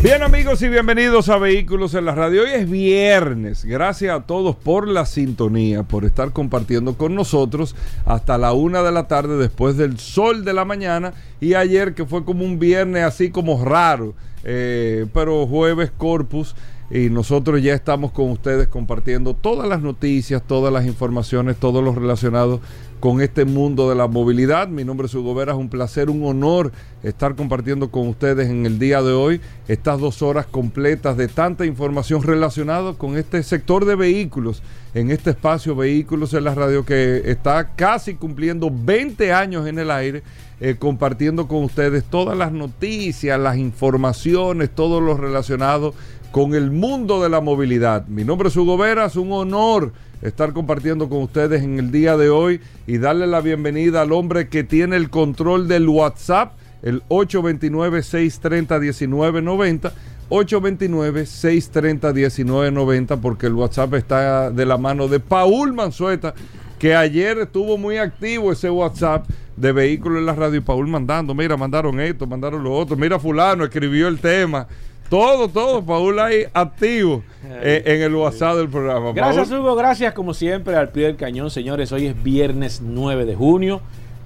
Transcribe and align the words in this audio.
Bien 0.00 0.22
amigos 0.22 0.62
y 0.62 0.68
bienvenidos 0.68 1.28
a 1.28 1.38
Vehículos 1.38 1.92
en 1.94 2.04
la 2.04 2.14
Radio. 2.14 2.42
Hoy 2.42 2.50
es 2.50 2.70
viernes. 2.70 3.64
Gracias 3.64 4.16
a 4.16 4.22
todos 4.22 4.54
por 4.54 4.86
la 4.86 5.04
sintonía, 5.04 5.82
por 5.82 6.04
estar 6.04 6.32
compartiendo 6.32 6.96
con 6.96 7.16
nosotros 7.16 7.74
hasta 8.06 8.38
la 8.38 8.52
una 8.52 8.84
de 8.84 8.92
la 8.92 9.08
tarde 9.08 9.36
después 9.38 9.76
del 9.76 9.98
sol 9.98 10.44
de 10.44 10.52
la 10.52 10.64
mañana 10.64 11.14
y 11.40 11.54
ayer 11.54 11.94
que 11.94 12.06
fue 12.06 12.24
como 12.24 12.44
un 12.44 12.60
viernes 12.60 13.02
así 13.02 13.30
como 13.30 13.64
raro, 13.64 14.14
eh, 14.44 15.06
pero 15.12 15.48
jueves 15.48 15.90
corpus 15.90 16.54
y 16.92 17.10
nosotros 17.10 17.60
ya 17.60 17.74
estamos 17.74 18.12
con 18.12 18.30
ustedes 18.30 18.68
compartiendo 18.68 19.34
todas 19.34 19.68
las 19.68 19.82
noticias, 19.82 20.42
todas 20.46 20.72
las 20.72 20.86
informaciones, 20.86 21.56
todo 21.56 21.82
lo 21.82 21.92
relacionado 21.92 22.60
con 23.00 23.20
este 23.20 23.44
mundo 23.44 23.88
de 23.88 23.94
la 23.94 24.08
movilidad. 24.08 24.68
Mi 24.68 24.84
nombre 24.84 25.06
es 25.06 25.14
Hugo 25.14 25.34
Vera, 25.34 25.54
un 25.54 25.68
placer, 25.68 26.10
un 26.10 26.24
honor 26.24 26.72
estar 27.02 27.36
compartiendo 27.36 27.90
con 27.90 28.08
ustedes 28.08 28.48
en 28.48 28.66
el 28.66 28.78
día 28.78 29.02
de 29.02 29.12
hoy 29.12 29.40
estas 29.68 30.00
dos 30.00 30.22
horas 30.22 30.46
completas 30.46 31.16
de 31.16 31.28
tanta 31.28 31.64
información 31.64 32.22
relacionada 32.22 32.94
con 32.94 33.16
este 33.16 33.42
sector 33.42 33.84
de 33.84 33.94
vehículos, 33.94 34.62
en 34.94 35.10
este 35.10 35.30
espacio 35.30 35.76
Vehículos 35.76 36.34
en 36.34 36.44
la 36.44 36.54
Radio 36.54 36.84
que 36.84 37.22
está 37.26 37.74
casi 37.76 38.14
cumpliendo 38.14 38.70
20 38.72 39.32
años 39.32 39.66
en 39.66 39.78
el 39.78 39.90
aire. 39.90 40.22
Eh, 40.60 40.74
compartiendo 40.76 41.46
con 41.46 41.62
ustedes 41.62 42.02
todas 42.02 42.36
las 42.36 42.50
noticias, 42.50 43.38
las 43.38 43.58
informaciones, 43.58 44.70
todo 44.74 45.00
lo 45.00 45.16
relacionado 45.16 45.94
con 46.32 46.56
el 46.56 46.72
mundo 46.72 47.22
de 47.22 47.28
la 47.28 47.40
movilidad. 47.40 48.08
Mi 48.08 48.24
nombre 48.24 48.48
es 48.48 48.56
Hugo 48.56 48.76
Vera, 48.76 49.06
es 49.06 49.14
un 49.14 49.30
honor 49.30 49.92
estar 50.22 50.52
compartiendo 50.52 51.08
con 51.08 51.22
ustedes 51.22 51.62
en 51.62 51.78
el 51.78 51.90
día 51.90 52.16
de 52.16 52.30
hoy 52.30 52.60
y 52.86 52.98
darle 52.98 53.26
la 53.26 53.40
bienvenida 53.40 54.02
al 54.02 54.12
hombre 54.12 54.48
que 54.48 54.62
tiene 54.64 54.96
el 54.96 55.08
control 55.10 55.66
del 55.68 55.88
WhatsApp, 55.88 56.52
el 56.82 57.02
829-630-1990. 57.08 59.92
829-630-1990 60.30 63.18
porque 63.20 63.46
el 63.46 63.54
WhatsApp 63.54 63.94
está 63.94 64.50
de 64.50 64.66
la 64.66 64.76
mano 64.76 65.08
de 65.08 65.20
Paul 65.20 65.72
Manzueta, 65.72 66.34
que 66.78 66.94
ayer 66.94 67.38
estuvo 67.38 67.78
muy 67.78 67.96
activo 67.96 68.52
ese 68.52 68.68
WhatsApp 68.68 69.26
de 69.56 69.72
vehículos 69.72 70.18
en 70.18 70.26
la 70.26 70.34
radio 70.34 70.56
y 70.56 70.60
Paul 70.60 70.86
mandando, 70.86 71.34
mira, 71.34 71.56
mandaron 71.56 71.98
esto, 71.98 72.26
mandaron 72.26 72.62
lo 72.62 72.74
otro, 72.74 72.94
mira 72.96 73.18
fulano 73.18 73.64
escribió 73.64 74.08
el 74.08 74.20
tema. 74.20 74.68
Todo, 75.08 75.48
todo, 75.48 75.82
Paul 75.82 76.18
ahí 76.20 76.44
activo 76.52 77.22
eh, 77.44 77.82
en 77.86 78.02
el 78.02 78.14
WhatsApp 78.14 78.56
del 78.56 78.68
programa. 78.68 79.12
Gracias, 79.12 79.50
Hugo. 79.50 79.74
Gracias, 79.74 80.12
como 80.12 80.34
siempre, 80.34 80.76
al 80.76 80.90
pie 80.90 81.06
del 81.06 81.16
cañón, 81.16 81.50
señores. 81.50 81.92
Hoy 81.92 82.06
es 82.06 82.22
viernes 82.22 82.82
9 82.84 83.24
de 83.24 83.34
junio. 83.34 83.80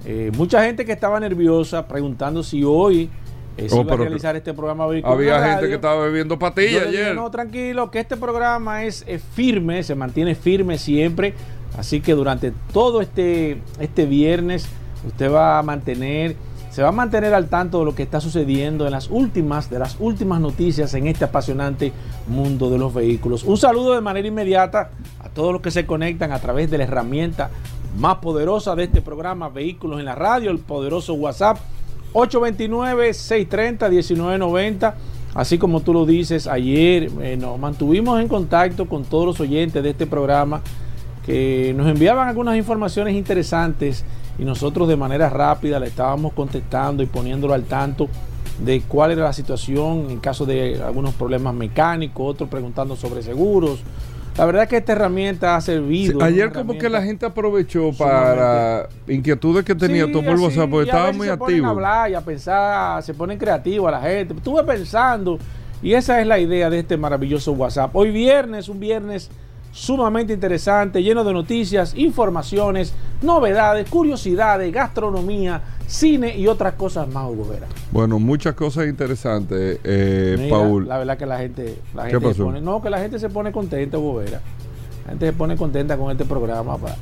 Eh, 0.05 0.31
mucha 0.35 0.63
gente 0.65 0.83
que 0.83 0.91
estaba 0.91 1.19
nerviosa 1.21 1.87
preguntando 1.87 2.43
si 2.43 2.65
hoy 2.65 3.09
eh, 3.55 3.69
se 3.69 3.77
Oh, 3.77 3.81
iba 3.81 3.93
a 3.93 3.97
realizar 3.97 4.35
este 4.35 4.53
programa. 4.53 4.83
Había 4.83 5.35
gente 5.35 5.55
Radio. 5.55 5.69
que 5.69 5.75
estaba 5.75 6.03
bebiendo 6.05 6.37
patillas 6.37 6.83
le 6.83 6.91
dije, 6.91 7.03
ayer. 7.03 7.15
no, 7.15 7.31
tranquilo, 7.31 7.89
que 7.89 7.99
este 7.99 8.17
programa 8.17 8.83
es, 8.83 9.05
es 9.07 9.23
firme, 9.23 9.83
se 9.83 9.95
mantiene 9.95 10.35
firme 10.35 10.77
siempre. 10.77 11.33
Así 11.77 12.01
que 12.01 12.13
durante 12.13 12.51
todo 12.73 13.01
este, 13.01 13.59
este 13.79 14.05
viernes 14.05 14.67
usted 15.07 15.31
va 15.31 15.59
a 15.59 15.63
mantener, 15.63 16.35
se 16.73 16.81
va 16.81 16.89
a 16.89 16.91
mantener 16.91 17.33
al 17.35 17.49
tanto 17.49 17.79
de 17.79 17.85
lo 17.85 17.93
que 17.93 18.01
está 18.01 18.19
sucediendo 18.19 18.87
en 18.87 18.93
las 18.93 19.11
últimas, 19.11 19.69
de 19.69 19.77
las 19.77 19.95
últimas 19.99 20.41
noticias 20.41 20.91
en 20.95 21.05
este 21.05 21.23
apasionante 21.23 21.93
mundo 22.27 22.71
de 22.71 22.79
los 22.79 22.91
vehículos. 22.91 23.43
Un 23.43 23.57
saludo 23.57 23.93
de 23.93 24.01
manera 24.01 24.27
inmediata 24.27 24.89
a 25.23 25.29
todos 25.29 25.53
los 25.53 25.61
que 25.61 25.69
se 25.69 25.85
conectan 25.85 26.31
a 26.31 26.39
través 26.39 26.71
de 26.71 26.79
la 26.79 26.85
herramienta 26.85 27.51
más 27.99 28.15
poderosa 28.15 28.75
de 28.75 28.85
este 28.85 29.03
programa, 29.03 29.49
Vehículos 29.49 29.99
en 29.99 30.05
la 30.05 30.15
Radio, 30.15 30.49
el 30.49 30.57
poderoso 30.57 31.13
WhatsApp 31.13 31.59
829-630-1990. 32.13 34.95
Así 35.35 35.59
como 35.59 35.81
tú 35.81 35.93
lo 35.93 36.07
dices, 36.07 36.47
ayer 36.47 37.11
eh, 37.21 37.37
nos 37.37 37.59
mantuvimos 37.59 38.19
en 38.19 38.27
contacto 38.27 38.87
con 38.87 39.03
todos 39.03 39.27
los 39.27 39.39
oyentes 39.39 39.83
de 39.83 39.91
este 39.91 40.07
programa 40.07 40.61
que 41.23 41.71
nos 41.77 41.87
enviaban 41.87 42.27
algunas 42.27 42.57
informaciones 42.57 43.13
interesantes 43.13 44.03
y 44.37 44.45
nosotros 44.45 44.87
de 44.87 44.97
manera 44.97 45.29
rápida 45.29 45.79
le 45.79 45.87
estábamos 45.87 46.33
contestando 46.33 47.03
y 47.03 47.05
poniéndolo 47.05 47.53
al 47.53 47.63
tanto 47.63 48.07
de 48.59 48.81
cuál 48.81 49.11
era 49.11 49.23
la 49.23 49.33
situación 49.33 50.07
en 50.09 50.19
caso 50.19 50.45
de 50.45 50.81
algunos 50.83 51.13
problemas 51.13 51.53
mecánicos, 51.53 52.33
otros 52.33 52.49
preguntando 52.49 52.95
sobre 52.95 53.21
seguros. 53.21 53.81
La 54.37 54.45
verdad 54.45 54.63
es 54.63 54.69
que 54.69 54.77
esta 54.77 54.93
herramienta 54.93 55.55
ha 55.55 55.61
servido. 55.61 56.19
Sí, 56.19 56.25
ayer 56.25 56.51
como 56.51 56.75
que 56.75 56.89
la 56.89 57.03
gente 57.03 57.25
aprovechó 57.25 57.91
para 57.95 58.89
inquietudes 59.07 59.63
que 59.63 59.75
tenía 59.75 60.05
Sí, 60.05 60.11
tomó 60.11 60.31
el 60.31 60.39
WhatsApp 60.39 60.69
porque 60.71 60.89
estaba 60.89 61.11
muy 61.11 61.27
se 61.27 61.37
ponen 61.37 61.39
a 61.39 61.45
activo. 61.45 61.67
hablar 61.67 62.09
y 62.09 62.15
a 62.15 62.21
pensar, 62.21 63.03
se 63.03 63.13
ponen 63.13 63.37
creativos 63.37 63.87
a 63.89 63.91
la 63.91 64.01
gente. 64.01 64.33
Estuve 64.33 64.63
pensando, 64.63 65.37
y 65.83 65.93
esa 65.93 66.19
es 66.19 66.25
la 66.25 66.39
idea 66.39 66.71
de 66.71 66.79
este 66.79 66.97
maravilloso 66.97 67.51
WhatsApp. 67.51 67.95
Hoy 67.95 68.09
viernes, 68.09 68.69
un 68.69 68.79
viernes 68.79 69.29
sumamente 69.73 70.31
interesante, 70.33 71.01
lleno 71.01 71.23
de 71.23 71.33
noticias, 71.33 71.93
informaciones, 71.97 72.93
novedades, 73.23 73.89
curiosidades, 73.89 74.71
gastronomía, 74.71 75.61
cine 75.87 76.37
y 76.37 76.47
otras 76.47 76.75
cosas 76.75 77.07
más, 77.07 77.25
Hugo 77.29 77.45
Vera. 77.49 77.65
Bueno, 77.91 78.19
muchas 78.19 78.53
cosas 78.53 78.87
interesantes, 78.87 79.79
eh, 79.83 80.35
Mira, 80.37 80.55
Paul. 80.55 80.87
La 80.87 80.99
verdad 80.99 81.17
que 81.17 81.25
la 81.25 81.39
gente, 81.39 81.79
la 81.95 82.05
¿Qué 82.05 82.11
gente 82.11 82.35
se 82.35 82.43
pone, 82.43 82.61
no, 82.61 82.81
que 82.81 82.89
la 82.91 82.99
gente 82.99 83.17
se 83.19 83.29
pone 83.29 83.51
contenta, 83.51 83.97
Hugo 83.97 84.15
Vera. 84.15 84.39
La 85.05 85.09
gente 85.09 85.25
se 85.25 85.33
pone 85.33 85.57
contenta 85.57 85.97
con 85.97 86.11
este 86.11 86.23
programa. 86.23 86.77
pa. 86.77 86.95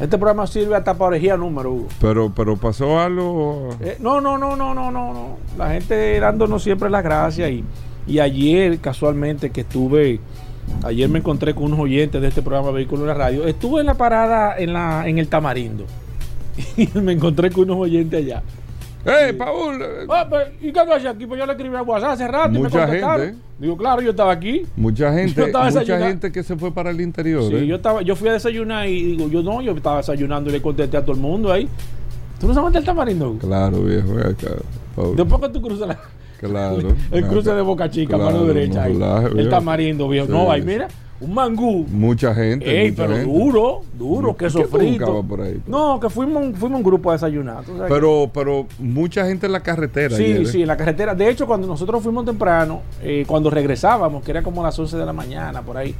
Este 0.00 0.18
programa 0.18 0.46
sirve 0.46 0.74
hasta 0.74 0.94
para 0.94 1.08
orejía 1.08 1.36
número, 1.36 1.72
Hugo. 1.72 1.88
Pero, 2.00 2.32
pero 2.34 2.56
pasó 2.56 2.98
algo. 2.98 3.70
Eh, 3.80 3.98
no, 4.00 4.20
no, 4.22 4.36
no, 4.38 4.56
no, 4.56 4.74
no, 4.74 4.90
no, 4.90 5.12
no. 5.12 5.36
La 5.56 5.70
gente 5.70 6.18
dándonos 6.18 6.62
siempre 6.62 6.88
las 6.88 7.02
gracias 7.04 7.50
y, 7.50 7.64
y 8.06 8.18
ayer 8.20 8.78
casualmente 8.78 9.50
que 9.50 9.62
estuve, 9.62 10.20
ayer 10.84 11.08
me 11.08 11.18
encontré 11.18 11.54
con 11.54 11.64
unos 11.64 11.80
oyentes 11.80 12.20
de 12.20 12.28
este 12.28 12.42
programa 12.42 12.70
Vehículo 12.70 13.02
en 13.02 13.08
la 13.08 13.14
Radio. 13.14 13.46
Estuve 13.46 13.80
en 13.80 13.86
la 13.86 13.94
parada 13.94 14.56
en 14.58 14.72
la 14.72 15.08
en 15.08 15.18
el 15.18 15.28
Tamarindo 15.28 15.84
y 16.76 16.88
me 16.98 17.12
encontré 17.12 17.50
con 17.50 17.64
unos 17.64 17.78
oyentes 17.78 18.24
allá. 18.24 18.42
¡Eh, 19.04 19.32
Paul! 19.34 19.80
eh, 19.80 20.06
Ah, 20.08 20.28
¿Y 20.60 20.72
qué 20.72 20.80
haces 20.80 21.06
aquí? 21.06 21.26
Pues 21.26 21.38
yo 21.38 21.46
le 21.46 21.52
escribí 21.52 21.76
a 21.76 21.82
WhatsApp 21.82 22.10
hace 22.10 22.26
rato 22.26 22.48
y 22.58 22.62
me 22.62 22.68
contestaron. 22.68 23.26
gente. 23.26 23.40
Digo, 23.58 23.76
claro, 23.76 24.02
yo 24.02 24.10
estaba 24.10 24.32
aquí. 24.32 24.66
Mucha 24.76 25.12
gente, 25.14 25.44
estaba 25.44 25.66
mucha 25.66 25.78
desayunando. 25.80 26.06
gente 26.08 26.32
que 26.32 26.42
se 26.42 26.56
fue 26.56 26.72
para 26.72 26.90
el 26.90 27.00
interior. 27.00 27.44
Sí, 27.48 27.54
¿eh? 27.54 27.66
yo 27.68 27.76
estaba, 27.76 28.02
yo 28.02 28.16
fui 28.16 28.28
a 28.28 28.32
desayunar 28.32 28.88
y 28.88 29.02
digo, 29.16 29.28
yo 29.28 29.44
no, 29.44 29.62
yo 29.62 29.72
estaba 29.76 29.98
desayunando 29.98 30.50
y 30.50 30.54
le 30.54 30.60
contesté 30.62 30.96
a 30.96 31.02
todo 31.02 31.12
el 31.12 31.20
mundo 31.20 31.52
ahí. 31.52 31.68
¿Tú 32.40 32.48
no 32.48 32.52
sabes 32.54 32.64
dónde 32.64 32.78
está 32.80 32.90
el 32.90 32.96
Tamarindo? 32.96 33.38
Claro, 33.38 33.82
viejo, 33.82 34.12
ven 34.12 34.26
acá, 34.26 34.48
Paul. 34.96 35.14
Después 35.16 35.40
que 35.40 35.48
tú 35.50 35.62
cruzas 35.62 35.86
la, 35.88 35.98
Claro. 36.38 36.88
el 37.10 37.26
cruce 37.26 37.52
de 37.54 37.62
Boca 37.62 37.90
Chica, 37.90 38.16
Claro, 38.16 38.24
mano 38.32 38.44
derecha. 38.46 38.84
ahí. 38.84 38.98
el 39.36 39.48
tamarindo, 39.48 40.08
viejo. 40.08 40.26
Sí, 40.26 40.32
no, 40.32 40.50
ahí 40.50 40.62
mira, 40.62 40.88
un 41.20 41.32
mangú. 41.32 41.86
Mucha 41.90 42.34
gente. 42.34 42.68
Ey, 42.82 42.90
mucha 42.90 43.02
pero 43.06 43.16
gente. 43.16 43.32
duro, 43.32 43.80
duro, 43.98 44.36
¿Qué 44.36 44.44
queso 44.46 44.64
frito. 44.64 45.06
buscabas 45.06 45.24
por 45.26 45.40
ahí? 45.40 45.60
No, 45.66 45.98
que 45.98 46.10
fuimos, 46.10 46.42
un- 46.44 46.54
fuimos 46.54 46.76
un 46.78 46.84
grupo 46.84 47.10
a 47.10 47.14
desayunar. 47.14 47.64
¿tú 47.64 47.72
sabes 47.76 47.90
Pero, 47.90 48.30
pero 48.34 48.66
mucha 48.78 49.24
gente 49.26 49.46
en 49.46 49.52
la 49.52 49.60
carretera. 49.60 50.14
Sí, 50.14 50.24
ayer, 50.24 50.42
¿eh? 50.42 50.46
sí, 50.46 50.60
en 50.62 50.68
la 50.68 50.76
carretera. 50.76 51.14
De 51.14 51.28
hecho, 51.30 51.46
cuando 51.46 51.66
nosotros 51.66 52.02
fuimos 52.02 52.24
temprano, 52.26 52.82
eh, 53.02 53.24
cuando 53.26 53.48
regresábamos, 53.48 54.22
que 54.22 54.30
era 54.30 54.42
como 54.42 54.62
las 54.62 54.78
11 54.78 54.96
de 54.98 55.06
la 55.06 55.12
mañana, 55.14 55.62
por 55.62 55.78
ahí, 55.78 55.94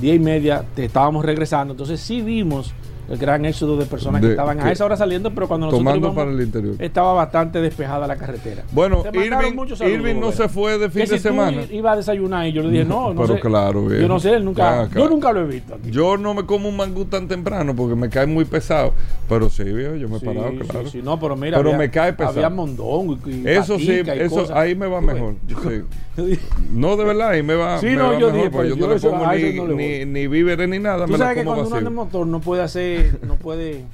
10 0.00 0.16
y 0.16 0.20
media, 0.20 0.64
te 0.74 0.86
estábamos 0.86 1.24
regresando. 1.24 1.72
Entonces 1.74 2.00
sí 2.00 2.22
vimos 2.22 2.72
el 3.08 3.18
gran 3.18 3.44
éxodo 3.44 3.76
de 3.76 3.86
personas 3.86 4.20
que 4.20 4.30
estaban 4.30 4.60
a 4.60 4.72
esa 4.72 4.84
hora 4.84 4.96
saliendo, 4.96 5.30
pero 5.32 5.48
cuando 5.48 5.66
nosotros 5.66 5.80
Tomando 5.84 6.06
íbamos, 6.08 6.16
para 6.16 6.30
el 6.30 6.40
interior. 6.40 6.74
estaba 6.78 7.12
bastante 7.12 7.60
despejada 7.60 8.06
la 8.06 8.16
carretera. 8.16 8.64
Bueno, 8.72 9.04
Irving, 9.12 9.30
saludos, 9.30 9.80
Irving 9.80 10.20
no 10.20 10.32
se 10.32 10.48
fue 10.48 10.78
de 10.78 10.90
fin 10.90 11.02
Que 11.04 11.10
de 11.10 11.16
si 11.18 11.22
tú 11.22 11.28
semana. 11.28 11.62
iba 11.70 11.92
a 11.92 11.96
desayunar 11.96 12.46
y 12.46 12.52
yo 12.52 12.62
le 12.62 12.70
dije, 12.70 12.84
no, 12.84 13.14
no 13.14 13.22
Pero 13.22 13.34
sé. 13.34 13.40
claro. 13.40 13.90
Yo 13.92 14.08
no 14.08 14.18
sé, 14.18 14.34
él 14.34 14.44
nunca, 14.44 14.82
acá. 14.82 14.98
yo 14.98 15.08
nunca 15.08 15.32
lo 15.32 15.40
he 15.42 15.46
visto 15.46 15.74
aquí. 15.74 15.90
Yo 15.90 16.16
no 16.16 16.34
me 16.34 16.44
como 16.46 16.68
un 16.68 16.76
mangú 16.76 17.04
tan 17.04 17.28
temprano 17.28 17.74
porque 17.76 17.94
me 17.94 18.08
cae 18.08 18.26
muy 18.26 18.44
pesado. 18.44 18.92
Pero 19.28 19.50
sí, 19.50 19.64
viejo, 19.64 19.96
yo 19.96 20.08
me 20.08 20.16
he 20.16 20.20
Sí, 20.20 20.26
parado, 20.26 20.52
claro. 20.68 20.88
sí, 20.88 21.00
no, 21.02 21.18
pero 21.18 21.36
mira, 21.36 21.56
Pero 21.58 21.70
había- 21.70 21.78
me 21.78 21.90
cae 21.90 22.12
pesado. 22.12 22.36
Había 22.36 22.50
mondongo 22.50 23.18
y, 23.26 23.30
y 23.30 23.42
Eso 23.46 23.78
sí, 23.78 24.02
y 24.04 24.10
eso 24.10 24.34
cosas. 24.36 24.56
ahí 24.56 24.74
me 24.74 24.86
va 24.86 25.00
mejor. 25.00 25.34
yo- 25.46 25.56
sí. 25.60 25.82
No, 26.72 26.96
de 26.96 27.04
verdad, 27.04 27.28
ahí 27.30 27.42
me 27.42 27.54
va, 27.54 27.78
Sí, 27.78 27.86
me 27.88 27.96
no, 27.96 28.04
va 28.04 28.12
yo 28.18 28.18
mejor, 28.28 28.32
dije, 28.32 28.50
porque 28.50 28.68
pero 28.68 28.76
yo 28.76 28.86
no 28.88 28.94
le 28.94 29.00
pongo 29.00 29.74
ni, 30.06 30.26
víveres 30.28 30.66
ni 30.68 30.78
nada, 30.78 31.04
Tú 31.06 31.16
sabes 31.18 31.36
que 31.38 31.44
cuando 31.44 31.66
uno 31.66 31.76
anda 31.76 31.90
en 31.90 31.94
motor 31.94 32.26
no 32.26 32.40
puede 32.40 32.62
hacer, 32.62 32.95
no 33.26 33.36
puede. 33.36 33.84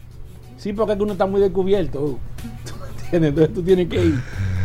Sí, 0.58 0.72
porque 0.72 0.94
uno 1.00 1.12
está 1.12 1.26
muy 1.26 1.40
descubierto. 1.40 2.18
¿Tú 2.64 2.72
me 2.80 3.04
entiendes? 3.04 3.28
Entonces 3.30 3.54
tú 3.54 3.62
tienes 3.62 3.88
que 3.88 4.04
ir 4.04 4.14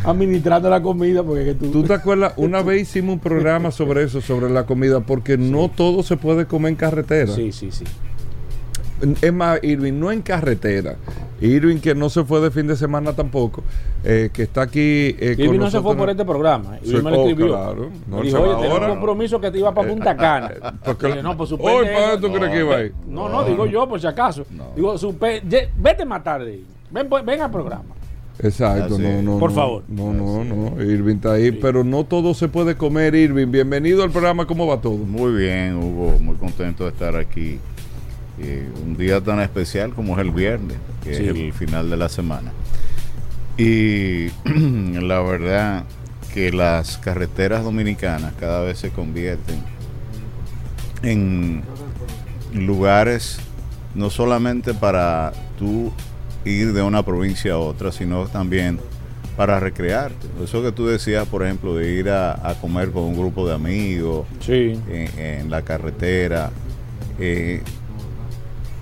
administrando 0.03 0.69
la 0.69 0.81
comida 0.81 1.23
porque 1.23 1.45
que 1.45 1.53
tú, 1.55 1.71
¿Tú 1.71 1.83
te 1.83 1.93
acuerdas? 1.93 2.33
Una 2.37 2.61
vez 2.63 2.83
hicimos 2.83 3.13
un 3.15 3.19
programa 3.19 3.71
sobre 3.71 4.03
eso, 4.03 4.21
sobre 4.21 4.49
la 4.49 4.65
comida, 4.65 4.99
porque 5.01 5.37
no 5.37 5.69
todo 5.69 6.03
se 6.03 6.17
puede 6.17 6.45
comer 6.45 6.71
en 6.71 6.75
carretera. 6.75 7.33
Sí, 7.33 7.51
sí, 7.51 7.71
sí. 7.71 7.85
Es 9.21 9.33
más, 9.33 9.59
Irving, 9.63 9.93
no 9.93 10.11
en 10.11 10.21
carretera. 10.21 10.95
Irving, 11.39 11.77
que 11.77 11.93
no 11.93 12.09
se 12.09 12.23
fue 12.23 12.41
de 12.41 12.49
fin 12.49 12.65
de 12.65 12.75
semana 12.75 13.13
tampoco, 13.13 13.63
eh, 14.03 14.29
que 14.33 14.43
está 14.43 14.63
aquí. 14.63 14.79
Eh, 15.19 15.33
con 15.35 15.45
Irving 15.45 15.59
no 15.59 15.69
se 15.69 15.81
fue 15.81 15.95
por 15.95 16.09
este 16.09 16.25
programa. 16.25 16.79
Irving 16.83 17.03
me 17.03 17.11
lo 17.11 17.17
escribió. 17.21 17.47
claro. 17.49 17.89
No, 18.09 18.21
dijo, 18.21 18.39
oye, 18.39 18.53
tenía 18.55 18.67
un 18.67 18.71
ahora". 18.73 18.87
compromiso 18.89 19.39
que 19.39 19.51
te 19.51 19.59
iba 19.59 19.71
para 19.73 19.87
Punta 19.87 20.17
Cana. 20.17 20.51
Porque- 20.83 21.07
Dije, 21.07 21.21
no, 21.23 21.37
pues 21.37 21.51
Hoy, 21.51 21.57
suspende 21.59 21.83
¿para 21.93 21.99
eso. 21.99 22.11
dónde 22.17 22.27
tú 22.27 22.33
crees 22.33 22.51
que 22.53 22.59
iba 22.59 22.75
a 22.75 22.81
ir? 22.85 22.93
No, 23.07 23.29
no, 23.29 23.43
digo 23.43 23.65
yo 23.67 23.87
por 23.87 24.01
si 24.01 24.07
acaso. 24.07 24.45
Digo, 24.75 24.95
suspe- 24.95 25.41
ye- 25.47 25.69
vete 25.77 26.03
más 26.05 26.23
tarde. 26.23 26.61
Ven, 26.89 27.07
pues, 27.07 27.23
ven 27.23 27.41
al 27.41 27.51
programa. 27.51 27.83
Exacto, 28.39 28.97
no, 28.99 29.21
no. 29.21 29.39
Por 29.39 29.49
no, 29.49 29.55
favor. 29.55 29.83
No, 29.87 30.13
no, 30.13 30.43
no. 30.43 30.81
Irving 30.81 31.15
está 31.15 31.33
ahí, 31.33 31.51
pero 31.51 31.83
no 31.83 32.03
todo 32.03 32.33
se 32.33 32.47
puede 32.47 32.75
comer, 32.75 33.13
Irving. 33.15 33.51
Bienvenido 33.51 34.03
al 34.03 34.11
programa, 34.11 34.45
¿cómo 34.45 34.67
va 34.67 34.79
todo? 34.79 34.97
Muy 34.97 35.33
bien, 35.33 35.75
Hugo, 35.75 36.17
muy 36.19 36.35
contento 36.35 36.83
de 36.83 36.91
estar 36.91 37.15
aquí. 37.15 37.59
Eh, 38.39 38.69
un 38.85 38.95
día 38.97 39.19
tan 39.21 39.39
especial 39.39 39.93
como 39.93 40.13
es 40.15 40.19
el 40.25 40.31
viernes, 40.31 40.77
que 41.03 41.15
Sí. 41.15 41.23
es 41.23 41.29
el 41.29 41.53
final 41.53 41.89
de 41.89 41.97
la 41.97 42.07
semana. 42.09 42.51
Y 43.57 44.27
la 45.01 45.21
verdad 45.21 45.85
que 46.33 46.51
las 46.51 46.97
carreteras 46.99 47.63
dominicanas 47.63 48.33
cada 48.39 48.61
vez 48.61 48.77
se 48.77 48.89
convierten 48.91 49.55
en 51.03 51.63
lugares 52.53 53.39
no 53.95 54.09
solamente 54.09 54.73
para 54.73 55.33
tú 55.57 55.91
ir 56.45 56.73
de 56.73 56.81
una 56.81 57.03
provincia 57.03 57.53
a 57.53 57.57
otra, 57.57 57.91
sino 57.91 58.27
también 58.27 58.79
para 59.35 59.59
recrearte. 59.59 60.27
Eso 60.43 60.61
que 60.63 60.71
tú 60.71 60.87
decías, 60.87 61.27
por 61.27 61.43
ejemplo, 61.43 61.75
de 61.75 61.91
ir 61.93 62.09
a, 62.09 62.47
a 62.47 62.55
comer 62.59 62.91
con 62.91 63.03
un 63.03 63.15
grupo 63.17 63.47
de 63.47 63.53
amigos, 63.55 64.25
Sí. 64.39 64.79
en, 64.89 65.19
en 65.19 65.49
la 65.49 65.61
carretera. 65.63 66.51
eh, 67.19 67.61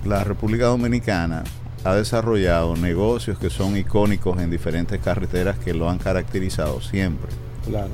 la 0.06 0.24
República 0.24 0.66
Dominicana 0.66 1.44
ha 1.84 1.94
desarrollado 1.94 2.76
negocios 2.76 3.38
que 3.38 3.50
son 3.50 3.76
icónicos 3.76 4.40
en 4.40 4.50
diferentes 4.50 5.00
carreteras 5.00 5.58
que 5.58 5.72
lo 5.74 5.88
han 5.90 5.98
caracterizado 5.98 6.80
siempre. 6.80 7.28
Claro. 7.66 7.90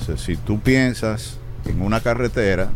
O 0.00 0.04
sea, 0.04 0.16
si 0.16 0.36
tú 0.36 0.60
piensas 0.60 1.38
en 1.64 1.80
una 1.82 2.00
carretera 2.00 2.70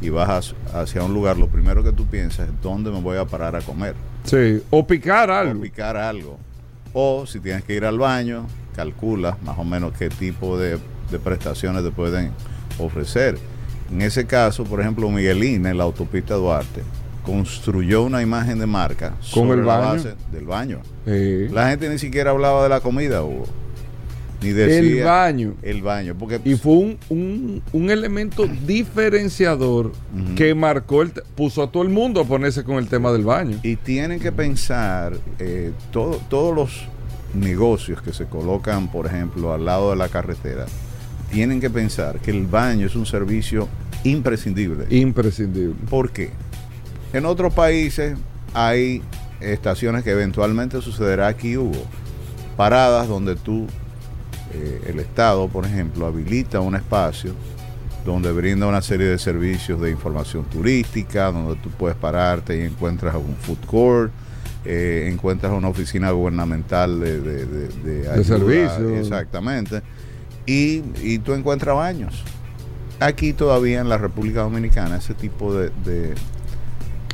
y 0.00 0.08
vas 0.08 0.54
hacia- 0.74 1.02
un 1.04 1.12
lugar, 1.14 1.36
lo 1.36 1.48
primero 1.48 1.84
que 1.84 1.92
tú 1.92 2.06
piensas 2.06 2.48
es 2.48 2.54
dónde 2.62 2.90
me 2.90 3.00
voy 3.00 3.18
a 3.18 3.26
parar 3.26 3.54
a 3.54 3.60
comer 3.60 3.94
Sí, 4.24 4.62
o 4.70 4.86
picar 4.86 5.30
o 5.30 5.34
algo. 5.36 5.60
picar 5.60 5.96
algo. 5.96 6.38
O 6.92 7.26
si 7.26 7.38
tienes 7.40 7.62
que 7.64 7.74
ir 7.74 7.84
al 7.84 7.98
baño, 7.98 8.46
calcula 8.74 9.36
más 9.44 9.58
o 9.58 9.64
menos 9.64 9.92
qué 9.96 10.08
tipo 10.08 10.58
de, 10.58 10.78
de 11.10 11.18
prestaciones 11.18 11.84
te 11.84 11.90
pueden 11.90 12.30
ofrecer. 12.78 13.38
En 13.90 14.02
ese 14.02 14.26
caso, 14.26 14.64
por 14.64 14.80
ejemplo, 14.80 15.08
Miguelina, 15.10 15.70
en 15.70 15.78
la 15.78 15.84
autopista 15.84 16.34
Duarte, 16.34 16.82
construyó 17.24 18.02
una 18.02 18.22
imagen 18.22 18.58
de 18.58 18.66
marca 18.66 19.10
¿Con 19.10 19.22
sobre 19.22 19.60
el 19.60 19.66
la 19.66 19.76
baño? 19.78 19.92
base 20.02 20.14
del 20.32 20.44
baño. 20.46 20.80
Sí. 21.06 21.48
La 21.52 21.68
gente 21.70 21.88
ni 21.88 21.98
siquiera 21.98 22.30
hablaba 22.30 22.62
de 22.62 22.68
la 22.68 22.80
comida, 22.80 23.22
Hugo. 23.22 23.46
Ni 24.42 24.50
decía 24.52 24.78
el 24.78 25.04
baño. 25.04 25.54
El 25.60 25.82
baño. 25.82 26.14
Porque 26.18 26.40
Y 26.44 26.54
fue 26.54 26.72
un, 26.72 26.98
un, 27.10 27.62
un 27.72 27.90
elemento 27.90 28.46
diferenciador 28.66 29.92
que 30.36 30.54
marcó, 30.54 31.02
el, 31.02 31.12
puso 31.36 31.62
a 31.62 31.70
todo 31.70 31.82
el 31.82 31.90
mundo 31.90 32.20
a 32.20 32.24
ponerse 32.24 32.64
con 32.64 32.76
el 32.76 32.88
tema 32.88 33.12
del 33.12 33.24
baño. 33.24 33.58
Y 33.62 33.76
tienen 33.76 34.18
que 34.18 34.32
pensar 34.32 35.12
eh, 35.38 35.72
todo- 35.92 36.20
todos 36.30 36.54
los 36.54 36.84
negocios 37.34 38.00
que 38.02 38.12
se 38.12 38.24
colocan, 38.24 38.90
por 38.90 39.06
ejemplo, 39.06 39.52
al 39.52 39.64
lado 39.66 39.90
de 39.90 39.96
la 39.96 40.08
carretera, 40.08 40.66
tienen 41.30 41.60
que 41.60 41.70
pensar 41.70 42.18
que 42.20 42.30
el 42.30 42.46
baño 42.46 42.86
es 42.86 42.96
un 42.96 43.04
servicio 43.06 43.68
imprescindible. 44.04 44.86
Imprescindible. 44.90 45.74
¿Por 45.88 46.10
qué? 46.10 46.30
En 47.12 47.26
otros 47.26 47.52
países 47.52 48.16
hay 48.54 49.02
estaciones 49.40 50.04
que 50.04 50.10
eventualmente 50.10 50.80
sucederá 50.80 51.28
aquí 51.28 51.56
hubo 51.56 51.84
paradas 52.56 53.08
donde 53.08 53.36
tú 53.36 53.66
eh, 54.52 54.82
el 54.88 55.00
Estado, 55.00 55.48
por 55.48 55.64
ejemplo, 55.64 56.06
habilita 56.06 56.60
un 56.60 56.74
espacio 56.74 57.34
donde 58.04 58.32
brinda 58.32 58.66
una 58.66 58.82
serie 58.82 59.06
de 59.06 59.18
servicios 59.18 59.80
de 59.80 59.90
información 59.90 60.44
turística, 60.44 61.30
donde 61.30 61.56
tú 61.56 61.70
puedes 61.70 61.96
pararte 61.96 62.58
y 62.58 62.62
encuentras 62.62 63.14
un 63.14 63.36
food 63.36 63.66
court, 63.66 64.12
eh, 64.64 65.08
encuentras 65.12 65.52
una 65.52 65.68
oficina 65.68 66.10
gubernamental 66.10 67.00
de, 67.00 67.20
de, 67.20 67.46
de, 67.46 67.68
de 67.68 68.10
ayuda, 68.10 68.24
servicio. 68.24 68.96
Exactamente. 68.96 69.82
Y, 70.46 70.82
y 71.02 71.18
tú 71.18 71.34
encuentras 71.34 71.76
baños. 71.76 72.24
Aquí 72.98 73.32
todavía 73.32 73.80
en 73.80 73.88
la 73.88 73.98
República 73.98 74.40
Dominicana 74.40 74.96
ese 74.96 75.14
tipo 75.14 75.54
de, 75.54 75.70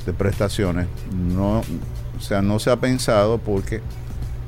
de- 0.07 0.13
de 0.13 0.17
prestaciones 0.17 0.87
no, 1.13 1.61
o 2.17 2.21
sea, 2.21 2.41
no 2.43 2.59
se 2.59 2.71
ha 2.71 2.77
pensado 2.77 3.39
porque 3.39 3.81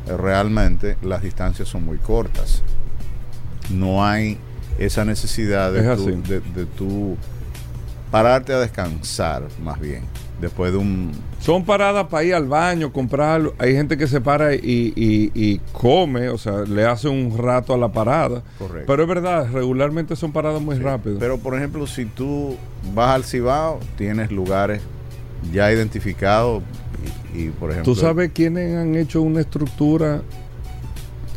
realmente 0.07 0.97
las 1.03 1.23
distancias 1.23 1.69
son 1.69 1.85
muy 1.85 1.99
cortas. 1.99 2.63
No 3.71 4.05
hay 4.05 4.39
esa 4.79 5.05
necesidad 5.05 5.73
de, 5.73 5.83
tú, 5.97 6.23
de, 6.29 6.41
de 6.41 6.67
tú 6.67 7.17
pararte 8.11 8.55
a 8.55 8.59
descansar 8.61 9.43
más 9.63 9.79
bien 9.81 10.05
después 10.41 10.71
de 10.73 10.79
un 10.79 11.11
Son 11.41 11.65
paradas 11.65 12.07
para 12.07 12.23
ir 12.25 12.35
al 12.35 12.47
baño, 12.47 12.93
comprarlo. 12.93 13.55
Hay 13.59 13.75
gente 13.75 13.99
que 13.99 14.07
se 14.07 14.21
para 14.21 14.55
y, 14.55 14.93
y- 14.97 15.33
y 15.35 15.59
come, 15.73 16.29
o 16.29 16.39
sea, 16.39 16.61
le 16.61 16.87
hace 16.87 17.09
un 17.09 17.37
rato 17.37 17.75
a 17.75 17.77
la 17.77 17.89
parada. 17.89 18.43
Correcto. 18.59 18.85
Pero 18.87 19.03
es 19.03 19.09
verdad, 19.09 19.49
regularmente 19.53 20.15
son 20.17 20.33
paradas 20.33 20.63
muy 20.63 20.79
rápidas. 20.79 21.19
Pero 21.21 21.39
por 21.39 21.55
ejemplo, 21.57 21.87
si 21.89 22.05
tú 22.07 22.57
vas 22.95 23.11
al 23.17 23.25
Cibao, 23.25 23.81
tienes 23.99 24.31
lugares 24.31 24.81
ya 25.53 25.73
identificados 25.73 26.63
y, 27.35 27.43
y, 27.45 27.49
por 27.51 27.71
ejemplo... 27.71 27.93
¿Tú 27.93 27.99
sabes 27.99 28.31
quiénes 28.33 28.77
han 28.77 28.95
hecho 28.97 29.23
una 29.23 29.41
estructura? 29.41 30.23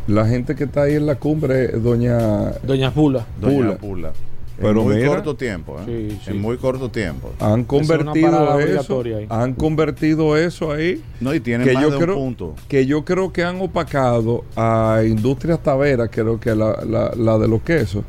La 0.07 0.25
gente 0.25 0.55
que 0.55 0.63
está 0.65 0.83
ahí 0.83 0.95
en 0.95 1.05
la 1.05 1.15
cumbre, 1.15 1.67
doña... 1.69 2.51
Doña 2.63 2.91
Pula. 2.93 3.25
Doña 3.39 3.57
Pula. 3.57 3.77
Pula. 3.77 4.13
Pero 4.57 4.81
en 4.81 4.85
muy 4.87 4.95
mira- 4.97 5.07
corto 5.09 5.35
tiempo, 5.35 5.77
¿eh? 5.79 5.83
Sí, 6.11 6.19
sí. 6.23 6.31
En 6.31 6.41
muy 6.41 6.57
corto 6.57 6.89
tiempo. 6.91 7.31
Han 7.39 7.63
convertido 7.63 8.59
eso, 8.59 9.01
ahí. 9.01 9.25
han 9.29 9.53
convertido 9.53 10.37
eso 10.37 10.71
ahí, 10.71 11.01
No, 11.19 11.33
y 11.33 11.39
tiene 11.39 11.63
que 11.63 11.73
más 11.73 11.81
yo 11.83 11.89
de 11.91 11.97
creo, 11.97 12.17
un 12.17 12.23
punto. 12.35 12.55
que 12.67 12.85
yo 12.85 13.03
creo 13.03 13.33
que 13.33 13.43
han 13.43 13.59
opacado 13.59 14.43
a 14.55 15.01
Industrias 15.07 15.63
Taveras, 15.63 16.09
creo 16.11 16.39
que 16.39 16.53
la, 16.53 16.77
la, 16.85 17.11
la 17.15 17.37
de 17.39 17.47
los 17.47 17.61
quesos. 17.63 18.03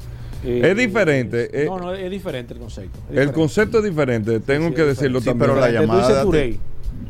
Eh, 0.44 0.60
Es 0.70 0.76
diferente, 0.76 1.50
eh. 1.62 1.66
no, 1.66 1.78
no, 1.78 1.92
es 1.94 2.10
diferente 2.10 2.54
el 2.54 2.60
concepto. 2.60 2.98
es 2.98 3.04
El 3.04 3.10
diferente. 3.10 3.34
concepto 3.34 3.78
es 3.78 3.84
diferente, 3.84 4.40
tengo 4.40 4.68
sí, 4.68 4.74
que 4.74 4.82
decirlo 4.82 5.20
Sí, 5.20 5.26
también. 5.26 5.50
pero 5.50 5.60
la. 5.60 5.66
Tú 5.68 5.72
llamada 5.74 6.00
dices 6.00 6.16
de- 6.16 6.22
Turey. 6.24 6.60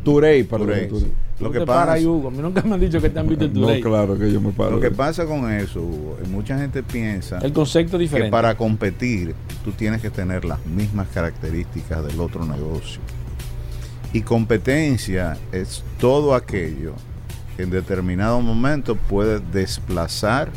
Turey, 0.05 0.43
perdón. 0.45 0.67
Turey, 0.69 0.89
Turey. 0.89 1.13
Lo 1.41 1.47
Tú 1.49 1.53
que 1.55 1.61
pasa, 1.67 1.93
ahí, 1.95 2.07
Hugo. 2.07 2.29
A 2.29 2.31
mí 2.31 2.39
nunca 2.39 2.63
me 2.63 2.75
han 2.75 2.81
dicho 2.81 3.01
que 3.01 3.11
te 3.11 3.19
han 3.19 3.27
visto 3.29 3.45
el 3.47 3.53
No, 3.55 3.63
Turey. 3.67 3.81
claro 3.81 4.17
que 4.19 4.31
yo 4.33 4.41
me 4.41 4.53
paro. 4.53 4.73
lo 4.73 4.81
que 4.81 4.91
pasa 4.91 5.27
con 5.27 5.51
eso, 5.51 5.81
Hugo, 5.81 6.19
mucha 6.31 6.57
gente 6.59 6.83
piensa 6.83 7.39
El 7.39 7.53
concepto 7.53 7.97
es 7.97 7.99
que 8.01 8.03
diferente. 8.05 8.31
para 8.31 8.55
competir 8.57 9.35
tú 9.65 9.73
tienes 9.73 10.01
que 10.03 10.11
tener 10.11 10.45
las 10.45 10.65
mismas 10.67 11.09
características 11.09 12.05
del 12.07 12.21
otro 12.21 12.45
negocio. 12.45 13.01
Y 14.13 14.21
competencia 14.21 15.37
es 15.53 15.83
todo 15.99 16.35
aquello 16.35 16.93
que 17.57 17.63
en 17.65 17.71
determinado 17.71 18.41
momento 18.41 18.95
puede 18.95 19.41
desplazar 19.41 20.51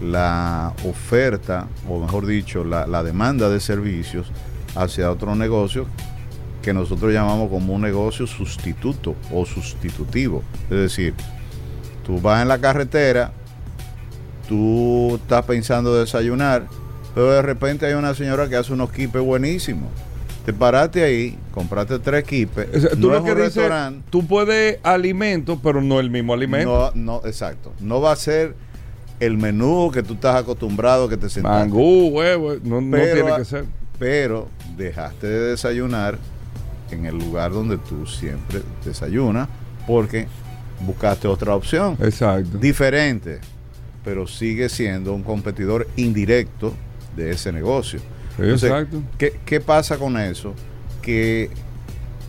la 0.00 0.72
oferta, 0.88 1.66
o 1.88 2.00
mejor 2.00 2.26
dicho, 2.26 2.64
la, 2.64 2.86
la 2.86 3.02
demanda 3.02 3.48
de 3.48 3.60
servicios 3.60 4.30
hacia 4.74 5.10
otro 5.10 5.34
negocio 5.34 5.86
que 6.62 6.72
nosotros 6.74 7.12
llamamos 7.12 7.48
como 7.50 7.74
un 7.74 7.82
negocio 7.82 8.26
sustituto 8.26 9.14
o 9.32 9.46
sustitutivo. 9.46 10.42
Es 10.64 10.76
decir, 10.76 11.14
tú 12.04 12.20
vas 12.20 12.42
en 12.42 12.48
la 12.48 12.58
carretera, 12.58 13.32
tú 14.48 15.16
estás 15.16 15.44
pensando 15.44 15.94
desayunar, 15.98 16.66
pero 17.14 17.30
de 17.32 17.42
repente 17.42 17.86
hay 17.86 17.94
una 17.94 18.14
señora 18.14 18.48
que 18.48 18.56
hace 18.56 18.72
unos 18.72 18.90
quipes 18.92 19.22
buenísimos. 19.22 19.88
Te 20.44 20.52
paraste 20.54 21.02
ahí, 21.04 21.38
compraste 21.52 21.98
tres 21.98 22.24
quipes. 22.24 22.68
O 22.74 22.80
sea, 22.80 22.90
tú 22.90 22.96
no 22.96 23.08
lo 23.08 23.16
es 23.18 23.24
que 23.24 23.30
un 23.32 23.36
dices, 23.36 23.54
restaurante. 23.56 24.04
tú 24.10 24.26
puedes 24.26 24.78
alimento, 24.82 25.60
pero 25.62 25.82
no 25.82 26.00
el 26.00 26.10
mismo 26.10 26.32
alimento. 26.34 26.92
No, 26.94 27.20
no, 27.20 27.26
exacto. 27.28 27.72
No 27.80 28.00
va 28.00 28.12
a 28.12 28.16
ser 28.16 28.54
el 29.20 29.36
menú 29.36 29.90
que 29.92 30.02
tú 30.02 30.14
estás 30.14 30.36
acostumbrado 30.36 31.08
que 31.08 31.16
te 31.16 31.28
sentaste. 31.28 31.68
Mangú, 31.68 32.08
huevo, 32.08 32.54
no, 32.64 32.80
no 32.80 32.90
Pero, 32.90 33.14
tiene 33.14 33.36
que 33.38 33.44
ser. 33.44 33.64
Pero 33.98 34.48
dejaste 34.76 35.26
de 35.26 35.50
desayunar 35.50 36.18
en 36.90 37.04
el 37.04 37.18
lugar 37.18 37.52
donde 37.52 37.76
tú 37.76 38.06
siempre 38.06 38.62
desayunas 38.84 39.46
porque 39.86 40.26
buscaste 40.80 41.28
otra 41.28 41.54
opción. 41.54 41.98
Exacto. 42.00 42.56
Diferente, 42.56 43.40
pero 44.02 44.26
sigue 44.26 44.70
siendo 44.70 45.12
un 45.12 45.22
competidor 45.22 45.86
indirecto 45.96 46.72
de 47.14 47.32
ese 47.32 47.52
negocio. 47.52 48.00
Entonces, 48.38 48.70
Exacto. 48.70 49.02
¿qué, 49.18 49.38
qué 49.44 49.60
pasa 49.60 49.98
con 49.98 50.18
eso? 50.18 50.54
Que 51.02 51.50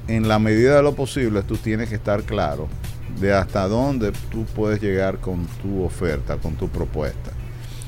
en 0.10 0.28
la 0.28 0.40
medida 0.40 0.76
de 0.76 0.84
lo 0.84 0.94
posible 0.94 1.42
tú 1.44 1.56
tienes 1.56 1.88
que 1.88 1.96
estar 1.96 2.24
claro 2.24 2.68
de 3.20 3.34
hasta 3.34 3.68
dónde 3.68 4.12
tú 4.30 4.46
puedes 4.56 4.82
llegar 4.82 5.18
con 5.20 5.46
tu 5.62 5.84
oferta, 5.84 6.38
con 6.38 6.56
tu 6.56 6.70
propuesta. 6.70 7.32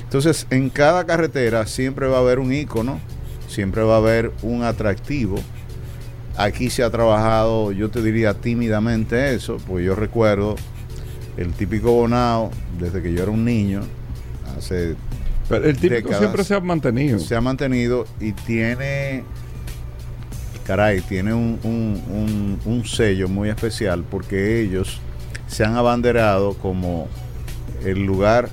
Entonces, 0.03 0.45
en 0.49 0.69
cada 0.69 1.05
carretera 1.05 1.65
siempre 1.65 2.07
va 2.07 2.17
a 2.17 2.21
haber 2.21 2.39
un 2.39 2.53
icono, 2.53 2.99
siempre 3.47 3.81
va 3.83 3.95
a 3.95 3.97
haber 3.97 4.31
un 4.43 4.63
atractivo. 4.63 5.37
Aquí 6.37 6.69
se 6.69 6.83
ha 6.83 6.89
trabajado, 6.89 7.71
yo 7.71 7.89
te 7.89 8.01
diría 8.01 8.33
tímidamente 8.33 9.33
eso, 9.33 9.57
pues 9.67 9.85
yo 9.85 9.95
recuerdo 9.95 10.55
el 11.37 11.51
típico 11.53 11.91
bonao 11.93 12.51
desde 12.79 13.01
que 13.01 13.13
yo 13.13 13.23
era 13.23 13.31
un 13.31 13.43
niño, 13.45 13.81
hace 14.57 14.95
Pero 15.49 15.65
el 15.65 15.75
típico 15.75 15.95
décadas, 15.95 16.19
siempre 16.19 16.43
se 16.43 16.53
ha 16.55 16.59
mantenido. 16.59 17.19
se 17.19 17.35
ha 17.35 17.41
mantenido 17.41 18.05
y 18.19 18.31
tiene, 18.33 19.23
caray, 20.65 21.01
tiene 21.01 21.33
un, 21.33 21.59
un- 21.63 22.01
un- 22.09 22.59
un 22.65 22.85
sello 22.85 23.27
muy 23.27 23.49
especial 23.49 24.03
porque 24.09 24.61
ellos 24.61 24.99
se 25.53 25.63
han 25.63 25.75
abanderado 25.75 26.53
como 26.55 27.07
el 27.85 28.05
lugar 28.05 28.49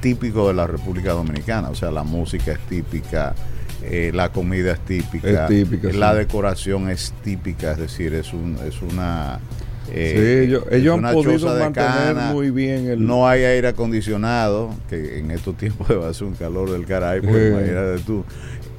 típico 0.00 0.48
de 0.48 0.54
la 0.54 0.66
República 0.66 1.12
Dominicana. 1.12 1.70
O 1.70 1.74
sea, 1.74 1.90
la 1.90 2.02
música 2.04 2.52
es 2.52 2.58
típica, 2.68 3.34
eh, 3.82 4.10
la 4.14 4.30
comida 4.30 4.72
es 4.72 4.80
típica, 4.80 5.44
Es 5.44 5.48
típica, 5.48 5.88
la 5.92 6.12
sí. 6.12 6.18
decoración 6.18 6.90
es 6.90 7.12
típica, 7.22 7.72
es 7.72 7.78
decir, 7.78 8.14
es, 8.14 8.32
un, 8.32 8.56
es 8.66 8.80
una... 8.82 9.40
Sí, 9.86 9.92
eh, 9.96 10.44
ellos, 10.46 10.64
es 10.70 10.78
ellos 10.80 10.96
han 11.02 11.12
podido 11.12 11.58
mantener 11.58 11.74
cana, 12.14 12.32
muy 12.32 12.50
bien 12.50 12.86
el. 12.88 13.06
no 13.06 13.28
hay 13.28 13.44
aire 13.44 13.68
acondicionado, 13.68 14.70
que 14.88 15.18
en 15.18 15.30
estos 15.30 15.56
tiempos 15.58 15.88
va 16.02 16.08
a 16.08 16.14
ser 16.14 16.26
un 16.26 16.34
calor 16.34 16.70
del 16.70 16.86
caray, 16.86 17.20
pues 17.20 17.34
Eh. 17.34 17.48
imagínate 17.50 18.02
tú. 18.06 18.24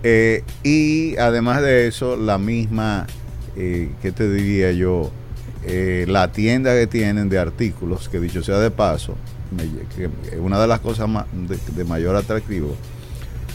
Eh, 0.03 0.43
y 0.63 1.15
además 1.17 1.61
de 1.61 1.87
eso, 1.87 2.15
la 2.17 2.37
misma, 2.37 3.05
¿qué 3.55 4.11
te 4.15 4.31
diría 4.31 4.71
yo? 4.71 5.11
Eh, 5.67 6.05
la 6.07 6.31
tienda 6.31 6.73
que 6.73 6.85
tienen 6.87 7.27
de 7.29 7.39
artículos, 7.39 8.07
que 8.09 8.19
dicho 8.19 8.43
sea 8.43 8.59
de 8.59 8.69
paso, 8.71 9.15
es 9.97 10.39
una 10.39 10.59
de 10.59 10.67
las 10.67 10.79
cosas 10.79 11.09
de, 11.33 11.57
de 11.75 11.83
mayor 11.85 12.15
atractivo. 12.15 12.75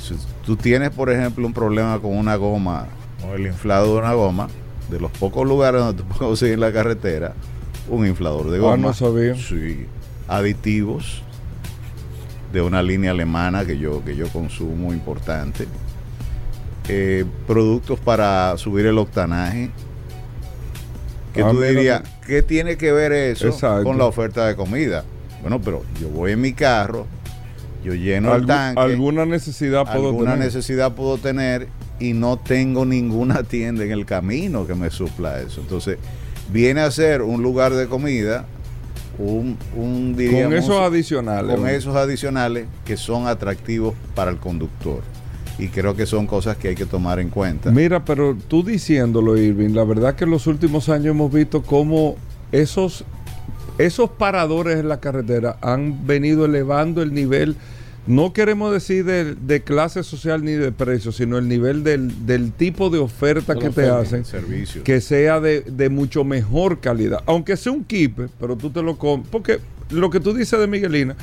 Si 0.03 0.17
tú 0.45 0.57
tienes, 0.57 0.91
por 0.91 1.11
ejemplo, 1.11 1.47
un 1.47 1.53
problema 1.53 1.99
con 2.01 2.17
una 2.17 2.35
goma 2.37 2.87
o 3.29 3.35
el 3.35 3.47
inflado 3.47 3.93
de 3.95 3.99
una 4.01 4.13
goma, 4.15 4.49
de 4.91 4.99
los 4.99 5.11
pocos 5.13 5.47
lugares 5.47 5.81
donde 5.81 6.03
tú 6.03 6.09
puedes 6.09 6.19
conseguir 6.21 6.55
en 6.55 6.61
la 6.61 6.73
carretera, 6.73 7.35
un 7.89 8.05
inflador 8.07 8.51
de 8.51 8.59
Ah, 8.59 8.61
goma. 8.63 8.77
no 8.89 8.93
sabía. 8.95 9.37
Sí. 9.37 9.87
Aditivos 10.27 11.23
de 12.53 12.61
una 12.63 12.83
línea 12.83 13.13
alemana 13.13 13.65
que 13.65 13.79
yo, 13.79 14.03
que 14.05 14.17
yo 14.17 14.27
consumo 14.29 14.93
importante. 14.93 15.69
Eh, 16.89 17.25
productos 17.47 18.01
para 18.01 18.57
subir 18.57 18.87
el 18.87 18.99
octanaje. 18.99 19.71
Que 21.35 21.43
Ah, 21.43 21.51
tú 21.51 21.61
dirías. 21.61 22.03
¿qué 22.27 22.43
tiene 22.43 22.77
que 22.77 22.93
ver 22.93 23.13
eso 23.13 23.49
Exacto. 23.49 23.85
con 23.85 23.99
la 23.99 24.05
oferta 24.07 24.47
de 24.47 24.57
comida? 24.57 25.05
Bueno, 25.43 25.61
pero 25.61 25.83
yo 26.01 26.09
voy 26.09 26.33
en 26.33 26.41
mi 26.41 26.53
carro, 26.53 27.07
yo 27.85 27.95
lleno 27.95 28.35
el 28.35 28.47
tanque, 28.47 28.81
alguna 28.81 29.25
necesidad 29.25 29.85
puedo 29.85 30.09
alguna 30.09 30.33
tener. 30.33 30.47
necesidad 30.47 30.93
puedo 30.93 31.17
tener 31.19 31.69
y 31.99 32.13
no 32.13 32.37
tengo 32.39 32.85
ninguna 32.85 33.43
tienda 33.45 33.85
en 33.85 33.93
el 33.93 34.05
camino 34.07 34.67
que 34.67 34.75
me 34.75 34.91
supla 34.91 35.41
eso. 35.41 35.61
Entonces, 35.61 35.99
viene 36.53 36.81
a 36.81 36.91
ser 36.91 37.23
un 37.23 37.43
lugar 37.43 37.73
de 37.75 37.87
comida, 37.87 38.45
un, 39.19 39.57
un 39.77 40.13
Con 40.13 40.17
diríamos, 40.17 40.55
esos 40.55 40.81
adicionales. 40.81 41.55
con 41.57 41.69
esos 41.69 41.95
adicionales 41.97 42.67
que 42.85 42.97
son 42.97 43.27
atractivos 43.29 43.95
para 44.15 44.31
el 44.31 44.39
conductor. 44.39 45.01
Y 45.61 45.69
creo 45.69 45.95
que 45.95 46.07
son 46.07 46.27
cosas 46.27 46.57
que 46.57 46.69
hay 46.69 46.75
que 46.75 46.87
tomar 46.87 47.19
en 47.21 47.29
cuenta. 47.29 47.71
Mira, 47.71 48.05
pero 48.05 48.37
tú 48.49 48.63
diciéndolo, 48.63 49.37
Irving, 49.37 49.71
la 49.75 49.85
verdad 49.85 50.15
que 50.15 50.25
en 50.25 50.31
los 50.31 50.47
últimos 50.47 50.89
años 50.89 51.07
hemos 51.07 51.33
visto 51.33 51.63
cómo 51.63 52.17
esos, 52.53 53.05
esos 53.79 54.11
paradores 54.11 54.79
en 54.79 54.89
la 54.89 55.01
carretera 55.01 55.57
han 55.61 56.07
venido 56.07 56.45
elevando 56.47 57.03
el 57.03 57.13
nivel, 57.15 57.57
no 58.07 58.33
queremos 58.33 58.73
decir 58.73 59.05
de, 59.05 59.35
de 59.35 59.63
clase 59.63 60.03
social 60.03 60.43
ni 60.43 60.53
de 60.53 60.73
precio, 60.73 61.13
sino 61.13 61.37
el 61.39 61.47
nivel 61.49 61.85
del, 61.85 62.27
del 62.27 62.51
tipo 62.53 62.89
de 62.91 62.99
oferta 62.99 63.55
De 63.55 63.61
que 63.61 63.71
te 63.71 63.89
hacen, 63.89 64.25
Servicios. 64.25 64.83
que 64.85 65.01
sea 65.01 65.39
de, 65.39 65.61
de 65.61 65.91
mucho 65.91 66.25
mejor 66.25 66.81
calidad. 66.81 67.23
Aunque 67.27 67.57
sea 67.57 67.73
un 67.73 67.85
kipe, 67.85 68.29
pero 68.41 68.57
tú 68.57 68.71
te 68.71 68.83
lo 68.83 68.97
compras. 68.97 69.31
Porque 69.31 69.59
lo 69.91 70.09
que 70.11 70.19
tú 70.19 70.33
dices 70.33 70.59
de 70.59 70.67
Miguelina, 70.67 71.15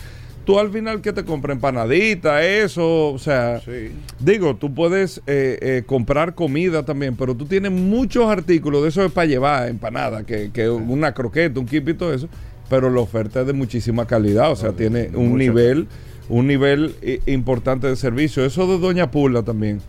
tú 0.47 0.57
al 0.57 0.71
final 0.71 1.01
que 1.01 1.11
te 1.13 1.23
compras 1.25 1.55
empanadita, 1.55 2.43
eso, 2.43 3.09
o 3.11 3.19
sea... 3.19 3.59
Sí. 3.59 3.91
Digo, 4.19 4.55
tú 4.55 4.73
puedes 4.73 5.19
eh, 5.27 5.59
eh, 5.61 5.83
comprar 5.85 6.33
comida 6.33 6.83
también, 6.83 7.15
pero 7.17 7.35
tú 7.35 7.45
tienes 7.45 7.71
muchos 7.71 8.27
artículos 8.29 8.81
de 8.81 8.89
eso 8.89 9.03
es 9.03 9.11
para 9.11 9.27
llevar, 9.27 9.67
empanada, 9.67 10.23
que, 10.23 10.49
que 10.51 10.69
una 10.69 11.13
croqueta, 11.13 11.59
un 11.59 11.65
kip 11.65 11.89
y 11.89 11.93
todo 11.93 12.13
eso, 12.13 12.29
pero 12.69 12.89
la 12.89 13.01
oferta 13.01 13.41
es 13.41 13.47
de 13.47 13.53
muchísima 13.53 14.07
calidad, 14.07 14.49
o 14.51 14.55
sea, 14.55 14.71
tiene 14.71 15.09
un 15.13 15.37
nivel, 15.37 15.87
un 16.29 16.47
nivel 16.47 16.95
eh, 17.01 17.19
importante 17.25 17.87
de 17.87 17.95
servicio. 17.97 18.43
Eso 18.45 18.65
de 18.67 18.79
Doña 18.79 19.11
Pula 19.11 19.43
también. 19.43 19.81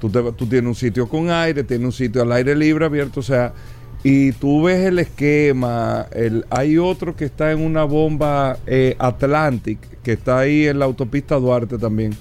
Tú, 0.00 0.10
te- 0.10 0.32
tú 0.32 0.46
tienes 0.46 0.66
un 0.68 0.74
sitio 0.74 1.08
con 1.08 1.30
aire, 1.30 1.62
tienes 1.62 1.84
un 1.86 1.92
sitio 1.92 2.22
al 2.22 2.32
aire 2.32 2.56
libre 2.56 2.84
abierto, 2.84 3.20
o 3.20 3.22
sea, 3.22 3.52
y 4.02 4.32
tú 4.32 4.62
ves 4.64 4.86
el 4.86 4.98
esquema, 4.98 6.06
el, 6.12 6.44
hay 6.50 6.78
otro 6.78 7.14
que 7.16 7.24
está 7.26 7.52
en 7.52 7.60
una 7.60 7.84
bomba 7.84 8.56
eh, 8.66 8.96
Atlantic, 8.98 9.78
que 10.02 10.12
está 10.12 10.38
ahí 10.38 10.66
en 10.66 10.78
la 10.78 10.86
autopista 10.86 11.36
Duarte 11.36 11.76
también. 11.78 12.12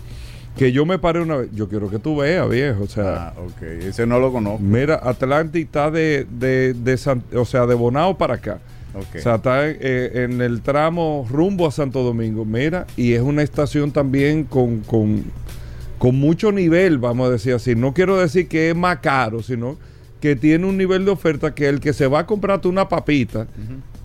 Que 0.57 0.73
yo 0.73 0.85
me 0.85 0.99
paré 0.99 1.21
una 1.21 1.37
vez. 1.37 1.49
Yo 1.53 1.69
quiero 1.69 1.89
que 1.89 1.99
tú 1.99 2.17
veas, 2.17 2.49
viejo. 2.49 2.83
O 2.83 2.87
sea, 2.87 3.27
Ah, 3.29 3.33
ok. 3.45 3.61
Ese 3.83 4.05
no 4.05 4.19
lo 4.19 4.31
conozco. 4.33 4.59
mira, 4.59 4.95
Atlantic 5.01 5.65
está 5.67 5.89
de, 5.89 6.27
de, 6.29 6.73
de 6.73 6.97
San- 6.97 7.23
o 7.33 7.45
sea, 7.45 7.65
de 7.65 7.75
Bonao 7.75 8.17
para 8.17 8.33
acá. 8.35 8.59
Ok. 8.93 9.15
O 9.15 9.19
sea, 9.19 9.35
está 9.35 9.69
eh, 9.69 10.23
en 10.25 10.41
el 10.41 10.61
tramo 10.61 11.25
rumbo 11.31 11.65
a 11.65 11.71
Santo 11.71 12.03
Domingo. 12.03 12.43
Mira, 12.43 12.87
y 12.97 13.13
es 13.13 13.21
una 13.21 13.41
estación 13.41 13.91
también 13.91 14.43
con, 14.43 14.79
con, 14.81 15.23
con 15.97 16.15
mucho 16.15 16.51
nivel, 16.51 16.97
vamos 16.97 17.29
a 17.29 17.31
decir 17.31 17.53
así. 17.53 17.73
No 17.75 17.93
quiero 17.93 18.17
decir 18.17 18.49
que 18.49 18.71
es 18.71 18.75
más 18.75 18.97
caro, 18.99 19.41
sino 19.41 19.77
que 20.19 20.35
tiene 20.35 20.65
un 20.65 20.77
nivel 20.77 21.05
de 21.05 21.11
oferta 21.11 21.53
que 21.55 21.67
el 21.69 21.79
que 21.79 21.93
se 21.93 22.07
va 22.07 22.19
a 22.19 22.25
comprarte 22.25 22.67
una 22.67 22.89
papita 22.89 23.47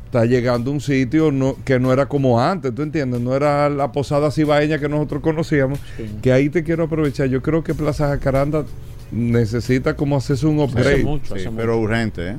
está 0.06 0.24
llegando 0.26 0.70
a 0.70 0.74
un 0.74 0.80
sitio 0.80 1.32
no, 1.32 1.56
que 1.64 1.80
no 1.80 1.92
era 1.92 2.06
como 2.06 2.40
antes, 2.40 2.72
¿tú 2.74 2.82
entiendes? 2.82 3.20
No 3.20 3.34
era 3.34 3.68
la 3.68 3.90
posada 3.90 4.30
cibaeña 4.30 4.78
que 4.78 4.88
nosotros 4.88 5.20
conocíamos. 5.22 5.80
Sí. 5.96 6.08
Que 6.22 6.32
ahí 6.32 6.48
te 6.50 6.62
quiero 6.62 6.84
aprovechar. 6.84 7.26
Yo 7.28 7.42
creo 7.42 7.64
que 7.64 7.74
Plaza 7.74 8.06
Jacaranda 8.08 8.64
necesita 9.10 9.94
como 9.96 10.16
hacerse 10.16 10.46
un 10.46 10.60
upgrade. 10.60 10.94
Hace 10.94 11.04
mucho, 11.04 11.34
Sí, 11.34 11.40
hace 11.46 11.56
pero 11.56 11.74
mucho. 11.78 11.84
urgente, 11.90 12.28
¿eh? 12.30 12.36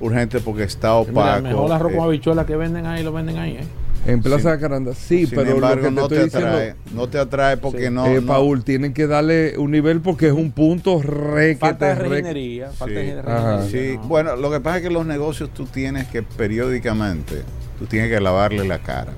Urgente 0.00 0.40
porque 0.40 0.62
está 0.64 0.88
Mira, 1.00 1.38
opaco. 1.38 1.42
mejor 1.42 1.92
eh, 1.92 1.98
habichuela 2.00 2.46
que 2.46 2.56
venden 2.56 2.86
ahí, 2.86 3.02
lo 3.02 3.12
venden 3.12 3.36
ahí, 3.38 3.52
¿eh? 3.52 3.64
En 4.06 4.22
Plaza 4.22 4.38
Sin- 4.38 4.50
Jacaranda, 4.50 4.94
sí, 4.94 5.26
sin 5.26 5.30
pero 5.36 5.50
embargo, 5.52 5.76
lo 5.76 5.82
que 5.82 5.88
te 5.88 5.94
no 5.94 6.02
estoy 6.02 6.18
te 6.18 6.24
diciendo, 6.24 6.48
atrae. 6.48 6.74
No 6.94 7.08
te 7.08 7.18
atrae 7.18 7.56
porque 7.56 7.86
Sí. 7.88 7.92
no. 7.92 8.06
eh, 8.06 8.20
no- 8.20 8.26
Paul, 8.26 8.62
tienen 8.64 8.92
que 8.94 9.06
darle 9.06 9.58
un 9.58 9.70
nivel 9.72 10.00
porque 10.00 10.28
es 10.28 10.32
un 10.32 10.52
punto 10.52 11.02
re 11.02 11.54
que 11.54 11.58
Falta 11.58 11.88
de 11.88 11.94
te 11.96 12.02
re- 12.02 12.08
reginería, 12.08 12.70
falta 12.70 13.00
Sí. 13.00 13.06
de 13.06 13.22
reginería. 13.22 13.62
Sí, 13.70 13.96
no. 13.96 14.08
bueno, 14.08 14.36
lo 14.36 14.50
que 14.50 14.60
pasa 14.60 14.76
es 14.78 14.82
que 14.84 14.90
los 14.90 15.04
negocios 15.06 15.50
tú 15.52 15.66
tienes 15.66 16.06
que 16.08 16.22
periódicamente, 16.22 17.42
tú 17.78 17.86
tienes 17.86 18.10
que 18.10 18.20
lavarle 18.20 18.66
la 18.66 18.78
cara. 18.78 19.12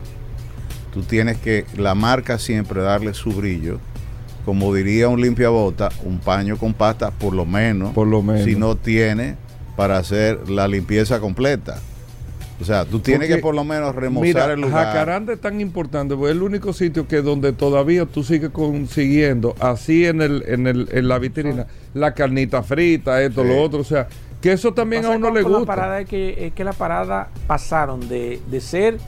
Tú 0.93 1.03
tienes 1.03 1.37
que, 1.37 1.65
la 1.77 1.95
marca 1.95 2.39
siempre 2.39 2.81
darle 2.81 3.13
su 3.15 3.31
brillo. 3.33 3.79
Como 4.45 4.75
diría 4.75 5.09
un 5.09 5.21
limpiabota, 5.21 5.91
un 6.05 6.19
paño 6.19 6.57
con 6.57 6.73
pasta 6.73 7.11
por 7.11 7.35
lo 7.35 7.45
menos. 7.45 7.93
Por 7.93 8.07
lo 8.07 8.23
menos. 8.23 8.45
Si 8.45 8.57
no 8.57 8.75
tiene 8.77 9.37
para 9.77 9.99
hacer 9.99 10.49
la 10.49 10.67
limpieza 10.67 11.21
completa. 11.21 11.79
O 12.61 12.65
sea, 12.65 12.85
tú 12.85 12.99
tienes 12.99 13.29
Porque, 13.29 13.37
que 13.37 13.43
por 13.43 13.55
lo 13.55 13.63
menos 13.63 13.95
remozar 13.95 14.27
Mira, 14.27 14.53
el 14.53 14.61
lugar. 14.61 14.87
Jacaranda 14.87 15.33
es 15.33 15.41
tan 15.41 15.61
importante, 15.61 16.15
porque 16.17 16.31
es 16.33 16.37
el 16.37 16.43
único 16.43 16.73
sitio 16.73 17.07
que 17.07 17.23
donde 17.23 17.53
todavía 17.53 18.05
tú 18.05 18.25
sigues 18.25 18.51
consiguiendo, 18.51 19.55
así 19.61 20.07
en 20.07 20.21
el, 20.23 20.43
en 20.47 20.67
el, 20.67 20.89
en 20.91 21.07
la 21.07 21.19
vitrina, 21.21 21.67
la 21.95 22.15
carnita 22.15 22.63
frita, 22.65 23.23
esto, 23.23 23.43
Sí. 23.43 23.49
lo 23.49 23.63
otro, 23.63 23.81
o 23.81 23.85
sea, 23.85 24.09
que 24.41 24.53
eso 24.53 24.75
también 24.75 25.05
a 25.05 25.11
uno 25.11 25.31
le 25.33 25.43
con 25.43 25.53
La 25.53 25.59
gusta. 25.59 25.73
parada 25.75 26.01
es 26.01 26.09
que, 26.09 26.47
es 26.47 26.53
que 26.53 26.65
la 26.65 26.73
parada 26.73 27.29
pasaron 27.47 28.09
de, 28.09 28.41
de 28.51 28.61
ser 28.61 28.99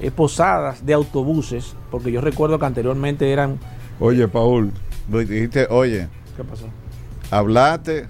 eh, 0.00 0.10
posadas 0.10 0.84
de 0.84 0.94
autobuses, 0.94 1.74
porque 1.92 2.10
yo 2.10 2.20
recuerdo 2.20 2.58
que 2.58 2.66
anteriormente 2.66 3.32
eran. 3.32 3.58
Oye, 4.00 4.26
Paul, 4.28 4.72
Dijiste, 5.08 5.66
oye, 5.70 6.08
¿Qué 6.36 6.42
pasó? 6.44 6.66
hablaste. 7.30 8.06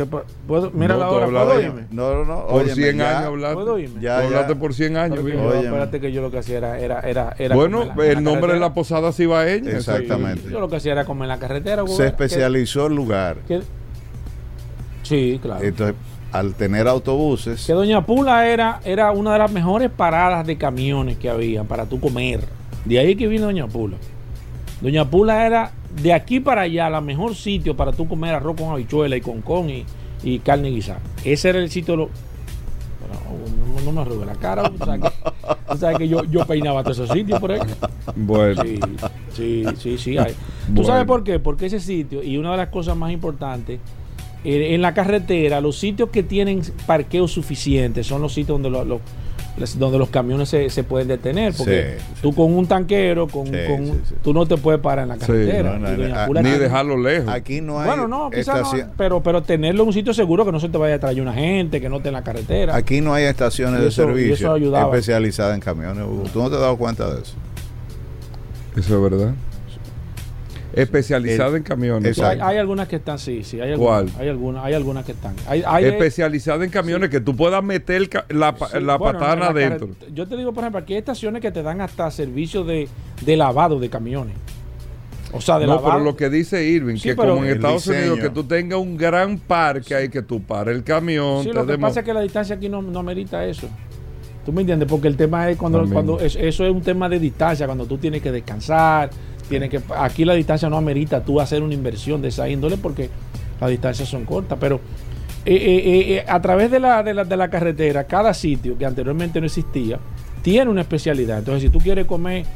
¿Qué 0.00 0.06
pa- 0.06 0.22
¿Puedo? 0.46 0.70
Mira 0.70 0.94
No, 0.94 1.00
la 1.00 1.10
hora, 1.10 1.26
¿puedo 1.26 1.50
oírme? 1.52 1.82
No, 1.90 2.14
no, 2.14 2.24
no. 2.24 2.46
por 2.46 2.62
óyeme, 2.62 2.74
100 2.74 2.96
ya. 2.96 3.10
años 3.18 3.26
hablaste. 3.28 3.54
¿Puedo 3.54 3.72
oírme? 3.74 4.00
Ya, 4.00 4.18
hablaste 4.20 4.56
por 4.56 4.72
100 4.72 4.96
años, 4.96 5.18
que 5.22 5.32
yo- 5.32 5.52
espérate 5.54 6.00
que 6.00 6.12
yo 6.12 6.22
lo 6.22 6.30
que 6.30 6.38
hacía 6.38 6.56
era, 6.56 6.78
era, 6.80 7.00
era, 7.00 7.34
era 7.38 7.54
Bueno, 7.54 7.84
la- 7.84 8.06
el 8.06 8.14
la 8.14 8.20
nombre 8.22 8.54
de 8.54 8.60
la 8.60 8.72
posada 8.72 9.12
cibaeña. 9.12 9.72
Exactamente. 9.72 10.48
Yo 10.50 10.58
lo 10.58 10.70
que 10.70 10.76
hacía 10.76 10.92
era 10.92 11.04
comer 11.04 11.24
en 11.24 11.28
la 11.28 11.38
carretera. 11.38 11.86
Se 11.86 12.06
especializó 12.06 12.86
el 12.86 12.94
lugar. 12.94 13.36
Sí, 15.02 15.38
claro. 15.42 15.62
Entonces, 15.64 15.96
al 16.32 16.54
tener 16.54 16.86
autobuses, 16.88 17.66
que 17.66 17.72
Doña 17.74 18.06
Pula 18.06 18.46
era, 18.48 18.80
era 18.84 19.10
una 19.12 19.32
de 19.34 19.38
las 19.40 19.50
mejores 19.52 19.90
paradas 19.90 20.46
de 20.46 20.56
camiones 20.56 21.18
que 21.18 21.28
había 21.28 21.64
para 21.64 21.84
tú 21.86 22.00
comer. 22.00 22.40
De 22.84 22.98
ahí 22.98 23.16
que 23.16 23.26
vino 23.26 23.46
Doña 23.46 23.66
Pula. 23.66 23.96
Doña 24.80 25.04
Pula 25.10 25.44
era 25.46 25.72
de 26.02 26.12
aquí 26.12 26.40
para 26.40 26.62
allá 26.62 26.88
la 26.90 27.00
mejor 27.00 27.34
sitio 27.34 27.76
para 27.76 27.92
tú 27.92 28.06
comer 28.08 28.34
arroz 28.34 28.56
con 28.56 28.70
habichuela 28.72 29.16
y 29.16 29.20
con 29.20 29.40
con 29.42 29.68
y, 29.70 29.84
y 30.22 30.38
carne 30.40 30.70
guisada. 30.70 31.00
Ese 31.24 31.48
era 31.50 31.58
el 31.58 31.70
sitio. 31.70 31.96
Lo, 31.96 32.08
Pero, 33.00 33.82
no 33.84 33.92
me 33.92 34.00
arrugue 34.02 34.26
la 34.26 34.34
cara. 34.34 34.62
Que, 34.70 34.78
tú 35.72 35.76
sabes 35.78 35.98
que 35.98 36.08
yo, 36.08 36.22
yo 36.24 36.44
peinaba 36.46 36.82
todos 36.82 36.98
esos 36.98 37.10
sitios 37.16 37.40
por 37.40 37.52
ahí. 37.52 37.60
Bueno, 38.14 38.62
Sí, 38.62 38.78
sí, 39.34 39.64
sí, 39.78 39.98
sí. 39.98 40.18
hay. 40.18 40.34
¿Tú 40.74 40.84
sabes 40.84 41.04
por 41.06 41.24
qué? 41.24 41.38
Porque 41.38 41.66
ese 41.66 41.80
sitio, 41.80 42.22
y 42.22 42.36
una 42.36 42.52
de 42.52 42.56
las 42.58 42.68
cosas 42.68 42.96
más 42.96 43.10
importantes, 43.12 43.80
eh, 44.44 44.74
en 44.74 44.82
la 44.82 44.94
carretera, 44.94 45.60
los 45.60 45.78
sitios 45.78 46.10
que 46.10 46.22
tienen 46.22 46.62
parqueo 46.86 47.26
suficiente 47.28 48.04
son 48.04 48.22
los 48.22 48.32
sitios 48.32 48.60
donde, 48.60 48.70
lo- 48.70 48.84
lo- 48.84 49.00
las- 49.00 49.00
donde 49.78 49.98
los 49.98 50.08
camiones 50.10 50.48
se, 50.48 50.68
se 50.70 50.82
pueden 50.84 51.08
detener. 51.08 51.52
Porque 51.56 51.96
Sí, 51.98 52.04
tú 52.22 52.34
con 52.34 52.52
un 52.54 52.66
tanquero, 52.66 53.26
con, 53.28 53.46
Sí, 53.46 53.52
con- 53.68 53.86
sí, 53.86 53.92
sí. 54.08 54.14
tú 54.22 54.32
no 54.34 54.46
te 54.46 54.56
puedes 54.56 54.80
parar 54.80 55.04
en 55.04 55.08
la 55.10 55.14
Sí, 55.16 55.20
carretera. 55.20 55.72
no, 55.74 55.78
no, 55.78 55.88
Y 55.92 55.96
no, 55.96 56.02
Doña 56.02 56.26
Pula 56.26 56.42
ni 56.42 56.50
dejarlo 56.50 56.96
lejos. 56.96 57.28
Aquí 57.28 57.60
no 57.60 57.80
hay 57.80 57.86
Bueno, 57.86 58.08
no, 58.08 58.30
quizás 58.30 58.68
pero, 58.96 59.22
pero 59.22 59.42
tenerlo 59.42 59.82
en 59.82 59.88
un 59.88 59.92
sitio 59.92 60.14
seguro 60.14 60.44
que 60.44 60.52
no 60.52 60.60
se 60.60 60.68
te 60.68 60.78
vaya 60.78 60.96
a 60.96 60.98
traer 60.98 61.20
una 61.20 61.32
gente, 61.34 61.80
que 61.80 61.88
no 61.88 61.96
esté 61.96 62.08
en 62.08 62.14
la 62.14 62.22
carretera. 62.24 62.74
Aquí 62.76 63.00
no 63.00 63.14
hay 63.14 63.24
estaciones 63.24 63.80
de 63.80 63.90
servicio 63.90 64.56
especializadas 64.56 65.54
en 65.54 65.60
camiones. 65.60 66.04
Hugo. 66.04 66.24
¿Tú 66.32 66.40
no 66.42 66.48
te 66.48 66.54
has 66.56 66.60
dado 66.60 66.76
cuenta 66.76 67.12
de 67.14 67.22
eso? 67.22 67.34
Eso 68.76 68.96
es 68.96 69.10
verdad. 69.10 69.34
Especializada 70.74 71.50
El- 71.50 71.56
en 71.56 71.62
camiones. 71.62 72.18
Hay, 72.20 72.56
algunas 72.58 72.88
que 72.88 72.96
están, 72.96 73.18
sí, 73.18 73.42
sí. 73.44 73.60
Hay 73.60 73.74
¿Cuál? 73.76 74.00
algunas, 74.06 74.20
hay 74.20 74.28
algunas, 74.28 74.64
hay 74.64 74.74
algunas 74.74 75.04
que 75.04 75.12
están. 75.12 75.34
Hay, 75.48 75.62
hay- 75.66 75.84
Especializada 75.86 76.64
en 76.64 76.70
camiones 76.70 77.10
que 77.10 77.20
tú 77.20 77.34
puedas 77.36 77.62
meter 77.62 78.08
la, 78.30 78.54
Sí, 78.56 78.80
la 78.80 78.96
bueno, 78.96 79.18
patana 79.18 79.46
la 79.46 79.50
adentro. 79.50 79.88
Yo 80.14 80.26
te 80.28 80.36
digo, 80.36 80.52
por 80.52 80.62
ejemplo, 80.64 80.80
aquí 80.80 80.92
hay 80.94 80.98
estaciones 81.00 81.42
que 81.42 81.50
te 81.50 81.62
dan 81.62 81.80
hasta 81.80 82.10
servicio 82.10 82.64
de, 82.64 82.88
de 83.22 83.36
lavado 83.36 83.78
de 83.80 83.88
camiones. 83.90 84.34
O 85.32 85.40
sea, 85.40 85.58
de 85.60 85.66
No, 85.66 85.76
lavado. 85.76 85.92
pero 85.92 86.04
lo 86.04 86.16
que 86.16 86.28
dice 86.28 86.64
Irving, 86.64 86.96
Sí, 86.96 87.10
que 87.10 87.16
como 87.16 87.44
en 87.44 87.50
Estados 87.50 87.86
Unidos, 87.86 88.18
que 88.18 88.30
tú 88.30 88.44
tengas 88.44 88.78
un 88.80 88.96
gran 88.96 89.38
parque, 89.38 89.94
hay 89.94 90.08
que 90.08 90.22
tú 90.22 90.42
pares 90.42 90.74
el 90.76 90.82
camión. 90.82 91.44
Sí, 91.44 91.50
te 91.50 91.54
lo 91.54 91.66
que 91.66 91.78
pasa 91.78 92.00
es 92.00 92.06
que 92.06 92.12
la 92.14 92.20
distancia 92.20 92.56
aquí 92.56 92.68
no, 92.68 92.82
no 92.82 92.98
amerita 93.00 93.44
eso. 93.46 93.68
¿Tú 94.44 94.52
me 94.52 94.62
entiendes? 94.62 94.88
Porque 94.88 95.06
el 95.06 95.16
tema 95.16 95.48
es 95.50 95.56
cuando, 95.56 95.78
También. 95.78 95.94
cuando 95.94 96.18
es- 96.18 96.34
eso 96.34 96.64
es 96.64 96.72
un 96.72 96.80
tema 96.80 97.08
de 97.08 97.18
distancia, 97.20 97.66
cuando 97.66 97.86
tú 97.86 97.98
tienes 97.98 98.22
que 98.22 98.32
descansar, 98.32 99.10
tienes 99.50 99.68
que 99.68 99.82
aquí 99.96 100.24
la 100.24 100.32
distancia 100.32 100.70
no 100.70 100.78
amerita 100.78 101.22
tú 101.22 101.40
hacer 101.40 101.62
una 101.62 101.74
inversión 101.74 102.22
de 102.22 102.28
esa 102.28 102.48
índole 102.48 102.78
porque 102.78 103.10
las 103.60 103.68
distancias 103.68 104.08
son 104.08 104.24
cortas, 104.24 104.56
pero 104.58 104.80
eh, 105.44 105.54
eh, 105.54 106.14
eh, 106.14 106.24
a 106.26 106.40
través 106.40 106.70
de 106.70 106.80
la, 106.80 107.02
de, 107.02 107.12
la, 107.12 107.24
de 107.24 107.36
la 107.36 107.50
carretera, 107.50 108.04
cada 108.04 108.32
sitio 108.32 108.78
que 108.78 108.86
anteriormente 108.86 109.40
no 109.40 109.46
existía, 109.46 109.98
tiene 110.40 110.70
una 110.70 110.82
especialidad. 110.82 111.38
Entonces, 111.40 111.64
si 111.64 111.68
tú 111.68 111.78
quieres 111.78 112.06
comer 112.06 112.46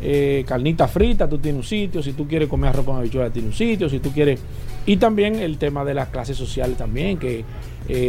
eh, 0.00 0.44
carnita 0.46 0.86
frita, 0.88 1.28
tú 1.28 1.38
tienes 1.38 1.58
un 1.58 1.66
sitio, 1.66 2.02
si 2.02 2.12
tú 2.12 2.26
quieres 2.26 2.48
comer 2.48 2.70
arroz 2.70 2.84
con 2.84 2.96
habichuela, 2.96 3.30
tienes 3.30 3.50
un 3.50 3.56
sitio, 3.56 3.88
si 3.88 3.98
tú 3.98 4.10
quieres... 4.12 4.40
Y 4.86 4.96
también 4.98 5.36
el 5.36 5.58
tema 5.58 5.84
de 5.84 5.94
las 5.94 6.08
clases 6.08 6.36
sociales 6.36 6.76
también, 6.76 7.18
que 7.18 7.44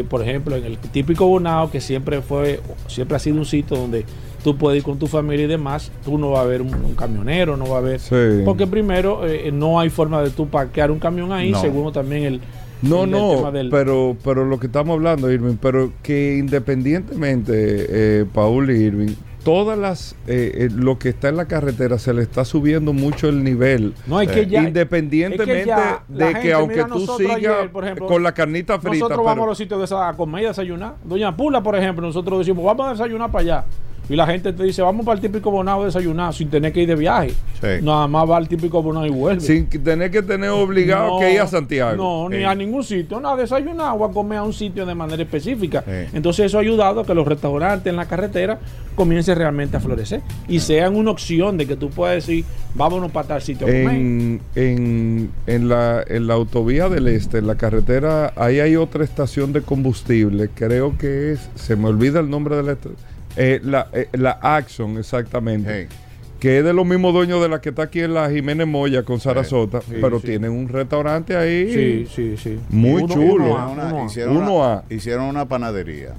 por 0.10 0.22
ejemplo 0.22 0.56
en 0.56 0.64
el 0.66 0.78
típico 0.78 1.26
Bonao, 1.26 1.70
que 1.72 1.82
siempre 1.82 2.22
fue, 2.22 2.60
siempre 2.88 3.16
ha 3.18 3.20
sido 3.20 3.38
un 3.38 3.46
sitio 3.46 3.78
donde 3.78 4.06
tú 4.46 4.56
puedes 4.56 4.78
ir 4.78 4.84
con 4.84 5.00
tu 5.00 5.08
familia 5.08 5.46
y 5.46 5.48
demás, 5.48 5.92
tú 6.06 6.20
no 6.20 6.30
va 6.30 6.42
a 6.42 6.46
ver 6.46 6.62
un, 6.62 6.72
un 6.72 6.94
camionero, 6.94 7.58
no 7.58 7.68
va 7.68 7.78
a 7.78 7.80
haber... 7.80 8.00
Sí. 8.00 8.44
Porque 8.46 8.68
primero, 8.68 9.28
eh, 9.28 9.50
no 9.52 9.80
hay 9.80 9.90
forma 9.90 10.22
de 10.22 10.30
tú 10.30 10.48
parquear 10.48 10.92
un 10.92 11.00
camión 11.00 11.32
ahí, 11.34 11.52
No. 11.52 11.60
segundo 11.60 11.92
también 11.92 12.24
el... 12.26 12.42
No, 12.84 13.06
el 13.06 13.12
no, 13.12 13.36
tema 13.38 13.52
del- 13.52 13.70
pero, 13.72 14.16
pero 14.24 14.46
lo 14.46 14.60
que 14.60 14.68
estamos 14.68 14.94
hablando, 14.94 15.32
Irving, 15.32 15.56
pero 15.60 15.92
que 16.04 16.38
independientemente, 16.38 17.54
eh, 17.90 18.26
Paul 18.32 18.70
y 18.70 18.76
Irving, 18.84 19.14
todas 19.44 19.78
las, 19.78 20.16
eh, 20.28 20.52
eh, 20.56 20.70
lo 20.76 21.00
que 21.00 21.10
está 21.10 21.30
en 21.30 21.38
la 21.38 21.46
carretera 21.46 21.98
se 21.98 22.14
le 22.14 22.22
está 22.22 22.46
subiendo 22.46 22.94
mucho 22.94 23.28
el 23.30 23.44
nivel. 23.44 23.94
No, 24.08 24.22
es 24.22 24.30
que 24.30 24.46
ya... 24.46 24.64
Independientemente 24.64 25.60
es 25.60 25.64
que 25.66 25.70
ya 25.70 26.04
la 26.10 26.26
de 26.28 26.34
gente, 26.34 26.48
que 26.48 26.54
aunque 26.54 26.84
tú 26.86 27.08
sigas 27.18 27.70
con 28.08 28.24
la 28.24 28.34
carnita 28.34 28.80
frita, 28.80 28.96
Nosotros 29.06 29.26
vamos 29.26 29.44
a 29.46 29.48
los 29.48 29.58
sitios 29.58 29.80
de 29.80 29.86
esa, 29.86 30.08
a 30.10 30.14
comer 30.14 30.44
y 30.44 30.46
a 30.46 30.50
desayunar. 30.50 30.96
Doña 31.04 31.36
Pula, 31.36 31.62
por 31.64 31.76
ejemplo, 31.76 32.06
nosotros 32.06 32.40
decimos, 32.40 32.64
vamos 32.66 32.88
a 32.88 32.92
desayunar 32.92 33.32
para 33.32 33.42
allá. 33.42 33.66
Y 34.08 34.16
la 34.16 34.28
gente 34.28 34.54
te 34.54 34.64
dice, 34.64 34.82
vamos 34.82 35.06
para 35.06 35.16
el 35.16 35.22
típico 35.22 35.50
bonado 35.50 35.82
a 35.82 35.86
desayunar 35.86 36.34
sin 36.34 36.50
tener 36.50 36.72
que 36.72 36.82
ir 36.84 36.88
de 36.88 36.96
viaje. 36.96 37.32
Sí. 37.60 37.68
Nada 37.82 38.08
más 38.08 38.30
va 38.30 38.38
al 38.38 38.48
típico 38.48 38.82
bonado 38.84 39.06
y 39.06 39.10
vuelve. 39.10 39.42
sin 39.42 39.68
tener 39.68 40.12
que 40.12 40.22
tener 40.22 40.52
obligado 40.52 41.12
No, 41.14 41.20
que 41.20 41.34
ir 41.34 41.40
a 41.42 41.48
Santiago. 41.48 41.96
No, 41.96 42.30
ni 42.30 42.44
a 42.44 42.54
ningún 42.54 42.84
sitio. 42.84 43.20
No, 43.20 43.30
a 43.30 43.36
desayunar 43.36 43.96
o 43.98 44.06
a 44.06 44.12
comer 44.12 44.38
a 44.40 44.44
un 44.44 44.54
sitio 44.54 44.86
de 44.86 44.94
manera 44.94 45.24
específica. 45.24 45.84
Sí. 45.86 46.10
Entonces 46.14 46.46
eso 46.46 46.58
ha 46.58 46.62
ayudado 46.62 47.02
a 47.02 47.06
que 47.06 47.14
los 47.16 47.28
restaurantes 47.28 47.88
en 47.90 47.96
la 47.96 48.06
carretera 48.06 48.60
comiencen 48.96 49.38
realmente 49.38 49.78
a 49.78 49.80
florecer. 49.80 50.22
Y 50.48 50.60
sean 50.60 50.96
una 50.96 51.10
opción 51.12 51.58
de 51.58 51.66
que 51.66 51.76
tú 51.76 51.90
puedas 51.90 52.16
decir, 52.16 52.46
vámonos 52.76 53.12
para 53.12 53.28
tal 53.28 53.42
sitio 53.42 53.66
a 53.66 53.70
comer. 53.70 53.90
En, 53.90 54.42
en, 54.56 55.32
en 55.48 55.68
la, 55.70 56.04
en 56.08 56.28
la 56.28 56.36
autovía 56.36 56.90
del 56.90 57.08
este, 57.08 57.40
en 57.40 57.48
la 57.48 57.56
carretera, 57.56 58.34
ahí 58.36 58.60
hay 58.60 58.76
otra 58.76 59.04
estación 59.04 59.52
de 59.52 59.62
combustible, 59.62 60.50
creo 60.54 60.98
que 60.98 61.32
es, 61.34 61.50
se 61.56 61.76
me 61.76 61.88
olvida 61.88 62.20
el 62.20 62.30
nombre 62.30 62.56
de 62.56 62.64
la 62.64 62.72
esta- 62.74 62.90
eh, 63.38 63.60
la, 63.64 63.88
eh, 63.94 64.08
la 64.14 64.32
Axon, 64.42 64.98
exactamente, 64.98 65.88
Hey. 65.90 65.98
que 66.40 66.60
es 66.60 66.64
de 66.66 66.74
los 66.74 66.86
mismos 66.86 67.14
dueños 67.14 67.42
de 67.42 67.50
la 67.50 67.60
que 67.62 67.70
está 67.70 67.84
aquí 67.84 68.02
en 68.02 68.14
la 68.14 68.30
Jiménez 68.30 68.68
Moya 68.68 69.04
con 69.04 69.20
Sarasota, 69.20 69.82
Sí, 69.82 69.96
pero 70.02 70.20
sí. 70.20 70.28
tienen 70.28 70.52
un 70.52 70.68
restaurante 70.68 71.36
ahí 71.36 71.74
Sí, 71.74 72.08
sí, 72.14 72.38
sí. 72.38 72.60
muy 72.70 73.04
Uno- 73.04 73.14
chulo. 73.14 73.46
uno 73.46 73.58
a- 73.58 73.68
Una- 73.70 73.86
uno 73.88 74.04
a. 74.04 74.06
hicieron, 74.06 74.38
Uno 74.38 74.56
una, 74.56 74.74
a. 74.76 74.84
hicieron 74.90 75.26
una 75.26 75.46
panadería 75.48 76.14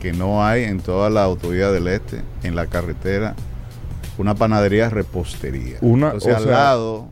que 0.00 0.12
no 0.12 0.44
hay 0.44 0.64
en 0.64 0.80
toda 0.80 1.10
la 1.10 1.24
autovía 1.24 1.70
del 1.70 1.86
este, 1.88 2.22
en 2.42 2.54
la 2.56 2.66
carretera, 2.66 3.34
una 4.18 4.34
panadería 4.34 4.88
repostería. 4.90 5.76
Una- 5.80 6.06
Entonces 6.06 6.32
o 6.32 6.36
al 6.36 6.42
sea- 6.44 6.52
lado 6.52 7.08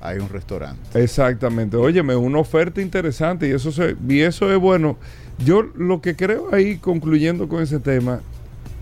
hay 0.00 0.18
un 0.18 0.28
restaurante. 0.28 1.02
Exactamente. 1.02 1.76
Óyeme, 1.76 2.14
una 2.16 2.38
oferta 2.38 2.80
interesante 2.80 3.48
y 3.48 3.52
eso 3.52 3.72
se, 3.72 3.96
y 4.08 4.20
eso 4.20 4.52
es 4.52 4.58
bueno. 4.58 4.96
Yo 5.38 5.62
lo 5.62 6.00
que 6.00 6.16
creo 6.16 6.54
ahí, 6.54 6.78
concluyendo 6.78 7.48
con 7.48 7.62
ese 7.62 7.78
tema, 7.78 8.20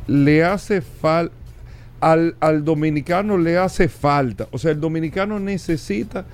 le 0.07 0.45
hace 0.45 0.81
falta 0.81 1.35
al, 2.05 2.37
al 2.41 2.65
dominicano 2.65 3.39
le 3.39 3.57
hace 3.57 3.89
falta. 3.89 4.47
O 4.51 4.59
sea, 4.59 4.73
el 4.73 4.81
dominicano 4.81 5.41
necesita 5.41 6.27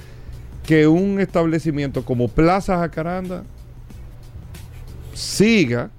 que 0.67 0.89
un 0.89 1.21
establecimiento 1.21 2.05
como 2.05 2.27
Plaza 2.27 2.79
Jacaranda 2.79 3.45
siga, 5.15 5.91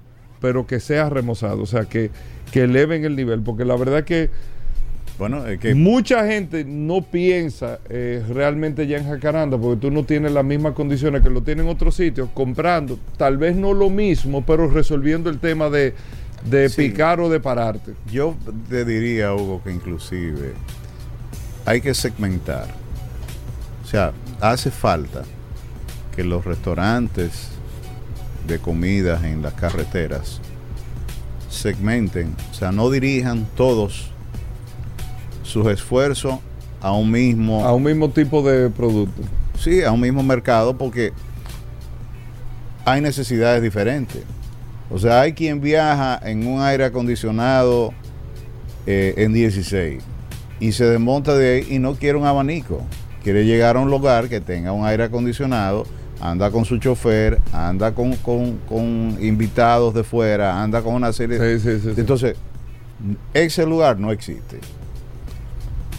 pero 0.42 0.66
que 0.66 0.78
sea 0.78 1.08
remozado. 1.08 1.62
O 1.62 1.66
sea, 1.66 1.86
que, 1.86 2.10
que 2.52 2.64
eleven 2.64 3.06
el 3.06 3.16
nivel. 3.16 3.40
Porque 3.40 3.64
la 3.64 3.76
verdad 3.76 4.04
que 4.04 4.28
Bueno, 5.18 5.46
es 5.46 5.58
que 5.60 5.74
Mucha 5.74 6.26
gente 6.26 6.64
no 6.64 7.02
piensa 7.02 7.78
eh, 7.88 8.24
realmente 8.28 8.86
ya 8.86 8.98
en 8.98 9.04
Jacaranda 9.06 9.56
porque 9.58 9.80
tú 9.80 9.90
no 9.90 10.04
tienes 10.04 10.32
las 10.32 10.44
mismas 10.44 10.72
condiciones 10.74 11.22
que 11.22 11.30
lo 11.30 11.42
tienen 11.42 11.66
en 11.66 11.72
otros 11.72 11.94
sitios, 11.94 12.28
comprando 12.34 12.98
tal 13.16 13.36
vez 13.38 13.54
no 13.54 13.72
lo 13.74 13.90
mismo, 13.90 14.44
pero 14.44 14.68
resolviendo 14.68 15.30
el 15.30 15.38
tema 15.38 15.68
de, 15.70 15.94
de 16.48 16.68
Sí. 16.68 16.88
picar 16.88 17.20
o 17.20 17.28
de 17.28 17.38
pararte. 17.40 17.92
yo 18.10 18.34
te 18.68 18.84
diría, 18.84 19.32
Hugo, 19.34 19.62
que 19.62 19.70
inclusive 19.72 20.52
hay 21.66 21.80
que 21.80 21.94
segmentar. 21.94 22.66
O 23.84 23.86
sea, 23.86 24.12
hace 24.40 24.70
falta 24.70 25.22
que 26.16 26.24
los 26.24 26.44
restaurantes 26.44 27.48
de 28.48 28.58
comidas 28.58 29.22
en 29.24 29.42
las 29.42 29.52
carreteras 29.54 30.40
segmenten, 31.48 32.34
o 32.50 32.54
sea, 32.54 32.72
no 32.72 32.90
dirijan 32.90 33.46
todos 33.56 34.10
sus 35.42 35.66
esfuerzos 35.66 36.36
a 36.80 36.92
un 36.92 37.10
mismo 37.10 37.64
A 37.64 37.72
un 37.74 37.82
mismo 37.84 38.08
tipo 38.10 38.42
de 38.42 38.68
producto. 38.70 39.22
Sí, 39.58 39.82
a 39.82 39.92
un 39.92 40.00
mismo 40.00 40.22
mercado 40.22 40.76
porque 40.76 41.12
hay 42.84 43.00
necesidades 43.00 43.62
diferentes. 43.62 44.22
O 44.90 44.98
sea, 44.98 45.20
hay 45.22 45.32
quien 45.32 45.60
viaja 45.60 46.20
en 46.24 46.46
un 46.46 46.60
aire 46.60 46.84
acondicionado 46.84 47.92
eh, 48.86 49.14
en 49.18 49.32
16 49.32 50.02
y 50.60 50.72
se 50.72 50.84
desmonta 50.84 51.34
de 51.34 51.54
ahí 51.56 51.66
y 51.70 51.78
no 51.78 51.94
quiere 51.94 52.18
un 52.18 52.26
abanico. 52.26 52.82
Quiere 53.22 53.44
llegar 53.44 53.76
a 53.76 53.80
un 53.80 53.90
lugar 53.90 54.28
que 54.28 54.40
tenga 54.40 54.72
un 54.72 54.84
aire 54.84 55.04
acondicionado, 55.04 55.86
anda 56.20 56.50
con 56.50 56.64
su 56.64 56.78
chofer, 56.78 57.40
anda 57.52 57.92
con, 57.94 58.16
con- 58.16 58.58
con 58.68 59.16
invitados 59.20 59.94
de 59.94 60.02
fuera, 60.02 60.60
anda 60.62 60.82
con 60.82 60.94
una 60.94 61.12
serie 61.12 61.38
de... 61.38 61.58
Sí, 61.58 61.64
sí, 61.70 61.80
sí, 61.80 61.90
sí. 61.94 62.00
Entonces, 62.00 62.36
ese 63.32 63.64
lugar 63.64 63.98
no 63.98 64.10
existe. 64.10 64.58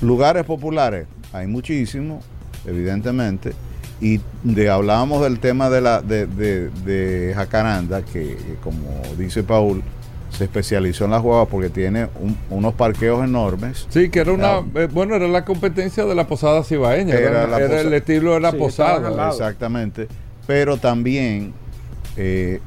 Lugares 0.04 0.44
populares, 0.46 1.08
hay 1.32 1.48
muchísimos, 1.48 2.24
evidentemente. 2.66 3.54
Y 4.02 4.20
de, 4.44 4.70
hablábamos 4.70 5.22
del 5.24 5.40
tema 5.40 5.70
de, 5.70 5.82
la, 5.82 6.02
de, 6.02 6.28
de- 6.28 6.70
de 6.70 7.34
Jacaranda, 7.34 8.02
que 8.02 8.36
que 8.36 8.56
como 8.62 8.80
dice 9.18 9.44
Paul, 9.44 9.82
se 10.30 10.46
especializó 10.46 11.06
en 11.06 11.12
las 11.12 11.22
guaguas 11.22 11.48
porque 11.50 11.70
tiene 11.70 12.08
un- 12.20 12.36
unos 12.50 12.74
parqueos 12.74 13.24
enormes. 13.24 13.86
Sí, 13.90 14.10
que 14.10 14.20
era 14.20 14.34
una, 14.34 14.56
Ah. 14.58 14.64
eh, 14.76 14.88
bueno, 14.92 15.16
era 15.16 15.28
la 15.28 15.46
competencia 15.46 16.04
de 16.06 16.16
la 16.16 16.28
posada 16.28 16.64
cibaeña, 16.64 17.14
era, 17.16 17.30
Era 17.44 17.48
la 17.48 17.58
era 17.60 17.82
el 17.82 17.94
estilo 17.94 18.34
de 18.34 18.40
la 18.42 18.52
Sí, 18.52 18.58
posada. 18.58 19.30
Exactamente. 19.30 20.08
Pero 20.48 20.78
también 20.78 21.54
eh, 22.18 22.60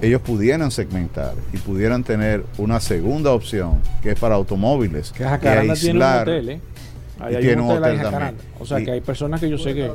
ellos 0.00 0.20
pudieran 0.20 0.70
segmentar 0.70 1.32
y 1.52 1.56
pudieran 1.56 2.04
tener 2.04 2.44
una 2.58 2.78
segunda 2.78 3.32
opción, 3.32 3.80
que 4.02 4.10
es 4.12 4.18
para 4.20 4.34
automóviles. 4.36 5.10
Que 5.12 5.24
Jacaranda 5.24 5.74
y 5.74 5.78
tiene 5.80 5.98
un 5.98 6.02
aislar- 6.04 6.22
hotel, 6.22 6.48
¿eh? 6.50 6.60
Ahí 7.20 7.34
Y 7.34 7.36
hay 7.36 7.42
tiene 7.44 7.62
un 7.62 7.70
hotel, 7.70 7.82
hotel 7.98 8.10
también. 8.10 8.34
O 8.60 8.66
sea, 8.66 8.80
Y- 8.80 8.84
que 8.84 8.90
hay 8.92 9.00
personas 9.00 9.40
que 9.40 9.48
yo 9.48 9.58
sé 9.58 9.74
que... 9.74 9.90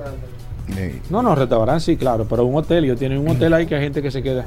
No, 1.10 1.22
no, 1.24 1.34
restaurante 1.36 1.84
sí, 1.84 1.98
claro, 1.98 2.26
pero 2.30 2.46
un 2.46 2.56
hotel, 2.56 2.84
ellos 2.86 3.00
tienen 3.00 3.18
un 3.20 3.28
hotel 3.30 3.54
ahí 3.54 3.66
que 3.66 3.76
hay 3.76 3.82
gente 3.82 4.02
que 4.02 4.12
se 4.12 4.22
queda. 4.22 4.46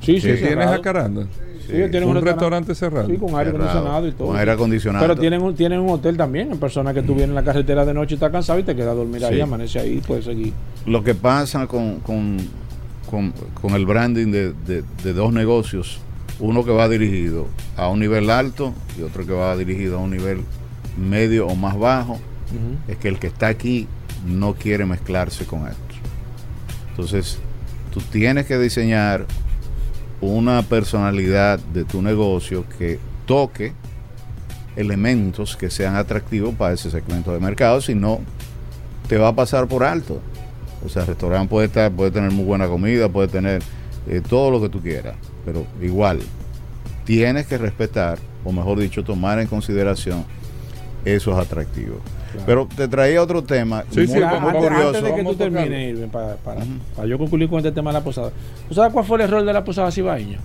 Sí, 0.00 0.20
sí, 0.20 0.28
¿Que 0.28 0.34
tiene 0.34 0.48
cerrado. 0.50 0.72
Jacaranda? 0.72 1.22
Sí, 1.66 1.74
ellos 1.74 1.90
tienen 1.90 2.08
un, 2.08 2.16
un 2.18 2.22
restaurante 2.24 2.74
cerrado. 2.74 3.08
Sí, 3.08 3.16
con 3.16 3.30
aire 3.36 3.50
Cerrado, 3.50 3.68
acondicionado 3.70 4.08
y 4.08 4.12
todo. 4.12 4.28
con 4.28 4.36
aire 4.36 4.52
acondicionado. 4.52 5.04
Pero 5.06 5.18
tienen 5.20 5.42
un, 5.42 5.54
tienen 5.54 5.80
un 5.80 5.90
hotel 5.90 6.16
también. 6.16 6.52
En 6.52 6.58
personas 6.58 6.94
que 6.94 7.02
tú 7.02 7.12
vienes 7.14 7.30
en 7.30 7.34
la 7.34 7.42
carretera 7.44 7.84
de 7.84 7.94
noche 7.94 8.14
y 8.14 8.16
estás 8.16 8.30
cansado 8.30 8.58
y 8.58 8.62
te 8.62 8.74
quedas 8.76 8.90
a 8.92 8.94
dormir 8.94 9.24
ahí, 9.24 9.34
Sí. 9.36 9.40
amanece 9.40 9.78
ahí 9.80 9.92
y 9.98 10.00
puedes 10.00 10.24
seguir. 10.26 10.52
Lo 10.86 11.02
que 11.02 11.14
pasa 11.14 11.66
con, 11.66 12.00
con, 12.00 12.36
con- 13.10 13.32
con 13.60 13.72
el 13.74 13.84
branding 13.86 14.30
de, 14.30 14.52
de- 14.66 14.84
de 15.02 15.12
dos 15.14 15.32
negocios, 15.32 15.98
uno 16.40 16.64
que 16.64 16.70
va 16.70 16.88
dirigido 16.88 17.46
a 17.76 17.88
un 17.88 18.00
nivel 18.00 18.30
alto 18.30 18.72
y 18.98 19.02
otro 19.02 19.26
que 19.26 19.32
va 19.32 19.56
dirigido 19.56 19.98
a 19.98 20.00
un 20.02 20.10
nivel 20.10 20.40
medio 20.98 21.46
o 21.46 21.54
más 21.54 21.78
bajo, 21.78 22.18
es 22.86 22.96
que 22.96 23.08
el 23.08 23.18
que 23.18 23.26
está 23.28 23.48
aquí 23.48 23.86
no 24.26 24.54
quiere 24.54 24.86
mezclarse 24.86 25.44
con 25.44 25.66
esto. 25.66 25.94
Entonces, 26.90 27.38
tú 27.92 28.00
tienes 28.00 28.46
que 28.46 28.58
diseñar 28.58 29.26
una 30.20 30.62
personalidad 30.62 31.58
de 31.58 31.84
tu 31.84 32.02
negocio 32.02 32.64
que 32.78 32.98
toque 33.26 33.72
elementos 34.76 35.56
que 35.56 35.70
sean 35.70 35.96
atractivos 35.96 36.54
para 36.54 36.74
ese 36.74 36.90
segmento 36.90 37.32
de 37.32 37.40
mercado, 37.40 37.80
si 37.80 37.94
no, 37.94 38.20
te 39.08 39.18
va 39.18 39.28
a 39.28 39.34
pasar 39.34 39.66
por 39.68 39.84
alto. 39.84 40.20
O 40.84 40.88
sea, 40.88 41.02
el 41.02 41.08
restaurante 41.08 41.48
puede 41.48 41.66
estar, 41.66 41.90
puede 41.90 42.10
tener 42.10 42.30
muy 42.30 42.44
buena 42.44 42.68
comida, 42.68 43.08
puede 43.08 43.28
tener 43.28 43.62
eh, 44.08 44.22
todo 44.26 44.50
lo 44.50 44.60
que 44.60 44.68
tú 44.68 44.80
quieras, 44.80 45.16
pero 45.44 45.66
igual 45.82 46.20
tienes 47.04 47.46
que 47.46 47.58
respetar, 47.58 48.18
o 48.44 48.52
mejor 48.52 48.78
dicho, 48.78 49.02
tomar 49.02 49.38
en 49.38 49.46
consideración 49.46 50.24
esos 51.14 51.36
atractivos. 51.38 51.98
Pero 52.46 52.68
te 52.76 52.86
traía 52.88 53.22
otro 53.22 53.42
tema 53.42 53.84
Sí, 53.90 54.00
muy, 54.00 54.06
sí, 54.08 54.14
muy 54.14 54.22
antes, 54.24 54.52
curioso. 54.54 54.86
antes 54.88 55.02
de 55.02 55.08
que 55.10 55.16
Vamos 55.16 55.32
tú 55.32 55.38
termines, 55.38 55.90
Irving, 55.90 56.08
para, 56.08 56.36
para, 56.36 56.60
Ujú. 56.60 56.70
para 56.96 57.08
yo 57.08 57.18
concluir 57.18 57.48
con 57.48 57.58
este 57.58 57.72
tema 57.72 57.90
de 57.90 57.98
la 57.98 58.04
posada. 58.04 58.30
¿Tú 58.68 58.74
sabes 58.74 58.92
cuál 58.92 59.04
fue 59.04 59.16
el 59.18 59.22
error 59.24 59.44
de 59.44 59.52
la 59.52 59.64
posada 59.64 59.90
cibaeña? 59.90 60.38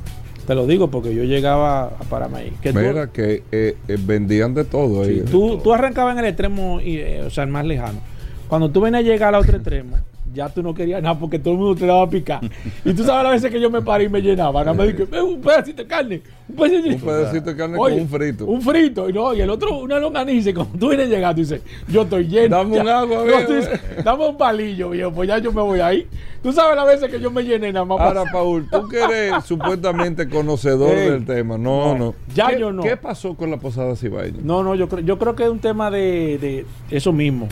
Te 0.47 0.55
lo 0.55 0.65
digo 0.67 0.89
porque 0.89 1.13
yo 1.15 1.23
llegaba 1.23 1.83
a 1.85 1.89
Paramay. 2.09 2.51
Que 2.61 2.73
tú- 2.73 2.79
Mira 2.79 3.07
que 3.11 3.43
eh, 3.51 3.77
eh, 3.87 3.97
vendían 3.99 4.53
de 4.53 4.63
todo. 4.65 5.05
Sí, 5.05 5.11
ahí. 5.11 5.25
tú, 5.29 5.57
tú 5.63 5.73
arrancabas 5.73 6.13
en 6.13 6.19
el 6.19 6.25
extremo, 6.29 6.79
y, 6.81 6.97
eh, 6.97 7.23
o 7.25 7.29
sea, 7.29 7.43
el 7.45 7.49
más 7.49 7.65
lejano. 7.65 7.99
Cuando 8.47 8.69
tú 8.69 8.81
venías 8.81 9.03
a 9.03 9.07
llegar 9.07 9.33
al 9.33 9.41
otro 9.41 9.55
extremo, 9.55 9.97
ya 10.33 10.49
tú 10.49 10.61
no 10.63 10.73
querías 10.73 11.01
nada 11.01 11.17
porque 11.17 11.39
todo 11.39 11.53
el 11.53 11.59
mundo 11.59 11.75
te 11.79 11.85
daba 11.85 12.03
a 12.03 12.09
picar. 12.09 12.41
Y 12.85 12.93
tú 12.93 13.03
sabes 13.03 13.23
las 13.23 13.33
veces 13.33 13.51
que 13.51 13.59
yo 13.61 13.69
me 13.69 13.81
paré 13.81 14.05
y 14.05 14.09
me 14.09 14.21
llenaba. 14.21 14.61
Nada 14.63 14.73
más 14.73 14.87
dije, 14.87 15.07
"Eh, 15.11 15.21
un 15.21 15.41
pedacito 15.41 15.81
de 15.83 15.87
carne, 15.87 16.21
un 16.49 16.55
pedacito, 16.55 16.95
Un 16.95 17.01
pedacito 17.01 17.49
de 17.51 17.55
carne 17.55 17.77
Oye, 17.79 17.93
con 17.95 18.03
un 18.03 18.09
frito. 18.09 18.45
Un 18.45 18.61
frito, 18.61 19.09
y, 19.09 19.13
no, 19.13 19.33
y 19.33 19.41
el 19.41 19.49
otro, 19.49 19.77
una 19.79 19.99
longaniza. 19.99 20.49
Y 20.49 20.53
cuando 20.53 20.77
tú 20.77 20.89
vienes 20.89 21.09
llegando, 21.09 21.39
dices, 21.41 21.61
yo 21.87 22.01
estoy 22.03 22.27
lleno. 22.27 22.57
Dame 22.57 22.79
un 22.79 22.85
ya". 22.85 22.99
agua, 22.99 23.15
No, 23.17 23.23
viejo. 23.23 23.45
tú 23.47 23.53
dices, 23.53 23.79
Dame 24.03 24.27
un 24.27 24.37
palillo, 24.37 24.89
viejo, 24.89 25.11
pues 25.11 25.27
ya 25.29 25.37
yo 25.37 25.51
me 25.53 25.61
voy 25.61 25.79
ahí. 25.79 26.07
Tú 26.41 26.51
sabes 26.51 26.75
las 26.75 26.85
veces 26.85 27.09
que 27.09 27.21
yo 27.21 27.31
me 27.31 27.41
llené 27.43 27.71
nada 27.71 27.85
más. 27.85 27.97
para- 27.97 28.19
Ahora, 28.19 28.31
Paul, 28.31 28.67
tú 28.69 28.87
que 28.89 28.99
eres 28.99 29.33
supuestamente 29.45 30.27
conocedor 30.27 30.89
Ey, 30.97 31.09
del 31.11 31.25
tema. 31.25 31.57
No, 31.57 31.93
no, 31.93 31.97
no. 31.97 32.15
ya 32.35 32.47
¿Qué, 32.47 32.59
yo 32.59 32.71
no. 32.73 32.83
¿Qué 32.83 32.97
pasó 32.97 33.35
con 33.35 33.49
la 33.49 33.57
posada 33.57 33.95
cibaeña? 33.95 34.39
No, 34.43 34.61
no, 34.61 34.75
yo 34.75 34.89
creo, 34.89 34.99
yo 35.05 35.17
creo 35.17 35.35
que 35.35 35.43
es 35.43 35.49
un 35.49 35.59
tema 35.59 35.89
de, 35.89 36.37
de 36.39 36.65
eso 36.91 37.13
mismo. 37.13 37.47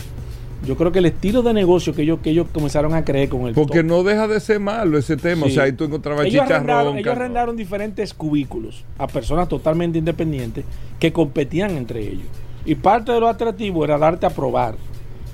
Yo 0.66 0.78
creo 0.78 0.92
que 0.92 1.00
el 1.00 1.06
estilo 1.06 1.42
de 1.42 1.54
negocio 1.54 1.94
que 1.96 2.04
ellos, 2.04 2.20
que 2.22 2.30
ellos 2.30 2.48
comenzaron 2.54 2.94
a 2.94 3.04
creer 3.04 3.30
con 3.30 3.48
el 3.48 3.54
Porque 3.56 3.80
top. 3.80 3.88
no 3.88 4.04
deja 4.04 4.28
de 4.28 4.40
ser 4.40 4.60
malo 4.60 4.98
ese 4.98 5.18
tema. 5.18 5.46
Sí. 5.48 5.52
O 5.52 5.56
sea, 5.56 5.64
ahí 5.64 5.72
tú 5.72 5.86
encontrabas 5.86 6.26
ellos 6.28 6.34
chicharrón. 6.44 6.56
arrendaron, 6.70 6.98
ellos 7.00 7.16
arrendaron 7.16 7.58
diferentes 7.58 8.14
cubículos 8.14 8.84
a 9.00 9.08
personas 9.08 9.50
totalmente 9.50 9.98
independientes 9.98 10.64
que 11.00 11.12
competían 11.12 11.72
entre 11.78 12.02
ellos. 12.02 12.28
Y 12.64 12.76
parte 12.76 13.12
de 13.12 13.20
lo 13.20 13.28
atractivo 13.28 13.84
era 13.84 13.98
darte 13.98 14.28
a 14.28 14.30
probar. 14.30 14.76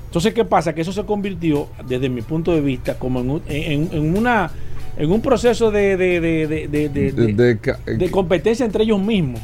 Entonces, 0.05 0.33
¿qué 0.33 0.45
pasa? 0.45 0.73
Que 0.73 0.79
eso 0.81 0.93
se 0.93 1.03
convirtió, 1.03 1.67
desde 1.85 2.07
mi 2.07 2.21
punto 2.21 2.53
de 2.53 2.61
vista, 2.61 2.97
como 2.97 3.19
en, 3.19 3.29
un- 3.29 3.41
en- 3.47 3.89
en 3.91 4.17
una 4.17 4.49
en 4.99 5.11
un 5.11 5.21
proceso 5.21 5.69
de, 5.69 5.95
de, 5.97 6.19
de, 6.21 6.47
de- 7.97 8.11
competencia 8.11 8.65
entre 8.65 8.83
ellos 8.85 8.99
mismos. 9.01 9.41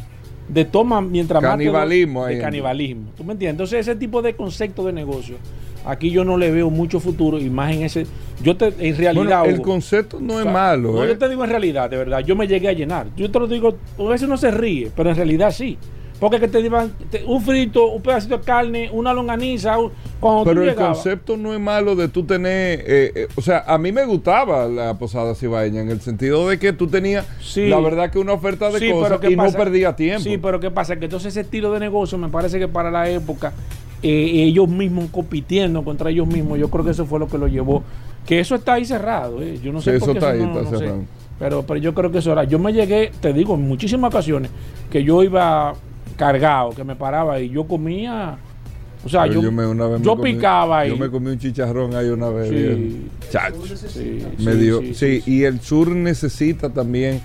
De 0.47 0.65
toma 0.65 0.99
mientras 1.01 1.41
más 1.41 1.51
Canibalismo. 1.51 2.25
De 2.25 2.39
canibalismo. 2.39 3.11
¿Tú 3.15 3.23
me 3.23 3.33
entiendes? 3.33 3.53
Entonces, 3.53 3.79
ese 3.87 3.95
tipo 3.97 4.21
de 4.21 4.33
concepto 4.35 4.85
de 4.85 4.91
negocio, 4.93 5.35
aquí 5.85 6.11
yo 6.11 6.23
no 6.23 6.37
le 6.37 6.51
veo 6.51 6.69
mucho 6.69 6.99
futuro 6.99 7.39
y 7.39 7.49
más 7.49 7.73
en 7.73 7.83
ese. 7.83 8.05
Yo 8.41 8.57
te, 8.57 8.67
en 8.79 8.97
realidad. 8.97 9.13
Bueno, 9.41 9.45
el 9.45 9.55
Hugo, 9.55 9.63
concepto 9.63 10.19
no 10.19 10.35
o 10.35 10.39
es 10.39 10.45
malo. 10.45 10.91
No, 10.93 11.03
¿eh? 11.03 11.07
yo 11.09 11.17
te 11.17 11.29
digo 11.29 11.43
en 11.43 11.49
realidad, 11.49 11.89
de 11.89 11.97
verdad. 11.97 12.19
Yo 12.19 12.35
me 12.35 12.47
llegué 12.47 12.67
a 12.69 12.73
llenar. 12.73 13.07
Yo 13.15 13.29
te 13.31 13.39
lo 13.39 13.47
digo, 13.47 13.75
a 13.99 14.03
veces 14.03 14.27
uno 14.27 14.37
se 14.37 14.51
ríe, 14.51 14.91
pero 14.95 15.09
en 15.09 15.15
realidad 15.15 15.51
sí. 15.51 15.77
Porque 16.19 16.39
que 16.39 16.47
te 16.47 16.61
digan 16.61 16.93
te- 17.11 17.25
un 17.25 17.41
frito, 17.41 17.87
un 17.87 18.01
pedacito 18.01 18.37
de 18.37 18.43
carne, 18.45 18.89
una 18.93 19.13
longaniza. 19.13 19.77
un- 19.77 19.91
cuando 20.21 20.45
Pero 20.45 20.61
tú 20.61 20.61
el 20.61 20.69
llegabas- 20.69 20.97
concepto 20.99 21.35
no 21.35 21.53
es 21.53 21.59
malo 21.59 21.95
de 21.97 22.07
tú 22.07 22.23
tener. 22.23 22.79
eh, 22.87 23.11
eh, 23.13 23.27
o 23.35 23.41
sea, 23.41 23.65
a 23.67 23.77
mí 23.77 23.91
me 23.91 24.05
gustaba 24.05 24.67
la 24.67 24.93
posada 24.97 25.35
cibaeña 25.35 25.81
en 25.81 25.89
el 25.89 25.99
sentido 25.99 26.47
de 26.47 26.59
que 26.59 26.71
tú 26.71 26.87
tenías, 26.87 27.25
Sí. 27.41 27.67
la 27.67 27.77
verdad, 27.81 28.09
que 28.09 28.19
una 28.19 28.31
oferta 28.33 28.69
de 28.71 28.79
Sí, 28.79 28.89
cosas 28.89 29.09
pero 29.09 29.19
¿qué 29.19 29.31
y 29.31 29.35
pasa? 29.35 29.57
no 29.57 29.63
perdía 29.65 29.95
tiempo. 29.97 30.23
Sí, 30.23 30.37
pero 30.37 30.61
¿qué 30.61 30.71
pasa? 30.71 30.95
Que 30.95 31.05
entonces 31.05 31.33
ese 31.33 31.41
estilo 31.41 31.73
de 31.73 31.81
negocio 31.81 32.17
me 32.17 32.29
parece 32.29 32.57
que 32.57 32.69
para 32.69 32.89
la 32.89 33.09
época, 33.09 33.51
eh, 34.03 34.43
ellos 34.43 34.67
mismos 34.69 35.09
compitiendo 35.11 35.83
contra 35.83 36.09
ellos 36.09 36.27
mismos, 36.27 36.59
yo 36.59 36.69
creo 36.69 36.83
que 36.85 36.91
eso 36.91 37.05
fue 37.05 37.19
lo 37.19 37.27
que 37.27 37.37
lo 37.37 37.47
llevó. 37.47 37.83
Que 38.25 38.39
eso 38.39 38.55
está 38.55 38.73
ahí 38.73 38.85
cerrado, 38.85 39.41
eh. 39.41 39.59
yo 39.61 39.71
no 39.73 39.81
sé 39.81 39.93
Sí, 39.93 39.99
por 39.99 40.09
eso 40.09 40.13
qué 40.13 40.19
está 40.19 40.31
ahí, 40.31 40.39
no- 40.39 40.59
está 40.59 40.61
no 40.63 40.69
sé. 40.71 40.77
cerrado. 40.77 41.03
Pero, 41.39 41.63
pero 41.65 41.79
yo 41.79 41.93
creo 41.93 42.11
que 42.11 42.19
eso 42.19 42.31
era. 42.31 42.43
Yo 42.45 42.59
me 42.59 42.71
llegué, 42.71 43.11
te 43.19 43.33
digo, 43.33 43.55
en 43.55 43.67
muchísimas 43.67 44.09
ocasiones, 44.13 44.49
que 44.89 45.03
yo 45.03 45.23
iba 45.23 45.73
cargado, 46.15 46.69
que 46.71 46.83
me 46.83 46.95
paraba 46.95 47.39
y 47.39 47.49
yo 47.49 47.65
comía. 47.65 48.37
O 49.05 49.09
sea, 49.09 49.23
Pero 49.23 49.41
yo, 49.41 49.51
me- 49.51 49.65
una 49.67 49.87
vez 49.87 49.99
me 49.99 50.05
yo 50.05 50.15
comí- 50.15 50.35
picaba 50.35 50.79
ahí. 50.79 50.89
Yo 50.91 50.97
me 50.97 51.09
comí 51.09 51.31
un 51.31 51.39
chicharrón 51.39 51.93
ahí 51.95 52.07
una 52.07 52.29
vez. 52.29 52.49
Sí. 52.49 53.07
Chacho. 53.29 53.61
Sí, 53.75 54.19
Me 54.39 54.53
sí, 54.53 54.57
dio- 54.59 54.79
sí, 54.79 54.87
sí, 54.87 54.93
sí, 54.93 55.21
sí. 55.21 55.31
y 55.33 55.43
el 55.43 55.59
sur 55.59 55.89
necesita 55.89 56.69
también. 56.69 57.19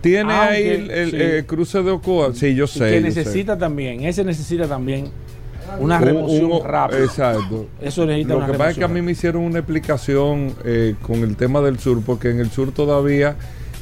Tiene 0.00 0.32
Aunque, 0.34 0.54
ahí 0.54 0.66
el, 0.68 0.90
el, 0.90 1.10
sí. 1.10 1.16
eh, 1.18 1.44
cruce 1.46 1.82
de 1.82 1.90
Ocoa. 1.90 2.32
Sí, 2.34 2.54
yo 2.54 2.64
Y 2.64 2.68
sé. 2.68 2.78
que 2.78 2.90
sé. 2.96 3.00
necesita 3.00 3.58
también, 3.58 4.04
ese 4.04 4.22
necesita 4.22 4.68
también 4.68 5.06
una 5.80 5.96
Un- 5.98 6.02
remoción 6.02 6.52
un- 6.52 6.64
rápida. 6.64 6.98
Exacto. 7.04 7.66
Eso 7.80 8.06
necesita 8.06 8.34
Lo 8.34 8.38
una 8.38 8.46
que 8.46 8.52
pasa 8.54 8.70
es 8.70 8.78
que 8.78 8.84
a 8.84 8.88
mí 8.88 9.02
me 9.02 9.12
hicieron 9.12 9.42
una 9.42 9.58
explicación 9.58 10.54
eh, 10.64 10.94
con 11.02 11.16
el 11.22 11.36
tema 11.36 11.60
del 11.60 11.78
sur, 11.78 12.02
porque 12.04 12.30
en 12.30 12.40
el 12.40 12.50
sur 12.50 12.72
todavía 12.72 13.36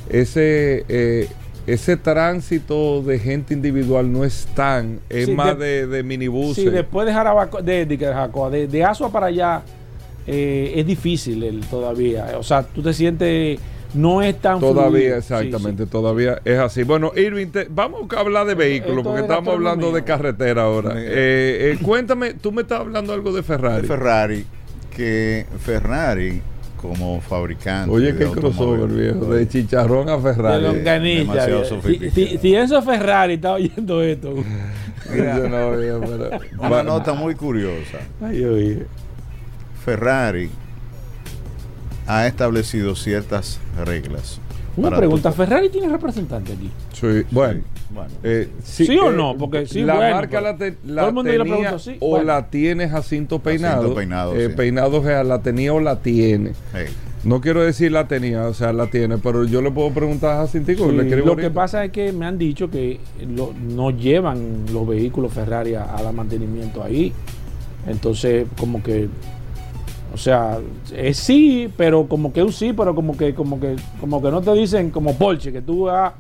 ese 0.09 0.85
eh, 0.89 1.29
ese 1.67 1.97
tránsito 1.97 3.03
de 3.03 3.21
gente 3.21 3.55
individual 3.55 4.11
no 4.13 4.25
es 4.25 4.49
tan, 4.55 4.99
es 5.09 5.27
Sí, 5.27 5.33
más 5.35 5.57
de- 5.57 5.87
de, 5.87 5.87
de 5.87 6.03
minibuses. 6.03 6.65
Sí, 6.65 6.71
después 6.71 7.07
de 7.07 7.13
Jarabacoa, 7.13 7.63
de, 7.63 7.87
de, 7.87 7.97
Jarabacoa, 7.99 8.51
de, 8.51 8.67
de 8.67 8.85
Asua 8.85 9.13
para 9.13 9.27
allá, 9.27 9.63
eh, 10.27 10.73
es 10.77 10.85
difícil 10.87 11.43
el, 11.45 11.61
todavía. 11.67 12.35
O 12.37 12.43
sea, 12.43 12.65
tú 12.65 12.83
te 12.83 12.93
sientes, 12.93 13.61
no 13.95 14.23
es 14.23 14.41
tan 14.41 14.59
Todavía, 14.61 14.91
fluido. 14.91 15.17
exactamente, 15.17 15.83
Sí, 15.83 15.87
sí. 15.87 15.91
todavía 15.91 16.41
es 16.45 16.59
así. 16.59 16.83
Bueno, 16.83 17.13
Irving, 17.17 17.49
te- 17.49 17.67
vamos 17.71 18.03
a 18.17 18.21
hablar 18.21 18.47
de 18.47 18.55
vehículos, 18.55 18.99
Esto 18.99 19.03
porque 19.05 19.19
es 19.21 19.29
estamos 19.29 19.55
hablando 19.55 19.93
de 19.93 20.05
carretera 20.05 20.63
ahora. 20.63 20.95
Eh, 20.97 21.73
eh, 21.73 21.79
cuéntame, 21.83 22.35
tú 22.35 22.53
me 22.53 22.63
estás 22.63 22.81
hablando 22.81 23.13
algo 23.13 23.33
de 23.33 23.43
Ferrari. 23.43 23.83
de 23.83 23.89
Ferrari, 23.89 24.47
que 24.97 25.47
Ferrari 25.61 26.41
como 26.81 27.21
fabricante. 27.21 27.91
Oye, 27.95 28.13
de 28.13 28.19
qué 28.19 28.31
crossover, 28.33 28.89
viejo, 28.89 29.27
de 29.33 29.47
chicharrón 29.49 30.09
a 30.09 30.17
De 30.17 30.23
Ferrari. 30.23 30.65
demasiado 31.19 31.61
viejo. 31.61 31.65
Si, 31.65 31.69
sofisticado. 31.69 32.15
si, 32.15 32.39
si 32.39 32.55
eso 32.57 32.83
Ferrari 32.83 33.35
está 33.35 33.53
oyendo 33.53 34.03
esto. 34.03 34.35
Yo 35.15 35.49
no, 35.49 35.77
viejo, 35.77 36.01
pero- 36.01 36.31
Una 36.59 36.83
nota 36.83 37.13
muy 37.15 37.35
curiosa. 37.35 37.99
Ay, 38.21 38.45
oye. 38.45 38.87
Ferrari 39.85 40.49
ha 42.07 42.27
establecido 42.27 42.95
ciertas 42.95 43.59
reglas. 43.85 44.41
Una 44.77 44.97
pregunta, 44.97 45.31
tu- 45.31 45.37
¿Ferrari 45.37 45.69
tiene 45.69 45.89
representante 45.89 46.53
aquí? 46.55 46.71
Sí, 46.93 47.25
bueno. 47.31 47.61
Bueno, 47.91 48.09
eh, 48.23 48.49
¿Sí 48.65 48.97
o 48.97 49.11
no? 49.13 49.37
Porque 49.37 49.67
sí, 49.67 49.83
la 49.83 49.97
bueno, 49.97 50.17
marca 50.17 50.41
la, 50.41 50.57
te- 50.57 50.77
la 50.87 51.13
tenía 51.13 51.79
sí, 51.79 51.97
o 52.01 52.09
bueno. 52.11 52.25
la 52.25 52.47
tiene 52.49 52.89
Jacinto 52.89 53.39
Peinado. 53.41 53.75
Jacinto 53.83 53.95
Peinado, 53.97 54.35
eh, 54.35 54.47
sí. 54.49 54.55
Peinado 54.57 55.03
Real, 55.03 55.29
la 55.29 55.43
tenía 55.43 55.75
o 55.75 55.81
la 55.81 56.01
tiene. 56.01 56.53
hey, 56.73 56.87
No 57.25 57.43
quiero 57.43 57.61
decir 57.63 57.93
la 57.93 58.09
tenía, 58.09 58.47
o 58.47 58.55
sea, 58.55 58.73
la 58.73 58.87
tiene, 58.87 59.19
pero 59.19 59.45
yo 59.45 59.61
le 59.61 59.71
puedo 59.71 59.91
preguntar 59.91 60.31
a 60.39 60.47
Jacintico. 60.47 60.89
Sí, 60.91 60.97
lo 60.97 61.37
que 61.37 61.51
pasa 61.51 61.85
es 61.85 61.93
que 61.93 62.13
me 62.15 62.25
han 62.25 62.39
dicho 62.39 62.71
que 62.71 62.99
lo- 63.29 63.53
no 63.61 63.91
llevan 63.91 64.65
los 64.73 64.89
vehículos 64.89 65.31
Ferrari 65.35 65.75
a, 65.75 65.95
a 65.95 66.03
dar 66.03 66.15
mantenimiento 66.15 66.83
ahí. 66.83 67.13
Entonces, 67.87 68.47
como 68.59 68.83
que, 68.83 69.09
o 70.13 70.17
sea, 70.17 70.59
es 70.95 71.17
sí, 71.17 71.73
pero 71.77 72.07
como 72.07 72.33
que 72.33 72.43
un 72.43 72.53
sí, 72.53 72.73
pero 72.73 72.95
como 72.95 73.17
que, 73.17 73.35
como 73.35 73.59
que, 73.59 73.77
como 74.01 74.21
que 74.21 74.31
no 74.31 74.43
te 74.43 74.53
dicen 74.53 74.91
como 74.91 75.15
Porsche, 75.15 75.53
que 75.53 75.63
tú 75.63 75.85
vas, 75.85 76.13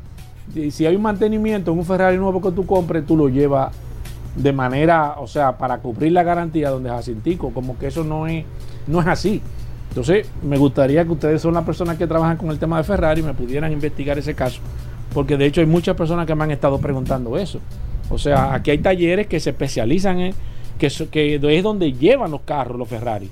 y 0.54 0.70
si 0.70 0.86
hay 0.86 0.96
un 0.96 1.02
mantenimiento 1.02 1.72
en 1.72 1.78
un 1.78 1.84
Ferrari 1.84 2.16
nuevo 2.16 2.40
que 2.40 2.52
tú 2.52 2.64
compres, 2.64 3.06
tú 3.06 3.16
lo 3.16 3.28
llevas 3.28 3.74
de 4.36 4.52
manera, 4.52 5.16
o 5.18 5.26
sea, 5.26 5.58
para 5.58 5.78
cubrir 5.78 6.12
la 6.12 6.22
garantía 6.22 6.70
donde 6.70 6.88
Jacintico, 6.88 7.50
como 7.50 7.78
que 7.78 7.88
eso 7.88 8.02
no 8.02 8.26
es, 8.26 8.44
no 8.86 9.00
es 9.00 9.06
así. 9.06 9.42
Entonces, 9.90 10.26
me 10.42 10.56
gustaría 10.56 11.04
que 11.04 11.10
ustedes 11.10 11.42
son 11.42 11.52
las 11.52 11.64
personas 11.64 11.98
que 11.98 12.06
trabajan 12.06 12.38
con 12.38 12.50
el 12.50 12.58
tema 12.58 12.78
de 12.78 12.84
Ferrari 12.84 13.22
me 13.22 13.34
pudieran 13.34 13.70
investigar 13.72 14.18
ese 14.18 14.34
caso, 14.34 14.60
porque 15.12 15.36
de 15.36 15.44
hecho 15.44 15.60
hay 15.60 15.66
muchas 15.66 15.94
personas 15.96 16.26
que 16.26 16.34
me 16.34 16.44
han 16.44 16.50
estado 16.50 16.78
preguntando 16.78 17.36
eso. 17.36 17.60
O 18.08 18.16
sea, 18.16 18.54
aquí 18.54 18.70
hay 18.70 18.78
talleres 18.78 19.26
que 19.26 19.38
se 19.38 19.50
especializan 19.50 20.18
en 20.18 20.34
que, 20.78 20.88
que 21.10 21.34
es 21.58 21.62
donde 21.62 21.92
llevan 21.92 22.30
los 22.30 22.40
carros, 22.40 22.78
los 22.78 22.88
Ferrari. 22.88 23.30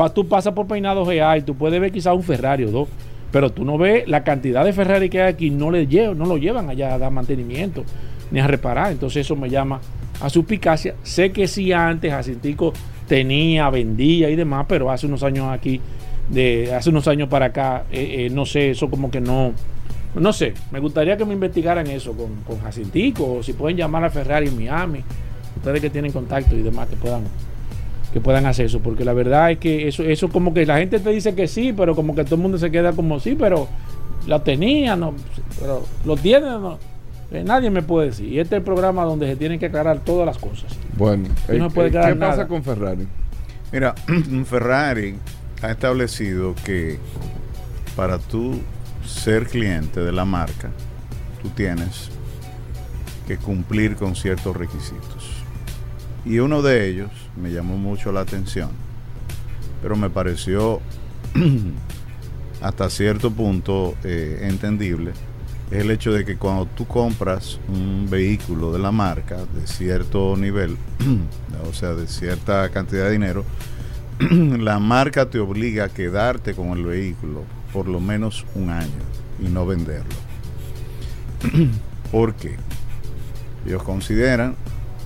Pa, 0.00 0.08
tú 0.08 0.26
pasas 0.26 0.54
por 0.54 0.66
Peinado 0.66 1.04
y 1.12 1.42
tú 1.42 1.54
puedes 1.56 1.78
ver 1.78 1.92
quizás 1.92 2.14
un 2.14 2.22
Ferrari 2.22 2.64
o 2.64 2.70
dos, 2.70 2.88
Pero 3.30 3.50
tú 3.52 3.66
no 3.66 3.76
ves 3.76 4.08
la 4.08 4.24
cantidad 4.24 4.64
de 4.64 4.72
Ferrari 4.72 5.10
que 5.10 5.20
hay 5.20 5.30
aquí, 5.30 5.50
no, 5.50 5.70
no 5.70 6.24
lo 6.24 6.38
llevan 6.38 6.70
allá 6.70 6.94
a 6.94 6.98
dar 6.98 7.12
mantenimiento 7.12 7.84
ni 8.30 8.40
a 8.40 8.46
reparar. 8.46 8.92
Entonces 8.92 9.26
eso 9.26 9.36
me 9.36 9.50
llama 9.50 9.78
a 10.22 10.30
suspicacia. 10.30 10.94
Sé 11.02 11.32
que 11.32 11.46
sí 11.46 11.70
antes 11.74 12.10
Jacintico 12.10 12.72
tenía, 13.06 13.68
vendía 13.68 14.30
y 14.30 14.36
demás, 14.36 14.64
pero 14.66 14.90
hace 14.90 15.04
unos 15.04 15.22
años 15.22 15.48
aquí, 15.50 15.82
de 16.30 16.74
hace 16.74 16.88
unos 16.88 17.06
años 17.06 17.28
para 17.28 17.46
acá, 17.46 17.84
eh, 17.92 18.24
eh, 18.24 18.30
no 18.30 18.46
sé, 18.46 18.70
eso 18.70 18.88
como 18.88 19.10
que 19.10 19.20
no, 19.20 19.52
no 20.14 20.32
sé. 20.32 20.54
Me 20.70 20.80
gustaría 20.80 21.18
que 21.18 21.26
me 21.26 21.34
investigaran 21.34 21.86
eso 21.88 22.14
con, 22.14 22.36
con 22.46 22.58
Jacintico, 22.62 23.34
o 23.34 23.42
si 23.42 23.52
pueden 23.52 23.76
llamar 23.76 24.02
a 24.04 24.08
Ferrari 24.08 24.48
en 24.48 24.56
Miami, 24.56 25.04
ustedes 25.56 25.82
que 25.82 25.90
tienen 25.90 26.10
contacto 26.10 26.56
y 26.56 26.62
demás, 26.62 26.88
que 26.88 26.96
puedan 26.96 27.24
que 28.12 28.20
puedan 28.20 28.46
hacer 28.46 28.66
eso, 28.66 28.80
porque 28.80 29.04
la 29.04 29.12
verdad 29.12 29.52
es 29.52 29.58
que 29.58 29.88
eso, 29.88 30.02
eso 30.02 30.28
como 30.28 30.52
que 30.52 30.66
la 30.66 30.78
gente 30.78 30.98
te 30.98 31.10
dice 31.10 31.34
que 31.34 31.46
sí, 31.46 31.72
pero 31.72 31.94
como 31.94 32.14
que 32.14 32.24
todo 32.24 32.36
el 32.36 32.42
mundo 32.42 32.58
se 32.58 32.70
queda 32.70 32.92
como 32.92 33.20
sí, 33.20 33.36
pero 33.38 33.68
lo 34.26 34.42
tenía, 34.42 34.96
no, 34.96 35.14
pero 35.60 35.84
lo 36.04 36.16
tiene, 36.16 36.46
no. 36.46 36.78
Eh, 37.30 37.44
nadie 37.44 37.70
me 37.70 37.82
puede 37.82 38.08
decir. 38.08 38.26
Y 38.26 38.40
este 38.40 38.56
es 38.56 38.58
el 38.58 38.64
programa 38.64 39.04
donde 39.04 39.26
se 39.28 39.36
tienen 39.36 39.60
que 39.60 39.66
aclarar 39.66 40.00
todas 40.00 40.26
las 40.26 40.38
cosas. 40.38 40.76
Bueno, 40.96 41.28
no 41.48 41.66
eh, 41.66 41.70
puede 41.72 41.88
eh, 41.88 41.92
¿qué 41.92 41.98
pasa 41.98 42.14
nada. 42.14 42.48
con 42.48 42.64
Ferrari? 42.64 43.06
Mira, 43.72 43.94
Ferrari 44.46 45.14
ha 45.62 45.70
establecido 45.70 46.54
que 46.64 46.98
para 47.94 48.18
tú 48.18 48.60
ser 49.06 49.46
cliente 49.46 50.00
de 50.00 50.12
la 50.12 50.24
marca, 50.24 50.70
tú 51.42 51.48
tienes 51.50 52.10
que 53.28 53.36
cumplir 53.36 53.94
con 53.94 54.16
ciertos 54.16 54.56
requisitos. 54.56 55.44
Y 56.24 56.40
uno 56.40 56.62
de 56.62 56.88
ellos 56.88 57.10
me 57.40 57.50
llamó 57.50 57.76
mucho 57.76 58.12
la 58.12 58.20
atención, 58.20 58.70
pero 59.82 59.96
me 59.96 60.10
pareció 60.10 60.80
hasta 62.62 62.90
cierto 62.90 63.30
punto 63.30 63.94
eh, 64.04 64.40
entendible, 64.42 65.12
es 65.70 65.78
el 65.82 65.90
hecho 65.90 66.12
de 66.12 66.24
que 66.24 66.36
cuando 66.36 66.66
tú 66.66 66.86
compras 66.86 67.60
un 67.68 68.08
vehículo 68.10 68.72
de 68.72 68.80
la 68.80 68.90
marca 68.90 69.36
de 69.36 69.66
cierto 69.66 70.36
nivel, 70.36 70.76
o 71.70 71.72
sea, 71.72 71.94
de 71.94 72.08
cierta 72.08 72.68
cantidad 72.70 73.04
de 73.04 73.12
dinero, 73.12 73.44
la 74.18 74.78
marca 74.78 75.30
te 75.30 75.38
obliga 75.38 75.84
a 75.84 75.88
quedarte 75.88 76.54
con 76.54 76.70
el 76.70 76.84
vehículo 76.84 77.44
por 77.72 77.88
lo 77.88 78.00
menos 78.00 78.44
un 78.54 78.70
año 78.70 78.90
y 79.38 79.44
no 79.48 79.64
venderlo. 79.64 80.16
¿Por 82.10 82.34
qué? 82.34 82.56
Ellos 83.64 83.82
consideran 83.82 84.56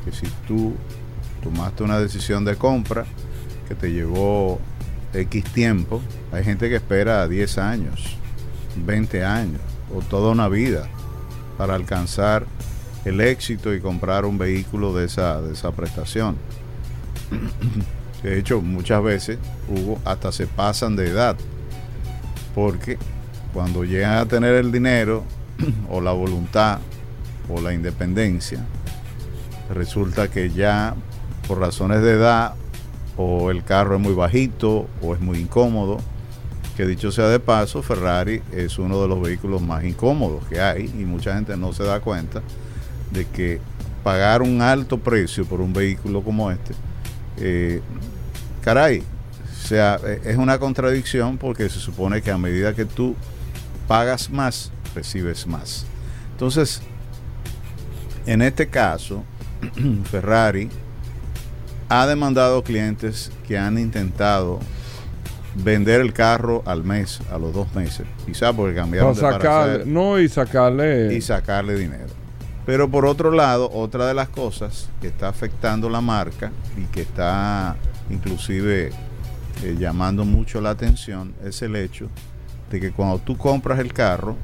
que 0.05 0.13
si 0.13 0.27
tú 0.49 0.75
tomaste 1.45 1.85
una 1.85 2.01
decisión 2.01 2.45
de 2.45 2.57
compra 2.57 3.05
que 3.69 3.75
te 3.75 3.93
llevó 3.93 4.59
X 5.13 5.45
tiempo, 5.53 6.01
hay 6.33 6.43
gente 6.43 6.69
que 6.69 6.77
espera 6.77 7.29
10 7.29 7.59
años, 7.59 8.17
20 8.85 9.25
años 9.25 9.61
o 9.95 10.01
toda 10.01 10.33
una 10.33 10.49
vida 10.49 10.89
para 11.57 11.75
alcanzar 11.75 12.47
el 13.05 13.21
éxito 13.21 13.75
y 13.75 13.81
comprar 13.81 14.25
un 14.25 14.39
vehículo 14.39 14.95
de 14.95 15.05
esa, 15.05 15.41
de 15.43 15.53
esa 15.53 15.71
prestación. 15.73 16.37
De 18.23 18.39
hecho, 18.39 18.63
muchas 18.63 19.03
veces, 19.03 19.39
Hugo, 19.69 20.01
hasta 20.07 20.33
se 20.33 20.47
pasan 20.47 20.97
de 20.97 21.11
edad. 21.11 21.37
Porque 22.55 22.97
cuando 23.53 23.85
llegan 23.85 24.17
a 24.17 24.25
tener 24.25 24.55
el 24.55 24.73
dinero 24.73 25.25
o 25.91 26.01
la 26.01 26.13
voluntad 26.13 26.79
o 27.51 27.61
la 27.61 27.75
independencia, 27.75 28.65
resulta 29.75 30.29
que 30.29 30.49
ya 30.49 30.95
por 31.47 31.59
razones 31.59 32.03
de 32.03 32.13
edad 32.13 32.55
o 33.17 33.51
el 33.51 33.65
carro 33.65 33.97
es 33.97 34.01
muy 34.01 34.15
bajito 34.15 34.89
o 35.03 35.15
es 35.15 35.21
muy 35.21 35.39
incómodo, 35.39 35.99
que 36.77 36.87
dicho 36.87 37.13
sea 37.13 37.29
de 37.29 37.39
paso, 37.39 37.83
Ferrari 37.83 38.43
es 38.53 38.79
uno 38.79 39.01
de 39.01 39.09
los 39.09 39.23
vehículos 39.23 39.63
más 39.63 39.85
incómodos 39.85 40.45
que 40.47 40.61
hay 40.61 40.85
y 40.87 41.05
mucha 41.05 41.35
gente 41.35 41.57
no 41.57 41.73
se 41.73 41.85
da 41.85 42.01
cuenta 42.01 42.43
de 43.13 43.27
que 43.27 43.61
pagar 44.03 44.43
un 44.43 44.61
alto 44.61 44.99
precio 44.99 45.47
por 45.47 45.61
un 45.61 45.73
vehículo 45.73 46.23
como 46.23 46.51
este, 46.51 46.75
eh, 47.39 47.81
caray, 48.63 49.05
sea, 49.65 49.99
eh, 50.05 50.21
es 50.25 50.37
una 50.37 50.59
contradicción 50.59 51.39
porque 51.39 51.69
se 51.69 51.81
supone 51.81 52.23
que 52.23 52.31
a 52.31 52.39
medida 52.39 52.75
que 52.75 52.85
tú 52.85 53.15
pagas 53.89 54.31
más, 54.31 54.71
recibes 54.95 55.47
más. 55.47 55.87
Entonces, 56.33 56.83
en 58.27 58.43
este 58.43 58.69
caso, 58.69 59.25
Ferrari 60.11 60.69
ha 62.01 62.07
demandado 62.07 62.65
clientes 62.65 63.31
que 63.47 63.57
han 63.57 63.79
intentado 63.79 64.59
vender 65.55 66.01
el 66.01 66.13
carro 66.13 66.63
al 66.67 66.83
mes, 66.83 67.21
a 67.31 67.39
los 67.39 67.53
dos 67.53 67.73
meses, 67.75 68.07
quizá 68.27 68.53
porque 68.53 68.75
cambiaron 68.75 69.15
Para 69.15 69.27
de 69.29 69.33
sacarle, 69.35 69.87
no, 69.87 70.19
y 70.19 70.29
sacarle. 70.29 71.15
y 71.15 71.21
sacarle 71.21 71.77
dinero. 71.77 72.13
Pero 72.67 72.91
por 72.91 73.07
otro 73.07 73.31
lado, 73.31 73.71
otra 73.73 74.07
de 74.07 74.15
las 74.15 74.29
cosas 74.29 74.89
que 75.01 75.07
está 75.07 75.29
afectando 75.29 75.89
la 75.89 76.01
marca 76.01 76.51
y 76.77 76.85
que 76.87 77.03
está 77.03 77.77
inclusive 78.11 78.91
eh, 79.63 79.77
llamando 79.79 80.25
mucho 80.25 80.61
la 80.61 80.71
atención 80.71 81.35
es 81.45 81.63
el 81.63 81.77
hecho 81.77 82.09
de 82.71 82.81
que 82.81 82.91
cuando 82.91 83.19
tú 83.19 83.37
compras 83.37 83.79
el 83.79 83.93
carro, 83.93 84.37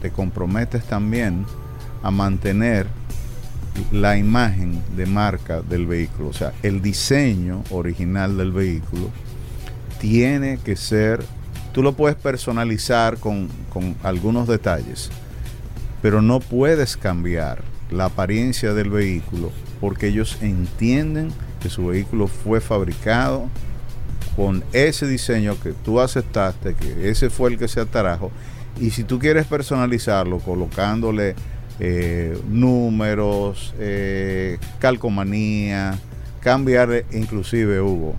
te 0.00 0.12
comprometes 0.12 0.84
también 0.84 1.46
a 2.02 2.10
mantener 2.10 2.86
la 3.90 4.16
imagen 4.16 4.82
de 4.96 5.06
marca 5.06 5.62
del 5.62 5.86
vehículo, 5.86 6.28
o 6.28 6.32
sea, 6.32 6.52
el 6.62 6.82
diseño 6.82 7.62
original 7.70 8.36
del 8.36 8.52
vehículo 8.52 9.10
tiene 10.00 10.58
que 10.58 10.76
ser, 10.76 11.24
tú 11.72 11.82
lo 11.82 11.94
puedes 11.94 12.16
personalizar 12.16 13.18
con, 13.18 13.48
con 13.72 13.96
algunos 14.02 14.48
detalles, 14.48 15.10
pero 16.02 16.20
no 16.20 16.40
puedes 16.40 16.96
cambiar 16.96 17.62
la 17.90 18.06
apariencia 18.06 18.74
del 18.74 18.90
vehículo 18.90 19.50
porque 19.80 20.08
ellos 20.08 20.38
entienden 20.40 21.30
que 21.60 21.68
su 21.68 21.86
vehículo 21.86 22.28
fue 22.28 22.60
fabricado 22.60 23.48
con 24.36 24.64
ese 24.72 25.06
diseño 25.06 25.58
que 25.60 25.72
tú 25.72 26.00
aceptaste, 26.00 26.74
que 26.74 27.10
ese 27.10 27.30
fue 27.30 27.50
el 27.50 27.58
que 27.58 27.68
se 27.68 27.80
atrajo, 27.80 28.30
y 28.80 28.90
si 28.90 29.04
tú 29.04 29.18
quieres 29.18 29.46
personalizarlo 29.46 30.38
colocándole 30.38 31.34
eh, 31.80 32.38
números, 32.48 33.74
eh, 33.78 34.58
calcomanía, 34.78 35.98
cambiar 36.40 37.04
inclusive 37.12 37.80
Hugo, 37.80 38.14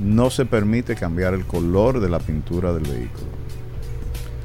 no 0.00 0.30
se 0.30 0.44
permite 0.44 0.94
cambiar 0.96 1.34
el 1.34 1.44
color 1.44 2.00
de 2.00 2.08
la 2.08 2.18
pintura 2.18 2.72
del 2.72 2.82
vehículo. 2.84 3.34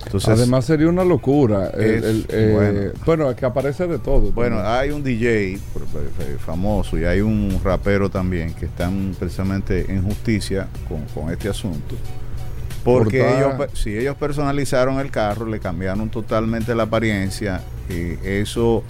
Entonces, 0.06 0.30
Además 0.30 0.66
sería 0.66 0.88
una 0.88 1.04
locura. 1.04 1.70
El- 1.72 1.82
Es- 1.94 2.04
el, 2.04 2.26
eh, 2.30 2.52
bueno. 2.54 2.92
bueno. 3.06 3.30
es 3.30 3.36
que 3.36 3.46
aparece 3.46 3.86
de 3.86 4.00
todo. 4.00 4.32
Bueno, 4.32 4.56
también. 4.58 4.76
hay 4.76 4.90
un 4.92 5.04
DJ 5.04 5.60
famoso 6.44 6.98
y 6.98 7.04
hay 7.06 7.22
un 7.22 7.60
rapero 7.64 8.10
también 8.10 8.54
que 8.54 8.66
están 8.66 9.16
precisamente 9.20 9.86
en 9.92 10.02
justicia 10.04 10.68
con, 10.88 11.04
con 11.14 11.32
este 11.32 11.50
asunto. 11.50 11.96
Porque 12.84 13.20
Por 13.20 13.28
ellos, 13.30 13.78
si 13.78 13.98
ellos 13.98 14.16
personalizaron 14.16 15.00
el 15.00 15.12
carro, 15.12 15.46
le 15.46 15.60
cambiaron 15.60 16.10
totalmente 16.10 16.74
la 16.76 16.84
apariencia, 16.84 17.62
y 17.90 18.18
eso 18.26 18.84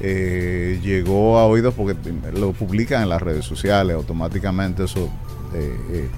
eh, 0.00 0.78
llegó 0.82 1.38
a 1.38 1.46
oídos 1.46 1.74
porque 1.74 1.94
lo 2.34 2.52
publican 2.52 3.02
en 3.02 3.08
las 3.08 3.20
redes 3.22 3.44
sociales, 3.44 3.96
automáticamente 3.96 4.84
eso, 4.84 5.10
eh, 5.54 6.08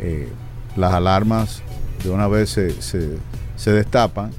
eh, 0.00 0.28
las 0.76 0.92
alarmas 0.92 1.62
de 2.02 2.10
una 2.10 2.28
vez 2.28 2.50
se, 2.50 2.80
se- 2.80 3.16
se 3.56 3.72
destapan. 3.72 4.30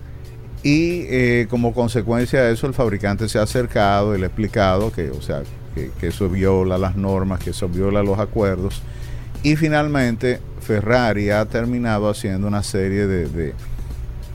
Y 0.63 1.45
como 1.45 1.73
consecuencia 1.73 2.41
de 2.43 2.53
eso, 2.53 2.67
el 2.67 2.73
fabricante 2.73 3.29
se 3.29 3.39
ha 3.39 3.43
acercado 3.43 4.13
y 4.15 4.19
le 4.19 4.25
ha 4.25 4.27
explicado 4.27 4.91
que, 4.91 5.09
o 5.09 5.21
sea, 5.21 5.41
que, 5.73 5.89
que 5.99 6.07
eso 6.07 6.27
viola 6.27 6.77
las 6.77 6.95
normas, 6.97 7.39
que 7.39 7.51
eso 7.51 7.69
viola 7.69 8.03
los 8.03 8.19
acuerdos. 8.19 8.81
Y 9.41 9.55
finalmente, 9.55 10.41
Ferrari 10.69 11.31
ha 11.31 11.43
terminado 11.45 12.07
haciendo 12.09 12.47
una 12.47 12.61
serie 12.61 13.07
de, 13.07 13.27
de- 13.27 13.53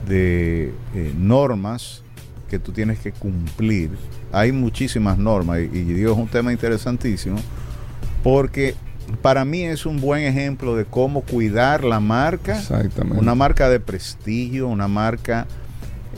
de, 0.05 0.73
eh, 0.93 1.13
normas 1.17 2.03
que 2.49 2.59
tú 2.59 2.73
tienes 2.73 2.99
que 2.99 3.13
cumplir. 3.13 3.91
Hay 4.33 4.51
muchísimas 4.51 5.17
normas 5.17 5.59
y, 5.61 5.77
y 5.77 5.83
digo, 5.93 6.11
es 6.11 6.17
un 6.17 6.27
tema 6.27 6.51
interesantísimo 6.51 7.37
porque 8.21 8.75
para 9.21 9.45
mí 9.45 9.61
es 9.63 9.85
un 9.85 10.01
buen 10.01 10.23
ejemplo 10.25 10.75
de 10.75 10.83
cómo 10.83 11.21
cuidar 11.21 11.85
la 11.85 12.01
marca 12.01 12.59
Exactamente. 12.59 13.17
una 13.17 13.33
marca 13.33 13.69
de 13.69 13.79
prestigio, 13.79 14.67
una 14.67 14.89
marca 14.89 15.47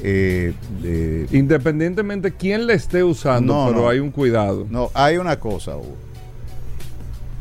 eh, 0.02 0.54
de- 0.82 1.28
Independientemente 1.32 2.32
quién 2.34 2.66
le 2.66 2.74
esté 2.74 3.04
usando, 3.04 3.54
No, 3.54 3.68
pero 3.68 3.82
no. 3.84 3.90
hay 3.90 4.00
un 4.00 4.10
cuidado. 4.10 4.66
No, 4.70 4.90
hay 4.96 5.18
una 5.18 5.40
cosa, 5.40 5.76
Hugo. 5.78 5.96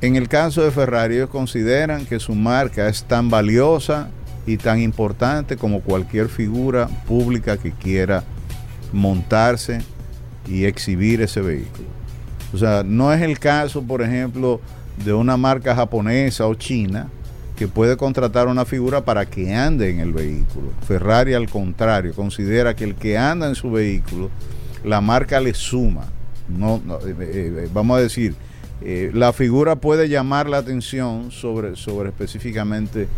En 0.01 0.17
el 0.17 0.29
caso 0.29 0.63
de 0.63 0.71
Ferrari, 0.71 1.17
ellos 1.17 1.31
consideran 1.31 2.05
que 2.05 2.21
su 2.21 2.35
marca 2.35 2.89
es 2.89 3.05
tan 3.05 3.31
valiosa 3.31 4.11
y 4.47 4.59
tan 4.59 4.81
importante 4.81 5.57
como 5.57 5.81
cualquier 5.81 6.29
figura 6.29 6.87
pública 7.07 7.57
que 7.57 7.73
quiera 7.73 8.23
montarse 8.93 9.81
y 10.47 10.65
exhibir 10.65 11.23
ese 11.23 11.41
vehículo. 11.41 11.89
O 12.53 12.59
sea, 12.59 12.83
no 12.85 13.13
es 13.13 13.23
el 13.23 13.39
caso, 13.39 13.83
por 13.83 14.03
ejemplo, 14.03 14.61
de 15.05 15.13
una 15.13 15.37
marca 15.37 15.75
japonesa 15.75 16.47
o 16.47 16.55
china 16.55 17.09
que 17.57 17.67
puede 17.67 17.97
contratar 17.97 18.49
una 18.49 18.67
figura 18.67 19.05
para 19.05 19.25
que 19.27 19.55
ande 19.55 19.91
en 19.91 20.01
el 20.01 20.13
vehículo. 20.13 20.73
Ferrari 20.87 21.33
al 21.33 21.49
contrario, 21.49 22.13
considera 22.15 22.77
que 22.77 22.85
el 22.85 22.95
que 22.95 23.17
anda 23.17 23.49
en 23.49 23.55
su 23.55 23.71
vehículo, 23.71 24.31
la 24.85 25.01
marca 25.01 25.41
le 25.41 25.55
suma. 25.55 26.05
No, 26.49 26.81
no, 26.85 26.99
eh, 26.99 27.15
eh, 27.19 27.69
vamos 27.73 27.99
a 27.99 28.03
decir, 28.03 28.35
eh, 28.83 29.11
la 29.15 29.33
figura 29.33 29.77
puede 29.77 30.09
llamar 30.09 30.49
la 30.49 30.59
atención 30.59 31.31
sobre, 31.31 31.77
sobre 31.77 32.11
específicamente 32.11 33.09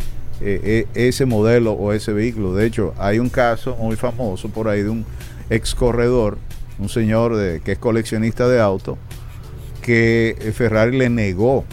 eh, 0.40 0.86
eh, 0.94 1.08
ese 1.08 1.26
modelo 1.26 1.72
o 1.72 1.92
ese 1.92 2.12
vehículo. 2.12 2.54
De 2.54 2.66
hecho, 2.66 2.94
hay 2.98 3.18
un 3.18 3.28
caso 3.28 3.76
muy 3.76 3.96
famoso 3.96 4.48
por 4.48 4.68
ahí 4.68 4.82
de 4.82 4.90
un 4.90 5.04
ex 5.50 5.74
corredor, 5.74 6.38
un 6.78 6.88
señor 6.88 7.34
de, 7.36 7.60
que 7.60 7.72
es 7.72 7.78
coleccionista 7.78 8.48
de 8.48 8.60
autos, 8.60 8.98
que 9.82 10.36
eh, 10.40 10.52
Ferrari 10.52 10.96
le 10.96 11.08
negó 11.10 11.64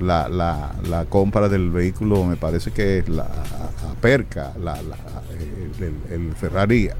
la, 0.00 0.28
la- 0.28 0.72
la 0.88 1.04
compra 1.06 1.48
del 1.48 1.70
vehículo, 1.70 2.24
me 2.24 2.36
parece 2.36 2.70
que 2.70 2.98
es 2.98 3.08
la 3.08 3.28
Aperca, 3.90 4.52
la, 4.60 4.80
la- 4.82 4.96
el, 6.10 6.32
Ferrari 6.34 6.90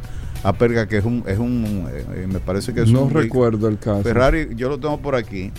Aperca, 0.42 0.88
que 0.88 0.98
es 0.98 1.04
un, 1.04 1.22
es 1.26 1.38
un 1.38 1.84
me 2.28 2.40
parece 2.40 2.72
que 2.74 2.82
es 2.82 2.90
no 2.90 3.02
un 3.02 3.08
vehículo- 3.12 3.22
recuerdo 3.22 3.68
el 3.68 3.78
caso. 3.78 4.02
Ferrari, 4.02 4.48
yo 4.56 4.68
lo 4.68 4.78
tengo 4.80 4.98
por 5.00 5.14
aquí. 5.14 5.52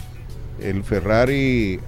El 0.64 0.84
Ferrari 0.84 1.80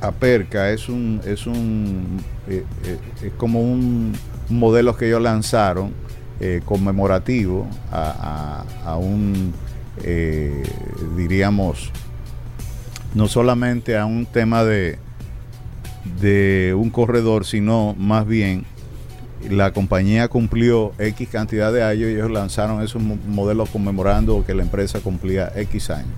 Aperca 0.00 0.70
es 0.70 0.88
un, 0.88 1.20
es 1.26 1.46
un, 1.46 2.20
eh, 2.48 2.64
eh, 2.84 2.98
es 3.22 3.32
como 3.36 3.60
un, 3.60 4.12
modelo 4.48 4.96
que 4.96 5.06
ellos 5.06 5.22
lanzaron 5.22 5.92
eh, 6.40 6.60
conmemorativo 6.64 7.66
a, 7.92 8.64
a- 8.84 8.96
un, 8.96 9.52
diríamos, 11.16 11.92
no 13.14 13.28
solamente 13.28 13.96
a 13.96 14.06
un 14.06 14.26
tema 14.26 14.64
de, 14.64 14.98
de 16.20 16.74
un 16.76 16.90
corredor, 16.90 17.44
sino 17.44 17.94
más 17.98 18.26
bien 18.26 18.64
la 19.48 19.72
compañía 19.72 20.28
cumplió 20.28 20.92
X 20.98 21.28
cantidad 21.30 21.72
de 21.72 21.82
años 21.82 22.10
y 22.10 22.14
ellos 22.14 22.30
lanzaron 22.30 22.82
esos 22.82 23.00
mo- 23.02 23.18
modelos 23.28 23.70
conmemorando 23.70 24.44
que 24.44 24.54
la 24.54 24.62
empresa 24.62 25.00
cumplía 25.00 25.52
X 25.54 25.90
años. 25.90 26.08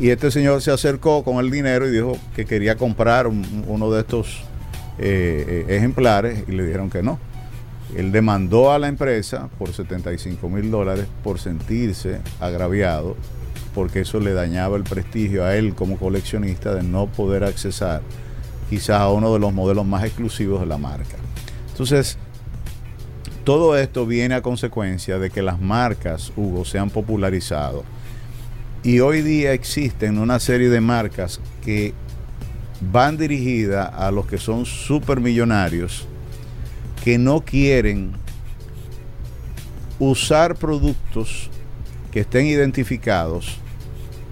Y 0.00 0.10
este 0.10 0.30
señor 0.30 0.62
se 0.62 0.70
acercó 0.70 1.24
con 1.24 1.36
el 1.44 1.50
dinero 1.50 1.86
y 1.88 1.90
dijo 1.90 2.16
que 2.36 2.44
quería 2.44 2.76
comprar 2.76 3.26
un- 3.26 3.64
uno 3.66 3.90
de 3.90 4.00
estos 4.00 4.42
eh, 5.00 5.64
eh, 5.68 5.76
ejemplares 5.76 6.44
y 6.48 6.52
le 6.52 6.64
dijeron 6.66 6.90
que 6.90 7.02
no. 7.02 7.18
Él 7.96 8.10
demandó 8.12 8.72
a 8.72 8.78
la 8.78 8.88
empresa 8.88 9.48
por 9.58 9.72
75 9.72 10.48
mil 10.48 10.70
dólares 10.70 11.06
por 11.22 11.38
sentirse 11.38 12.20
agraviado 12.40 13.16
porque 13.74 14.00
eso 14.00 14.18
le 14.20 14.32
dañaba 14.34 14.76
el 14.76 14.82
prestigio 14.82 15.44
a 15.44 15.54
él 15.54 15.74
como 15.74 15.96
coleccionista 15.98 16.74
de 16.74 16.82
no 16.82 17.06
poder 17.06 17.44
accesar 17.44 18.02
quizás 18.68 19.00
a 19.00 19.08
uno 19.10 19.32
de 19.32 19.38
los 19.38 19.52
modelos 19.54 19.86
más 19.86 20.04
exclusivos 20.04 20.60
de 20.60 20.66
la 20.66 20.78
marca. 20.78 21.16
Entonces, 21.70 22.18
todo 23.44 23.76
esto 23.78 24.04
viene 24.04 24.34
a 24.34 24.42
consecuencia 24.42 25.18
de 25.18 25.30
que 25.30 25.42
las 25.42 25.60
marcas, 25.60 26.32
Hugo, 26.36 26.64
se 26.64 26.78
han 26.78 26.90
popularizado. 26.90 27.84
Y 28.82 29.00
hoy 29.00 29.22
día 29.22 29.52
existen 29.52 30.18
una 30.18 30.38
serie 30.38 30.68
de 30.68 30.80
marcas 30.80 31.40
que 31.64 31.92
van 32.80 33.16
dirigidas 33.18 33.92
a 33.92 34.10
los 34.10 34.26
que 34.26 34.38
son 34.38 34.64
supermillonarios 34.64 36.06
que 37.02 37.18
no 37.18 37.40
quieren 37.40 38.12
usar 39.98 40.54
productos 40.54 41.50
que 42.12 42.20
estén 42.20 42.46
identificados 42.46 43.58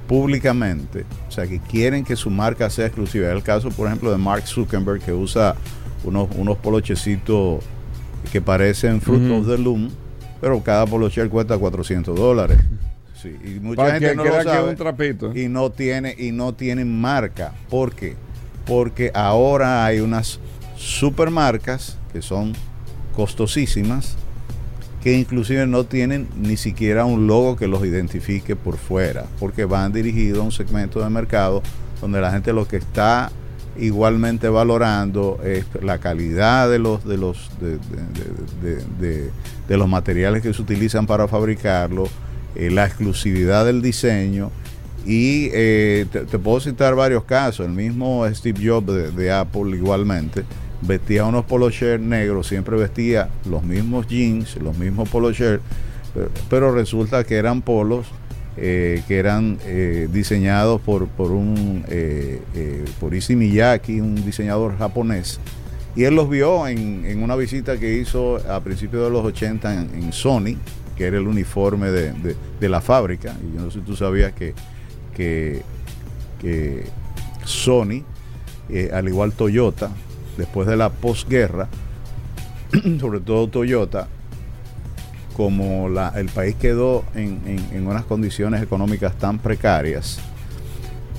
públicamente, 0.07 1.05
o 1.29 1.33
sea, 1.33 1.47
que 1.47 1.59
quieren 1.59 2.05
que 2.05 2.15
su 2.15 2.31
marca 2.31 2.71
sea 2.71 2.87
exclusiva. 2.87 3.29
Es 3.29 3.35
el 3.35 3.43
caso, 3.43 3.71
por 3.71 3.89
ejemplo, 3.89 4.11
de 4.13 4.19
Mark 4.19 4.47
Zuckerberg, 4.47 5.01
que 5.01 5.13
usa 5.13 5.57
unos, 6.05 6.29
unos 6.37 6.57
polochecitos 6.59 7.65
que 8.31 8.41
parecen 8.41 9.01
Fruit 9.01 9.23
Ujú. 9.23 9.41
of 9.41 9.47
the 9.49 9.59
Loom, 9.59 9.91
pero 10.41 10.63
cada 10.63 10.87
polocher 10.87 11.29
cuesta 11.29 11.59
400 11.59 12.17
dólares. 12.17 12.59
Sí, 13.21 13.35
y 13.43 13.61
mucha 13.61 13.77
Para 13.83 13.93
gente 13.95 14.11
que 14.11 14.15
no 14.15 14.25
lo 14.25 14.43
sabe 14.43 14.69
un 14.71 14.77
trapito. 14.77 15.35
y 15.37 15.49
no 15.49 15.71
tiene 15.71 16.15
y 16.19 16.33
no 16.33 16.53
tienen 16.55 17.01
marca. 17.01 17.53
¿Por 17.71 17.95
qué? 17.95 18.15
Porque 18.67 19.11
ahora 19.15 19.85
hay 19.87 20.01
unas 20.01 20.39
supermarcas 20.77 21.97
que 22.13 22.21
son 22.23 22.53
costosísimas 23.15 24.17
que 25.03 25.13
inclusive 25.15 25.67
no 25.67 25.85
tienen 25.85 26.27
ni 26.37 26.57
siquiera 26.57 27.05
un 27.05 27.27
logo 27.27 27.55
que 27.57 27.69
los 27.69 27.85
identifique 27.87 28.57
por 28.57 28.77
fuera, 28.77 29.25
porque 29.39 29.65
van 29.65 29.93
dirigidos 29.93 30.41
a 30.41 30.43
un 30.43 30.53
segmento 30.53 31.01
de 31.03 31.09
mercado 31.11 31.63
donde 32.01 32.21
la 32.21 32.33
gente 32.33 32.53
lo 32.53 32.67
que 32.67 32.77
está 32.77 33.31
igualmente 33.79 34.49
valorando 34.49 35.39
es 35.45 35.65
la 35.83 35.99
calidad 35.99 36.69
de 36.71 36.79
los 36.79 37.05
de 37.05 37.17
los 37.19 37.51
de, 37.61 37.73
de- 37.79 37.79
de- 38.63 38.85
de- 39.01 39.31
de 39.69 39.77
los 39.77 39.89
materiales 39.89 40.43
que 40.43 40.53
se 40.53 40.61
utilizan 40.63 41.07
para 41.07 41.29
fabricarlo, 41.29 42.09
eh, 42.59 42.71
la 42.71 42.87
exclusividad 42.87 43.67
del 43.67 43.83
diseño 43.83 44.51
y 45.05 45.51
eh, 45.53 46.07
te, 46.11 46.39
puedo 46.39 46.59
citar 46.61 46.95
varios 46.95 47.25
casos. 47.25 47.67
El 47.67 47.73
mismo 47.73 48.27
Steve 48.33 48.67
Jobs 48.67 49.15
de, 49.15 49.33
Apple 49.33 49.77
igualmente 49.77 50.45
vestía 50.83 51.25
unos 51.25 51.45
polo 51.45 51.71
shirts 51.71 52.03
negros, 52.03 52.47
siempre 52.49 52.77
vestía 52.77 53.29
los 53.49 53.63
mismos 53.63 54.07
jeans, 54.07 54.57
los 54.57 54.77
mismos 54.77 55.09
polo 55.09 55.33
shirts, 55.33 55.63
pero, 56.49 56.73
resulta 56.73 57.25
que 57.25 57.37
eran 57.37 57.61
polos 57.61 58.07
eh, 58.57 59.03
que 59.07 59.19
eran 59.19 59.59
diseñados 60.11 60.81
por, 60.81 61.09
por 61.09 61.31
un 61.31 61.85
por 62.99 63.15
Issey 63.15 63.37
Miyake, 63.37 64.01
un 64.01 64.15
diseñador 64.25 64.79
japonés. 64.79 65.41
Y 65.95 66.05
él 66.05 66.15
los 66.15 66.29
vio 66.29 66.67
en, 66.67 67.05
en 67.07 67.23
una 67.23 67.37
visita 67.37 67.79
que 67.79 67.99
hizo 67.99 68.37
a 68.51 68.61
principios 68.61 69.05
de 69.05 69.11
los 69.11 69.25
80 69.25 69.75
en, 69.75 70.05
en 70.05 70.13
Sony, 70.13 70.57
que 70.97 71.07
era 71.07 71.19
el 71.19 71.27
uniforme 71.29 71.91
de, 71.91 72.13
de- 72.61 72.69
la 72.69 72.81
fábrica. 72.81 73.35
Y 73.43 73.57
yo 73.57 73.63
no 73.63 73.71
sé 73.71 73.79
si 73.81 73.85
tú 73.85 73.95
sabías 73.97 74.33
que, 74.33 74.55
que, 75.15 75.63
que 76.41 76.85
Sony, 77.45 78.03
eh, 78.69 78.91
al 78.93 79.07
igual 79.09 79.33
Toyota, 79.33 79.91
después 80.37 80.67
de 80.67 80.77
la 80.77 80.89
posguerra, 80.91 81.69
sobre 83.01 83.21
todo 83.21 83.47
Toyota, 83.49 84.09
como 85.37 85.89
la- 85.89 86.13
el 86.17 86.29
país 86.29 86.57
quedó 86.57 87.05
en, 87.15 87.41
en- 87.47 87.77
en 87.77 87.87
unas 87.87 88.05
condiciones 88.05 88.63
económicas 88.63 89.15
tan 89.19 89.39
precarias, 89.39 90.19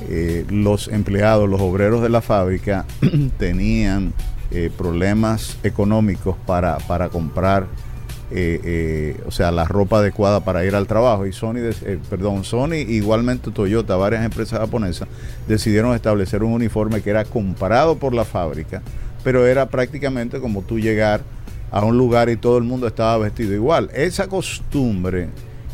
eh, 0.10 0.46
los 0.50 0.88
empleados, 0.90 1.48
los 1.50 1.62
obreros 1.62 2.02
de 2.02 2.10
la 2.10 2.22
fábrica 2.22 2.86
tenían 3.38 4.14
eh, 4.52 4.72
problemas 4.76 5.58
económicos 5.64 6.36
para, 6.46 6.78
para 6.80 7.10
comprar, 7.10 7.68
eh, 8.30 8.60
eh, 8.64 9.22
o 9.26 9.32
sea, 9.32 9.52
la 9.52 9.66
ropa 9.66 10.00
adecuada 10.00 10.42
para 10.42 10.66
ir 10.66 10.76
al 10.76 10.88
trabajo. 10.88 11.26
Y 11.26 11.34
Sony, 11.34 11.58
eh, 11.58 12.00
perdón, 12.10 12.44
Sony, 12.44 12.76
igualmente 12.76 13.52
Toyota, 13.52 13.96
varias 13.96 14.26
empresas 14.26 14.60
japonesas, 14.60 15.08
decidieron 15.48 15.96
establecer 15.96 16.44
un 16.44 16.54
uniforme 16.54 17.02
que 17.02 17.10
era 17.10 17.24
comprado 17.26 17.98
por 17.98 18.14
la 18.14 18.26
fábrica, 18.26 18.82
pero 19.24 19.46
era 19.46 19.68
prácticamente 19.68 20.40
como 20.40 20.62
tú 20.62 20.80
llegar 20.80 21.22
a 21.72 21.84
un 21.84 21.98
lugar 21.98 22.30
y 22.30 22.38
todo 22.38 22.58
el 22.58 22.64
mundo 22.64 22.88
estaba 22.88 23.18
vestido 23.18 23.54
igual. 23.54 23.90
Esa 23.94 24.28
costumbre 24.28 25.30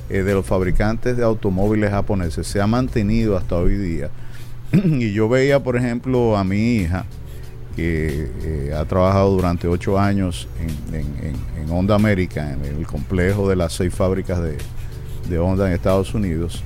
eh, 0.10 0.24
de 0.24 0.34
los 0.34 0.46
fabricantes 0.46 1.18
de 1.18 1.24
automóviles 1.24 1.90
japoneses 1.92 2.46
se 2.48 2.62
ha 2.62 2.68
mantenido 2.68 3.38
hasta 3.38 3.58
hoy 3.58 3.76
día. 3.78 4.10
y 4.72 5.14
yo 5.14 5.30
veía, 5.30 5.62
por 5.62 5.78
ejemplo, 5.78 6.38
a 6.38 6.44
mi 6.44 6.76
hija, 6.76 7.06
que 7.76 8.30
eh, 8.44 8.74
ha 8.78 8.86
trabajado 8.86 9.32
durante 9.32 9.68
ocho 9.68 10.00
años 10.00 10.48
en, 10.60 10.96
en- 10.96 11.36
en- 11.62 11.72
Honda 11.72 11.96
América, 11.96 12.54
en 12.54 12.64
el 12.64 12.86
complejo 12.86 13.50
de 13.50 13.56
las 13.56 13.74
seis 13.74 13.94
fábricas 13.96 14.40
de, 14.44 14.58
de 15.30 15.40
Honda 15.40 15.66
en 15.68 15.74
Estados 15.74 16.14
Unidos. 16.14 16.62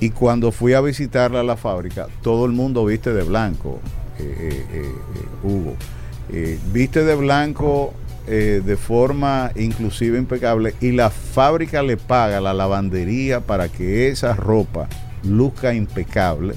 Y 0.00 0.10
cuando 0.10 0.52
fui 0.52 0.72
a 0.72 0.80
visitarla 0.80 1.40
a 1.40 1.42
la 1.42 1.56
fábrica, 1.56 2.06
todo 2.22 2.46
el 2.46 2.52
mundo 2.52 2.84
viste 2.86 3.12
de 3.12 3.22
blanco, 3.24 3.80
eh, 4.18 4.64
eh, 4.72 4.92
Hugo. 5.42 5.74
Viste 6.72 7.04
de 7.04 7.14
blanco 7.14 7.92
de 8.26 8.76
forma 8.78 9.50
inclusive 9.54 10.16
impecable 10.16 10.74
y 10.80 10.92
la 10.92 11.10
fábrica 11.10 11.82
le 11.82 11.98
paga 11.98 12.40
la 12.40 12.54
lavandería 12.54 13.40
para 13.40 13.68
que 13.68 14.08
esa 14.08 14.34
ropa 14.34 14.88
luzca 15.24 15.74
impecable. 15.74 16.54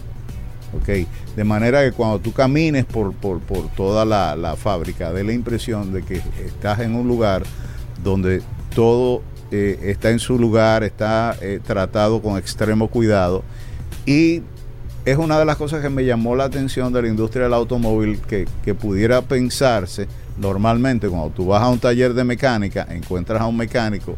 ¿Ok? 0.74 1.08
De 1.36 1.44
manera 1.44 1.84
que 1.84 1.92
cuando 1.92 2.20
tú 2.20 2.34
camines 2.34 2.86
por, 2.86 3.14
por, 3.14 3.40
por 3.40 3.70
toda 3.70 4.06
la, 4.06 4.36
la 4.36 4.56
fábrica, 4.56 5.12
dé 5.12 5.24
la 5.24 5.34
impresión 5.34 5.94
de 5.94 6.04
que 6.04 6.22
estás 6.46 6.80
en 6.80 6.96
un 6.96 7.08
lugar 7.08 7.44
donde 8.04 8.42
todo 8.74 9.22
eh, 9.52 9.80
está 9.84 10.10
en 10.10 10.20
su 10.20 10.38
lugar, 10.38 10.84
está 10.84 11.36
eh, 11.42 11.60
tratado 11.66 12.22
con 12.22 12.38
extremo 12.38 12.90
cuidado 12.90 13.44
y 14.06 14.42
es 15.06 15.18
una 15.18 15.40
de 15.40 15.46
las 15.46 15.56
cosas 15.56 15.82
que 15.82 15.90
me 15.90 16.04
llamó 16.04 16.36
la 16.36 16.44
atención 16.44 16.92
de 16.92 17.02
la 17.02 17.08
industria 17.08 17.46
del 17.46 17.54
automóvil 17.54 18.20
que, 18.20 18.46
que 18.64 18.76
pudiera 18.76 19.22
pensarse 19.22 20.08
normalmente 20.38 21.08
cuando 21.08 21.30
tú 21.30 21.48
vas 21.48 21.64
a 21.64 21.70
un 21.70 21.80
taller 21.80 22.14
de 22.14 22.26
mecánica, 22.26 22.86
encuentras 22.90 23.42
a 23.42 23.48
un 23.48 23.56
mecánico 23.56 24.16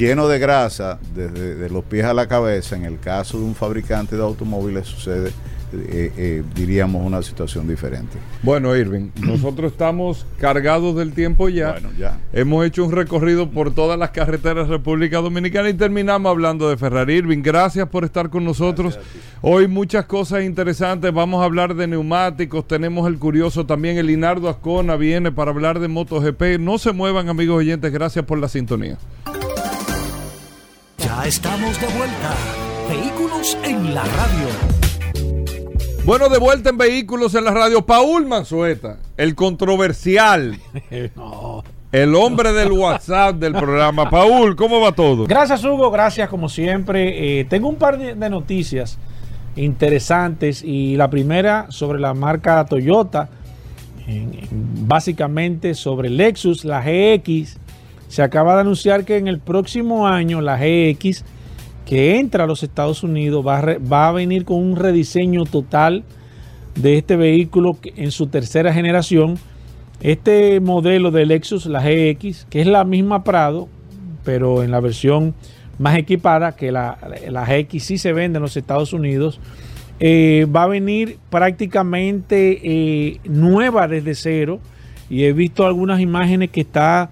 lleno 0.00 0.28
de 0.28 0.38
grasa 0.38 0.98
desde 1.14 1.56
de 1.56 1.68
los 1.68 1.84
pies 1.84 2.06
a 2.06 2.14
la 2.14 2.26
cabeza. 2.26 2.74
En 2.74 2.86
el 2.86 2.98
caso 2.98 3.38
de 3.38 3.44
un 3.44 3.54
fabricante 3.54 4.16
de 4.16 4.22
automóviles 4.22 4.86
sucede 4.86 5.30
eh, 5.72 6.12
eh, 6.16 6.42
diríamos 6.52 7.06
una 7.06 7.22
situación 7.22 7.68
diferente. 7.68 8.18
Bueno, 8.42 8.74
Irving, 8.74 9.10
nosotros 9.20 9.70
estamos 9.70 10.26
cargados 10.38 10.96
del 10.96 11.12
tiempo 11.12 11.48
ya. 11.48 11.72
Bueno, 11.72 11.90
ya. 11.96 12.18
Hemos 12.32 12.66
hecho 12.66 12.84
un 12.84 12.92
recorrido 12.92 13.50
por 13.50 13.72
todas 13.72 13.96
las 13.98 14.10
carreteras 14.10 14.66
de 14.68 14.76
República 14.76 15.18
Dominicana 15.18 15.68
y 15.68 15.74
terminamos 15.74 16.28
hablando 16.30 16.68
de 16.68 16.76
Ferrari. 16.76 17.14
Irving, 17.14 17.42
gracias 17.42 17.88
por 17.88 18.04
estar 18.04 18.30
con 18.30 18.44
nosotros. 18.44 18.98
Hoy 19.42 19.68
muchas 19.68 20.06
cosas 20.06 20.42
interesantes. 20.42 21.12
Vamos 21.12 21.40
a 21.40 21.44
hablar 21.44 21.74
de 21.74 21.86
neumáticos. 21.86 22.66
Tenemos 22.66 23.06
el 23.06 23.18
curioso 23.18 23.64
también. 23.64 23.96
El 23.96 24.06
Linardo 24.06 24.48
Ascona 24.48 24.96
viene 24.96 25.30
para 25.30 25.52
hablar 25.52 25.78
de 25.78 25.86
MotoGP. 25.86 26.58
No 26.58 26.78
se 26.78 26.92
muevan, 26.92 27.28
amigos 27.28 27.58
oyentes. 27.58 27.92
Gracias 27.92 28.24
por 28.24 28.38
la 28.38 28.48
sintonía. 28.48 28.98
Ya 31.10 31.24
estamos 31.26 31.80
de 31.80 31.86
vuelta. 31.88 32.34
Vehículos 32.88 33.56
en 33.64 33.94
la 33.94 34.02
radio. 34.04 34.46
Bueno, 36.04 36.28
de 36.28 36.38
vuelta 36.38 36.70
en 36.70 36.78
Vehículos 36.78 37.34
en 37.34 37.44
la 37.44 37.50
radio. 37.52 37.82
Paul 37.84 38.26
Manzueta, 38.26 38.98
el 39.16 39.34
controversial. 39.34 40.58
El 41.92 42.14
hombre 42.14 42.52
del 42.52 42.70
WhatsApp 42.70 43.34
del 43.34 43.52
programa. 43.52 44.08
Paul, 44.08 44.54
¿cómo 44.54 44.78
va 44.80 44.92
todo? 44.92 45.26
Gracias, 45.26 45.64
Hugo. 45.64 45.90
Gracias, 45.90 46.28
como 46.28 46.48
siempre. 46.48 47.40
Eh, 47.40 47.44
tengo 47.46 47.68
un 47.68 47.74
par 47.74 47.98
de, 47.98 48.14
de 48.14 48.30
noticias 48.30 48.96
interesantes 49.56 50.62
y 50.62 50.94
la 50.94 51.10
primera 51.10 51.66
sobre 51.70 51.98
la 51.98 52.14
marca 52.14 52.64
Toyota, 52.64 53.28
en- 54.06 54.34
en- 54.34 54.48
básicamente 54.86 55.74
sobre 55.74 56.10
Lexus, 56.10 56.64
la 56.64 56.80
GX. 56.80 57.56
Se 58.10 58.22
acaba 58.24 58.56
de 58.56 58.62
anunciar 58.62 59.04
que 59.04 59.18
en 59.18 59.28
el 59.28 59.38
próximo 59.38 60.08
año 60.08 60.40
la 60.40 60.56
GX 60.56 61.24
que 61.86 62.18
entra 62.18 62.42
a 62.42 62.46
los 62.48 62.64
Estados 62.64 63.04
Unidos 63.04 63.46
va 63.46 64.08
a, 64.08 64.12
venir 64.12 64.44
con 64.44 64.56
un 64.58 64.74
rediseño 64.74 65.44
total 65.44 66.02
de 66.74 66.98
este 66.98 67.14
vehículo 67.14 67.78
en 67.84 68.10
su 68.10 68.26
tercera 68.26 68.74
generación. 68.74 69.38
Este 70.00 70.58
modelo 70.58 71.12
de 71.12 71.24
Lexus, 71.24 71.66
la 71.66 71.82
GX, 71.82 72.46
que 72.50 72.60
es 72.60 72.66
la 72.66 72.82
misma 72.82 73.22
Prado, 73.22 73.68
pero 74.24 74.64
en 74.64 74.72
la 74.72 74.80
versión 74.80 75.32
más 75.78 75.96
equipada, 75.96 76.56
que 76.56 76.72
la, 76.72 76.98
la 77.28 77.44
GX 77.44 77.80
sí 77.80 77.96
se 77.96 78.12
vende 78.12 78.38
en 78.38 78.42
los 78.42 78.56
Estados 78.56 78.92
Unidos, 78.92 79.38
eh, 80.00 80.48
va 80.52 80.64
a 80.64 80.66
venir 80.66 81.18
prácticamente 81.30 82.58
eh, 82.64 83.20
nueva 83.22 83.86
desde 83.86 84.16
cero. 84.16 84.58
Y 85.08 85.26
he 85.26 85.32
visto 85.32 85.64
algunas 85.64 86.00
imágenes 86.00 86.50
que 86.50 86.62
está 86.62 87.10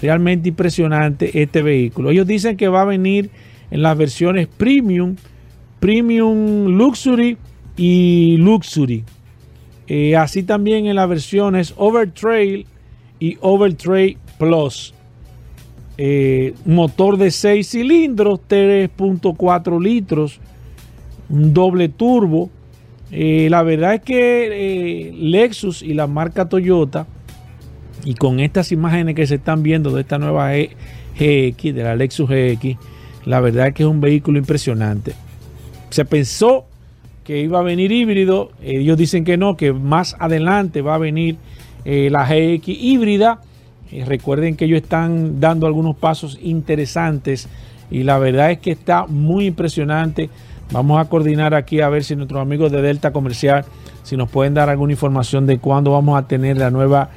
realmente 0.00 0.48
impresionante 0.48 1.42
este 1.42 1.62
vehículo. 1.62 2.10
Ellos 2.10 2.26
dicen 2.26 2.56
que 2.56 2.68
va 2.68 2.82
a 2.82 2.86
venir 2.86 3.30
en 3.70 3.82
las 3.82 3.96
versiones 3.96 4.48
Premium, 4.48 5.16
Premium 5.78 6.66
Luxury 6.76 7.36
y 7.76 8.36
Luxury. 8.38 9.04
Eh, 9.86 10.16
así 10.16 10.42
también 10.42 10.86
en 10.86 10.96
las 10.96 11.08
versiones 11.08 11.74
Overtrail 11.76 12.66
y 13.18 13.38
Overtrail 13.40 14.18
Plus. 14.38 14.94
Eh, 15.98 16.54
motor 16.64 17.18
de 17.18 17.30
6 17.30 17.68
cilindros, 17.68 18.40
3.4 18.48 19.82
litros, 19.82 20.40
un 21.28 21.52
doble 21.52 21.88
turbo. 21.88 22.50
Eh, 23.10 23.48
la 23.50 23.62
verdad 23.62 23.94
es 23.94 24.00
que 24.02 25.12
Lexus 25.14 25.82
y 25.82 25.94
la 25.94 26.06
marca 26.06 26.48
Toyota, 26.48 27.06
y 28.04 28.14
con 28.14 28.40
estas 28.40 28.72
imágenes 28.72 29.14
que 29.14 29.26
se 29.26 29.36
están 29.36 29.62
viendo 29.62 29.90
de 29.90 30.02
esta 30.02 30.18
nueva 30.18 30.52
G- 30.54 30.70
GX, 31.18 31.74
de 31.74 31.82
la 31.82 31.96
Lexus 31.96 32.28
GX, 32.28 32.76
la 33.26 33.40
verdad 33.40 33.68
es 33.68 33.74
que 33.74 33.82
es 33.82 33.88
un 33.88 34.00
vehículo 34.00 34.38
impresionante. 34.38 35.12
Se 35.90 36.04
pensó 36.04 36.64
que 37.24 37.40
iba 37.40 37.58
a 37.58 37.62
venir 37.62 37.92
híbrido, 37.92 38.50
ellos 38.62 38.96
dicen 38.96 39.24
que 39.24 39.36
no, 39.36 39.56
que 39.56 39.72
más 39.72 40.16
adelante 40.18 40.82
va 40.82 40.94
a 40.94 40.98
venir 40.98 41.36
eh, 41.84 42.08
la 42.10 42.24
GX 42.24 42.68
híbrida. 42.68 43.40
Eh, 43.92 44.04
recuerden 44.06 44.56
que 44.56 44.64
ellos 44.64 44.82
están 44.82 45.40
dando 45.40 45.66
algunos 45.66 45.96
pasos 45.96 46.38
interesantes 46.42 47.48
y 47.90 48.04
la 48.04 48.18
verdad 48.18 48.52
es 48.52 48.58
que 48.58 48.70
está 48.70 49.06
muy 49.06 49.46
impresionante. 49.46 50.30
Vamos 50.72 51.00
a 51.00 51.08
coordinar 51.08 51.54
aquí 51.54 51.80
a 51.80 51.88
ver 51.88 52.04
si 52.04 52.14
nuestros 52.14 52.40
amigos 52.40 52.70
de 52.70 52.80
Delta 52.80 53.12
Comercial, 53.12 53.64
si 54.04 54.16
nos 54.16 54.30
pueden 54.30 54.54
dar 54.54 54.70
alguna 54.70 54.92
información 54.92 55.46
de 55.46 55.58
cuándo 55.58 55.90
vamos 55.90 56.16
a 56.16 56.28
tener 56.28 56.56
la 56.56 56.70
nueva 56.70 57.10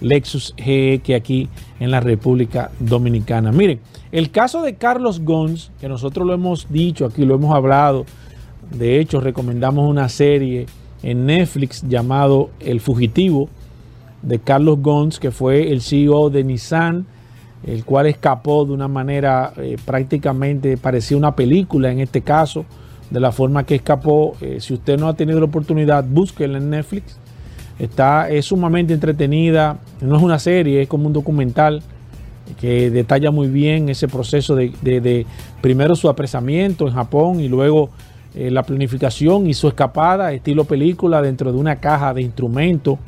Lexus 0.00 0.54
GX 0.56 1.14
aquí 1.14 1.48
en 1.80 1.90
la 1.90 2.00
República 2.00 2.70
Dominicana. 2.78 3.52
Miren, 3.52 3.80
el 4.12 4.30
caso 4.30 4.62
de 4.62 4.74
Carlos 4.74 5.20
Gons, 5.20 5.70
que 5.80 5.88
nosotros 5.88 6.26
lo 6.26 6.34
hemos 6.34 6.70
dicho 6.70 7.06
aquí, 7.06 7.24
lo 7.24 7.34
hemos 7.34 7.54
hablado, 7.54 8.06
de 8.70 9.00
hecho 9.00 9.20
recomendamos 9.20 9.88
una 9.88 10.08
serie 10.08 10.66
en 11.02 11.26
Netflix 11.26 11.82
llamado 11.86 12.50
El 12.60 12.80
Fugitivo 12.80 13.48
de 14.22 14.38
Carlos 14.38 14.78
Gons, 14.80 15.18
que 15.18 15.30
fue 15.30 15.72
el 15.72 15.80
CEO 15.80 16.30
de 16.30 16.44
Nissan, 16.44 17.06
el 17.64 17.84
cual 17.84 18.06
escapó 18.06 18.64
de 18.64 18.72
una 18.72 18.88
manera 18.88 19.52
eh, 19.56 19.76
prácticamente 19.84 20.76
parecía 20.76 21.16
una 21.16 21.34
película 21.34 21.90
en 21.90 22.00
este 22.00 22.22
caso, 22.22 22.64
de 23.10 23.20
la 23.20 23.32
forma 23.32 23.64
que 23.64 23.76
escapó. 23.76 24.34
Eh, 24.40 24.58
si 24.60 24.74
usted 24.74 24.98
no 24.98 25.08
ha 25.08 25.14
tenido 25.14 25.38
la 25.38 25.46
oportunidad, 25.46 26.04
búsquela 26.04 26.58
en 26.58 26.70
Netflix. 26.70 27.18
Está, 27.78 28.28
es 28.28 28.46
sumamente 28.46 28.92
entretenida, 28.92 29.78
no 30.00 30.16
es 30.16 30.22
una 30.22 30.38
serie, 30.38 30.82
es 30.82 30.88
como 30.88 31.06
un 31.06 31.12
documental 31.12 31.82
que 32.60 32.90
detalla 32.90 33.30
muy 33.30 33.48
bien 33.48 33.88
ese 33.88 34.08
proceso 34.08 34.56
de, 34.56 35.26
primero 35.60 35.94
su 35.94 36.08
apresamiento 36.08 36.88
en 36.88 36.94
Japón 36.94 37.40
y 37.40 37.48
luego 37.48 37.90
eh, 38.34 38.50
la 38.50 38.62
planificación 38.62 39.46
y 39.46 39.54
su 39.54 39.68
escapada, 39.68 40.32
estilo 40.32 40.64
película, 40.64 41.22
dentro 41.22 41.52
de 41.52 41.58
una 41.58 41.76
caja 41.76 42.14
de 42.14 42.22
instrumentos, 42.22 42.98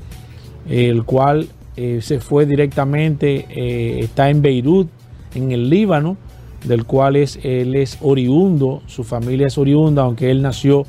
el 0.68 1.04
cual 1.04 1.48
eh, 1.76 2.00
se 2.02 2.20
fue 2.20 2.46
directamente, 2.46 3.46
eh, 3.48 4.00
está 4.00 4.30
en 4.30 4.42
Beirut, 4.42 4.88
en 5.34 5.52
el 5.52 5.68
Líbano, 5.68 6.16
del 6.64 6.84
cual 6.84 7.16
es, 7.16 7.38
él 7.42 7.74
es 7.74 7.98
oriundo, 8.02 8.82
su 8.86 9.02
familia 9.04 9.46
es 9.46 9.56
oriunda, 9.56 10.02
aunque 10.02 10.30
él 10.30 10.42
nació 10.42 10.84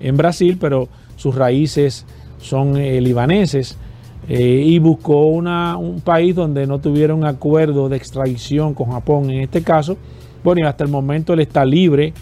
en 0.00 0.16
Brasil, 0.16 0.56
pero 0.60 0.88
sus 1.16 1.34
raíces 1.34 2.06
son 2.38 2.76
eh, 2.76 3.00
libaneses. 3.00 3.78
eh, 4.28 4.62
y 4.66 4.80
buscó 4.80 5.26
una- 5.26 5.76
un 5.76 6.00
país 6.00 6.34
donde 6.34 6.66
no 6.66 6.80
tuvieron 6.80 7.24
acuerdo 7.24 7.88
de 7.88 7.96
extradición 7.96 8.74
con 8.74 8.90
Japón 8.90 9.30
en 9.30 9.40
este 9.42 9.62
caso. 9.62 9.96
Bueno, 10.42 10.62
y 10.62 10.64
hasta 10.64 10.82
el 10.82 10.90
momento 10.90 11.32
él 11.32 11.38
está 11.40 11.64
libre 11.64 12.12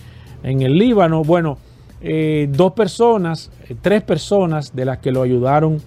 en 0.42 0.60
el 0.60 0.76
Líbano. 0.76 1.24
Bueno, 1.24 1.56
eh, 2.02 2.46
dos 2.52 2.72
personas, 2.74 3.50
eh, 3.70 3.74
tres 3.80 4.02
personas 4.02 4.76
de 4.76 4.84
las 4.84 4.98
que 4.98 5.12
lo 5.12 5.22
ayudaron 5.22 5.80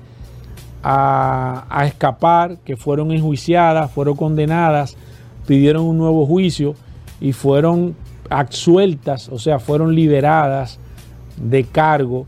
a 0.83 1.83
escapar, 1.85 2.57
que 2.65 2.77
fueron 2.77 3.11
enjuiciadas, 3.11 3.91
fueron 3.91 4.15
condenadas, 4.15 4.97
pidieron 5.45 5.83
un 5.83 5.97
nuevo 5.97 6.25
juicio 6.25 6.73
y 7.21 7.31
fueron 7.33 7.95
absueltas, 8.29 9.29
o 9.29 9.37
sea, 9.37 9.59
fueron 9.59 9.93
liberadas 9.95 10.79
de 11.37 11.63
cargo 11.63 12.25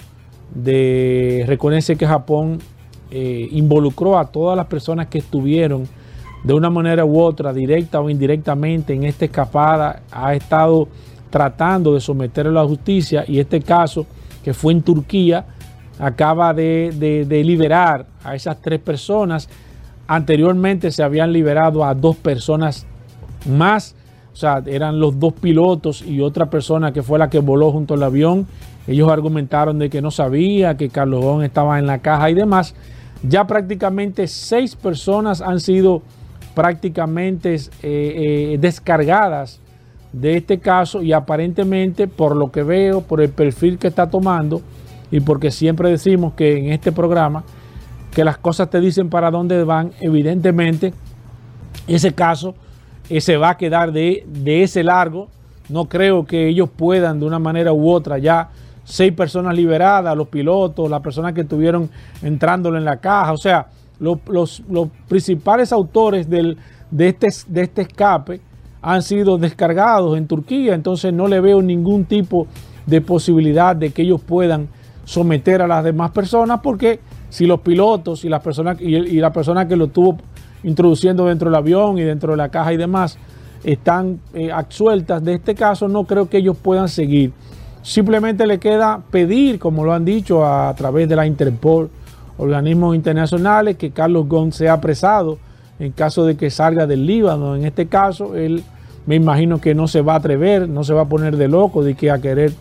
de 0.53 1.43
reconoce 1.47 1.95
que 1.95 2.05
Japón 2.07 2.59
eh, 3.11 3.47
involucró 3.51 4.17
a 4.17 4.25
todas 4.25 4.55
las 4.57 4.65
personas 4.67 5.07
que 5.07 5.19
estuvieron 5.19 5.87
de 6.43 6.53
una 6.53 6.69
manera 6.69 7.03
u 7.05 7.19
otra, 7.19 7.51
directa 7.53 7.99
o 7.99 8.09
indirectamente, 8.09 8.93
en 8.93 9.03
esta 9.03 9.25
escapada, 9.25 10.03
ha 10.11 10.33
estado 10.33 10.87
tratando 11.29 11.93
de 11.93 11.99
someterlo 11.99 12.59
a 12.59 12.63
la 12.63 12.67
justicia 12.69 13.25
y 13.27 13.39
este 13.39 13.61
caso, 13.61 14.05
que 14.43 14.53
fue 14.53 14.73
en 14.73 14.81
Turquía, 14.81 15.45
acaba 15.99 16.53
de, 16.53 16.93
de- 16.97 17.25
de 17.25 17.43
liberar 17.43 18.05
a 18.23 18.35
esas 18.35 18.61
tres 18.61 18.79
personas. 18.79 19.49
Anteriormente 20.07 20.91
se 20.91 21.03
habían 21.03 21.33
liberado 21.33 21.83
a 21.83 21.93
dos 21.93 22.15
personas 22.15 22.87
más, 23.47 23.95
o 24.33 24.35
sea, 24.35 24.63
eran 24.65 24.99
los 24.99 25.19
dos 25.19 25.33
pilotos 25.33 26.01
y 26.01 26.21
otra 26.21 26.49
persona 26.49 26.93
que 26.93 27.03
fue 27.03 27.19
la 27.19 27.29
que 27.29 27.39
voló 27.39 27.71
junto 27.71 27.93
al 27.95 28.03
avión. 28.03 28.47
Ellos 28.89 29.11
argumentaron 29.11 29.77
de 29.77 29.87
que 29.87 30.01
no 30.01 30.09
sabía, 30.09 30.75
que 30.75 30.89
Carlos 30.89 31.23
Gon 31.23 31.43
estaba 31.43 31.77
en 31.77 31.85
la 31.85 31.99
caja 31.99 32.31
y 32.31 32.33
demás. 32.33 32.73
Ya 33.21 33.45
prácticamente 33.45 34.27
seis 34.27 34.75
personas 34.75 35.41
han 35.41 35.59
sido 35.59 36.01
prácticamente 36.55 37.53
eh, 37.53 37.59
eh, 37.83 38.57
descargadas 38.59 39.59
de 40.11 40.37
este 40.37 40.57
caso 40.57 41.03
y 41.03 41.13
aparentemente 41.13 42.07
por 42.07 42.35
lo 42.35 42.51
que 42.51 42.63
veo, 42.63 43.01
por 43.01 43.21
el 43.21 43.29
perfil 43.29 43.77
que 43.77 43.89
está 43.89 44.09
tomando 44.09 44.63
y 45.11 45.19
porque 45.19 45.51
siempre 45.51 45.91
decimos 45.91 46.33
que 46.33 46.57
en 46.57 46.71
este 46.71 46.91
programa 46.91 47.43
que 48.11 48.23
las 48.23 48.39
cosas 48.39 48.71
te 48.71 48.79
dicen 48.79 49.11
para 49.11 49.29
dónde 49.29 49.63
van, 49.65 49.91
evidentemente 49.99 50.95
ese 51.87 52.11
caso 52.13 52.55
eh, 53.07 53.21
se 53.21 53.37
va 53.37 53.51
a 53.51 53.57
quedar 53.57 53.91
de, 53.91 54.25
de 54.25 54.63
ese 54.63 54.83
largo. 54.83 55.27
No 55.69 55.85
creo 55.85 56.25
que 56.25 56.47
ellos 56.47 56.71
puedan 56.75 57.19
de 57.19 57.27
una 57.27 57.37
manera 57.37 57.71
u 57.71 57.87
otra 57.91 58.17
ya 58.17 58.49
seis 58.89 59.13
personas 59.13 59.55
liberadas, 59.55 60.17
los 60.17 60.27
pilotos, 60.29 60.89
las 60.89 61.01
personas 61.01 61.33
que 61.33 61.41
estuvieron 61.41 61.89
entrándole 62.23 62.79
en 62.79 62.85
la 62.85 62.97
caja, 62.97 63.33
o 63.33 63.37
sea, 63.37 63.67
lo- 63.99 64.19
los, 64.27 64.63
los 64.69 64.87
principales 65.07 65.71
autores 65.71 66.27
del- 66.29 66.57
de, 66.89 67.09
este, 67.09 67.27
de 67.47 67.61
este 67.61 67.81
escape 67.83 68.41
han 68.81 69.01
sido 69.03 69.37
descargados 69.37 70.17
en 70.17 70.25
Turquía, 70.25 70.73
entonces 70.73 71.13
no 71.13 71.27
le 71.27 71.39
veo 71.39 71.61
ningún 71.61 72.05
tipo 72.05 72.47
de 72.87 73.01
posibilidad 73.01 73.75
de 73.75 73.91
que 73.91 74.01
ellos 74.01 74.21
puedan 74.21 74.67
someter 75.05 75.61
a 75.61 75.67
las 75.67 75.83
demás 75.83 76.11
personas 76.11 76.61
porque 76.63 76.99
si 77.29 77.45
los 77.45 77.59
pilotos 77.59 78.25
y 78.25 78.29
las 78.29 78.41
personas 78.41 78.81
y, 78.81 78.95
y 78.95 79.19
la 79.19 79.31
persona 79.31 79.67
que 79.67 79.75
lo 79.75 79.85
estuvo 79.85 80.17
introduciendo 80.63 81.25
dentro 81.25 81.49
del 81.49 81.55
avión 81.57 81.99
y 81.99 82.01
dentro 82.03 82.31
de 82.31 82.37
la 82.37 82.49
caja 82.49 82.73
y 82.73 82.77
demás 82.77 83.17
están 83.63 84.19
eh, 84.33 84.51
absueltas 84.51 85.23
de 85.23 85.33
este 85.35 85.53
caso, 85.53 85.87
no 85.87 86.05
creo 86.05 86.27
que 86.29 86.37
ellos 86.37 86.57
puedan 86.57 86.87
seguir. 86.87 87.33
Simplemente 87.81 88.45
le 88.45 88.59
queda 88.59 89.01
pedir, 89.09 89.57
como 89.57 89.85
lo 89.85 89.93
han 89.93 90.05
dicho 90.05 90.45
a, 90.45 90.73
través 90.75 91.07
de 91.07 91.15
la 91.15 91.25
Interpol, 91.25 91.89
organismos 92.37 92.95
internacionales, 92.95 93.77
que 93.77 93.91
Carlos 93.91 94.27
Gon 94.27 94.51
sea 94.51 94.73
apresado 94.73 95.37
en 95.79 95.93
caso 95.93 96.25
de 96.25 96.35
que 96.35 96.49
salga 96.49 96.85
del 96.85 97.05
Líbano. 97.05 97.55
En 97.55 97.65
este 97.65 97.87
caso, 97.87 98.35
él 98.35 98.63
me 99.05 99.15
imagino 99.15 99.61
que 99.61 99.73
no 99.73 99.87
se 99.87 100.01
va 100.01 100.13
a 100.13 100.17
atrever, 100.17 100.67
no 100.67 100.83
se 100.83 100.93
va 100.93 101.03
a 101.03 101.09
poner 101.09 101.37
de 101.37 101.47
loco 101.47 101.83
de 101.83 101.95
que 101.95 102.11
a 102.11 102.19
querer 102.19 102.51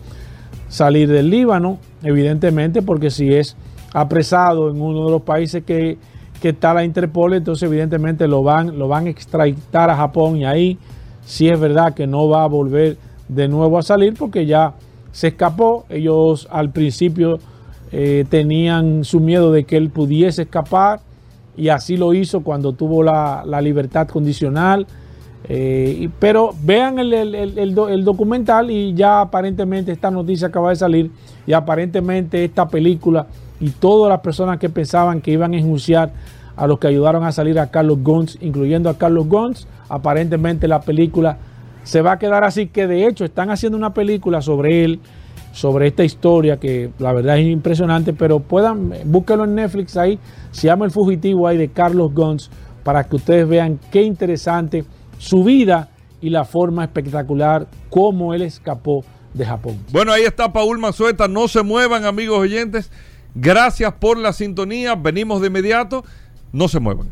salir 0.69 1.09
del 1.09 1.29
Líbano, 1.29 1.79
evidentemente, 2.01 2.81
porque 2.81 3.09
si 3.09 3.33
es 3.33 3.57
apresado 3.93 4.69
en 4.69 4.81
uno 4.81 5.05
de 5.05 5.11
los 5.11 5.21
países 5.23 5.63
que, 5.63 5.97
que 6.41 6.49
está 6.49 6.73
la 6.73 6.85
Interpol, 6.85 7.33
entonces 7.33 7.67
evidentemente 7.67 8.27
lo 8.27 8.41
van, 8.41 8.79
lo 8.79 8.87
van 8.87 9.07
a 9.07 9.09
extraditar 9.09 9.89
a 9.89 9.97
Japón 9.97 10.37
y 10.37 10.45
ahí 10.45 10.77
sí 11.25 11.49
es 11.49 11.59
verdad 11.59 11.93
que 11.93 12.07
no 12.07 12.29
va 12.29 12.43
a 12.43 12.47
volver 12.47 12.97
de 13.27 13.47
nuevo 13.47 13.77
a 13.77 13.83
salir 13.83 14.13
porque 14.17 14.45
ya 14.45 14.73
se 15.11 15.29
escapó. 15.29 15.85
Ellos 15.89 16.47
al 16.51 16.71
principio 16.71 17.39
eh, 17.91 18.25
tenían 18.29 19.03
su 19.03 19.19
miedo 19.19 19.51
de 19.51 19.63
que 19.63 19.77
él 19.77 19.89
pudiese 19.89 20.43
escapar 20.43 21.01
y 21.57 21.69
así 21.69 21.97
lo 21.97 22.13
hizo 22.13 22.41
cuando 22.41 22.73
tuvo 22.73 23.03
la, 23.03 23.43
la 23.45 23.61
libertad 23.61 24.07
condicional. 24.07 24.87
Eh, 25.45 26.09
pero 26.19 26.53
vean 26.63 26.99
el, 26.99 27.13
el, 27.13 27.35
el, 27.35 27.57
el, 27.57 28.05
documental 28.05 28.69
y 28.69 28.93
ya 28.93 29.21
aparentemente 29.21 29.91
esta 29.91 30.11
noticia 30.11 30.49
acaba 30.49 30.69
de 30.69 30.75
salir 30.75 31.11
y 31.47 31.53
aparentemente 31.53 32.43
esta 32.43 32.67
película 32.67 33.25
y 33.59 33.69
todas 33.69 34.09
las 34.09 34.19
personas 34.19 34.59
que 34.59 34.69
pensaban 34.69 35.21
que 35.21 35.31
iban 35.31 35.53
a 35.53 35.57
enjuiciar 35.57 36.11
a 36.55 36.67
los 36.67 36.77
que 36.77 36.87
ayudaron 36.87 37.23
a 37.23 37.31
salir 37.31 37.57
a 37.57 37.71
Carlos 37.71 37.99
Gons, 38.03 38.37
incluyendo 38.41 38.89
a 38.89 38.97
Carlos 38.97 39.27
Gons, 39.27 39.65
aparentemente 39.87 40.67
la 40.67 40.81
película 40.81 41.37
se 41.89 42.03
va 42.03 42.11
a 42.11 42.19
quedar 42.19 42.43
así 42.43 42.67
que 42.67 42.85
de 42.85 43.07
hecho 43.07 43.25
están 43.25 43.49
haciendo 43.49 43.75
una 43.75 43.95
película 43.95 44.43
sobre 44.43 44.83
él, 44.83 44.99
sobre 45.53 45.87
esta 45.87 46.03
historia 46.03 46.57
que 46.57 46.91
la 46.99 47.11
verdad 47.13 47.39
es 47.39 47.47
impresionante, 47.47 48.13
pero 48.13 48.39
puedan, 48.41 48.93
búsquelo 49.05 49.45
en 49.45 49.55
Netflix 49.55 49.97
ahí, 49.97 50.19
se 50.51 50.67
llama 50.67 50.85
El 50.85 50.91
Fugitivo 50.91 51.47
ahí 51.47 51.57
de 51.57 51.69
Carlos 51.69 52.13
Gons, 52.13 52.51
para 52.83 53.05
que 53.05 53.15
ustedes 53.15 53.47
vean 53.47 53.79
qué 53.91 54.03
interesante 54.03 54.85
su 55.17 55.43
vida 55.43 55.89
y 56.21 56.29
la 56.29 56.45
forma 56.45 56.83
espectacular 56.83 57.65
como 57.89 58.35
él 58.35 58.43
escapó 58.43 59.03
de 59.33 59.47
Japón. 59.47 59.79
Bueno, 59.91 60.11
ahí 60.11 60.25
está 60.25 60.53
Paul 60.53 60.77
Manzueta, 60.77 61.27
no 61.27 61.47
se 61.47 61.63
muevan 61.63 62.05
amigos 62.05 62.37
oyentes, 62.37 62.91
gracias 63.33 63.91
por 63.93 64.19
la 64.19 64.31
sintonía, 64.31 64.93
venimos 64.93 65.41
de 65.41 65.47
inmediato, 65.47 66.03
no 66.51 66.67
se 66.67 66.79
muevan. 66.79 67.09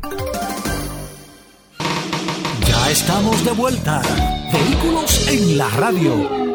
Estamos 2.90 3.44
de 3.44 3.50
vuelta. 3.50 4.00
Vehículos 4.50 5.28
en 5.28 5.58
la 5.58 5.68
radio. 5.68 6.48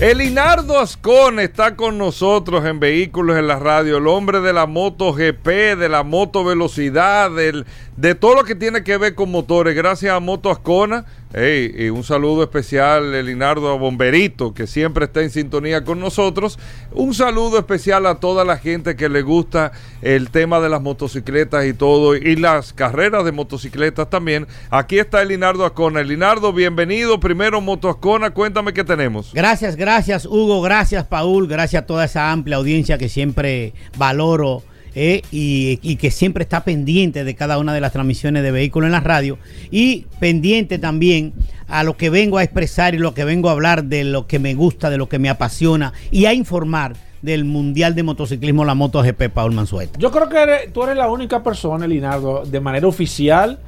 Elinardo 0.00 0.78
Ascon 0.78 1.40
está 1.40 1.74
con 1.74 1.98
nosotros 1.98 2.64
en 2.64 2.78
Vehículos 2.78 3.36
en 3.36 3.48
la 3.48 3.58
Radio, 3.58 3.96
el 3.96 4.06
hombre 4.06 4.40
de 4.40 4.52
la 4.52 4.66
moto 4.66 5.12
GP, 5.12 5.76
de 5.76 5.88
la 5.88 6.04
moto 6.04 6.44
velocidad, 6.44 7.32
del, 7.32 7.66
de 7.98 8.14
todo 8.14 8.36
lo 8.36 8.44
que 8.44 8.54
tiene 8.54 8.84
que 8.84 8.96
ver 8.96 9.16
con 9.16 9.28
motores. 9.28 9.74
Gracias 9.74 10.14
a 10.14 10.20
Moto 10.20 10.50
Ascona. 10.50 11.04
Y 11.34 11.90
un 11.90 12.04
saludo 12.04 12.42
especial, 12.44 13.12
Elinardo 13.12 13.76
Bomberito, 13.76 14.54
que 14.54 14.66
siempre 14.66 15.06
está 15.06 15.20
en 15.20 15.30
sintonía 15.30 15.84
con 15.84 15.98
nosotros. 15.98 16.58
Un 16.92 17.12
saludo 17.12 17.58
especial 17.58 18.06
a 18.06 18.14
toda 18.14 18.44
la 18.44 18.56
gente 18.56 18.94
que 18.94 19.08
le 19.08 19.22
gusta 19.22 19.72
el 20.00 20.30
tema 20.30 20.60
de 20.60 20.68
las 20.68 20.80
motocicletas 20.80 21.66
y 21.66 21.74
todo, 21.74 22.14
y 22.14 22.36
las 22.36 22.72
carreras 22.72 23.24
de 23.24 23.32
motocicletas 23.32 24.08
también. 24.08 24.46
Aquí 24.70 24.98
está 24.98 25.20
Elinardo 25.20 25.66
Ascona. 25.66 26.00
Elinardo, 26.00 26.52
bienvenido. 26.52 27.18
Primero, 27.18 27.60
Moto 27.60 27.90
Ascona, 27.90 28.30
cuéntame 28.30 28.72
qué 28.72 28.84
tenemos. 28.84 29.32
Gracias, 29.34 29.74
gracias, 29.74 30.24
Hugo. 30.24 30.62
Gracias, 30.62 31.04
Paul. 31.04 31.48
Gracias 31.48 31.82
a 31.82 31.86
toda 31.86 32.04
esa 32.04 32.30
amplia 32.30 32.56
audiencia 32.58 32.96
que 32.96 33.08
siempre 33.08 33.74
valoro 33.98 34.62
eh, 35.00 35.22
y, 35.30 35.78
y, 35.80 35.94
que 35.94 36.10
siempre 36.10 36.42
está 36.42 36.64
pendiente 36.64 37.22
de 37.22 37.36
cada 37.36 37.58
una 37.58 37.72
de 37.72 37.80
las 37.80 37.92
transmisiones 37.92 38.42
de 38.42 38.50
vehículos 38.50 38.88
en 38.88 38.92
la 38.92 38.98
radio 38.98 39.38
y 39.70 40.06
pendiente 40.18 40.80
también 40.80 41.34
a 41.68 41.84
lo 41.84 41.96
que 41.96 42.10
vengo 42.10 42.36
a 42.38 42.42
expresar 42.42 42.96
y 42.96 42.98
lo 42.98 43.14
que 43.14 43.22
vengo 43.22 43.48
a 43.48 43.52
hablar 43.52 43.84
de 43.84 44.02
lo 44.02 44.26
que 44.26 44.40
me 44.40 44.54
gusta, 44.54 44.90
de 44.90 44.96
lo 44.96 45.08
que 45.08 45.20
me 45.20 45.28
apasiona 45.28 45.92
y 46.10 46.24
a 46.24 46.32
informar 46.32 46.96
del 47.22 47.44
Mundial 47.44 47.94
de 47.94 48.02
Motociclismo, 48.02 48.64
la 48.64 48.74
MotoGP, 48.74 49.28
Paul 49.32 49.52
Mansueta. 49.52 49.96
Yo 50.00 50.10
creo 50.10 50.28
que 50.28 50.42
eres, 50.42 50.72
tú 50.72 50.82
eres 50.82 50.96
la 50.96 51.08
única 51.08 51.44
persona, 51.44 51.86
Linardo, 51.86 52.44
de 52.44 52.58
manera 52.58 52.88
oficial 52.88 53.60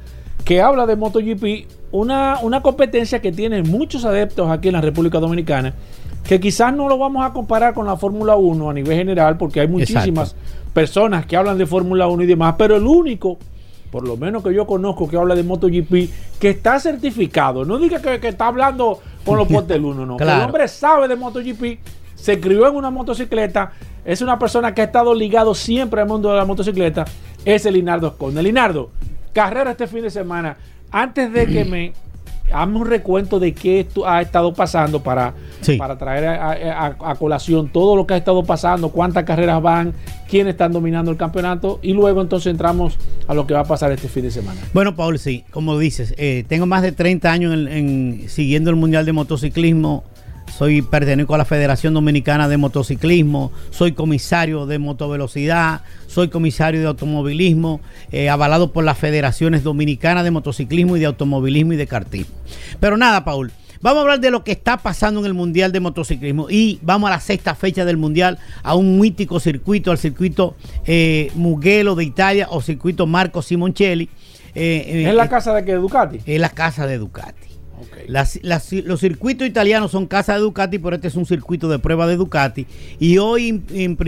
que 0.43 0.59
habla 0.59 0.85
de 0.85 0.97
MotoGP, 0.97 1.65
una, 1.93 2.39
una 2.41 2.61
competencia 2.61 3.21
que 3.21 3.31
tiene 3.31 3.63
muchos 3.63 4.03
adeptos 4.03 4.51
aquí 4.51 4.67
en 4.67 4.73
la 4.73 4.81
República 4.81 5.19
Dominicana, 5.19 5.73
que 6.27 6.41
quizás 6.41 6.75
no 6.75 6.89
lo 6.89 6.97
vamos 6.97 7.25
a 7.25 7.31
comparar 7.31 7.73
con 7.73 7.85
la 7.85 7.95
Fórmula 7.95 8.35
1 8.35 8.69
a 8.69 8.73
nivel 8.73 8.97
general, 8.97 9.37
porque 9.37 9.61
hay 9.61 9.69
muchísimas 9.69 10.33
Exacto. 10.33 10.60
Personas 10.73 11.25
que 11.25 11.37
hablan 11.37 11.57
de 11.57 11.65
Fórmula 11.65 12.07
1 12.07 12.23
y 12.23 12.27
demás, 12.27 12.55
pero 12.57 12.75
el 12.75 12.83
único, 12.83 13.37
por 13.91 14.07
lo 14.07 14.17
menos 14.17 14.43
que 14.43 14.53
yo 14.53 14.65
conozco, 14.65 15.07
que 15.07 15.17
habla 15.17 15.35
de 15.35 15.43
MotoGP, 15.43 16.39
que 16.39 16.49
está 16.49 16.79
certificado, 16.79 17.65
no 17.65 17.77
diga 17.77 18.01
que, 18.01 18.19
que 18.19 18.29
está 18.29 18.47
hablando 18.47 18.99
con 19.25 19.37
los 19.37 19.49
1, 19.49 20.05
no, 20.05 20.17
claro. 20.17 20.41
el 20.41 20.45
hombre 20.47 20.67
sabe 20.67 21.07
de 21.07 21.15
MotoGP, 21.15 21.79
se 22.15 22.39
crió 22.39 22.67
en 22.67 22.75
una 22.75 22.89
motocicleta, 22.89 23.71
es 24.05 24.21
una 24.21 24.39
persona 24.39 24.73
que 24.73 24.81
ha 24.81 24.85
estado 24.85 25.13
ligado 25.13 25.53
siempre 25.53 26.01
al 26.01 26.07
mundo 26.07 26.31
de 26.31 26.37
la 26.37 26.45
motocicleta, 26.45 27.05
es 27.45 27.65
el 27.65 27.73
Linardo 27.73 28.07
Esconde. 28.07 28.41
Linardo, 28.43 28.89
carrera 29.33 29.71
este 29.71 29.87
fin 29.87 30.01
de 30.01 30.09
semana. 30.09 30.57
Antes 30.91 31.31
de 31.33 31.47
que 31.47 31.65
me 31.65 31.93
hazme 32.53 32.77
un 32.77 32.87
recuento 32.87 33.39
de 33.39 33.53
qué 33.53 33.87
ha 34.05 34.21
estado 34.21 34.53
pasando 34.53 35.01
para, 35.01 35.33
sí. 35.61 35.77
para 35.77 35.97
traer 35.97 36.27
a, 36.27 36.51
a, 36.51 37.11
a, 37.11 37.15
colación 37.15 37.69
todo 37.69 37.95
lo 37.95 38.05
que 38.07 38.13
ha 38.13 38.17
estado 38.17 38.43
pasando, 38.43 38.89
cuántas 38.89 39.23
carreras 39.23 39.61
van, 39.61 39.93
quiénes 40.29 40.53
están 40.53 40.71
dominando 40.71 41.11
el 41.11 41.17
campeonato 41.17 41.79
y 41.81 41.93
luego 41.93 42.21
entonces 42.21 42.51
entramos 42.51 42.97
a 43.27 43.33
lo 43.33 43.47
que 43.47 43.53
va 43.53 43.61
a 43.61 43.65
pasar 43.65 43.91
este 43.91 44.07
fin 44.07 44.23
de 44.23 44.31
semana. 44.31 44.59
Bueno, 44.73 44.95
Paul, 44.95 45.19
sí, 45.19 45.43
como 45.51 45.77
dices, 45.77 46.13
eh, 46.17 46.45
tengo 46.47 46.65
más 46.65 46.81
de 46.81 46.91
30 46.91 47.31
años 47.31 47.53
en, 47.53 47.67
en, 47.67 48.29
siguiendo 48.29 48.69
el 48.69 48.75
Mundial 48.75 49.05
de 49.05 49.13
Motociclismo 49.13 50.03
soy 50.51 50.81
pertenezco 50.81 51.35
a 51.35 51.37
la 51.37 51.45
Federación 51.45 51.93
Dominicana 51.93 52.47
de 52.47 52.57
Motociclismo, 52.57 53.51
soy 53.71 53.93
comisario 53.93 54.65
de 54.65 54.79
motovelocidad, 54.79 55.81
soy 56.07 56.27
comisario 56.29 56.81
de 56.81 56.87
automovilismo, 56.87 57.81
eh, 58.11 58.29
avalado 58.29 58.71
por 58.71 58.83
las 58.83 58.97
Federaciones 58.97 59.63
Dominicanas 59.63 60.23
de 60.23 60.31
Motociclismo 60.31 60.97
y 60.97 60.99
de 60.99 61.05
Automovilismo 61.07 61.73
y 61.73 61.77
de 61.77 61.87
Kartismo. 61.87 62.35
Pero 62.79 62.97
nada, 62.97 63.23
Paul, 63.23 63.51
vamos 63.81 63.99
a 63.99 64.01
hablar 64.01 64.19
de 64.19 64.31
lo 64.31 64.43
que 64.43 64.51
está 64.51 64.77
pasando 64.77 65.21
en 65.21 65.25
el 65.25 65.33
Mundial 65.33 65.71
de 65.71 65.79
Motociclismo 65.79 66.47
y 66.49 66.79
vamos 66.81 67.09
a 67.09 67.13
la 67.13 67.19
sexta 67.19 67.55
fecha 67.55 67.85
del 67.85 67.97
Mundial, 67.97 68.37
a 68.63 68.75
un 68.75 68.99
mítico 68.99 69.39
circuito, 69.39 69.91
al 69.91 69.97
circuito 69.97 70.55
eh, 70.85 71.31
Mugello 71.35 71.95
de 71.95 72.03
Italia 72.03 72.47
o 72.49 72.61
circuito 72.61 73.07
Marco 73.07 73.41
Simoncelli. 73.41 74.09
Eh, 74.53 75.05
¿Es 75.07 75.15
la 75.15 75.29
casa 75.29 75.53
de 75.53 75.63
que 75.63 75.75
Ducati? 75.75 76.19
Es 76.25 76.39
la 76.39 76.49
casa 76.49 76.85
de 76.85 76.97
Ducati. 76.97 77.50
Okay. 77.81 78.05
Las, 78.07 78.39
los 78.43 78.99
circuitos 78.99 79.47
italianos 79.47 79.91
son 79.91 80.05
casa 80.05 80.33
de 80.33 80.39
Ducati, 80.39 80.77
pero 80.79 80.95
este 80.95 81.07
es 81.07 81.15
un 81.15 81.25
circuito 81.25 81.67
de 81.67 81.79
prueba 81.79 82.05
de 82.07 82.15
Ducati. 82.15 82.67
Y 82.99 83.17
hoy 83.17 83.63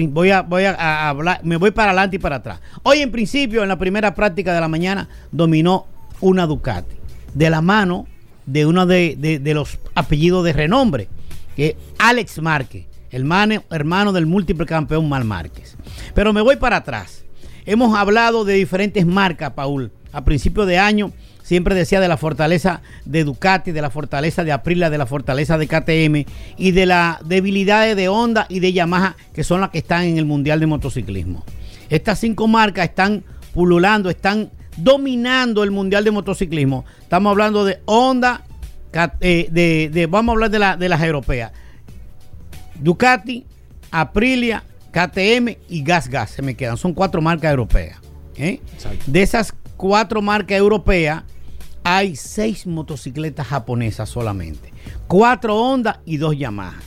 voy, 0.10 0.30
a, 0.30 1.10
hablar, 1.10 1.42
me 1.44 1.58
voy 1.58 1.72
para 1.72 1.92
adelante 1.92 2.18
y 2.18 2.20
para 2.20 2.38
atrás. 2.38 2.60
Hoy 2.84 3.00
en 3.00 3.12
principio, 3.12 3.64
en 3.64 3.70
la 3.70 3.78
primera 3.78 4.14
práctica 4.14 4.54
de 4.54 4.62
la 4.62 4.68
mañana, 4.68 5.10
dominó 5.32 5.88
una 6.22 6.46
Ducati. 6.46 6.96
De 7.34 7.50
la 7.50 7.62
mano 7.62 8.08
de 8.46 8.66
uno 8.66 8.86
de 8.86 9.42
los 9.54 9.80
apellidos 9.96 10.44
de 10.44 10.54
renombre, 10.54 11.08
que 11.56 11.68
es 11.70 11.76
Alex 11.98 12.42
Márquez, 12.42 12.86
hermano, 13.12 13.64
hermano 13.72 14.12
del 14.12 14.26
múltiple 14.26 14.66
campeón 14.66 15.10
Mal 15.10 15.24
Márquez. 15.24 15.78
Pero 16.14 16.34
me 16.34 16.42
voy 16.42 16.58
para 16.58 16.78
atrás. 16.78 17.24
Hemos 17.66 17.98
hablado 17.98 18.44
de 18.44 18.54
diferentes 18.56 19.06
marcas, 19.06 19.54
Paul. 19.54 19.92
A 20.12 20.24
principio 20.24 20.66
de 20.66 20.78
año 20.78 21.12
siempre 21.44 21.76
decía 21.76 22.00
de 22.00 22.08
la 22.08 22.18
fortaleza 22.18 22.82
de 23.06 23.24
Ducati, 23.24 23.72
de 23.72 23.82
la 23.82 23.92
fortaleza 23.92 24.44
de 24.44 24.52
Aprilia, 24.52 24.90
de 24.90 24.98
la 24.98 25.06
fortaleza 25.06 25.58
de 25.60 25.68
KTM 25.68 26.32
y 26.58 26.72
de 26.72 26.86
las 26.88 27.18
debilidades 27.28 27.96
de 27.96 28.10
Honda 28.10 28.48
y 28.50 28.60
de 28.60 28.74
Yamaha, 28.74 29.16
que 29.34 29.44
son 29.44 29.62
las 29.62 29.70
que 29.70 29.78
están 29.78 30.06
en 30.06 30.18
el 30.18 30.26
Mundial 30.26 30.60
de 30.60 30.66
Motociclismo. 30.66 31.44
Estas 31.90 32.20
cinco 32.20 32.48
marcas 32.48 32.90
están 32.90 33.24
pululando, 33.54 34.10
están 34.10 34.50
dominando 34.78 35.64
el 35.64 35.70
Mundial 35.70 36.04
de 36.04 36.12
Motociclismo. 36.12 36.86
Estamos 37.02 37.30
hablando 37.30 37.66
de 37.66 37.80
Honda, 37.86 38.42
de, 39.20 39.48
de, 39.52 39.90
de 39.94 40.08
vamos 40.08 40.32
a 40.32 40.34
hablar 40.34 40.50
de, 40.50 40.60
la, 40.60 40.78
de 40.78 40.90
las 40.90 41.02
europeas. 41.04 41.52
Ducati, 42.80 43.46
Aprilia, 43.92 44.64
KTM 44.92 45.58
y 45.70 45.84
Gas 45.84 46.08
Gas 46.08 46.32
se 46.32 46.42
me 46.42 46.56
quedan. 46.56 46.78
Son 46.78 46.94
cuatro 46.94 47.22
marcas 47.22 47.52
europeas. 47.52 48.00
¿eh? 48.38 48.62
De 49.06 49.22
esas 49.22 49.54
cuatro 49.78 50.22
marcas 50.22 50.58
europeas, 50.58 51.24
hay 51.84 52.16
seis 52.16 52.66
motocicletas 52.66 53.48
japonesas 53.48 54.10
solamente. 54.10 54.74
Cuatro 55.08 55.56
Honda 55.56 56.02
y 56.06 56.18
dos 56.18 56.38
Yamaha. 56.38 56.80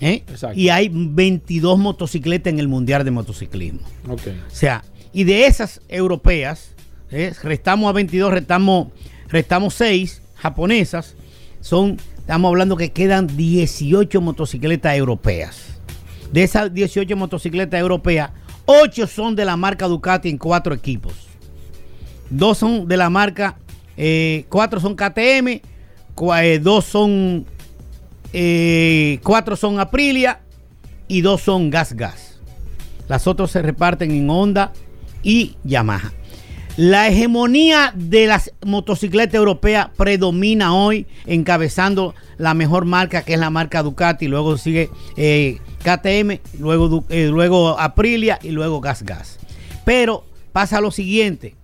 ¿eh? 0.00 0.24
Y 0.54 0.70
hay 0.70 0.90
22 0.92 1.78
motocicletas 1.78 2.52
en 2.52 2.58
el 2.58 2.68
Mundial 2.68 3.04
de 3.04 3.10
Motociclismo. 3.10 3.80
O 4.08 4.16
sea, 4.48 4.82
y 5.12 5.24
de 5.24 5.46
esas 5.46 5.80
europeas, 5.88 6.74
¿eh? 7.10 7.32
restamos 7.42 7.88
a 7.88 7.92
22, 7.92 8.32
restamos, 8.32 8.88
restamos 9.28 9.74
6 9.74 10.22
japonesas, 10.36 11.16
son, 11.60 11.98
estamos 12.16 12.48
hablando 12.48 12.76
que 12.76 12.92
quedan 12.92 13.26
18 13.36 14.20
motocicletas 14.20 14.96
europeas. 14.96 15.66
De 16.32 16.44
esas 16.44 16.72
18 16.72 17.16
motocicletas 17.16 17.80
europeas, 17.80 18.30
8 18.66 19.06
son 19.06 19.34
de 19.34 19.44
la 19.44 19.56
marca 19.56 19.88
Ducati 19.88 20.28
en 20.28 20.38
cuatro 20.38 20.72
equipos. 20.74 21.12
Dos 22.30 22.58
son 22.58 22.86
de 22.86 22.96
la 22.96 23.10
marca, 23.10 23.58
eh, 24.02 24.46
cuatro 24.48 24.80
son 24.80 24.96
KTM, 24.96 25.60
eh, 26.40 26.58
dos 26.62 26.86
son, 26.86 27.44
eh, 28.32 29.20
cuatro 29.22 29.56
son 29.56 29.78
Aprilia 29.78 30.40
y 31.06 31.20
dos 31.20 31.42
son 31.42 31.68
Gas 31.68 31.92
Gas. 31.92 32.40
Las 33.08 33.26
otras 33.26 33.50
se 33.50 33.60
reparten 33.60 34.10
en 34.10 34.30
Honda 34.30 34.72
y 35.22 35.56
Yamaha. 35.64 36.12
La 36.78 37.08
hegemonía 37.08 37.92
de 37.94 38.26
las 38.26 38.54
motocicletas 38.64 39.34
europeas 39.34 39.88
predomina 39.94 40.74
hoy, 40.74 41.06
encabezando 41.26 42.14
la 42.38 42.54
mejor 42.54 42.86
marca, 42.86 43.20
que 43.20 43.34
es 43.34 43.38
la 43.38 43.50
marca 43.50 43.82
Ducati. 43.82 44.28
Luego 44.28 44.56
sigue 44.56 44.88
KTM, 45.84 46.40
luego, 46.58 47.04
luego 47.10 47.78
Aprilia 47.78 48.38
y 48.42 48.52
luego 48.52 48.80
Gas 48.80 49.02
Gas. 49.02 49.38
Pero 49.84 50.24
pasa 50.54 50.80
lo 50.80 50.90
siguiente: 50.90 51.54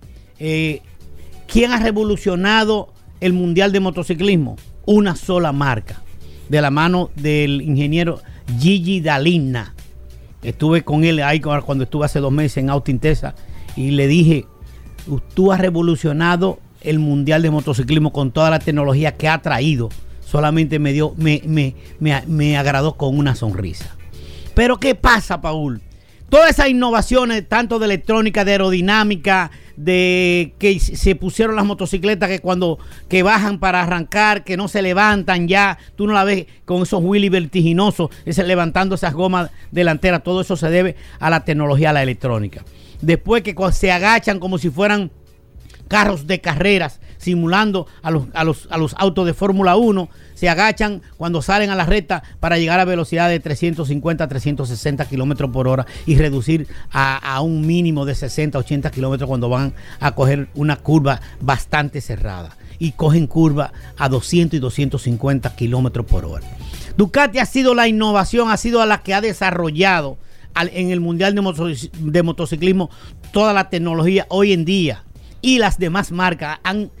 ¿quién 1.47 1.71
ha 1.71 1.79
revolucionado 1.79 2.93
el 3.19 3.33
mundial 3.33 3.71
de 3.71 3.79
motociclismo? 3.79 4.57
Una 4.85 5.15
sola 5.15 5.51
marca, 5.51 6.01
de 6.49 6.61
la 6.61 6.71
mano 6.71 7.09
del 7.15 7.61
ingeniero 7.61 8.21
Gigi 8.59 9.01
Dalina. 9.01 9.73
Estuve 10.43 10.83
con 10.83 11.03
él 11.03 11.21
ahí 11.23 11.39
cu- 11.41 11.49
cuando 11.65 11.83
estuve 11.85 12.05
hace 12.05 12.19
dos 12.19 12.31
meses 12.31 12.57
en 12.57 12.69
Austin, 12.69 12.99
Texas, 12.99 13.33
y 13.75 13.91
le 13.91 14.07
dije, 14.07 14.45
tú 15.33 15.51
has 15.51 15.59
revolucionado 15.59 16.59
el 16.81 16.99
mundial 16.99 17.41
de 17.41 17.49
motociclismo 17.49 18.13
con 18.13 18.31
toda 18.31 18.49
la 18.49 18.59
tecnología 18.59 19.15
que 19.15 19.27
ha 19.27 19.41
traído. 19.41 19.89
Solamente 20.23 20.79
me 20.79 20.93
dio, 20.93 21.13
me, 21.17 21.41
me, 21.45 21.75
me, 21.99 22.21
me 22.27 22.57
agradó 22.57 22.95
con 22.97 23.17
una 23.17 23.35
sonrisa. 23.35 23.95
Pero 24.53 24.79
¿qué 24.79 24.95
pasa, 24.95 25.41
Paul? 25.41 25.81
Todas 26.29 26.49
esas 26.49 26.67
innovaciones, 26.67 27.47
tanto 27.47 27.79
de 27.79 27.85
electrónica, 27.85 28.43
de 28.43 28.51
aerodinámica, 28.51 29.49
de 29.77 30.55
que 30.59 30.77
se 30.79 31.15
pusieron 31.15 31.55
las 31.55 31.65
motocicletas 31.65 32.27
que 32.27 32.39
cuando 32.39 32.79
que 33.07 33.23
bajan 33.23 33.59
para 33.59 33.81
arrancar, 33.81 34.43
que 34.43 34.57
no 34.57 34.67
se 34.67 34.81
levantan 34.81 35.47
ya, 35.47 35.77
tú 35.95 36.05
no 36.05 36.13
la 36.13 36.25
ves 36.25 36.47
con 36.65 36.81
esos 36.81 37.01
wheelies 37.01 37.31
vertiginosos, 37.31 38.09
ese 38.25 38.43
levantando 38.43 38.95
esas 38.95 39.13
gomas 39.13 39.51
delanteras, 39.71 40.21
todo 40.21 40.41
eso 40.41 40.57
se 40.57 40.69
debe 40.69 40.97
a 41.19 41.29
la 41.29 41.45
tecnología, 41.45 41.91
a 41.91 41.93
la 41.93 42.03
electrónica. 42.03 42.65
Después 43.01 43.43
que 43.43 43.55
se 43.71 43.91
agachan 43.91 44.39
como 44.39 44.57
si 44.57 44.69
fueran 44.69 45.11
carros 45.87 46.27
de 46.27 46.41
carreras, 46.41 46.99
simulando 47.17 47.87
a 48.01 48.11
los, 48.11 48.25
a 48.33 48.43
los, 48.43 48.67
a 48.69 48.77
los 48.77 48.95
autos 48.97 49.25
de 49.25 49.33
Fórmula 49.33 49.75
1, 49.75 50.09
se 50.33 50.49
agachan 50.49 51.01
cuando 51.17 51.41
salen 51.41 51.69
a 51.69 51.75
la 51.75 51.85
recta 51.85 52.23
para 52.39 52.57
llegar 52.57 52.79
a 52.79 52.85
velocidad 52.85 53.29
de 53.29 53.39
350 53.39 54.23
a 54.23 54.27
360 54.27 55.05
kilómetros 55.05 55.49
por 55.51 55.67
hora 55.67 55.85
y 56.05 56.15
reducir 56.15 56.67
a, 56.91 57.17
a 57.17 57.41
un 57.41 57.65
mínimo 57.65 58.05
de 58.05 58.15
60 58.15 58.57
80 58.57 58.91
kilómetros 58.91 59.27
cuando 59.27 59.49
van 59.49 59.73
a 59.99 60.11
coger 60.13 60.49
una 60.55 60.75
curva 60.75 61.21
bastante 61.41 62.01
cerrada. 62.01 62.55
Y 62.79 62.91
cogen 62.91 63.25
curva 63.25 63.71
a 63.97 64.07
200 64.07 64.55
y 64.55 64.59
250 64.59 65.55
kilómetros 65.55 66.05
por 66.05 66.25
hora. 66.25 66.45
Ducati 66.95 67.39
ha 67.39 67.45
sido 67.45 67.73
la 67.73 67.87
innovación, 67.87 68.51
ha 68.51 68.57
sido 68.57 68.85
la 68.85 69.01
que 69.01 69.15
ha 69.15 69.21
desarrollado 69.21 70.17
en 70.55 70.91
el 70.91 70.99
Mundial 70.99 71.35
de, 71.35 71.89
de 71.99 72.23
Motociclismo 72.23 72.89
toda 73.31 73.53
la 73.53 73.69
tecnología 73.69 74.25
hoy 74.29 74.53
en 74.53 74.65
día. 74.65 75.03
Y 75.41 75.59
las 75.59 75.77
demás 75.77 76.11
marcas 76.11 76.59
han, 76.63 76.91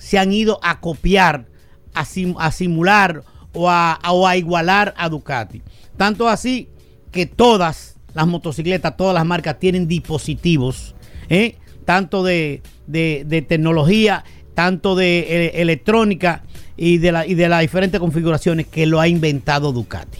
se 0.00 0.18
han 0.18 0.32
ido 0.32 0.58
a 0.62 0.80
copiar, 0.80 1.46
a, 1.94 2.04
sim- 2.04 2.34
a 2.38 2.50
simular 2.50 3.22
o 3.52 3.68
a, 3.70 3.98
o 4.10 4.26
a 4.26 4.36
igualar 4.36 4.94
a 4.96 5.08
Ducati. 5.08 5.60
Tanto 5.96 6.28
así 6.28 6.68
que 7.12 7.26
todas 7.26 7.96
las 8.14 8.26
motocicletas, 8.26 8.96
todas 8.96 9.14
las 9.14 9.26
marcas 9.26 9.58
tienen 9.58 9.86
dispositivos, 9.86 10.94
¿eh? 11.28 11.56
tanto 11.84 12.22
de, 12.24 12.62
de- 12.86 13.24
de 13.26 13.42
tecnología, 13.42 14.24
tanto 14.54 14.94
de 14.94 15.18
eh, 15.20 15.52
electrónica 15.62 16.42
y 16.76 16.98
de, 16.98 17.12
la, 17.12 17.26
y 17.26 17.34
de 17.34 17.48
las 17.48 17.60
diferentes 17.60 18.00
configuraciones 18.00 18.66
que 18.66 18.86
lo 18.86 19.00
ha 19.00 19.06
inventado 19.08 19.70
Ducati. 19.72 20.18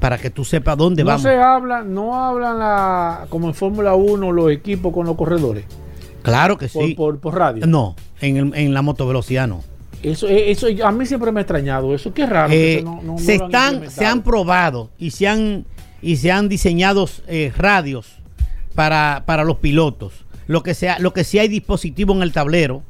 Para 0.00 0.18
que 0.18 0.30
tú 0.30 0.44
sepas 0.44 0.76
dónde 0.76 1.02
No 1.04 1.08
vamos. 1.08 1.22
se 1.22 1.36
habla, 1.36 1.82
no 1.84 2.16
hablan 2.16 2.58
la, 2.58 3.26
como 3.28 3.46
en 3.48 3.54
Fórmula 3.54 3.94
1 3.94 4.32
los 4.32 4.50
equipos 4.50 4.92
con 4.92 5.06
los 5.06 5.14
corredores 5.16 5.64
Claro 6.22 6.56
que 6.58 6.68
por, 6.68 6.86
sí. 6.86 6.94
por, 6.94 7.18
por 7.20 7.34
radio. 7.36 7.66
No, 7.66 7.96
en, 8.20 8.36
el- 8.36 8.54
en 8.54 8.74
la 8.74 8.82
motovelocidad 8.82 9.46
no. 9.48 9.62
Eso, 10.02 10.26
eh, 10.28 10.50
eso 10.50 10.66
a 10.84 10.90
mí 10.92 11.06
siempre 11.06 11.30
me 11.30 11.40
ha 11.40 11.42
extrañado 11.42 11.94
eso. 11.94 12.12
Qué 12.12 12.26
raro. 12.26 12.52
Eh, 12.52 12.76
eso 12.78 12.84
no- 12.84 12.96
no- 13.02 13.12
no 13.12 13.18
se 13.18 13.36
están, 13.36 13.90
se 13.90 14.04
han 14.04 14.22
probado 14.22 14.90
y 14.98 15.10
se 15.10 15.28
han 15.28 15.64
y 16.00 16.16
se 16.16 16.32
han 16.32 16.48
diseñado 16.48 17.08
eh, 17.28 17.52
radios 17.56 18.16
para, 18.74 19.22
para 19.26 19.44
los 19.44 19.58
pilotos. 19.58 20.24
Lo 20.48 20.62
que 20.64 20.74
sea, 20.74 20.98
lo 20.98 21.12
que 21.12 21.22
sí 21.22 21.38
hay 21.38 21.46
dispositivo 21.48 22.12
en 22.14 22.22
el 22.22 22.32
tablero 22.32 22.82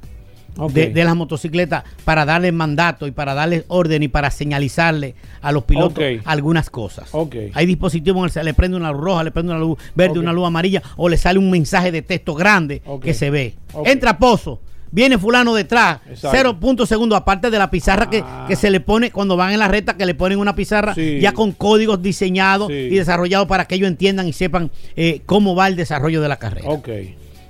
Ok. 0.57 0.73
de, 0.73 0.89
de 0.91 1.05
las 1.05 1.17
motocicletas 1.17 1.85
para 2.05 2.25
darle 2.25 2.53
mandato 2.53 3.07
y 3.07 3.11
para 3.11 3.33
darle 3.35 3.65
orden 3.69 4.03
y 4.03 4.09
para 4.09 4.31
señalizarle 4.31 5.15
a 5.41 5.51
los 5.53 5.65
pilotos 5.65 6.05
algunas 6.25 6.69
cosas. 6.71 7.09
Ok. 7.13 7.37
Hay 7.55 7.67
dispositivos 7.67 8.37
en 8.37 8.41
el 8.41 8.47
le 8.47 8.55
prende 8.55 8.77
una 8.77 8.93
luz 8.93 9.01
roja, 9.01 9.25
le 9.25 9.31
prende 9.31 9.53
una 9.53 9.61
luz 9.61 9.79
verde, 9.95 10.19
una 10.19 10.33
luz 10.33 10.47
amarilla 10.47 10.83
o 10.97 11.09
le 11.09 11.17
sale 11.17 11.39
un 11.39 11.51
mensaje 11.51 11.91
de 11.91 12.03
texto 12.03 12.35
grande 12.35 12.83
que 13.03 13.15
se 13.15 13.31
ve. 13.31 13.55
Entra 13.85 14.19
Pozo. 14.19 14.61
Viene 14.95 15.17
fulano 15.17 15.55
detrás, 15.55 16.01
Exacto. 16.07 16.29
cero 16.37 16.61
puntos 16.61 16.87
segundos, 16.87 17.17
aparte 17.19 17.49
de 17.51 17.59
la 17.59 17.71
pizarra 17.71 18.11
que, 18.11 18.23
Ah. 18.23 18.45
que 18.47 18.57
se 18.57 18.71
le 18.71 18.79
pone 18.81 19.11
cuando 19.11 19.39
van 19.39 19.51
en 19.55 19.59
la 19.59 19.67
recta, 19.67 19.97
que 19.97 20.05
le 20.05 20.15
ponen 20.15 20.39
una 20.39 20.55
pizarra 20.55 20.95
Sí. 20.95 21.19
ya 21.19 21.33
con 21.33 21.53
códigos 21.53 22.03
diseñados 22.03 22.69
Sí. 22.69 22.75
y 22.75 22.97
desarrollados 22.97 23.49
para 23.49 23.65
que 23.65 23.77
ellos 23.77 23.89
entiendan 23.89 24.29
y 24.29 24.35
sepan 24.35 24.71
eh, 24.95 25.23
cómo 25.25 25.55
va 25.55 25.69
el 25.69 25.77
desarrollo 25.77 26.21
de 26.21 26.29
la 26.29 26.37
carrera. 26.37 26.69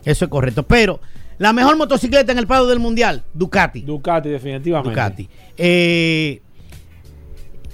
Eso 0.04 0.24
es 0.24 0.30
correcto. 0.30 0.62
Pero 0.62 1.00
la 1.42 1.52
mejor 1.52 1.76
motocicleta 1.76 2.30
en 2.30 2.38
el 2.38 2.46
pado 2.46 2.68
del 2.68 2.78
mundial, 2.78 3.24
Ducati. 3.34 3.80
Ducati, 3.80 4.28
definitivamente. 4.28 4.90
Ducati. 4.90 5.28
Eh, 5.56 6.40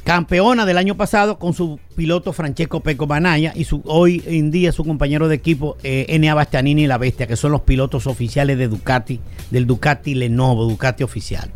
campeona 0.05 0.65
del 0.65 0.79
año 0.79 0.97
pasado 0.97 1.39
con 1.39 1.53
su 1.53 1.79
piloto 1.95 2.33
Francesco 2.33 2.81
Peco 2.81 3.07
Banaya 3.07 3.53
y 3.55 3.65
su 3.65 3.83
hoy 3.85 4.23
en 4.25 4.51
día 4.51 4.73
su 4.73 4.87
compañero 4.87 5.29
de 5.29 5.35
equipo 5.35 5.77
eh, 5.83 6.07
Enea 6.09 6.33
Bastianini 6.35 6.85
y 6.85 6.87
la 6.87 6.97
Bestia, 6.97 7.27
que 7.27 7.37
son 7.37 7.53
los 7.53 7.61
pilotos 7.61 8.07
oficiales 8.07 8.57
de 8.57 8.69
Ducati, 8.69 9.21
del 9.51 9.67
Ducati 9.67 10.15
Lenovo, 10.15 10.65
Ducati 10.65 11.03
oficial. 11.03 11.51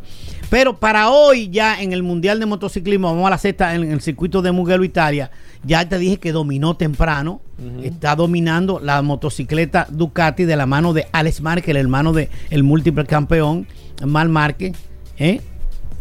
Pero 0.52 0.78
para 0.78 1.08
hoy 1.08 1.48
ya 1.48 1.80
en 1.80 1.94
el 1.94 2.02
Mundial 2.02 2.38
de 2.38 2.44
Motociclismo, 2.44 3.08
vamos 3.08 3.26
a 3.26 3.30
la 3.30 3.38
sexta 3.38 3.74
en 3.74 3.90
el 3.90 4.02
circuito 4.02 4.42
de 4.42 4.52
Mugello, 4.52 4.84
Italia, 4.84 5.30
ya 5.64 5.88
te 5.88 5.96
dije 5.96 6.18
que 6.18 6.30
dominó 6.30 6.76
temprano, 6.76 7.40
está 7.82 8.14
dominando 8.16 8.78
la 8.78 9.00
motocicleta 9.00 9.86
Ducati 9.88 10.44
de 10.44 10.54
la 10.54 10.66
mano 10.66 10.92
de 10.92 11.06
Alex 11.10 11.40
Márquez, 11.40 11.70
el 11.70 11.78
hermano 11.78 12.12
del 12.12 12.28
el 12.50 12.64
múltiple 12.64 13.06
campeón, 13.06 13.66
Mal 14.04 14.28
Márquez, 14.28 14.76
¿eh? 15.16 15.40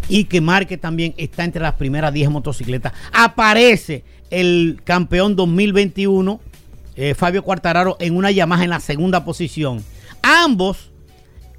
y 0.09 0.25
que 0.25 0.41
Márquez 0.41 0.81
también 0.81 1.13
está 1.15 1.45
entre 1.45 1.61
las 1.61 1.75
primeras 1.75 2.13
10 2.13 2.29
motocicletas. 2.31 2.91
Aparece 3.13 4.03
el 4.31 4.81
campeón 4.83 5.37
2021, 5.37 6.41
eh, 6.97 7.13
Fabio 7.13 7.43
Quartararo, 7.43 7.95
en 8.01 8.17
una 8.17 8.31
Yamaha 8.31 8.65
en 8.65 8.71
la 8.71 8.81
segunda 8.81 9.23
posición. 9.23 9.81
Ambos 10.21 10.91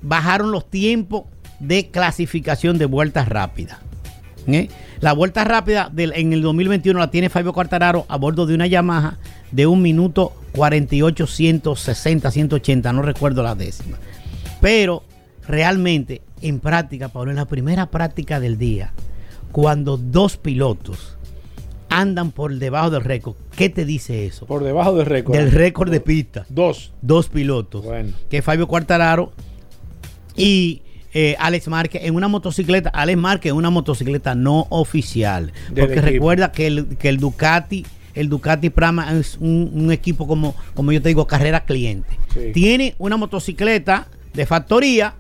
bajaron 0.02 0.50
los 0.50 0.68
tiempos 0.68 1.31
de 1.62 1.88
clasificación 1.90 2.76
de 2.78 2.86
vueltas 2.86 3.28
rápidas. 3.28 3.78
¿eh? 4.46 4.68
La 5.00 5.12
vuelta 5.12 5.44
rápida 5.44 5.88
del- 5.92 6.12
en 6.14 6.32
el 6.32 6.42
2021 6.42 6.98
la 6.98 7.10
tiene 7.10 7.30
Fabio 7.30 7.52
Quartararo 7.52 8.04
a 8.08 8.16
bordo 8.16 8.44
de 8.46 8.54
una 8.54 8.66
Yamaha 8.66 9.18
de 9.52 9.66
un 9.66 9.80
minuto 9.82 10.32
48, 10.52 11.26
160, 11.26 12.30
180, 12.30 12.92
no 12.92 13.02
recuerdo 13.02 13.42
la 13.42 13.54
décima. 13.54 13.98
Pero 14.60 15.04
realmente, 15.46 16.22
en 16.40 16.58
práctica, 16.60 17.08
Pablo, 17.08 17.30
en 17.30 17.36
la 17.36 17.44
primera 17.46 17.86
práctica 17.90 18.40
del 18.40 18.58
día, 18.58 18.92
cuando 19.52 19.96
dos 19.96 20.36
pilotos 20.36 21.16
andan 21.88 22.30
por 22.32 22.54
debajo 22.56 22.90
del 22.90 23.04
récord, 23.04 23.34
¿qué 23.54 23.68
te 23.68 23.84
dice 23.84 24.26
eso? 24.26 24.46
Por 24.46 24.64
debajo 24.64 24.94
del 24.96 25.06
récord. 25.06 25.36
Del 25.36 25.50
récord 25.52 25.90
de 25.90 26.00
pista. 26.00 26.46
Dos. 26.48 26.92
Dos 27.02 27.28
pilotos. 27.28 27.84
Bueno. 27.84 28.12
Que 28.30 28.40
Fabio 28.42 28.66
Quartararo 28.66 29.32
y 30.36 30.82
eh, 31.14 31.36
Alex 31.38 31.68
Márquez 31.68 32.02
en 32.04 32.14
una 32.14 32.28
motocicleta. 32.28 32.88
Alex 32.90 33.18
Márquez 33.18 33.50
en 33.50 33.56
una 33.56 33.70
motocicleta 33.70 34.34
no 34.34 34.66
oficial. 34.70 35.52
Del 35.70 35.84
porque 35.86 35.92
equipo. 35.94 36.06
recuerda 36.06 36.52
que 36.52 36.66
el, 36.66 36.96
que 36.96 37.08
el 37.08 37.18
Ducati, 37.18 37.84
el 38.14 38.28
Ducati 38.28 38.70
Prama 38.70 39.18
es 39.18 39.36
un, 39.38 39.70
un 39.74 39.92
equipo 39.92 40.26
como, 40.26 40.54
como 40.74 40.92
yo 40.92 41.02
te 41.02 41.08
digo, 41.08 41.26
carrera 41.26 41.64
cliente. 41.64 42.18
Sí. 42.32 42.52
Tiene 42.52 42.94
una 42.98 43.16
motocicleta 43.16 44.08
de 44.32 44.46
factoría. 44.46 45.14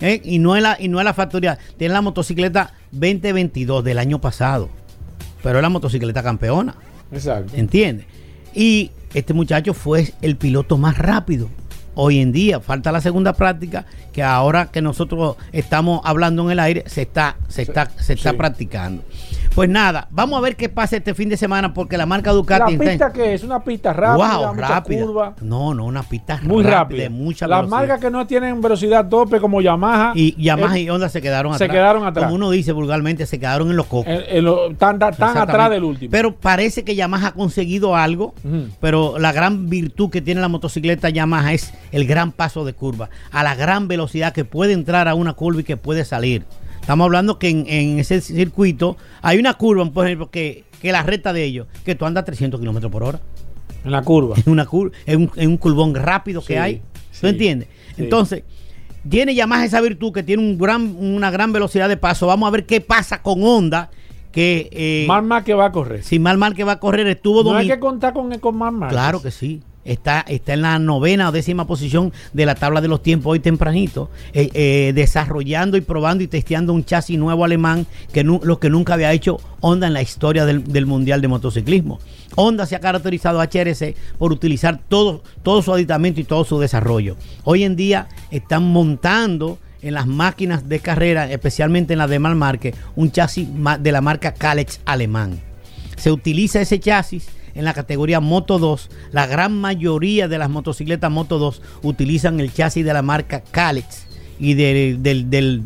¿eh? 0.00 0.20
Y, 0.24 0.38
no 0.38 0.56
es 0.56 0.62
la, 0.62 0.76
y 0.78 0.88
no 0.88 0.98
es 1.00 1.04
la 1.04 1.14
factoría, 1.14 1.58
tiene 1.76 1.94
la 1.94 2.02
motocicleta 2.02 2.72
2022 2.92 3.84
del 3.84 3.98
año 3.98 4.20
pasado. 4.20 4.68
pero 5.42 5.58
es 5.58 5.62
la 5.62 5.68
motocicleta 5.68 6.22
campeona. 6.22 6.74
Exacto. 7.12 7.56
¿Entiendes? 7.56 8.06
Y 8.54 8.90
este 9.14 9.34
muchacho 9.34 9.74
fue 9.74 10.12
el 10.22 10.36
piloto 10.36 10.76
más 10.78 10.98
rápido. 10.98 11.48
Hoy 12.00 12.20
en 12.20 12.30
día 12.30 12.60
falta 12.60 12.92
la 12.92 13.00
segunda 13.00 13.32
práctica 13.32 13.84
que 14.12 14.22
ahora 14.22 14.66
que 14.66 14.80
nosotros 14.80 15.34
estamos 15.50 16.00
hablando 16.04 16.44
en 16.44 16.52
el 16.52 16.60
aire 16.60 16.84
se 16.86 17.02
está 17.02 17.34
se 17.48 17.62
está 17.62 17.90
se 17.98 18.12
está 18.12 18.30
sí. 18.30 18.36
practicando. 18.36 19.02
Pues 19.58 19.68
nada, 19.68 20.06
vamos 20.12 20.38
a 20.38 20.40
ver 20.40 20.54
qué 20.54 20.68
pasa 20.68 20.96
este 20.98 21.14
fin 21.14 21.28
de 21.28 21.36
semana 21.36 21.74
porque 21.74 21.98
la 21.98 22.06
marca 22.06 22.30
Ducati 22.30 22.74
¿La 22.76 22.78
pista 22.78 23.12
que 23.12 23.34
es? 23.34 23.42
¿Una 23.42 23.58
pista 23.64 23.92
rápida? 23.92 24.36
wow, 24.38 24.54
rápida. 24.54 25.04
curva? 25.04 25.34
No, 25.40 25.74
no, 25.74 25.84
una 25.84 26.04
pista 26.04 26.38
Muy 26.44 26.62
rápida. 26.62 27.02
de 27.02 27.08
mucha 27.08 27.48
Las 27.48 27.62
velocidad. 27.62 27.76
marcas 27.80 28.00
que 28.00 28.08
no 28.08 28.24
tienen 28.24 28.60
velocidad 28.60 29.08
tope 29.08 29.40
como 29.40 29.60
Yamaha. 29.60 30.12
y 30.14 30.40
Yamaha 30.40 30.76
eh, 30.78 30.82
y 30.82 30.90
Honda 30.90 31.08
se 31.08 31.20
quedaron 31.20 31.58
se 31.58 31.64
atrás. 31.64 31.74
quedaron 31.74 32.06
atrás. 32.06 32.26
Como 32.26 32.36
uno 32.36 32.50
dice 32.52 32.70
vulgarmente, 32.70 33.26
se 33.26 33.40
quedaron 33.40 33.68
en 33.68 33.76
los 33.76 33.86
cocos. 33.86 34.06
en- 34.06 34.22
en 34.28 34.44
lo- 34.44 34.72
tan, 34.76 35.00
tan 35.00 35.36
atrás 35.36 35.70
del 35.70 35.82
último. 35.82 36.12
Pero 36.12 36.36
parece 36.36 36.84
que 36.84 36.94
Yamaha 36.94 37.26
ha 37.26 37.32
conseguido 37.32 37.96
algo, 37.96 38.34
pero 38.80 39.18
la 39.18 39.32
gran 39.32 39.68
virtud 39.68 40.08
que 40.08 40.20
tiene 40.22 40.40
la 40.40 40.46
motocicleta 40.46 41.08
Yamaha 41.10 41.52
es 41.52 41.74
el 41.90 42.06
gran 42.06 42.30
paso 42.30 42.64
de 42.64 42.74
curva, 42.74 43.10
a 43.32 43.42
la 43.42 43.56
gran 43.56 43.88
velocidad 43.88 44.32
que 44.32 44.44
puede 44.44 44.72
entrar 44.72 45.08
a 45.08 45.16
una 45.16 45.32
curva 45.32 45.62
y 45.62 45.64
que 45.64 45.76
puede 45.76 46.04
salir. 46.04 46.44
Estamos 46.88 47.04
hablando 47.04 47.38
que 47.38 47.50
en, 47.50 47.66
en 47.68 47.98
ese 47.98 48.22
circuito 48.22 48.96
hay 49.20 49.36
una 49.38 49.52
curva, 49.52 49.84
por 49.92 50.06
ejemplo, 50.06 50.30
que, 50.30 50.64
que 50.80 50.90
la 50.90 51.02
recta 51.02 51.34
de 51.34 51.44
ellos, 51.44 51.66
que 51.84 51.94
tú 51.94 52.06
andas 52.06 52.24
300 52.24 52.58
kilómetros 52.58 52.90
por 52.90 53.02
hora. 53.02 53.20
en 53.84 53.90
la 53.90 54.00
curva. 54.00 54.36
Es 54.38 54.46
una 54.46 54.64
curva, 54.64 54.96
es 55.04 55.14
un, 55.16 55.30
es 55.36 55.46
un 55.46 55.58
curvón 55.58 55.94
rápido 55.94 56.40
que 56.40 56.54
Sí, 56.54 56.58
hay. 56.58 56.74
sí, 57.10 57.20
¿Tú 57.20 57.26
entiendes? 57.26 57.68
sí. 57.94 58.04
Entonces, 58.04 58.42
tiene 59.06 59.34
Yamaha 59.34 59.66
esa 59.66 59.82
virtud 59.82 60.14
que 60.14 60.22
tiene 60.22 60.42
un 60.42 60.56
gran, 60.56 60.96
una 60.98 61.30
gran 61.30 61.52
velocidad 61.52 61.90
de 61.90 61.98
paso. 61.98 62.26
Vamos 62.26 62.48
a 62.48 62.52
ver 62.52 62.64
qué 62.64 62.80
pasa 62.80 63.20
con 63.20 63.44
Honda, 63.44 63.90
que 64.32 64.70
eh, 64.72 65.04
Mar 65.06 65.22
Mar 65.22 65.44
que 65.44 65.52
va 65.52 65.66
a 65.66 65.72
correr. 65.72 66.02
si 66.02 66.18
mal 66.18 66.38
mal 66.38 66.54
que 66.54 66.64
va 66.64 66.72
a 66.72 66.80
correr 66.80 67.06
estuvo 67.06 67.42
no 67.44 67.54
hay 67.54 67.66
que 67.68 67.78
contar 67.78 68.14
con, 68.14 68.30
con 68.38 68.56
Mar 68.56 68.72
Mar. 68.72 68.88
Claro 68.88 69.20
que 69.20 69.30
sí. 69.30 69.60
Está, 69.88 70.20
está 70.28 70.52
en 70.52 70.62
la 70.62 70.78
novena 70.78 71.30
o 71.30 71.32
décima 71.32 71.66
posición 71.66 72.12
de 72.34 72.44
la 72.44 72.54
tabla 72.54 72.82
de 72.82 72.88
los 72.88 73.02
tiempos 73.02 73.32
hoy 73.32 73.40
tempranito, 73.40 74.10
eh, 74.34 74.50
eh, 74.52 74.92
desarrollando 74.94 75.78
y 75.78 75.80
probando 75.80 76.22
y 76.22 76.26
testeando 76.26 76.74
un 76.74 76.84
chasis 76.84 77.18
nuevo 77.18 77.42
alemán 77.42 77.86
que 78.12 78.22
lo 78.22 78.60
que 78.60 78.68
nunca 78.68 78.94
había 78.94 79.12
hecho 79.12 79.40
Honda 79.60 79.86
en 79.86 79.94
la 79.94 80.02
historia 80.02 80.44
del, 80.44 80.64
del 80.64 80.84
Mundial 80.84 81.22
de 81.22 81.28
Motociclismo. 81.28 82.00
Honda 82.36 82.66
se 82.66 82.76
ha 82.76 82.80
caracterizado 82.80 83.40
HRC 83.40 83.96
por 84.18 84.30
utilizar 84.30 84.78
todo, 84.88 85.22
todo 85.42 85.62
su 85.62 85.72
aditamento 85.72 86.20
y 86.20 86.24
todo 86.24 86.44
su 86.44 86.60
desarrollo. 86.60 87.16
Hoy 87.44 87.64
en 87.64 87.74
día 87.74 88.08
están 88.30 88.64
montando 88.64 89.58
en 89.80 89.94
las 89.94 90.06
máquinas 90.06 90.68
de 90.68 90.80
carrera, 90.80 91.30
especialmente 91.30 91.94
en 91.94 91.98
la 91.98 92.06
de 92.06 92.18
Malmarque, 92.18 92.74
un 92.94 93.10
chasis 93.10 93.48
de 93.80 93.92
la 93.92 94.00
marca 94.00 94.34
Kalex 94.34 94.80
alemán. 94.84 95.40
Se 95.96 96.12
utiliza 96.12 96.60
ese 96.60 96.78
chasis 96.78 97.28
en 97.58 97.64
la 97.64 97.74
categoría 97.74 98.20
Moto 98.20 98.58
2. 98.58 98.88
La 99.10 99.26
gran 99.26 99.52
mayoría 99.60 100.28
de 100.28 100.38
las 100.38 100.48
motocicletas 100.48 101.10
Moto 101.10 101.38
2 101.38 101.60
utilizan 101.82 102.38
el 102.38 102.52
chasis 102.52 102.84
de 102.84 102.92
la 102.94 103.02
marca 103.02 103.42
Kalex 103.50 104.06
y 104.38 104.54
de 104.54 105.62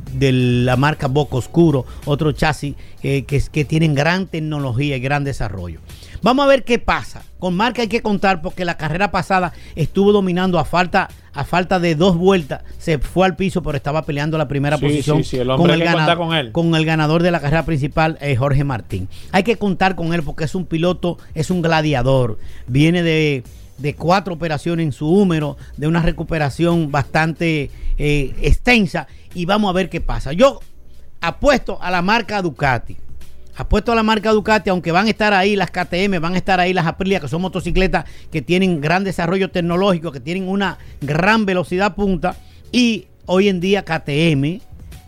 la 0.65 0.77
marca 0.79 1.09
Boca 1.09 1.37
Oscuro, 1.37 1.85
otro 2.07 2.33
chasis 2.33 2.75
eh, 3.03 3.25
que, 3.25 3.43
que 3.53 3.67
tienen 3.67 3.95
gran 3.95 4.27
tecnología 4.27 4.97
y 4.97 5.01
gran 5.01 5.23
desarrollo. 5.23 5.81
Vamos 6.23 6.45
a 6.45 6.49
ver 6.49 6.65
qué 6.65 6.79
pasa. 6.79 7.23
Con 7.39 7.55
marca 7.57 7.83
hay 7.83 7.89
que 7.89 8.01
contar 8.01 8.43
porque 8.43 8.65
la 8.65 8.77
carrera 8.77 9.11
pasada 9.11 9.53
estuvo 9.75 10.13
dominando 10.13 10.59
a 10.61 10.65
falta, 10.65 11.09
a 11.35 11.45
falta 11.45 11.81
de 11.81 11.97
dos 11.97 12.17
vueltas. 12.17 12.63
Se 12.79 12.99
fue 12.99 13.27
al 13.27 13.35
piso, 13.35 13.63
pero 13.63 13.77
estaba 13.77 14.03
peleando 14.03 14.39
la 14.39 14.47
primera 14.47 14.77
Sí, 14.77 14.85
posición 14.85 15.19
sí, 15.19 15.31
sí, 15.31 15.37
el 15.39 15.51
hay 15.51 15.57
que 15.81 15.93
contar 15.93 16.17
con 16.17 16.33
él. 16.35 16.53
con 16.53 16.75
el 16.77 16.85
ganador 16.85 17.23
de 17.25 17.33
la 17.33 17.41
carrera 17.41 17.65
principal, 17.65 18.19
eh, 18.21 18.37
Jorge 18.37 18.63
Martín. 18.63 19.09
Hay 19.33 19.43
que 19.43 19.57
contar 19.57 19.97
con 19.97 20.15
él 20.15 20.23
porque 20.23 20.45
es 20.45 20.55
un 20.55 20.65
piloto, 20.67 21.19
es 21.35 21.51
un 21.51 21.61
gladiador. 21.61 22.39
Viene 22.69 23.03
de, 23.03 23.43
de 23.79 23.95
cuatro 23.97 24.35
operaciones 24.35 24.85
en 24.87 24.93
su 24.93 25.09
húmero, 25.09 25.57
de 25.77 25.89
una 25.89 26.03
recuperación 26.03 26.93
bastante 26.93 27.71
eh, 27.99 28.35
extensa. 28.43 29.09
Y 29.35 29.47
vamos 29.47 29.71
a 29.71 29.73
ver 29.73 29.89
qué 29.91 30.01
pasa. 30.01 30.33
Yo 30.33 30.61
apuesto 31.21 31.79
a 31.83 31.91
la 31.91 32.03
marca 32.03 32.41
Ducati. 32.43 32.97
Apuesto 33.57 33.93
a 33.93 33.95
la 33.95 34.03
marca 34.03 34.33
Ducati, 34.33 34.71
aunque 34.71 34.93
van 34.93 35.07
a 35.07 35.11
estar 35.11 35.35
ahí 35.35 35.57
las 35.57 35.71
KTM, 35.71 36.21
van 36.21 36.35
a 36.35 36.39
estar 36.39 36.59
ahí 36.59 36.73
las 36.73 36.87
Aprilia, 36.87 37.21
que 37.21 37.29
son 37.29 37.43
motocicletas 37.43 38.07
que 38.31 38.41
tienen 38.41 38.81
gran 38.81 39.05
desarrollo 39.05 39.51
tecnológico, 39.51 40.11
que 40.11 40.21
tienen 40.21 40.49
una 40.49 40.79
gran 41.01 41.45
velocidad 41.45 41.95
punta. 41.95 42.37
Y 42.71 43.07
hoy 43.27 43.49
en 43.49 43.61
día 43.61 43.85
KTM 43.85 44.61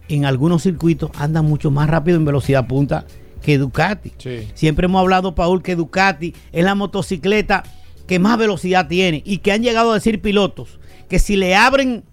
en 0.09 0.25
algunos 0.27 0.63
circuitos 0.63 1.11
anda 1.15 1.41
mucho 1.43 1.71
más 1.71 1.89
rápido 1.89 2.19
en 2.19 2.25
velocidad 2.25 2.67
punta 2.67 3.07
que 3.43 3.59
Ducati. 3.59 4.13
Sí. 4.19 4.49
Siempre 4.55 4.87
hemos 4.87 5.01
hablado, 5.01 5.35
Paul, 5.35 5.63
que 5.63 5.77
Ducati 5.77 6.35
es 6.53 6.65
la 6.65 6.75
motocicleta 6.75 7.63
que 8.07 8.19
más 8.19 8.37
velocidad 8.39 8.89
tiene 8.89 9.23
y 9.25 9.39
que 9.39 9.53
han 9.53 9.63
llegado 9.63 9.93
a 9.93 9.95
decir 9.95 10.21
pilotos 10.21 10.79
que 11.09 11.19
si 11.19 11.37
le 11.37 11.55
abren 11.55 12.05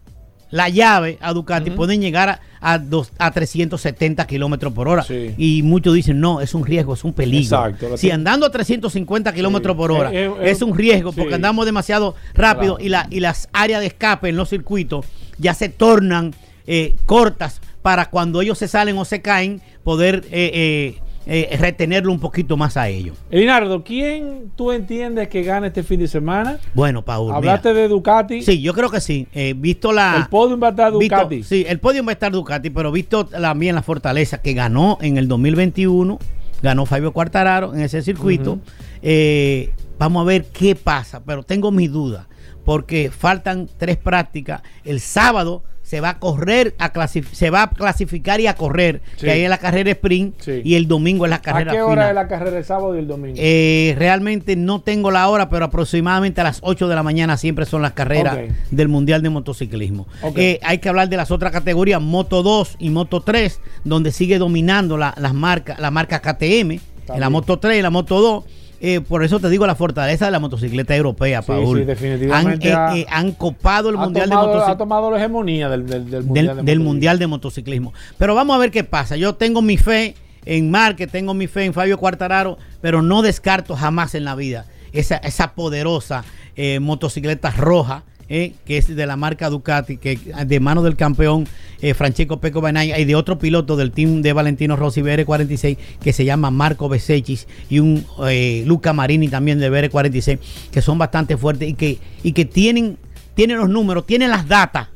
la 0.50 0.70
llave 0.70 1.18
a 1.22 1.34
Ducati 1.34 1.72
pueden 1.72 2.02
llegar 2.02 2.30
a, 2.30 2.42
a, 2.62 2.78
dos- 2.78 3.12
a 3.18 3.32
370 3.32 4.26
kilómetros 4.28 4.72
por 4.74 4.88
hora. 4.88 5.04
Sí. 5.04 5.34
Y 5.38 5.64
muchos 5.64 5.94
dicen, 5.96 6.20
no, 6.20 6.42
es 6.42 6.54
un 6.54 6.66
riesgo, 6.66 6.94
es 6.94 7.04
un 7.04 7.12
peligro. 7.14 7.66
Exacto, 7.66 7.98
Si 7.98 8.12
andando 8.12 8.46
a 8.46 8.52
350 8.52 9.34
kilómetros 9.34 9.76
por 9.76 9.92
hora 9.92 10.12
Eh, 10.14 10.26
eh, 10.28 10.34
es 10.52 10.62
un 10.62 10.78
riesgo 10.78 11.12
porque 11.12 11.34
andamos 11.36 11.66
demasiado 11.66 12.16
rápido 12.34 12.76
Claro. 12.76 12.86
y, 12.86 12.90
la, 12.90 13.08
y 13.10 13.20
las 13.20 13.50
áreas 13.52 13.82
de 13.82 13.88
escape 13.88 14.30
en 14.30 14.36
los 14.36 14.50
circuitos 14.50 15.06
ya 15.38 15.54
se 15.54 15.70
tornan 15.70 16.34
eh, 16.68 16.96
cortas 17.08 17.62
para 17.82 18.10
cuando 18.12 18.42
ellos 18.42 18.60
se 18.60 18.68
salen 18.68 18.96
o 19.00 19.06
se 19.06 19.22
caen 19.24 19.60
poder 19.84 20.24
eh, 20.32 21.00
eh, 21.26 21.56
retenerlo 21.60 22.12
un 22.12 22.20
poquito 22.20 22.58
más 22.58 22.78
a 22.78 22.90
ellos. 22.90 23.16
Elinardo, 23.30 23.84
¿quién 23.84 24.52
tú 24.56 24.72
entiendes 24.72 25.28
que 25.28 25.44
gana 25.44 25.68
este 25.68 25.84
fin 25.84 26.00
de 26.00 26.08
semana? 26.08 26.58
Bueno, 26.74 27.04
Paul. 27.04 27.32
Hablaste 27.34 27.70
mira. 27.70 27.82
de 27.82 27.88
Ducati. 27.88 28.42
Sí, 28.42 28.62
yo 28.62 28.74
creo 28.74 28.90
que 28.90 29.00
sí. 29.02 29.28
Eh, 29.34 29.54
visto 29.56 29.92
la. 29.92 30.16
El 30.18 30.28
podium 30.28 30.62
va 30.62 30.68
a 30.68 30.70
estar 30.72 30.92
visto- 30.98 31.16
Ducati. 31.16 31.44
sí, 31.44 31.66
el 31.68 31.80
podio 31.80 32.04
va 32.04 32.12
a 32.12 32.14
estar 32.14 32.32
Ducati, 32.32 32.70
pero 32.70 32.92
visto 32.92 33.26
también 33.26 33.76
la 33.76 33.84
fortaleza 33.84 34.42
que 34.42 34.54
ganó 34.54 34.98
en 35.02 35.18
el 35.18 35.28
2021, 35.28 36.18
ganó 36.62 36.86
Fabio 36.86 37.12
Quartararo 37.14 37.74
en 37.74 37.82
ese 37.82 38.02
circuito. 38.02 38.60
Eh, 39.02 39.72
vamos 40.00 40.22
a 40.22 40.26
ver 40.26 40.46
qué 40.46 40.76
pasa, 40.76 41.24
pero 41.24 41.44
tengo 41.44 41.72
mis 41.72 41.92
dudas, 41.92 42.26
porque 42.66 43.12
faltan 43.12 43.70
tres 43.78 43.98
prácticas. 43.98 44.62
El 44.84 45.00
sábado 45.00 45.64
se 45.92 46.00
va 46.00 46.12
a 46.12 46.20
correr, 46.20 46.74
a 46.80 46.90
se 47.10 47.50
va 47.50 47.64
a 47.64 47.70
clasificar 47.70 48.40
y 48.40 48.48
a 48.48 48.54
correr, 48.56 49.02
Sí. 49.18 49.26
que 49.26 49.32
ahí 49.32 49.42
es 49.42 49.50
la 49.50 49.58
carrera 49.58 49.92
sprint 49.92 50.40
Sí. 50.40 50.62
y 50.64 50.76
el 50.76 50.88
domingo 50.88 51.26
es 51.26 51.30
la 51.32 51.36
¿A 51.36 51.42
carrera 51.42 51.74
qué 51.74 51.82
hora 51.82 52.04
final. 52.04 52.08
es 52.12 52.16
la 52.16 52.28
carrera 52.30 52.58
el 52.60 52.64
sábado 52.64 52.96
y 52.96 53.00
el 53.00 53.08
domingo? 53.10 53.36
Eh, 53.38 53.94
realmente 53.98 54.56
no 54.56 54.80
tengo 54.80 55.12
la 55.12 55.28
hora, 55.28 55.50
pero 55.50 55.66
aproximadamente 55.66 56.40
a 56.40 56.46
las 56.46 56.60
8 56.64 56.88
de 56.88 56.96
la 56.96 57.04
mañana 57.04 57.36
siempre 57.36 57.66
son 57.66 57.82
las 57.82 57.92
carreras 57.92 58.38
del 58.70 58.88
Mundial 58.88 59.22
de 59.22 59.32
Motociclismo. 59.32 60.08
Eh, 60.38 60.62
hay 60.64 60.78
que 60.78 60.88
hablar 60.88 61.10
de 61.10 61.18
las 61.18 61.30
otras 61.30 61.52
categorías, 61.52 62.02
Moto 62.02 62.42
2 62.42 62.78
y 62.80 62.90
Moto 62.90 63.20
3, 63.20 63.60
donde 63.84 64.14
sigue 64.14 64.38
dominando 64.38 64.98
la, 64.98 65.14
las 65.18 65.34
marcas, 65.34 65.78
la 65.78 65.92
marca 65.92 66.22
KTM, 66.22 66.80
en 67.14 67.20
la. 67.20 67.30
Moto 67.30 67.60
3 67.60 67.80
y 67.80 67.82
la 67.82 67.90
Moto 67.90 68.22
2. 68.22 68.44
Eh, 68.84 69.00
por 69.00 69.24
eso 69.24 69.40
te 69.40 69.48
digo 69.50 69.68
la 69.68 69.76
fortaleza 69.76 70.26
de 70.26 70.32
la 70.32 70.40
motocicleta 70.40 70.96
europea, 70.96 71.44
Paul. 71.44 71.78
sí, 71.80 71.86
definitivamente 71.86 72.74
Han, 72.74 72.80
ha- 72.80 72.98
eh, 72.98 73.02
eh, 73.02 73.06
han 73.12 73.32
copado 73.34 73.90
el 73.90 73.98
Mundial 73.98 74.28
de 74.30 74.36
Motociclismo 74.36 74.74
ha 74.74 74.78
tomado 74.78 75.12
la 75.12 75.18
hegemonía 75.18 75.70
del, 75.70 75.86
del, 75.86 76.10
del 76.10 76.12
del, 76.12 76.24
Mundial. 76.24 76.46
de 76.58 76.64
del 76.64 76.80
Motociclismo. 76.80 76.84
Mundial 76.90 77.20
de 77.20 77.28
Motociclismo. 77.28 77.94
Pero 78.18 78.34
vamos 78.36 78.56
a 78.56 78.60
ver 78.60 78.72
qué 78.72 78.84
pasa. 78.84 79.18
Yo 79.18 79.36
tengo 79.36 79.62
mi 79.62 79.78
fe 79.78 80.16
en 80.46 80.72
Márquez, 80.72 81.12
tengo 81.12 81.36
mi 81.36 81.46
fe 81.46 81.66
en 81.66 81.74
Fabio 81.74 82.00
Quartararo, 82.00 82.58
pero 82.82 83.04
no 83.04 83.22
descarto 83.22 83.76
jamás 83.76 84.16
en 84.16 84.26
la 84.26 84.34
vida 84.34 84.66
esa, 84.94 85.18
esa 85.18 85.54
poderosa 85.54 86.24
eh, 86.56 86.80
motocicleta 86.80 87.52
roja. 87.52 88.04
Eh, 88.34 88.54
que 88.64 88.78
es 88.78 88.88
de 88.88 89.06
la 89.06 89.18
marca 89.18 89.50
Ducati, 89.50 89.98
que 89.98 90.18
de 90.46 90.60
mano 90.62 90.82
del 90.84 90.96
campeón 90.96 91.46
eh, 91.82 91.94
Francesco 91.94 92.40
Peco 92.40 92.62
Banaya 92.62 92.98
y 92.98 93.04
de 93.04 93.14
otro 93.14 93.38
piloto 93.38 93.76
del 93.76 93.92
team 93.92 94.22
de 94.22 94.32
Valentino 94.32 94.78
Rossi 94.78 95.02
BR46 95.02 95.78
que 96.02 96.14
se 96.14 96.24
llama 96.24 96.50
Marco 96.50 96.88
Besechis 96.88 97.46
y 97.70 97.80
un 97.80 98.06
eh, 98.30 98.64
Luca 98.66 98.94
Marini 98.94 99.28
también 99.28 99.60
de 99.60 99.70
BR46 99.70 100.40
que 100.72 100.82
son 100.82 100.98
bastante 100.98 101.36
fuertes 101.36 101.68
y 101.68 101.74
que, 101.74 102.00
y 102.24 102.32
que 102.32 102.46
tienen, 102.46 102.98
tienen 103.34 103.58
los 103.58 103.68
números, 103.68 104.06
tienen 104.06 104.30
las 104.30 104.48
datas 104.48 104.88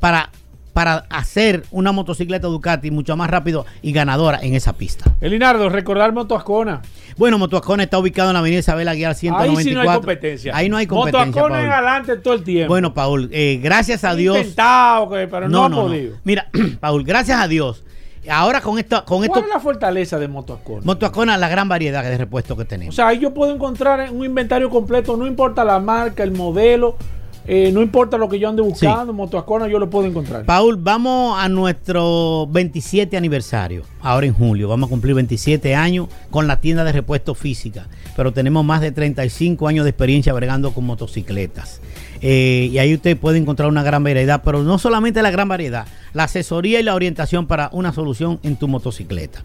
para, 0.00 0.30
para 0.78 1.06
hacer 1.10 1.64
una 1.72 1.90
motocicleta 1.90 2.46
Ducati 2.46 2.92
mucho 2.92 3.16
más 3.16 3.28
rápido 3.28 3.66
y 3.82 3.90
ganadora 3.90 4.38
en 4.40 4.54
esa 4.54 4.74
pista. 4.74 5.12
Elinardo, 5.20 5.68
recordar 5.68 6.12
Motoascona. 6.12 6.82
Bueno, 7.16 7.36
Motoacona 7.36 7.82
está 7.82 7.98
ubicado 7.98 8.30
en 8.30 8.34
la 8.34 8.38
avenida 8.38 8.60
Isabel 8.60 8.86
Aguiar 8.86 9.16
194. 9.16 9.58
Ahí 9.58 9.64
sí 9.64 9.74
no 9.74 9.80
hay 9.80 9.96
competencia. 9.98 10.56
Ahí 10.56 10.68
no 10.68 10.76
hay 10.76 10.86
competencia, 10.86 11.26
Motoascona 11.26 11.62
en 11.64 11.68
Paul. 11.68 11.84
adelante 11.84 12.16
todo 12.18 12.34
el 12.34 12.44
tiempo. 12.44 12.68
Bueno, 12.68 12.94
Paul, 12.94 13.28
eh, 13.32 13.58
gracias 13.60 14.04
a 14.04 14.14
Dios. 14.14 14.36
intentado, 14.36 15.08
pero 15.10 15.48
no, 15.48 15.64
ha 15.64 15.68
podido. 15.68 16.14
Mira, 16.22 16.46
Paul, 16.80 17.02
gracias 17.02 17.40
a 17.40 17.48
Dios. 17.48 17.82
Ahora 18.30 18.60
con 18.60 18.78
esto, 18.78 19.04
con 19.04 19.24
esto, 19.24 19.32
¿Cuál 19.32 19.46
es 19.46 19.54
la 19.54 19.60
fortaleza 19.60 20.16
de 20.20 20.28
Motoascona? 20.28 20.82
Motoacona, 20.84 21.36
la 21.38 21.48
gran 21.48 21.68
variedad 21.68 22.04
de 22.04 22.16
repuestos 22.18 22.56
que 22.56 22.62
O 22.62 22.66
tenemos. 22.66 22.94
sea, 22.94 23.08
ahí 23.08 23.18
yo 23.18 23.34
puedo 23.34 23.52
encontrar 23.52 24.12
un 24.12 24.24
inventario 24.24 24.70
completo, 24.70 25.16
no 25.16 25.26
importa 25.26 25.64
la 25.64 25.80
marca, 25.80 26.22
el 26.22 26.30
modelo, 26.30 26.96
eh, 27.50 27.72
no 27.72 27.80
importa 27.80 28.18
lo 28.18 28.28
que 28.28 28.38
yo 28.38 28.46
ande 28.46 28.60
buscando, 28.60 29.14
Motoascona 29.14 29.68
yo 29.68 29.78
lo 29.78 29.88
puedo 29.88 30.06
encontrar. 30.06 30.44
Paul, 30.44 30.76
vamos 30.76 31.38
a 31.38 31.48
nuestro 31.48 32.46
27 32.50 33.16
aniversario, 33.16 33.84
ahora 34.02 34.26
en 34.26 34.34
julio. 34.34 34.68
Vamos 34.68 34.88
a 34.88 34.90
cumplir 34.90 35.14
27 35.14 35.74
años 35.74 36.08
con 36.30 36.46
la 36.46 36.60
tienda 36.60 36.84
de 36.84 36.92
repuesto 36.92 37.34
física, 37.34 37.88
pero 38.14 38.34
tenemos 38.34 38.66
más 38.66 38.82
de 38.82 38.92
35 38.92 39.66
años 39.66 39.84
de 39.84 39.90
experiencia 39.90 40.34
bregando 40.34 40.72
con 40.72 40.84
motocicletas. 40.84 41.80
Eh, 42.20 42.68
y 42.72 42.78
ahí 42.78 42.94
usted 42.94 43.16
puede 43.16 43.38
encontrar 43.38 43.68
una 43.68 43.82
gran 43.82 44.02
variedad, 44.02 44.42
pero 44.44 44.62
no 44.62 44.78
solamente 44.78 45.22
la 45.22 45.30
gran 45.30 45.48
variedad, 45.48 45.86
la 46.14 46.24
asesoría 46.24 46.80
y 46.80 46.82
la 46.82 46.94
orientación 46.94 47.46
para 47.46 47.68
una 47.72 47.92
solución 47.92 48.40
en 48.42 48.56
tu 48.56 48.68
motocicleta. 48.68 49.40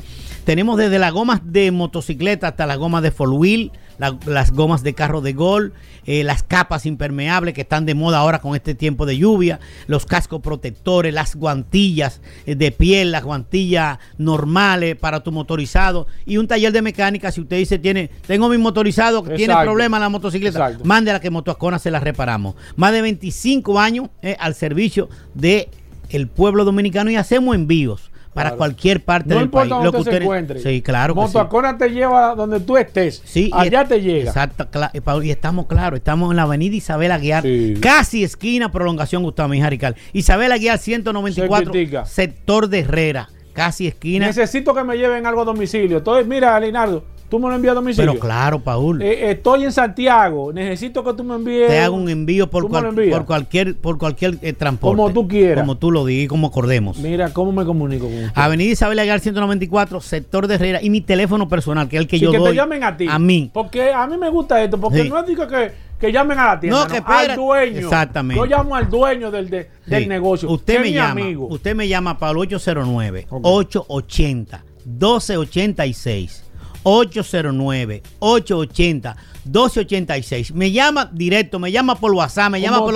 Tenemos 0.46 0.78
desde 0.78 1.00
las 1.00 1.14
gomas 1.14 1.42
de 1.44 1.72
motocicleta 1.72 2.50
hasta 2.50 2.66
las 2.66 2.78
gomas 2.78 3.02
de 3.04 3.12
four 3.12 3.30
wheel, 3.30 3.72
la- 4.00 4.18
las 4.26 4.52
gomas 4.52 4.82
de 4.84 4.94
carro 4.94 5.22
de 5.22 5.34
gol, 5.34 5.72
eh, 6.06 6.24
las 6.26 6.42
capas 6.44 6.86
impermeables 6.86 7.54
que 7.54 7.62
están 7.62 7.86
de 7.86 7.94
moda 7.94 8.18
ahora 8.18 8.42
con 8.42 8.56
este 8.56 8.74
tiempo 8.76 9.06
de 9.06 9.18
lluvia, 9.18 9.60
los 9.88 10.06
cascos 10.06 10.42
protectores, 10.42 11.14
las 11.14 11.36
guantillas 11.36 12.20
eh, 12.46 12.56
de 12.56 12.72
piel, 12.72 13.12
las 13.12 13.24
guantillas 13.24 14.00
normales 14.18 14.96
para 14.98 15.22
tu 15.22 15.32
motorizado 15.32 16.08
y 16.26 16.38
un 16.38 16.48
taller 16.48 16.74
de 16.74 16.82
mecánica. 16.82 17.32
Si 17.32 17.40
usted 17.40 17.58
dice, 17.58 17.78
tiene, 17.80 18.10
tengo 18.28 18.50
mi 18.50 18.58
motorizado 18.58 19.24
que 19.24 19.30
tiene 19.38 19.54
en 19.54 19.92
la 20.02 20.10
motocicleta, 20.10 20.58
mándela 20.84 21.20
que 21.22 21.30
Motoascona 21.30 21.78
se 21.80 21.92
la 21.92 22.00
reparamos. 22.00 22.56
Más 22.76 22.92
de 22.94 23.02
25 23.02 23.80
años 23.80 24.10
eh, 24.22 24.36
al 24.40 24.56
servicio 24.56 25.10
de 25.34 25.70
el 26.10 26.28
pueblo 26.28 26.66
dominicano 26.66 27.10
y 27.12 27.16
hacemos 27.16 27.56
envíos 27.56 28.10
para 28.34 28.50
Claro. 28.50 28.58
cualquier 28.58 29.04
parte 29.04 29.30
No 29.30 29.40
del 29.42 29.50
país. 29.50 29.70
donde 29.70 29.92
que 29.92 29.98
usted 29.98 30.12
se 30.12 30.18
encuentre. 30.24 30.60
Sí, 30.60 30.82
claro. 30.82 31.14
sí. 31.14 31.20
Motoacona 31.20 31.78
te 31.78 31.90
lleva 31.90 32.34
donde 32.34 32.60
tú 32.60 32.78
estés. 32.78 33.22
Sí, 33.26 33.52
Allá 33.54 33.86
te 33.88 34.02
llega. 34.02 34.30
Exacto, 34.32 34.68
eh, 34.92 35.02
y 35.24 35.30
estamos 35.30 35.68
claros, 35.68 35.98
estamos 35.98 36.32
en 36.32 36.38
la 36.38 36.44
avenida 36.44 36.76
Isabel 36.76 37.12
Aguiar, 37.12 37.44
Sí. 37.44 37.76
casi 37.80 38.24
esquina 38.24 38.72
prolongación 38.72 39.22
Gustavo 39.22 39.50
Mijarical. 39.50 39.96
Isabel 40.14 40.52
Aguiar 40.52 40.80
194, 40.80 41.66
Cerquitica. 41.74 42.06
sector 42.08 42.70
de 42.70 42.80
Herrera, 42.80 43.30
casi 43.54 43.86
esquina. 43.86 44.26
Necesito 44.26 44.74
que 44.74 44.84
me 44.84 44.98
lleven 44.98 45.28
algo 45.28 45.42
a 45.42 45.46
domicilio. 45.46 45.98
Entonces, 46.00 46.26
mira, 46.26 46.60
Leonardo, 46.60 47.06
tú 47.34 47.40
me 47.40 47.50
lo 47.50 47.56
envías 47.56 47.72
a 47.72 47.76
domicilio. 47.76 48.12
Pero 48.12 48.22
claro, 48.22 48.60
Paul. 48.60 49.02
Eh, 49.02 49.32
estoy 49.32 49.64
en 49.64 49.72
Santiago. 49.72 50.54
Necesito 50.54 51.04
que 51.04 51.14
tú 51.14 51.24
me 51.24 51.34
envíes. 51.34 51.68
te 51.68 51.80
hago 51.80 51.96
un 51.96 52.08
envío 52.08 52.48
por, 52.48 52.70
cual- 52.70 52.86
envías. 52.86 53.24
cualquier 53.24 53.76
por 53.76 53.98
cualquier 53.98 54.38
eh, 54.44 54.54
transporte. 54.54 54.98
Como 54.98 55.12
tú 55.12 55.28
quieras. 55.28 55.64
Como 55.64 55.78
tú 55.78 55.90
lo 55.90 56.06
digas 56.06 56.26
y 56.26 56.28
como 56.28 56.46
acordemos. 56.48 57.00
Mira, 57.00 57.34
¿cómo 57.34 57.52
me 57.52 57.66
comunico 57.66 58.06
con 58.06 58.14
usted? 58.14 58.32
Avenida 58.36 58.72
Isabel 58.72 59.00
Aguiar 59.00 59.20
194, 59.20 60.00
sector 60.02 60.46
de 60.48 60.54
Herrera 60.56 60.80
y 60.84 60.92
mi 60.92 61.02
teléfono 61.02 61.50
personal, 61.50 61.90
que 61.90 61.96
es 61.96 62.02
el 62.02 62.08
que 62.08 62.20
Sí, 62.20 62.24
yo 62.26 62.32
que 62.32 62.38
doy. 62.38 62.50
te 62.52 62.56
llamen 62.56 62.84
a 62.84 62.96
ti. 62.96 63.08
A 63.10 63.18
mí. 63.18 63.50
Porque 63.52 63.92
a 63.92 64.06
mí 64.06 64.16
me 64.18 64.30
gusta 64.30 64.62
esto. 64.64 64.80
Porque 64.80 65.02
Sí. 65.02 65.10
no 65.10 65.18
es 65.20 65.26
digo 65.26 65.48
que, 65.48 65.72
que 66.00 66.12
llamen 66.12 66.38
a 66.38 66.46
la 66.46 66.60
tienda. 66.60 66.78
No, 66.78 66.84
No, 66.86 66.92
que 66.92 66.98
al 66.98 67.04
espera- 67.24 67.36
dueño. 67.36 67.78
Exactamente. 67.80 68.40
Yo 68.40 68.46
llamo 68.46 68.76
al 68.76 68.90
dueño 68.90 69.32
del, 69.32 69.50
de- 69.50 69.70
del 69.88 70.08
negocio. 70.08 70.52
Usted 70.52 70.82
me 70.82 70.92
llama. 70.92 71.10
amigo. 71.22 71.48
Usted 71.48 71.76
me 71.76 71.88
llama 71.88 72.20
para 72.20 72.34
el 72.34 72.38
809 72.38 73.26
Ok. 73.32 73.42
880 73.44 74.64
1286. 74.86 76.44
809 76.84 78.04
880 78.20 79.16
1286. 79.46 80.54
Me 80.54 80.72
llama 80.72 81.10
directo, 81.12 81.60
me 81.60 81.72
llama 81.72 81.96
por 81.96 82.14
WhatsApp, 82.14 82.52
me 82.52 82.62
llama 82.62 82.80
por, 82.80 82.94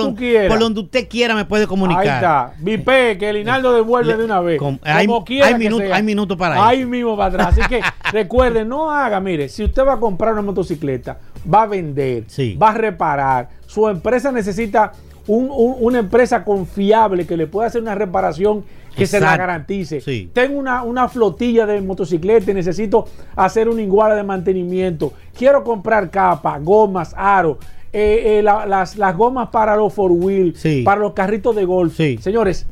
donde 0.58 0.80
usted 0.80 1.06
quiera 1.08 1.34
me 1.34 1.44
puede 1.44 1.66
comunicar. 1.66 2.02
Ahí 2.08 2.14
está. 2.16 2.52
Vipe, 2.58 3.18
que 3.18 3.28
el 3.28 3.36
Hinaldo 3.38 3.74
devuelve 3.74 4.16
de 4.16 4.24
una 4.24 4.40
vez. 4.40 4.58
Com- 4.58 4.78
hay- 4.82 5.06
Como 5.06 5.24
quiera 5.24 5.46
hay 5.48 5.52
que 5.54 5.58
minuto- 5.58 6.36
para 6.38 6.66
Ahí 6.66 6.84
mismo 6.86 7.16
para 7.16 7.28
atrás. 7.44 7.58
Así 7.58 7.68
que 7.68 7.80
recuerde, 8.12 8.64
no 8.64 8.90
haga, 8.90 9.20
mire, 9.20 9.48
si 9.48 9.64
usted 9.64 9.84
va 9.86 9.94
a 9.94 10.00
comprar 10.00 10.32
una 10.32 10.42
motocicleta, 10.42 11.18
va 11.52 11.62
a 11.62 11.66
vender, 11.66 12.24
Sí. 12.28 12.56
va 12.60 12.70
a 12.70 12.74
reparar, 12.74 13.48
su 13.66 13.86
empresa 13.88 14.32
necesita 14.32 14.92
un- 15.26 15.50
un- 15.50 15.76
una 15.80 15.98
empresa 15.98 16.44
confiable 16.44 17.26
que 17.26 17.36
le 17.36 17.46
pueda 17.46 17.66
hacer 17.68 17.82
una 17.82 17.94
reparación 17.94 18.64
que 18.98 19.06
se 19.06 19.20
la 19.20 19.36
garantice. 19.36 20.00
Sí. 20.00 20.30
Tengo 20.32 20.58
una, 20.58 20.82
una 20.82 21.08
flotilla 21.08 21.64
de 21.66 21.80
motocicletas 21.80 22.48
y 22.48 22.54
necesito 22.54 23.06
hacer 23.36 23.68
un 23.68 23.80
igual 23.80 24.14
de 24.16 24.22
mantenimiento. 24.22 25.12
Quiero 25.36 25.62
comprar 25.64 26.10
capa, 26.10 26.58
gomas, 26.58 27.14
aro. 27.16 27.58
eh, 27.92 28.38
eh, 28.38 28.42
la- 28.42 28.66
las, 28.66 28.96
las 28.98 29.16
gomas 29.16 29.48
para 29.48 29.74
los 29.74 29.94
four 29.94 30.12
wheel, 30.12 30.54
Sí. 30.56 30.82
para 30.84 31.00
los 31.00 31.14
carritos 31.14 31.56
de 31.56 31.64
golf. 31.64 31.96
Sí. 31.96 32.18
Señores, 32.20 32.66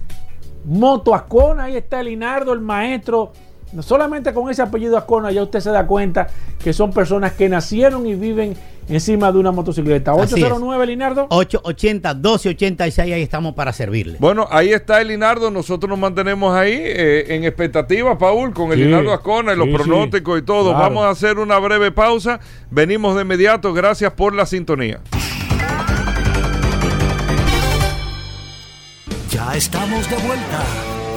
Moto 0.66 1.14
Ascona, 1.14 1.64
ahí 1.64 1.76
está 1.76 2.00
el 2.00 2.06
Linardo, 2.06 2.52
el 2.52 2.60
maestro. 2.60 3.32
Solamente 3.80 4.32
con 4.34 4.50
ese 4.50 4.62
apellido 4.62 4.96
Ascona, 4.96 5.30
ya 5.32 5.42
usted 5.42 5.60
se 5.60 5.70
da 5.70 5.86
cuenta 5.86 6.28
que 6.62 6.72
son 6.72 6.92
personas 6.92 7.32
que 7.32 7.48
nacieron 7.48 8.06
y 8.06 8.14
viven 8.14 8.54
encima 8.89 9.32
de 9.32 9.39
una 9.39 9.53
motocicleta. 9.53 10.12
Así 10.12 10.22
es. 10.22 10.45
809 10.45 10.87
Linardo. 10.87 11.26
880 11.30 12.14
1286, 12.14 12.99
ahí 13.14 13.22
estamos 13.22 13.55
para 13.55 13.72
servirle. 13.72 14.16
Bueno, 14.18 14.47
ahí 14.51 14.72
está 14.72 15.01
el 15.01 15.09
Linardo. 15.09 15.51
Nosotros 15.51 15.89
nos 15.89 15.99
mantenemos 15.99 16.55
ahí 16.55 16.74
eh, 16.74 17.34
en 17.34 17.45
expectativa, 17.45 18.16
Paul, 18.18 18.53
con 18.53 18.72
el 18.72 18.78
Sí, 18.78 18.84
Linardo 18.84 19.12
Ascona 19.12 19.53
y 19.53 19.57
los 19.57 19.66
sí, 19.66 19.74
pronósticos 19.74 20.37
sí. 20.37 20.43
y 20.43 20.45
todo. 20.47 20.70
Claro. 20.70 20.78
Vamos 20.84 21.05
a 21.05 21.11
hacer 21.11 21.39
una 21.39 21.59
breve 21.59 21.91
pausa. 21.93 22.41
Venimos 22.70 23.16
de 23.16 23.22
inmediato. 23.22 23.72
Gracias 23.72 24.12
por 24.12 24.34
la 24.34 24.47
sintonía. 24.47 25.01
Ya 29.30 29.55
estamos 29.55 30.09
de 30.09 30.16
vuelta. 30.16 30.62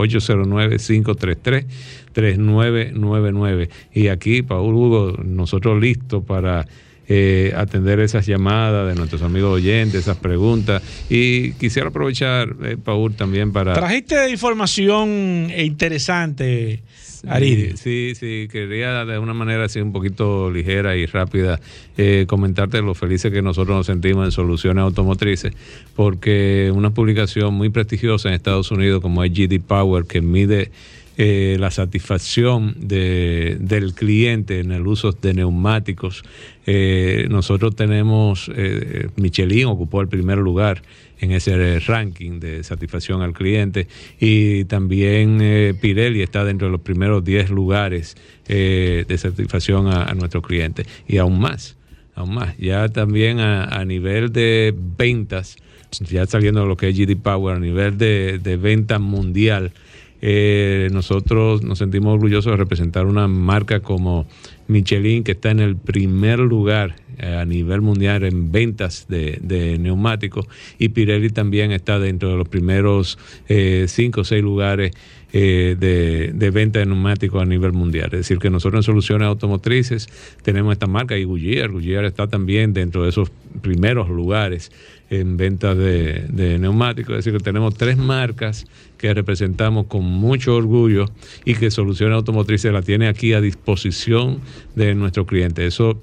809-533-3999. 2.14 3.68
Y 3.92 4.08
aquí, 4.08 4.40
Paul 4.40 4.74
Hugo, 4.74 5.18
nosotros 5.22 5.78
listos 5.78 6.24
para 6.24 6.66
eh, 7.08 7.52
atender 7.56 8.00
esas 8.00 8.26
llamadas 8.26 8.88
de 8.88 8.94
nuestros 8.94 9.22
amigos 9.22 9.52
oyentes, 9.54 10.00
esas 10.00 10.16
preguntas. 10.16 10.82
Y 11.10 11.52
quisiera 11.54 11.88
aprovechar, 11.88 12.54
eh, 12.62 12.76
Paul, 12.82 13.14
también 13.14 13.52
para... 13.52 13.74
Trajiste 13.74 14.30
información 14.30 15.50
interesante, 15.56 16.82
Aridio. 17.28 17.76
Sí, 17.76 18.14
sí, 18.18 18.48
quería 18.50 19.04
de 19.04 19.18
una 19.18 19.34
manera 19.34 19.64
así 19.64 19.80
un 19.80 19.92
poquito 19.92 20.50
ligera 20.50 20.96
y 20.96 21.06
rápida 21.06 21.60
eh, 21.96 22.24
comentarte 22.28 22.82
lo 22.82 22.94
felices 22.94 23.32
que 23.32 23.42
nosotros 23.42 23.76
nos 23.76 23.86
sentimos 23.86 24.24
en 24.24 24.32
Soluciones 24.32 24.82
Automotrices, 24.82 25.52
porque 25.94 26.72
una 26.74 26.90
publicación 26.90 27.54
muy 27.54 27.68
prestigiosa 27.68 28.28
en 28.28 28.34
Estados 28.34 28.70
Unidos 28.70 29.00
como 29.00 29.22
es 29.24 29.32
GD 29.32 29.60
Power, 29.60 30.04
que 30.04 30.20
mide 30.20 30.70
eh, 31.18 31.58
la 31.60 31.70
satisfacción 31.70 32.74
de, 32.78 33.58
del 33.60 33.92
cliente 33.92 34.60
en 34.60 34.72
el 34.72 34.86
uso 34.86 35.12
de 35.12 35.34
neumáticos. 35.34 36.22
Eh, 36.64 37.26
nosotros 37.28 37.76
tenemos, 37.76 38.50
eh, 38.54 39.08
Michelin 39.16 39.66
ocupó 39.66 40.00
el 40.00 40.08
primer 40.08 40.38
lugar 40.38 40.80
en 41.20 41.32
ese 41.32 41.78
ranking 41.80 42.40
de 42.40 42.64
satisfacción 42.64 43.20
al 43.20 43.34
cliente 43.34 43.88
y 44.18 44.64
también 44.64 45.76
Pirelli 45.80 46.22
está 46.22 46.44
dentro 46.44 46.68
de 46.68 46.72
los 46.72 46.80
primeros 46.80 47.22
10 47.22 47.50
lugares 47.50 48.16
de 48.48 49.16
satisfacción 49.18 49.86
a, 49.86 50.04
a 50.04 50.14
nuestros 50.14 50.44
clientes 50.44 50.86
y 51.06 51.18
aún 51.18 51.38
más. 51.38 51.76
aún 52.14 52.34
más. 52.34 52.56
Ya 52.58 52.88
también 52.88 53.38
a, 53.38 53.66
a 53.66 53.84
nivel 53.84 54.32
de 54.32 54.74
ventas, 54.98 55.56
ya 56.00 56.26
saliendo 56.26 56.62
de 56.62 56.66
lo 56.66 56.76
que 56.76 56.88
es 56.88 56.98
GD 56.98 57.16
Power, 57.22 57.56
a 57.56 57.60
nivel 57.60 57.98
de, 57.98 58.40
de 58.42 58.56
venta 58.56 58.98
mundial, 58.98 59.72
eh, 60.24 60.88
nosotros 60.92 61.62
nos 61.62 61.78
sentimos 61.78 62.14
orgullosos 62.14 62.52
de 62.52 62.56
representar 62.56 63.06
una 63.06 63.26
marca 63.26 63.80
como 63.80 64.26
Michelin, 64.68 65.24
que 65.24 65.32
está 65.32 65.50
en 65.50 65.58
el 65.58 65.76
primer 65.76 66.38
lugar 66.38 66.94
eh, 67.18 67.36
a 67.36 67.44
nivel 67.44 67.80
mundial 67.80 68.22
en 68.22 68.52
ventas 68.52 69.06
de, 69.08 69.38
de 69.42 69.78
neumáticos, 69.78 70.46
y 70.78 70.90
Pirelli 70.90 71.30
también 71.30 71.72
está 71.72 71.98
dentro 71.98 72.30
de 72.30 72.36
los 72.36 72.48
primeros 72.48 73.18
eh, 73.48 73.86
cinco 73.88 74.20
o 74.20 74.24
seis 74.24 74.42
lugares 74.42 74.92
eh, 75.32 75.76
de, 75.78 76.32
de 76.34 76.50
venta 76.50 76.78
de 76.78 76.86
neumáticos 76.86 77.40
a 77.40 77.46
nivel 77.46 77.72
mundial. 77.72 78.06
Es 78.12 78.20
decir, 78.20 78.38
que 78.38 78.50
nosotros 78.50 78.80
en 78.80 78.82
soluciones 78.82 79.26
automotrices 79.26 80.08
tenemos 80.42 80.72
esta 80.72 80.86
marca 80.86 81.16
y 81.16 81.24
Goodyear. 81.24 81.70
Goodyear 81.70 82.04
está 82.04 82.26
también 82.26 82.72
dentro 82.72 83.04
de 83.04 83.08
esos 83.08 83.30
primeros 83.62 84.08
lugares 84.10 84.70
en 85.10 85.36
ventas 85.36 85.76
de, 85.76 86.26
de 86.28 86.58
neumáticos. 86.58 87.12
Es 87.12 87.24
decir, 87.24 87.38
que 87.38 87.44
tenemos 87.44 87.74
tres 87.74 87.96
marcas 87.96 88.66
que 88.98 89.12
representamos 89.12 89.86
con 89.86 90.04
mucho 90.04 90.54
orgullo 90.54 91.06
y 91.44 91.54
que 91.54 91.70
Soluciones 91.70 92.14
Automotrices 92.14 92.72
la 92.72 92.82
tiene 92.82 93.08
aquí 93.08 93.32
a 93.32 93.40
disposición 93.40 94.38
de 94.74 94.94
nuestros 94.94 95.26
clientes. 95.26 95.74
Eso 95.74 96.00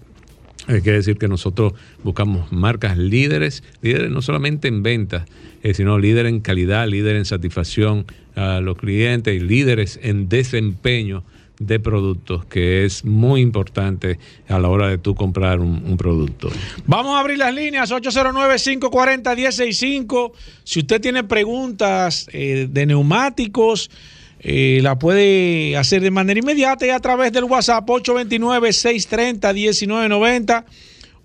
eh, 0.70 0.82
quiere 0.82 1.00
decir 1.00 1.18
que 1.18 1.28
nosotros 1.28 1.74
buscamos 2.04 2.52
marcas 2.52 2.98
líderes, 2.98 3.64
líderes 3.82 4.12
no 4.12 4.22
solamente 4.22 4.68
en 4.68 4.84
ventas, 4.84 5.26
eh, 5.64 5.74
sino 5.74 5.98
líderes 5.98 6.32
en 6.32 6.42
calidad, 6.42 6.88
líderes 6.88 7.20
en 7.20 7.26
satisfacción 7.26 8.06
a 8.36 8.60
los 8.62 8.78
clientes 8.78 9.36
y 9.36 9.40
líderes 9.40 10.00
en 10.04 10.30
desempeño 10.30 11.24
de 11.60 11.80
productos, 11.80 12.46
que 12.46 12.86
es 12.86 13.04
muy 13.04 13.42
importante 13.42 14.18
a 14.48 14.60
la 14.60 14.70
hora 14.70 14.88
de 14.88 14.98
tú 14.98 15.16
comprar 15.16 15.60
un, 15.60 15.84
un 15.86 15.98
producto. 15.98 16.50
Vamos 16.86 17.18
a 17.18 17.20
abrir 17.20 17.38
las 17.38 17.54
líneas 17.54 17.92
809-540-165. 17.92 20.32
Si 20.64 20.80
usted 20.80 21.02
tiene 21.02 21.26
preguntas 21.26 22.30
eh, 22.32 22.70
de 22.70 22.86
neumáticos, 22.86 23.92
eh, 24.40 24.80
la 24.82 24.98
puede 24.98 25.78
hacer 25.78 26.02
de 26.02 26.10
manera 26.12 26.40
inmediata 26.40 26.86
y 26.86 26.90
a 26.90 27.00
través 27.00 27.32
del 27.32 27.46
WhatsApp 27.46 27.88
829-630-1990. 27.88 30.66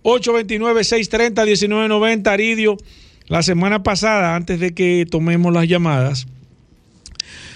829-630-1990, 0.03 2.27
Aridio. 2.27 2.77
La 3.27 3.43
semana 3.43 3.83
pasada, 3.83 4.37
antes 4.37 4.61
de 4.61 4.75
que 4.75 5.07
tomemos 5.11 5.53
las 5.53 5.67
llamadas, 5.67 6.27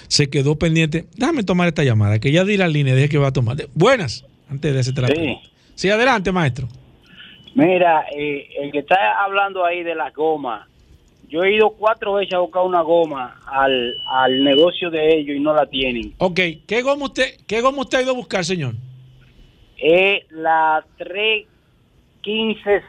se 0.07 0.29
quedó 0.29 0.57
pendiente. 0.57 1.05
Déjame 1.15 1.43
tomar 1.43 1.67
esta 1.67 1.83
llamada, 1.83 2.19
que 2.19 2.31
ya 2.31 2.43
di 2.43 2.57
la 2.57 2.67
línea, 2.67 2.95
dije 2.95 3.09
que 3.09 3.19
va 3.19 3.27
a 3.27 3.33
tomar. 3.33 3.55
Buenas, 3.75 4.25
antes 4.49 4.73
de 4.73 4.79
ese 4.79 4.93
trato. 4.93 5.13
Sí. 5.15 5.37
Sí, 5.75 5.89
adelante, 5.89 6.31
maestro. 6.31 6.67
Mira, 7.55 8.05
eh, 8.15 8.47
el 8.61 8.71
que 8.71 8.79
está 8.79 9.23
hablando 9.23 9.63
ahí 9.63 9.83
de 9.83 9.95
las 9.95 10.13
gomas, 10.13 10.67
yo 11.29 11.43
he 11.43 11.55
ido 11.55 11.69
cuatro 11.71 12.13
veces 12.15 12.33
a 12.33 12.39
buscar 12.39 12.63
una 12.63 12.81
goma 12.81 13.39
al, 13.45 13.93
al 14.07 14.43
negocio 14.43 14.89
de 14.89 15.17
ellos 15.19 15.35
y 15.37 15.39
no 15.39 15.53
la 15.53 15.65
tienen. 15.67 16.13
Ok, 16.17 16.39
¿qué 16.67 16.81
goma 16.81 17.05
usted, 17.05 17.37
qué 17.47 17.61
goma 17.61 17.81
usted 17.81 17.99
ha 17.99 18.01
ido 18.01 18.11
a 18.11 18.15
buscar, 18.15 18.43
señor? 18.43 18.73
Es 19.77 20.29
la 20.31 20.83
315 20.97 22.81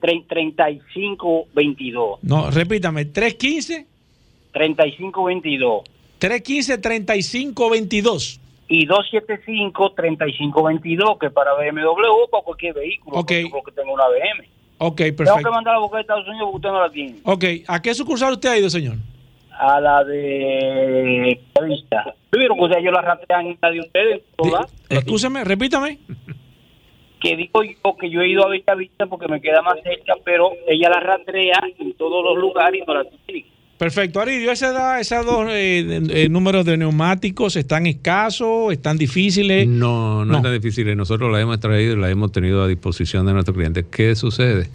35 0.00 1.46
22. 1.54 2.18
No, 2.22 2.50
repítame, 2.50 3.04
315 3.06 3.86
35 4.52 5.24
22 5.24 5.82
315 6.18 6.78
35 6.78 7.70
22. 7.70 8.40
y 8.68 8.84
275 8.86 9.92
35 9.92 10.62
22 10.62 11.18
que 11.18 11.30
para 11.30 11.54
BMW 11.54 12.06
o 12.08 12.28
para 12.30 12.44
cualquier 12.44 12.74
vehículo, 12.74 13.18
Ok. 13.18 13.32
porque 13.50 13.72
tengo 13.72 13.92
una 13.94 14.06
BM. 14.08 14.48
Ok, 14.82 14.96
Tengo 14.96 15.06
que 15.10 15.24
perfecto. 15.24 15.52
mandar 15.52 15.74
a 15.74 15.78
buscar 15.78 15.98
a 15.98 16.00
Estados 16.00 16.26
Unidos 16.26 16.48
porque 16.52 16.56
usted 16.56 16.68
no 16.70 16.80
la 16.80 16.90
tiene. 16.90 17.16
Ok, 17.24 17.44
¿a 17.68 17.82
qué 17.82 17.92
sucursal 17.94 18.32
usted 18.32 18.48
ha 18.48 18.58
ido, 18.58 18.70
señor? 18.70 18.96
A 19.58 19.78
la 19.78 20.02
de 20.04 21.38
Vista. 21.62 22.14
Pero 22.30 22.54
que 22.54 22.60
o 22.62 22.68
sea, 22.68 22.80
yo 22.80 22.90
la 22.90 23.02
ratean 23.02 23.46
en 23.48 23.58
la 23.60 23.70
de 23.70 23.80
ustedes, 23.80 24.22
todas. 24.36 24.72
Escúcheme, 24.88 25.44
repítame. 25.44 25.98
que 27.20 27.36
digo 27.36 27.62
yo 27.62 27.96
que 27.98 28.08
yo 28.08 28.22
he 28.22 28.28
ido 28.30 28.46
a 28.46 28.48
Vista 28.50 28.74
Vista 28.74 29.04
porque 29.04 29.28
me 29.28 29.42
queda 29.42 29.60
más 29.60 29.76
cerca, 29.82 30.14
pero 30.24 30.52
ella 30.66 30.88
la 30.88 31.00
rastrea 31.00 31.60
en 31.78 31.92
todos 31.92 32.24
los 32.24 32.38
lugares 32.38 32.80
y 32.82 32.86
no 32.86 32.94
la 32.94 33.04
tiene. 33.26 33.46
Perfecto, 33.80 34.20
Aridio, 34.20 34.52
esa 34.52 35.00
esos 35.00 35.24
dos 35.24 35.46
eh, 35.48 36.02
eh, 36.10 36.28
números 36.28 36.66
de 36.66 36.76
neumáticos 36.76 37.56
están 37.56 37.86
escasos, 37.86 38.74
están 38.74 38.98
difíciles. 38.98 39.66
No, 39.66 40.22
no, 40.22 40.32
No. 40.32 40.36
es 40.36 40.42
tan 40.42 40.52
difícil. 40.52 40.94
Nosotros 40.94 41.32
la 41.32 41.40
hemos 41.40 41.58
traído 41.60 41.94
y 41.94 41.96
la 41.98 42.10
hemos 42.10 42.30
tenido 42.30 42.62
a 42.62 42.68
disposición 42.68 43.24
de 43.24 43.32
nuestros 43.32 43.56
clientes. 43.56 43.86
¿Qué 43.90 44.14
sucede? 44.16 44.68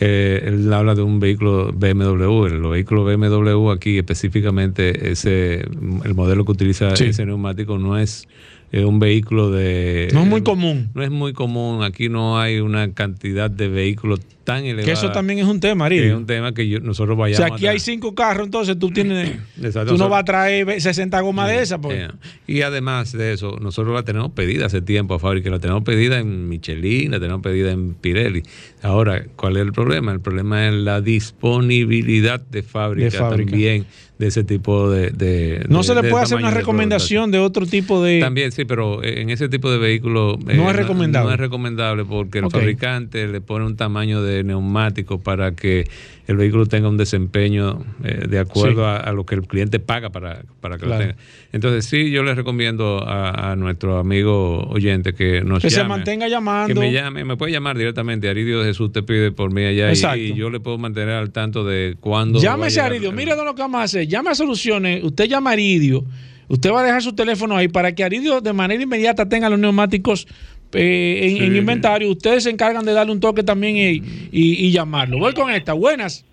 Eh, 0.00 0.42
él 0.48 0.70
habla 0.70 0.94
de 0.94 1.00
un 1.00 1.18
vehículo 1.18 1.72
BMW. 1.72 2.44
El 2.48 2.60
vehículo 2.60 3.06
BMW 3.06 3.70
aquí 3.70 3.96
específicamente, 3.96 5.12
ese, 5.12 5.60
el 6.04 6.14
modelo 6.14 6.44
que 6.44 6.52
utiliza 6.52 6.94
Sí. 6.94 7.06
ese 7.06 7.24
neumático 7.24 7.78
no 7.78 7.96
es 7.98 8.28
eh, 8.72 8.84
un 8.84 8.98
vehículo 8.98 9.50
de... 9.50 10.08
No 10.12 10.22
es 10.22 10.26
muy 10.26 10.42
común. 10.42 10.88
No 10.94 11.02
es 11.02 11.10
muy 11.10 11.32
común. 11.32 11.82
Aquí 11.84 12.08
no 12.08 12.38
hay 12.38 12.58
una 12.60 12.92
cantidad 12.92 13.50
de 13.50 13.68
vehículos 13.68 14.20
tan 14.44 14.64
elevada. 14.64 14.84
Que 14.84 14.92
eso 14.92 15.10
también 15.10 15.40
es 15.40 15.46
un 15.46 15.58
tema, 15.58 15.88
que 15.88 16.08
es 16.08 16.14
un 16.14 16.24
tema 16.26 16.54
que 16.54 16.68
yo- 16.68 16.78
nosotros 16.78 17.14
O 17.14 17.18
vayamos 17.20 17.44
sea, 17.46 17.54
aquí 17.56 17.66
a 17.66 17.70
hay 17.72 17.80
cinco 17.80 18.14
carros, 18.14 18.46
entonces 18.46 18.78
tú 18.78 18.90
tienes, 18.90 19.38
Exacto. 19.62 19.92
tú 19.92 19.98
no 19.98 20.08
vas 20.08 20.20
a 20.20 20.24
traer 20.24 20.64
ve- 20.64 20.80
60 20.80 21.20
gomas 21.20 21.48
de 21.48 21.62
esas. 21.62 21.80
Pues. 21.80 21.98
eh, 21.98 22.08
y 22.46 22.62
además 22.62 23.10
de 23.10 23.32
eso, 23.32 23.58
nosotros 23.60 23.92
la 23.94 24.04
tenemos 24.04 24.30
pedida 24.32 24.66
hace 24.66 24.82
tiempo 24.82 25.14
a 25.14 25.18
fábrica, 25.18 25.50
la 25.50 25.58
tenemos 25.58 25.82
pedida 25.82 26.18
en 26.20 26.48
Michelin, 26.48 27.10
la 27.10 27.18
tenemos 27.18 27.42
pedida 27.42 27.72
en 27.72 27.94
Pirelli. 27.94 28.42
Ahora, 28.82 29.24
¿cuál 29.34 29.56
es 29.56 29.62
el 29.62 29.72
problema? 29.72 30.12
El 30.12 30.20
problema 30.20 30.68
es 30.68 30.74
la 30.74 31.00
disponibilidad 31.00 32.40
de 32.40 32.62
fábrica, 32.62 33.04
De 33.04 33.10
fábrica. 33.10 33.50
también 33.50 33.86
de 34.18 34.26
ese 34.28 34.44
tipo 34.44 34.90
de... 34.90 35.10
de- 35.10 35.64
No 35.68 35.78
de- 35.78 35.84
se 35.84 35.94
le 35.94 36.02
de 36.02 36.10
puede 36.10 36.24
hacer 36.24 36.38
una 36.38 36.50
recomendación 36.50 37.30
de 37.30 37.38
otro 37.38 37.66
tipo 37.66 38.02
de... 38.02 38.20
También, 38.20 38.50
sí, 38.52 38.64
pero 38.64 39.04
en 39.04 39.30
ese 39.30 39.48
tipo 39.48 39.70
de 39.70 39.78
vehículos... 39.78 40.36
eh, 40.48 40.56
No 40.56 40.70
es 40.70 40.76
recomendable. 40.76 41.28
No, 41.28 41.34
es 41.34 41.40
recomendable 41.40 42.04
porque 42.04 42.38
el 42.38 42.50
fabricante 42.50 43.26
le 43.28 43.40
pone 43.40 43.66
un 43.66 43.76
tamaño 43.76 44.22
de 44.22 44.42
neumático 44.44 45.20
para 45.20 45.54
que 45.54 45.84
el 46.26 46.36
vehículo 46.36 46.66
tenga 46.66 46.88
un 46.88 46.96
desempeño 46.96 47.84
eh, 48.04 48.24
de 48.28 48.38
acuerdo 48.38 48.76
Sí. 48.76 48.80
a, 48.80 48.96
a 48.96 49.12
lo 49.12 49.24
que 49.26 49.34
el 49.36 49.42
cliente 49.46 49.78
paga 49.78 50.10
para, 50.10 50.42
para 50.60 50.76
que 50.76 50.86
Claro. 50.86 50.94
lo 51.04 51.08
tenga. 51.12 51.22
Entonces, 51.52 51.84
sí, 51.86 52.10
yo 52.10 52.22
les 52.22 52.36
recomiendo 52.36 53.02
a, 53.06 53.52
a 53.52 53.56
nuestro 53.56 53.98
amigo 53.98 54.66
oyente 54.68 55.12
que 55.14 55.42
nos 55.42 55.62
que 55.62 55.70
se 55.70 55.84
mantenga 55.84 56.26
llamando. 56.28 56.74
Que 56.74 56.80
me 56.80 56.92
llame, 56.92 57.24
me 57.24 57.36
puede 57.36 57.52
llamar 57.52 57.78
directamente. 57.78 58.28
Aridio 58.28 58.64
Jesús 58.64 58.92
te 58.92 59.02
pide 59.02 59.30
por 59.30 59.52
mí 59.52 59.64
allá 59.64 59.92
y- 60.16 60.20
y, 60.20 60.34
yo 60.34 60.50
le 60.50 60.58
puedo 60.60 60.78
mantener 60.78 61.10
al 61.14 61.30
tanto 61.30 61.64
de 61.64 61.96
cuándo. 62.00 62.40
Llámese 62.40 62.80
a 62.80 62.86
Aridio. 62.86 63.12
Mire 63.12 63.36
lo 63.36 63.54
que 63.54 63.62
vamos 63.62 63.80
a 63.80 63.84
hacer. 63.84 64.05
Llame 64.08 64.30
a 64.30 64.34
Soluciones. 64.34 65.02
Usted 65.04 65.24
llama 65.26 65.50
a 65.50 65.52
Aridio. 65.54 66.04
Usted 66.48 66.70
va 66.70 66.80
a 66.80 66.84
dejar 66.84 67.02
su 67.02 67.12
teléfono 67.14 67.56
ahí 67.56 67.68
para 67.68 67.92
que 67.94 68.04
Aridio 68.04 68.40
de 68.40 68.52
manera 68.52 68.82
inmediata 68.82 69.28
tenga 69.28 69.48
los 69.50 69.58
neumáticos 69.58 70.26
eh, 70.72 71.20
en, 71.22 71.36
Sí. 71.38 71.44
en 71.44 71.56
inventario. 71.56 72.10
Ustedes 72.10 72.44
se 72.44 72.50
encargan 72.50 72.84
de 72.84 72.92
darle 72.92 73.12
un 73.12 73.20
toque 73.20 73.42
también 73.42 73.76
y, 73.76 74.02
y- 74.32 74.66
y 74.66 74.70
llamarlo. 74.72 75.18
Voy 75.18 75.32
con 75.34 75.50
esta. 75.50 75.72
Buenas. 75.72 76.24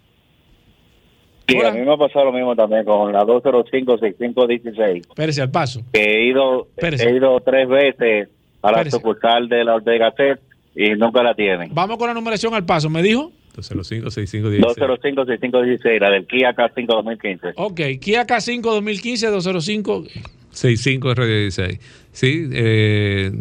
Sí, 1.47 1.57
Hola. 1.57 1.69
a 1.69 1.71
mí 1.73 1.81
me 1.81 1.93
ha 1.93 1.97
pasado 1.97 2.25
lo 2.25 2.31
mismo 2.33 2.55
también 2.55 2.85
con 2.85 3.11
la 3.11 3.23
205-6516, 3.25 4.97
Espérese 5.09 5.41
al 5.41 5.51
paso. 5.51 5.81
que 5.91 6.01
he 6.01 6.27
ido, 6.29 6.67
he 6.77 7.15
ido 7.15 7.39
tres 7.41 7.67
veces 7.67 8.29
a 8.61 8.71
la 8.71 8.89
sucursal 8.89 9.49
de 9.49 9.63
la 9.65 9.75
Ortega 9.75 10.13
Set 10.15 10.39
y 10.75 10.91
nunca 10.91 11.21
la 11.21 11.35
tienen. 11.35 11.69
Vamos 11.73 11.97
con 11.97 12.07
la 12.07 12.13
numeración 12.13 12.53
al 12.53 12.65
paso. 12.65 12.89
¿Me 12.89 13.03
dijo? 13.03 13.31
205-6516. 13.55 14.59
205-6516, 14.59 15.99
la 15.99 16.09
del 16.11 16.25
Kia 16.25 16.55
K5 16.55 16.85
2015. 16.87 17.47
Ok. 17.55 17.81
Kia 18.01 18.25
K5 18.25 18.61
2015 18.61 19.27
205. 19.27 20.03
65 20.51 21.11
es 21.11 21.17
Radio 21.17 21.35
16. 21.39 21.79
Sí, 22.11 22.49
eh, 22.53 23.31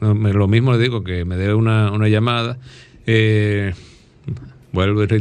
no, 0.00 0.14
me- 0.14 0.32
lo 0.32 0.48
mismo 0.48 0.72
le 0.72 0.78
digo, 0.78 1.02
que 1.04 1.24
me 1.24 1.36
dé 1.36 1.52
una, 1.54 1.90
una 1.92 2.08
llamada. 2.08 2.58
Eh. 3.06 3.72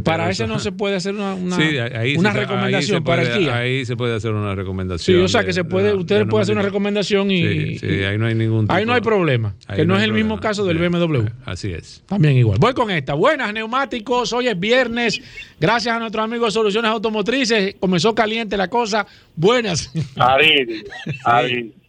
Para 0.03 0.29
ese 0.29 0.43
eso. 0.43 0.53
no 0.53 0.59
se 0.59 0.71
puede 0.71 0.95
hacer 0.95 1.13
una, 1.15 1.33
una, 1.35 1.55
Sí, 1.57 1.77
ahí 1.77 2.15
una 2.17 2.31
se- 2.31 2.37
ahí 2.39 2.43
recomendación 2.45 2.97
se 2.97 3.01
para 3.05 3.21
el. 3.21 3.49
Ahí 3.49 3.85
se 3.85 3.95
puede 3.95 4.15
hacer 4.15 4.31
una 4.31 4.51
Sí, 4.51 4.55
recomendación. 4.55 5.21
o 5.23 5.27
sea 5.27 5.43
que 5.43 5.53
se 5.53 5.63
puede, 5.63 5.93
ustedes 5.93 6.21
de 6.21 6.25
pueden 6.27 6.41
hacer 6.43 6.55
una 6.55 6.63
recomendación 6.63 7.29
y, 7.31 7.77
Sí, 7.77 7.79
sí, 7.79 8.03
ahí 8.03 8.17
no 8.17 8.25
hay 8.25 8.35
ningún 8.35 8.65
ahí 8.69 8.85
no 8.85 8.93
hay 8.93 9.01
problema, 9.01 9.55
ahí 9.67 9.77
que 9.77 9.85
no, 9.85 9.95
es 9.97 10.03
el 10.03 10.13
mismo 10.13 10.39
caso 10.39 10.65
del 10.65 10.77
Sí, 10.77 10.87
BMW. 10.87 11.25
Así 11.45 11.71
es. 11.71 12.03
También 12.07 12.35
igual. 12.37 12.57
Voy 12.59 12.73
con 12.73 12.89
esta. 12.91 13.13
Buenas 13.13 13.53
neumáticos. 13.53 14.33
Hoy 14.33 14.47
es 14.47 14.59
viernes. 14.59 15.21
Gracias 15.59 15.95
a 15.95 15.99
nuestro 15.99 16.21
amigo 16.23 16.45
de 16.45 16.51
Soluciones 16.51 16.89
Automotrices. 16.91 17.75
Comenzó 17.79 18.13
caliente 18.15 18.57
la 18.57 18.67
cosa. 18.69 19.05
Buenas. 19.35 19.91
Aridio, 20.17 20.83
Aridio. 21.25 21.71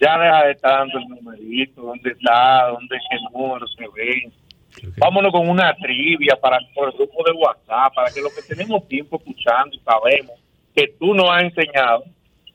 Ya 0.00 0.16
deja 0.16 0.44
de 0.44 0.52
estar 0.52 0.78
dando 0.78 0.96
el 0.98 1.08
numerito, 1.08 1.82
dónde 1.82 2.10
está, 2.10 2.68
dónde 2.68 2.94
es 2.94 3.02
el 3.10 3.18
número 3.36 3.66
se 3.66 3.82
ve. 3.96 4.30
Vámonos 4.98 5.32
con 5.32 5.48
una 5.48 5.74
trivia 5.76 6.36
para 6.40 6.58
por 6.74 6.88
el 6.88 6.94
grupo 6.96 7.22
de 7.24 7.32
WhatsApp, 7.32 7.94
para 7.94 8.10
que 8.12 8.20
los 8.20 8.32
que 8.34 8.42
tenemos 8.42 8.86
tiempo 8.88 9.16
escuchando 9.16 9.74
y 9.76 9.80
sabemos 9.80 10.32
que 10.74 10.88
tú 10.98 11.14
nos 11.14 11.28
has 11.30 11.42
enseñado 11.44 12.04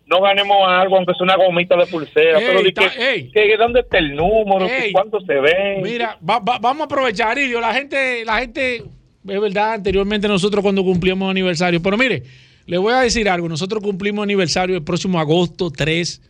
no 0.05 0.19
ganemos 0.21 0.57
algo, 0.67 0.97
aunque 0.97 1.13
sea 1.13 1.23
una 1.23 1.37
gomita 1.37 1.77
de 1.77 1.85
pulsera. 1.87 2.37
Ey, 2.37 2.45
pero 2.45 2.61
di 2.61 2.73
ta- 2.73 2.89
que, 2.91 3.29
que 3.33 3.57
¿dónde 3.57 3.79
está 3.79 3.97
el 3.99 4.13
número? 4.15 4.67
que 4.67 4.85
Ey. 4.87 4.91
¿Cuánto 4.91 5.21
se 5.21 5.33
ve? 5.39 5.79
Mira, 5.81 6.17
va- 6.29 6.39
va- 6.39 6.59
vamos 6.59 6.81
a 6.81 6.85
aprovechar, 6.85 7.29
Aridio. 7.29 7.61
La 7.61 7.73
gente, 7.73 8.25
la 8.25 8.39
gente, 8.39 8.77
es 8.77 9.41
verdad, 9.41 9.73
anteriormente 9.75 10.27
nosotros 10.27 10.61
cuando 10.61 10.83
cumplíamos 10.83 11.31
aniversario. 11.31 11.81
Pero 11.81 11.97
mire, 11.97 12.21
le 12.65 12.77
voy 12.77 12.91
a 12.93 12.99
decir 12.99 13.29
algo. 13.29 13.47
Nosotros 13.47 13.81
cumplimos 13.81 14.23
aniversario 14.23 14.75
el 14.75 14.83
próximo 14.83 15.19
agosto 15.21 15.71
3. 15.71 16.21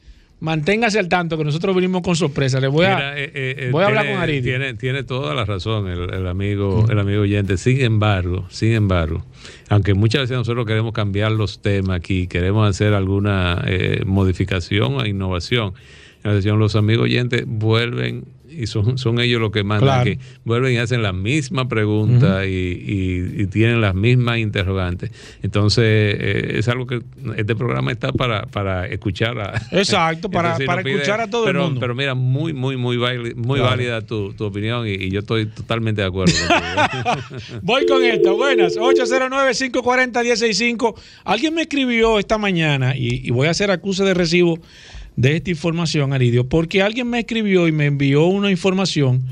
Manténgase 0.44 1.00
al 1.00 1.08
tanto 1.08 1.38
que 1.38 1.46
nosotros 1.46 1.74
venimos 1.74 2.02
con 2.02 2.18
sorpresa. 2.18 2.60
Le 2.60 2.68
voy 2.68 2.86
a, 2.86 2.96
Mira, 2.96 3.18
eh, 3.18 3.32
eh, 3.34 3.56
eh, 3.60 3.70
voy 3.72 3.82
a 3.82 3.88
hablar 3.88 4.12
con 4.12 4.18
Aridio. 4.20 4.52
Tiene, 4.52 4.74
tiene 4.74 5.04
toda 5.04 5.34
la 5.34 5.46
razón 5.46 5.88
el, 5.88 6.14
el 6.14 6.28
amigo, 6.28 6.86
el 6.90 7.00
amigo 7.00 7.22
oyente. 7.22 7.56
Sin 7.56 7.80
embargo, 7.80 8.46
sin 8.50 8.74
embargo, 8.74 9.24
aunque 9.70 9.94
muchas 9.94 10.24
veces 10.24 10.36
nosotros 10.36 10.66
queremos 10.66 10.92
cambiar 10.92 11.32
los 11.32 11.62
temas 11.62 11.96
aquí, 11.96 12.28
queremos 12.28 12.70
hacer 12.70 12.94
alguna 12.94 13.64
eh, 13.66 14.02
modificación 14.06 14.96
o 14.96 15.06
innovación, 15.06 15.76
en 16.26 16.32
la 16.32 16.36
sesión, 16.36 16.60
los 16.60 16.76
amigos 16.76 17.06
oyentes 17.06 17.46
vuelven 17.48 18.26
y 18.58 18.68
son, 18.68 18.98
son 18.98 19.20
ellos 19.20 19.40
los 19.42 19.52
que 19.52 19.64
mandan 19.64 19.88
Claro. 19.88 20.12
aquí, 20.12 20.20
vuelven 20.46 20.74
y 20.74 20.78
hacen 20.78 21.02
la 21.02 21.14
misma 21.14 21.68
pregunta 21.68 22.46
y, 22.46 22.50
y- 22.52 23.42
y 23.44 23.48
tienen 23.48 23.82
las 23.82 23.96
mismas 23.96 24.38
interrogantes. 24.40 25.12
Entonces, 25.42 25.84
eh, 25.86 26.56
es 26.60 26.68
algo 26.68 26.86
que 26.88 27.02
este 27.38 27.56
programa 27.56 27.92
está 27.92 28.12
para, 28.12 28.46
para 28.48 28.88
escuchar 28.88 29.40
a, 29.40 29.62
Exacto, 29.72 30.30
para- 30.30 30.58
para 30.66 30.84
pide- 30.84 30.96
escuchar 30.96 31.22
a 31.22 31.28
todo 31.30 31.48
el 31.50 31.56
mundo. 31.58 31.80
Pero 31.80 31.96
mira, 31.96 32.14
muy, 32.16 32.54
muy, 32.54 32.78
muy, 32.78 32.98
váli- 32.98 33.36
muy 33.36 33.60
Claro. 33.60 33.72
válida 33.76 34.02
tu, 34.02 34.34
tu 34.34 34.46
opinión 34.46 34.88
y, 34.88 34.92
y 34.94 35.10
yo 35.12 35.20
estoy 35.20 35.46
totalmente 35.48 36.02
de 36.02 36.08
acuerdo. 36.08 36.34
Voy 37.62 37.86
con 37.86 38.04
esto. 38.04 38.36
Buenas. 38.38 38.78
809-540-165. 38.78 40.96
Alguien 41.24 41.54
me 41.54 41.62
escribió 41.64 42.20
esta 42.20 42.38
mañana 42.38 42.96
y, 42.96 43.28
y 43.28 43.32
voy 43.32 43.48
a 43.48 43.52
hacer 43.52 43.72
acuse 43.72 44.04
de 44.04 44.14
recibo 44.14 44.60
de 45.16 45.36
esta 45.36 45.50
información, 45.50 46.14
Aridio, 46.14 46.48
porque 46.48 46.82
alguien 46.82 47.10
me 47.10 47.20
escribió 47.20 47.68
y 47.68 47.72
me 47.72 47.86
envió 47.86 48.26
una 48.26 48.52
información. 48.52 49.24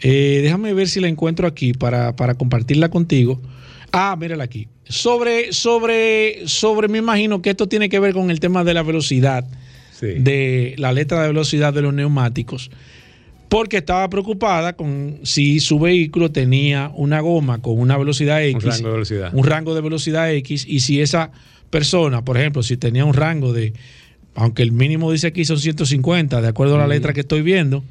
Eh, 0.00 0.40
déjame 0.42 0.72
ver 0.74 0.88
si 0.88 1.00
la 1.00 1.08
encuentro 1.08 1.46
aquí 1.46 1.72
para, 1.72 2.14
para 2.14 2.34
compartirla 2.34 2.88
contigo. 2.88 3.40
Ah, 3.92 4.16
mírala 4.18 4.44
aquí. 4.44 4.68
Sobre, 4.84 5.52
sobre, 5.52 6.46
sobre, 6.46 6.88
me 6.88 6.98
imagino 6.98 7.42
que 7.42 7.50
esto 7.50 7.68
tiene 7.68 7.88
que 7.88 7.98
ver 7.98 8.14
con 8.14 8.30
el 8.30 8.40
tema 8.40 8.64
de 8.64 8.74
la 8.74 8.82
velocidad, 8.82 9.44
de 10.00 10.74
la 10.78 10.92
letra 10.92 11.22
de 11.22 11.28
velocidad 11.28 11.72
de 11.72 11.82
los 11.82 11.92
neumáticos 11.92 12.70
porque 13.48 13.78
estaba 13.78 14.08
preocupada 14.10 14.74
con 14.74 15.20
si 15.22 15.60
su 15.60 15.78
vehículo 15.78 16.30
tenía 16.30 16.92
una 16.94 17.20
goma 17.20 17.60
con 17.60 17.78
una 17.78 17.96
velocidad 17.96 18.44
X, 18.44 18.64
Un 18.64 18.70
rango 18.70 18.88
de 18.88 18.92
velocidad. 18.92 19.30
un 19.34 19.44
rango 19.44 19.74
de 19.74 19.80
velocidad 19.80 20.32
X, 20.34 20.66
y 20.68 20.80
si 20.80 21.00
esa 21.00 21.30
persona, 21.70 22.24
por 22.24 22.36
ejemplo, 22.36 22.62
si 22.62 22.76
tenía 22.76 23.04
un 23.04 23.14
rango 23.14 23.52
de, 23.52 23.72
aunque 24.38 24.62
el 24.62 24.72
mínimo 24.72 25.10
dice 25.12 25.26
aquí 25.28 25.44
son 25.44 25.58
150, 25.58 26.40
de 26.40 26.48
acuerdo 26.48 26.76
a 26.76 26.78
la 26.78 26.86
letra 26.86 27.12
que 27.12 27.20
estoy 27.20 27.42
viendo, 27.42 27.82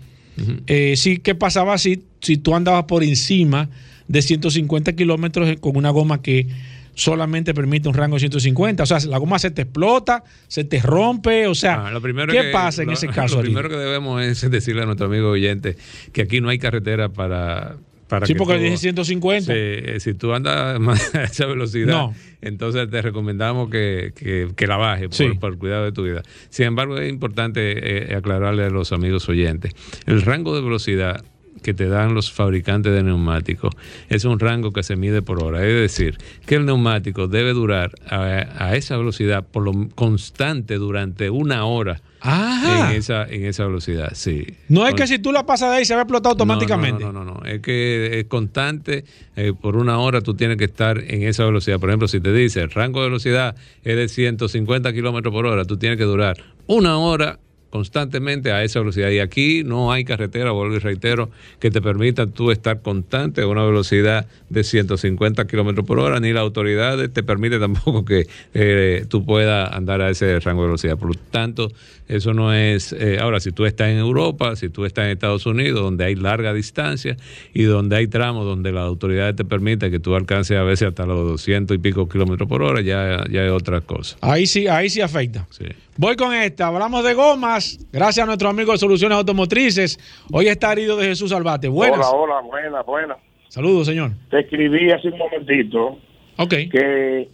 eh, 0.67 0.93
sí, 0.97 1.17
¿qué 1.17 1.35
pasaba 1.35 1.77
si, 1.77 2.03
si 2.21 2.37
tú 2.37 2.55
andabas 2.55 2.83
por 2.85 3.03
encima 3.03 3.69
de 4.07 4.21
150 4.21 4.93
kilómetros 4.93 5.55
con 5.59 5.75
una 5.77 5.89
goma 5.89 6.21
que 6.21 6.47
solamente 6.93 7.53
permite 7.53 7.87
un 7.89 7.95
rango 7.95 8.15
de 8.15 8.21
150? 8.21 8.83
O 8.83 8.85
sea, 8.85 8.99
la 9.07 9.17
goma 9.17 9.39
se 9.39 9.51
te 9.51 9.63
explota, 9.63 10.23
se 10.47 10.63
te 10.63 10.79
rompe, 10.79 11.47
o 11.47 11.55
sea, 11.55 11.87
Ah, 11.87 11.91
lo 11.91 12.01
primero 12.01 12.31
¿qué 12.31 12.39
que- 12.41 12.51
pasa 12.51 12.81
en 12.83 12.87
lo- 12.89 12.93
ese 12.93 13.07
caso? 13.09 13.35
Lo 13.37 13.41
primero 13.41 13.67
que 13.69 13.75
debemos 13.77 14.21
es 14.23 14.49
decirle 14.49 14.83
a 14.83 14.85
nuestro 14.85 15.07
amigo 15.07 15.29
oyente 15.31 15.75
que 16.13 16.21
aquí 16.23 16.39
no 16.39 16.49
hay 16.49 16.59
carretera 16.59 17.09
para. 17.09 17.77
Para 18.07 18.25
Sí, 18.25 18.33
que 18.33 18.37
porque 18.37 18.55
tú- 18.55 18.61
dije 18.63 18.77
150. 18.77 19.45
Sí, 19.53 19.57
eh, 19.59 19.97
si 19.99 20.13
tú 20.13 20.33
andas 20.33 20.79
más 20.79 21.13
a 21.15 21.23
esa 21.23 21.45
velocidad, 21.45 21.87
No. 21.93 22.13
entonces 22.41 22.89
te 22.89 23.01
recomendamos 23.01 23.69
que, 23.69 24.13
que- 24.15 24.49
que 24.55 24.67
la 24.67 24.77
bajes 24.77 25.07
por, 25.09 25.15
Sí. 25.15 25.29
por 25.39 25.53
el 25.53 25.57
cuidado 25.59 25.85
de 25.85 25.91
tu 25.91 26.03
vida. 26.03 26.23
Sin 26.49 26.65
embargo, 26.67 26.97
es 26.97 27.09
importante 27.09 28.11
eh, 28.11 28.15
aclararle 28.15 28.63
a 28.63 28.69
los 28.69 28.91
amigos 28.91 29.27
oyentes: 29.29 29.73
el 30.05 30.21
rango 30.21 30.55
de 30.55 30.61
velocidad 30.61 31.23
que 31.61 31.73
te 31.73 31.87
dan 31.87 32.13
los 32.13 32.31
fabricantes 32.31 32.93
de 32.93 33.03
neumáticos 33.03 33.73
es 34.09 34.25
un 34.25 34.39
rango 34.39 34.71
que 34.71 34.83
se 34.83 34.95
mide 34.95 35.21
por 35.21 35.43
hora. 35.43 35.65
Es 35.65 35.73
decir, 35.73 36.17
que 36.45 36.55
el 36.55 36.65
neumático 36.65 37.27
debe 37.27 37.53
durar 37.53 37.91
a, 38.09 38.45
a 38.57 38.75
esa 38.75 38.97
velocidad 38.97 39.45
por 39.45 39.63
lo 39.63 39.89
constante 39.95 40.75
durante 40.75 41.29
una 41.29 41.65
hora 41.65 42.01
Ajá. 42.19 42.91
en 42.91 42.97
esa, 42.97 43.23
en 43.25 43.45
esa 43.45 43.65
velocidad. 43.65 44.11
Sí. 44.13 44.45
No 44.69 44.83
es 44.85 44.89
Con- 44.91 44.97
que 44.97 45.07
si 45.07 45.19
tú 45.19 45.31
la 45.31 45.45
pasas 45.45 45.71
de 45.71 45.77
ahí 45.77 45.85
se 45.85 45.93
va 45.93 46.01
a 46.01 46.03
explotar 46.03 46.31
automáticamente. 46.31 47.03
no, 47.03 47.11
no, 47.11 47.23
no, 47.23 47.33
no, 47.33 47.39
no. 47.41 47.45
Es 47.45 47.61
que 47.61 48.19
es 48.19 48.25
constante. 48.25 49.05
eh, 49.35 49.53
por 49.59 49.75
una 49.77 49.99
hora 49.99 50.21
tú 50.21 50.33
tienes 50.33 50.57
que 50.57 50.65
estar 50.65 50.97
en 50.99 51.23
esa 51.23 51.45
velocidad. 51.45 51.79
Por 51.79 51.89
ejemplo, 51.89 52.07
si 52.07 52.19
te 52.19 52.33
dice 52.33 52.61
el 52.61 52.71
rango 52.71 53.01
de 53.01 53.07
velocidad 53.07 53.55
es 53.83 53.95
de 53.95 54.07
150 54.09 54.91
kilómetros 54.93 55.31
por 55.33 55.45
hora, 55.45 55.65
tú 55.65 55.77
tienes 55.77 55.97
que 55.97 56.05
durar 56.05 56.37
una 56.65 56.97
hora 56.97 57.39
constantemente 57.69 58.51
a 58.51 58.63
esa 58.63 58.79
velocidad. 58.79 59.09
Y 59.09 59.19
aquí 59.19 59.63
no 59.63 59.91
hay 59.91 60.05
carretera, 60.05 60.51
vuelvo 60.51 60.75
y 60.75 60.79
reitero, 60.79 61.29
que 61.59 61.71
te 61.71 61.81
permita 61.81 62.27
tú 62.27 62.51
estar 62.51 62.81
constante 62.81 63.41
a 63.41 63.47
una 63.47 63.63
velocidad 63.63 64.27
de 64.49 64.63
150 64.63 65.45
kilómetros 65.47 65.85
por 65.85 65.99
hora, 65.99 66.19
ni 66.19 66.33
la 66.33 66.41
autoridad 66.41 67.09
te 67.09 67.23
permite 67.23 67.59
tampoco 67.59 68.05
que 68.05 68.27
eh, 68.53 69.05
tú 69.09 69.25
puedas 69.25 69.71
andar 69.73 70.01
a 70.01 70.09
ese 70.09 70.39
rango 70.39 70.61
de 70.61 70.67
velocidad. 70.67 70.97
Por 70.97 71.09
lo 71.09 71.15
tanto, 71.31 71.71
eso 72.07 72.33
no 72.33 72.53
es. 72.53 72.93
eh, 72.93 73.17
ahora, 73.19 73.39
si 73.39 73.51
tú 73.51 73.65
estás 73.65 73.89
en 73.89 73.97
Europa, 73.97 74.55
si 74.55 74.69
tú 74.69 74.85
estás 74.85 75.05
en 75.05 75.11
Estados 75.11 75.45
Unidos, 75.45 75.81
donde 75.81 76.05
hay 76.05 76.15
larga 76.15 76.53
distancia 76.53 77.17
y 77.53 77.63
donde 77.63 77.97
hay 77.97 78.07
tramos 78.07 78.45
donde 78.45 78.71
las 78.71 78.83
autoridades 78.83 79.35
te 79.35 79.43
permiten 79.45 79.91
que 79.91 79.99
tú 79.99 80.15
alcances 80.15 80.57
a 80.57 80.63
veces 80.63 80.87
hasta 80.89 81.05
los 81.05 81.27
200 81.27 81.75
y 81.75 81.79
pico 81.79 82.07
kilómetros 82.07 82.47
por 82.47 82.63
hora, 82.63 82.81
ya, 82.81 83.25
ya 83.29 83.45
es 83.45 83.51
otra 83.51 83.81
cosa. 83.81 84.17
Ahí 84.21 84.47
sí, 84.47 84.67
ahí 84.67 84.89
sí 84.89 85.01
afecta. 85.01 85.47
Sí. 85.49 85.65
Voy 85.97 86.15
con 86.15 86.33
esta. 86.33 86.67
Hablamos 86.67 87.03
de 87.03 87.13
gomas. 87.15 87.56
Gracias 87.91 88.23
a 88.23 88.25
nuestro 88.27 88.49
amigo 88.49 88.71
de 88.71 88.77
Soluciones 88.77 89.17
Automotrices. 89.17 89.97
Hoy 90.31 90.47
está 90.47 90.71
herido 90.73 90.95
de 90.97 91.07
Jesús 91.07 91.31
Albate. 91.31 91.67
Buenas. 91.67 91.99
Hola, 92.13 92.37
hola, 92.37 92.41
buenas, 92.41 92.85
buenas. 92.85 93.17
Saludos, 93.49 93.87
señor. 93.87 94.11
Te 94.29 94.41
escribí 94.41 94.91
hace 94.91 95.07
un 95.07 95.17
momentito 95.17 95.97
Ok. 96.37 96.53
que 96.71 97.29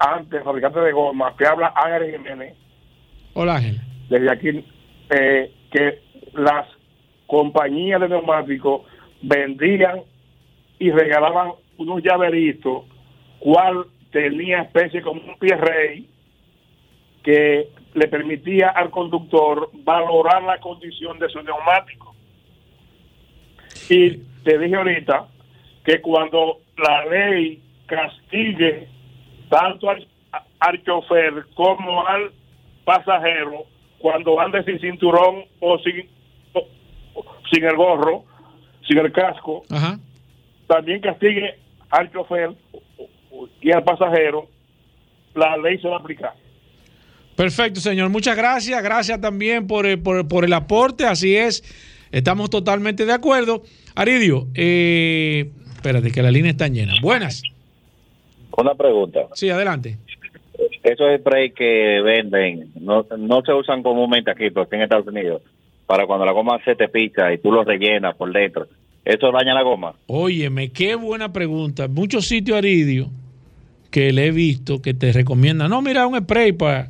antes, 0.00 0.42
fabricante 0.42 0.80
de 0.80 0.92
goma, 0.92 1.34
que 1.36 1.46
habla 1.46 1.72
Ángel 1.76 2.10
Jiménez, 2.16 2.54
Hola, 3.34 3.56
Ángel. 3.56 3.80
desde 4.08 4.30
aquí, 4.32 4.64
eh, 5.10 5.52
que 5.70 6.00
las 6.34 6.66
compañías 7.28 8.00
de 8.00 8.08
neumáticos 8.08 8.82
vendían 9.22 10.00
y 10.80 10.90
regalaban 10.90 11.52
unos 11.76 12.02
llaveritos, 12.02 12.84
cual 13.38 13.86
tenía 14.10 14.62
especie 14.62 15.02
como 15.02 15.20
un 15.20 15.38
pie 15.38 15.54
rey, 15.56 16.08
que 17.22 17.68
le 17.98 18.08
permitía 18.08 18.68
al 18.70 18.90
conductor 18.90 19.70
valorar 19.84 20.42
la 20.42 20.58
condición 20.58 21.18
de 21.18 21.28
su 21.28 21.42
neumático. 21.42 22.14
Y 23.90 24.18
te 24.44 24.58
dije 24.58 24.76
ahorita 24.76 25.28
que 25.84 26.00
cuando 26.00 26.58
la 26.76 27.04
ley 27.06 27.62
castigue 27.86 28.88
tanto 29.48 29.90
al, 29.90 30.06
al 30.60 30.82
chofer 30.84 31.46
como 31.54 32.06
al 32.06 32.32
pasajero 32.84 33.64
cuando 33.98 34.38
ande 34.40 34.62
sin 34.64 34.78
cinturón 34.78 35.44
o 35.60 35.78
sin, 35.78 36.08
o- 36.52 36.66
sin 37.50 37.64
el 37.64 37.76
gorro, 37.76 38.24
sin 38.86 38.98
el 38.98 39.10
casco, 39.12 39.62
Ajá. 39.70 39.98
también 40.66 41.00
castigue 41.00 41.58
al 41.90 42.10
chofer 42.12 42.50
y 43.60 43.72
al 43.72 43.82
pasajero, 43.84 44.46
la 45.34 45.56
ley 45.56 45.78
se 45.78 45.88
va 45.88 45.96
a 45.96 46.00
aplicar. 46.00 46.34
Perfecto, 47.38 47.78
señor. 47.80 48.08
Muchas 48.10 48.36
gracias. 48.36 48.82
Gracias 48.82 49.20
también 49.20 49.68
por, 49.68 49.86
el- 49.86 50.00
por, 50.00 50.26
por 50.26 50.44
el 50.44 50.52
aporte. 50.52 51.06
Así 51.06 51.36
es. 51.36 51.62
Estamos 52.10 52.50
totalmente 52.50 53.06
de 53.06 53.12
acuerdo. 53.12 53.62
Aridio, 53.94 54.48
eh, 54.54 55.48
espérate, 55.76 56.10
que 56.10 56.20
la 56.20 56.32
línea 56.32 56.50
está 56.50 56.66
llena. 56.66 56.94
Buenas. 57.00 57.44
Una 58.56 58.74
pregunta. 58.74 59.20
Sí, 59.34 59.48
adelante. 59.50 59.98
Esos 60.82 61.06
sprays 61.20 61.54
que 61.54 62.00
venden 62.04 62.72
no, 62.80 63.06
no 63.16 63.42
se 63.42 63.52
usan 63.52 63.84
comúnmente 63.84 64.32
aquí, 64.32 64.50
pero 64.50 64.62
aquí 64.62 64.74
en 64.74 64.82
Estados 64.82 65.06
Unidos, 65.06 65.40
para 65.86 66.06
cuando 66.06 66.26
la 66.26 66.32
goma 66.32 66.58
se 66.64 66.74
te 66.74 66.88
pica 66.88 67.32
y 67.32 67.38
tú 67.38 67.52
lo 67.52 67.62
rellenas 67.62 68.16
por 68.16 68.32
dentro. 68.32 68.66
¿Eso 69.04 69.30
daña 69.30 69.54
la 69.54 69.62
goma? 69.62 69.94
Óyeme, 70.08 70.70
qué 70.72 70.96
buena 70.96 71.32
pregunta. 71.32 71.86
Muchos 71.86 72.26
sitios 72.26 72.58
Aridio 72.58 73.10
que 73.92 74.12
le 74.12 74.26
he 74.26 74.30
visto 74.32 74.82
que 74.82 74.92
te 74.92 75.12
recomiendan, 75.12 75.70
no, 75.70 75.80
mira, 75.82 76.04
un 76.08 76.18
spray 76.18 76.50
para... 76.50 76.88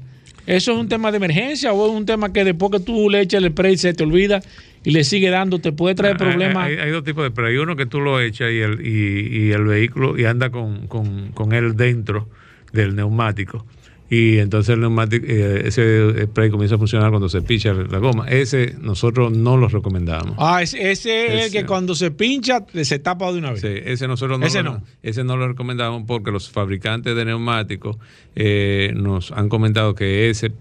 ¿Eso 0.49 0.73
es 0.73 0.79
un 0.79 0.89
tema 0.89 1.11
de 1.11 1.19
emergencia 1.19 1.75
o 1.75 1.87
es 1.87 1.93
un 1.95 2.07
tema 2.07 2.33
que 2.33 2.43
después 2.43 2.73
que 2.73 2.81
tú 2.81 3.11
le 3.11 3.21
echas 3.21 3.43
el 3.43 3.51
spray 3.51 3.77
se 3.77 3.93
te 3.93 4.03
olvida 4.03 4.41
y 4.83 4.93
le 4.93 5.05
sigue 5.05 5.29
dando, 5.29 5.59
te 5.59 5.73
puede 5.73 5.95
traer 5.95 6.17
problemas? 6.17 6.65
Hay, 6.65 6.77
hay 6.79 6.91
dos 6.91 7.05
tipos 7.05 7.23
de 7.23 7.29
spray. 7.29 7.53
Hay 7.53 7.59
uno 7.59 7.77
que 7.77 7.85
tú 7.85 8.01
lo 8.01 8.19
echas 8.19 8.51
y 8.51 8.61
el, 8.61 8.81
y, 8.81 9.49
y 9.49 9.53
el 9.53 9.65
vehículo 9.65 10.19
y 10.19 10.25
anda 10.25 10.49
con, 10.49 10.87
con, 10.87 11.33
con 11.33 11.53
él 11.53 11.77
dentro 11.77 12.31
del 12.73 12.97
neumático. 12.97 13.67
Y 14.11 14.39
entonces 14.39 14.75
el 14.75 14.81
neumático, 14.81 15.27
eh, 15.29 15.63
ese 15.67 16.25
spray 16.27 16.51
comienza 16.51 16.77
a 16.77 16.79
funcionar 16.79 17.11
cuando 17.11 17.29
se 17.29 17.43
picha 17.43 17.75
la 17.75 17.99
goma. 17.99 18.27
Ese 18.29 18.75
nosotros 18.81 19.33
no 19.37 19.57
lo 19.57 19.69
recomendamos. 19.69 20.35
Ah, 20.39 20.63
ese, 20.63 20.91
ese 20.91 21.27
es 21.27 21.47
el 21.47 21.53
que 21.53 21.67
cuando 21.67 21.95
se 21.95 22.11
pincha 22.11 22.65
se 22.83 22.99
tapa 22.99 23.31
de 23.33 23.39
una 23.39 23.53
vez. 23.53 23.61
Sí, 23.61 23.69
ese 23.69 24.09
nosotros 24.09 24.39
no, 24.39 24.47
Ese 24.47 24.63
lo, 24.63 24.73
no. 24.75 24.83
ese 25.03 25.25
no 25.25 25.37
lo 25.37 25.49
recomendamos 25.49 26.05
porque 26.07 26.31
los 26.31 26.49
fabricantes 26.51 27.15
de 27.15 27.25
neumáticos 27.27 27.99
eh, 28.35 28.93
nos 28.97 29.31
han 29.33 29.51
comentado 29.51 29.95
que 29.95 30.31
ese 30.31 30.53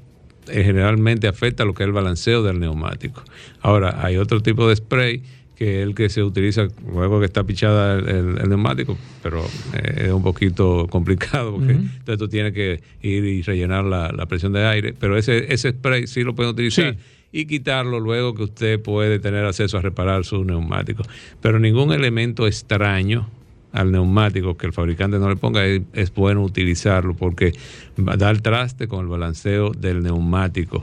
eh, 0.49 0.63
generalmente 0.63 1.27
afecta 1.27 1.63
lo 1.65 1.73
que 1.73 1.83
es 1.83 1.87
el 1.87 1.93
balanceo 1.93 2.43
del 2.43 2.59
neumático. 2.59 3.23
Ahora, 3.61 4.05
hay 4.05 4.17
otro 4.17 4.41
tipo 4.41 4.67
de 4.67 4.75
spray 4.75 5.23
que 5.57 5.81
es 5.81 5.87
el 5.87 5.95
que 5.95 6.09
se 6.09 6.21
utiliza 6.23 6.67
luego 6.93 7.19
que 7.19 7.25
está 7.25 7.43
pichada 7.43 7.97
el, 7.97 8.07
el- 8.07 8.37
el 8.41 8.49
neumático, 8.49 8.95
pero 9.23 9.43
eh, 9.73 10.05
es 10.05 10.11
un 10.11 10.21
poquito 10.23 10.85
complicado 10.91 11.55
porque 11.55 11.73
entonces 11.73 12.17
tú 12.19 12.27
tienes 12.27 12.53
que 12.53 12.81
ir 13.01 13.23
y 13.25 13.41
rellenar 13.41 13.83
la, 13.85 14.11
la 14.11 14.25
presión 14.27 14.53
de 14.53 14.65
aire, 14.65 14.93
pero 14.99 15.17
ese, 15.17 15.51
ese 15.53 15.71
spray 15.71 16.05
sí 16.07 16.23
lo 16.23 16.35
pueden 16.35 16.51
utilizar. 16.53 16.95
Y 17.29 17.45
quitarlo 17.45 17.99
luego 17.99 18.33
que 18.35 18.43
usted 18.43 18.79
puede 18.81 19.19
tener 19.19 19.43
acceso 19.45 19.77
a 19.77 19.81
reparar 19.81 20.23
su 20.23 20.45
neumático. 20.45 21.03
Pero 21.41 21.59
ningún 21.59 21.91
elemento 21.91 22.47
extraño 22.47 23.29
al 23.73 23.91
neumático 23.91 24.55
que 24.55 24.65
el 24.65 24.71
fabricante 24.73 25.19
no 25.19 25.27
le 25.29 25.35
ponga 25.35 25.65
es, 25.65 25.81
es 25.93 26.13
bueno 26.13 26.41
utilizarlo 26.41 27.15
porque 27.15 27.51
va 27.99 28.13
a 28.13 28.17
dar 28.17 28.39
traste 28.41 28.87
con 28.87 29.01
el 29.01 29.07
balanceo 29.07 29.71
del 29.71 30.03
neumático. 30.03 30.81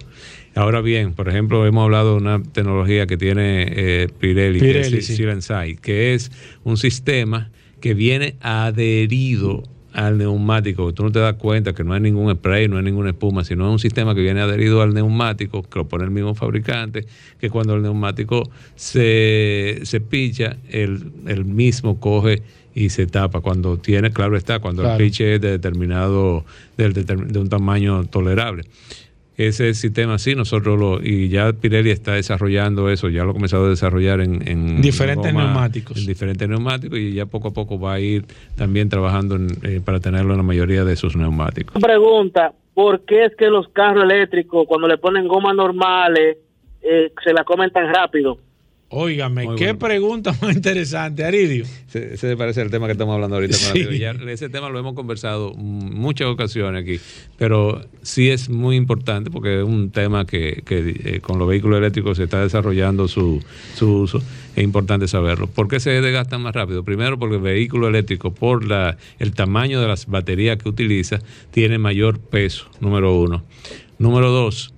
Ahora 0.55 0.81
bien, 0.81 1.15
por 1.15 1.29
ejemplo, 1.29 1.67
hemos 1.67 1.85
hablado 1.85 2.13
de 2.13 2.17
una 2.23 2.43
tecnología 2.43 3.07
que 3.07 3.17
tiene 3.17 3.67
eh, 3.69 4.09
Pirelli, 4.21 4.61
que 4.61 4.67
Pirelli, 4.67 4.99
es 4.99 5.07
sí. 5.07 5.23
And 5.25 5.41
Side, 5.43 5.77
que 5.83 6.15
es 6.15 6.31
un 6.63 6.77
sistema 6.77 7.51
que 7.81 7.95
viene 7.95 8.37
adherido 8.41 9.63
al 9.93 10.19
neumático, 10.19 10.87
que 10.89 10.93
tú 10.93 11.05
no 11.05 11.13
te 11.13 11.21
das 11.21 11.35
cuenta 11.35 11.73
que 11.73 11.85
no 11.85 11.93
hay 11.93 12.01
ningún 12.01 12.33
spray, 12.35 12.67
no 12.69 12.79
hay 12.79 12.83
ninguna 12.85 13.11
espuma, 13.11 13.45
sino 13.45 13.67
es 13.67 13.73
un 13.73 13.79
sistema 13.79 14.15
que 14.15 14.23
viene 14.23 14.41
adherido 14.41 14.83
al 14.83 14.93
neumático, 14.95 15.63
que 15.63 15.79
lo 15.79 15.87
pone 15.89 16.05
el 16.05 16.11
mismo 16.11 16.35
fabricante, 16.35 17.05
que 17.41 17.49
cuando 17.51 17.75
el 17.75 17.83
neumático 17.83 18.49
se, 18.77 19.81
se 19.85 20.01
picha, 20.01 20.57
el, 20.71 21.13
el 21.27 21.45
mismo 21.45 22.01
coge 22.01 22.43
y 22.75 22.89
se 22.91 23.07
tapa. 23.07 23.41
Cuando 23.41 23.77
tiene, 23.79 24.11
claro 24.11 24.37
está, 24.37 24.59
cuando 24.59 24.83
Claro. 24.83 24.99
el 24.99 25.05
piche 25.11 25.35
es 25.37 25.41
de 25.41 25.51
determinado, 25.53 26.45
del 26.77 26.93
determin- 26.93 27.29
de 27.29 27.39
un 27.39 27.49
tamaño 27.49 28.05
tolerable. 28.07 28.65
Ese 29.37 29.75
sistema 29.75 30.19
sí, 30.19 30.35
nosotros 30.37 30.79
lo, 30.79 31.03
y 31.03 31.29
ya 31.29 31.53
Pirelli 31.53 31.91
está 31.91 32.13
desarrollando 32.15 32.89
eso, 32.89 33.09
ya 33.09 33.25
lo 33.25 33.31
ha 33.31 33.33
comenzado 33.33 33.67
a 33.67 33.71
desarrollar 33.71 34.21
en, 34.21 34.47
en 34.47 34.81
Diferentes 34.81 35.33
goma- 35.33 35.45
neumáticos. 35.47 35.99
En 35.99 36.07
diferentes 36.07 36.49
neumáticos 36.49 36.99
y 36.99 37.15
ya 37.15 37.27
poco 37.27 37.49
a 37.49 37.53
poco 37.53 37.79
va 37.81 37.95
a 37.95 38.01
ir 38.01 38.25
también 38.57 38.89
trabajando 38.89 39.35
en, 39.37 39.49
eh, 39.65 39.81
para 39.85 39.99
tenerlo 39.99 40.33
en 40.33 40.37
la 40.39 40.43
mayoría 40.45 40.85
de 40.85 40.95
sus 40.95 41.17
neumáticos. 41.17 41.83
pregunta, 41.83 42.53
¿por 42.75 43.05
qué 43.05 43.25
es 43.25 43.37
que 43.37 43.49
los 43.49 43.69
carros 43.71 44.05
eléctricos 44.05 44.67
cuando 44.69 44.87
le 44.87 44.99
ponen 44.99 45.27
gomas 45.27 45.57
normales 45.57 46.37
eh, 46.83 47.11
se 47.25 47.33
la 47.33 47.43
comen 47.45 47.71
tan 47.71 47.93
rápido? 47.93 48.39
Óigame, 48.91 49.45
Muy 49.45 49.57
qué 49.57 49.65
bueno. 49.73 49.79
pregunta 49.81 50.37
más 50.41 50.55
interesante, 50.55 51.25
Aridio. 51.25 51.65
Ese, 51.89 52.15
ese 52.15 52.37
parece 52.37 52.63
el 52.63 52.71
tema 52.71 52.87
que 52.87 52.93
estamos 52.93 53.15
hablando 53.15 53.37
ahorita. 53.37 53.57
con 53.57 53.73
Sí. 53.83 53.99
Ya 53.99 54.13
ese 54.13 54.49
tema 54.49 54.69
lo 54.69 54.79
hemos 54.79 54.95
conversado 54.95 55.53
muchas 55.55 56.29
ocasiones 56.29 56.83
aquí, 56.83 57.01
pero 57.37 57.85
sí 58.03 58.31
es 58.31 58.49
muy 58.49 58.77
importante 58.77 59.31
porque 59.31 59.59
es 59.61 59.65
un 59.65 59.91
tema 59.91 60.27
que, 60.27 60.63
que, 60.65 60.95
eh, 61.05 61.21
con 61.21 61.39
los 61.39 61.49
vehículos 61.49 61.79
eléctricos 61.79 62.19
se 62.19 62.25
está 62.25 62.41
desarrollando 62.43 63.09
su, 63.09 63.43
su 63.75 64.03
uso. 64.03 64.23
Es 64.55 64.63
importante 64.63 65.09
saberlo. 65.09 65.49
¿Por 65.49 65.67
qué 65.67 65.81
se 65.81 65.91
desgastan 66.01 66.43
más 66.43 66.55
rápido? 66.55 66.85
Primero 66.85 67.19
porque 67.19 67.37
el 67.37 67.43
vehículo 67.43 67.89
eléctrico, 67.89 68.33
por 68.33 68.65
la, 68.65 68.97
el 69.19 69.33
tamaño 69.33 69.81
de 69.81 69.89
las 69.89 70.07
baterías 70.07 70.57
que 70.59 70.69
utiliza, 70.69 71.19
tiene 71.51 71.79
mayor 71.79 72.21
peso, 72.21 72.67
número 72.81 73.19
uno. 73.19 73.45
Número 73.99 74.31
dos, 74.31 74.73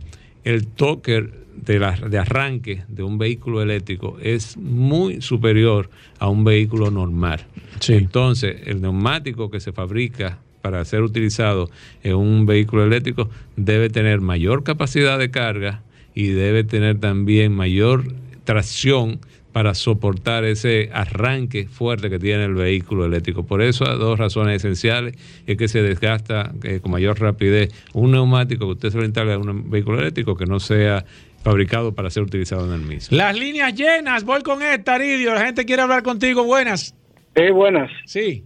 el 0.44 0.66
toque 0.66 1.28
de, 1.64 1.78
la- 1.78 1.92
de 1.96 2.18
arranque 2.18 2.82
de 2.88 3.02
un 3.02 3.18
vehículo 3.18 3.62
eléctrico 3.62 4.18
es 4.22 4.56
muy 4.56 5.20
superior 5.22 5.88
a 6.18 6.28
un 6.28 6.44
vehículo 6.44 6.90
normal. 6.90 7.46
Entonces, 7.88 8.56
el 8.66 8.80
neumático 8.80 9.50
que 9.50 9.60
se 9.60 9.72
fabrica 9.72 10.38
para 10.62 10.84
ser 10.84 11.02
utilizado 11.02 11.70
en 12.02 12.14
un 12.16 12.44
vehículo 12.46 12.84
eléctrico 12.84 13.30
debe 13.56 13.88
tener 13.88 14.20
mayor 14.20 14.64
capacidad 14.64 15.18
de 15.18 15.30
carga 15.30 15.82
y 16.14 16.28
debe 16.28 16.64
tener 16.64 16.98
también 16.98 17.52
mayor 17.52 18.04
tracción 18.44 19.20
para 19.52 19.74
soportar 19.74 20.44
ese 20.44 20.90
arranque 20.92 21.66
fuerte 21.66 22.10
que 22.10 22.18
tiene 22.18 22.44
el 22.44 22.54
vehículo 22.54 23.06
eléctrico. 23.06 23.46
Por 23.46 23.62
eso, 23.62 23.84
dos 23.96 24.18
razones 24.18 24.56
esenciales 24.56 25.14
es 25.46 25.56
que 25.56 25.66
se 25.68 25.82
desgasta 25.82 26.52
eh, 26.62 26.80
con 26.82 26.92
mayor 26.92 27.18
rapidez 27.20 27.72
un 27.94 28.10
neumático 28.10 28.66
que 28.66 28.72
usted 28.72 28.90
se 28.90 28.98
lo 28.98 29.04
instale 29.06 29.32
a 29.32 29.38
un 29.38 29.70
vehículo 29.70 29.98
eléctrico 30.00 30.36
que 30.36 30.44
no 30.46 30.60
sea 30.60 31.06
fabricado 31.46 31.94
para 31.94 32.10
ser 32.10 32.24
utilizado 32.24 32.66
en 32.66 32.72
el 32.72 32.86
mismo. 32.86 33.16
Las 33.16 33.38
líneas 33.38 33.72
llenas, 33.72 34.24
voy 34.24 34.42
con 34.42 34.62
esta, 34.62 34.96
Aridio. 34.96 35.32
La 35.32 35.46
gente 35.46 35.64
quiere 35.64 35.82
hablar 35.82 36.02
contigo. 36.02 36.42
Buenas. 36.42 36.92
Eh, 37.36 37.52
buenas. 37.52 37.88
Sí. 38.04 38.44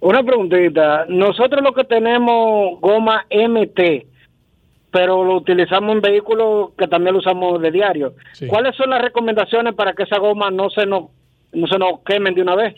Una 0.00 0.22
preguntita. 0.22 1.06
Nosotros 1.08 1.62
lo 1.62 1.72
que 1.72 1.84
tenemos 1.84 2.78
goma 2.80 3.24
MT, 3.30 4.06
pero 4.90 5.24
lo 5.24 5.36
utilizamos 5.36 5.94
en 5.94 6.02
vehículos 6.02 6.72
que 6.76 6.86
también 6.86 7.14
lo 7.14 7.20
usamos 7.20 7.62
de 7.62 7.70
diario. 7.70 8.12
Sí. 8.32 8.46
¿Cuáles 8.46 8.76
son 8.76 8.90
las 8.90 9.00
recomendaciones 9.00 9.74
para 9.74 9.94
que 9.94 10.02
esa 10.02 10.18
goma 10.18 10.50
no 10.50 10.68
se 10.68 10.84
nos, 10.84 11.04
no 11.52 11.66
se 11.66 11.78
nos 11.78 12.00
quemen 12.04 12.34
de 12.34 12.42
una 12.42 12.56
vez? 12.56 12.74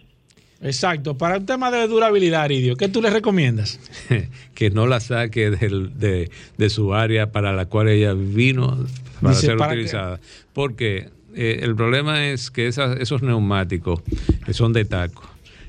Exacto. 0.62 1.16
Para 1.16 1.38
un 1.38 1.46
tema 1.46 1.70
de 1.70 1.86
durabilidad, 1.88 2.42
Aridio, 2.42 2.76
¿qué 2.76 2.88
tú 2.88 3.00
le 3.00 3.08
recomiendas? 3.10 3.80
que 4.54 4.70
no 4.70 4.86
la 4.86 5.00
saque 5.00 5.50
del- 5.50 5.98
de, 5.98 6.30
de 6.58 6.70
su 6.70 6.92
área 6.94 7.32
para 7.32 7.52
la 7.52 7.66
cual 7.66 7.88
ella 7.88 8.12
vino 8.14 8.86
para 9.22 9.34
Dice, 9.34 9.46
ser 9.46 9.56
¿para 9.56 9.72
qué? 9.72 9.78
utilizada. 9.78 10.20
Porque 10.52 11.08
eh, 11.34 11.60
el 11.62 11.74
problema 11.74 12.26
es 12.28 12.50
que 12.50 12.66
esas- 12.66 12.98
esos 13.00 13.22
neumáticos 13.22 14.02
que 14.44 14.52
son 14.52 14.72
de 14.74 14.84
taco, 14.84 15.22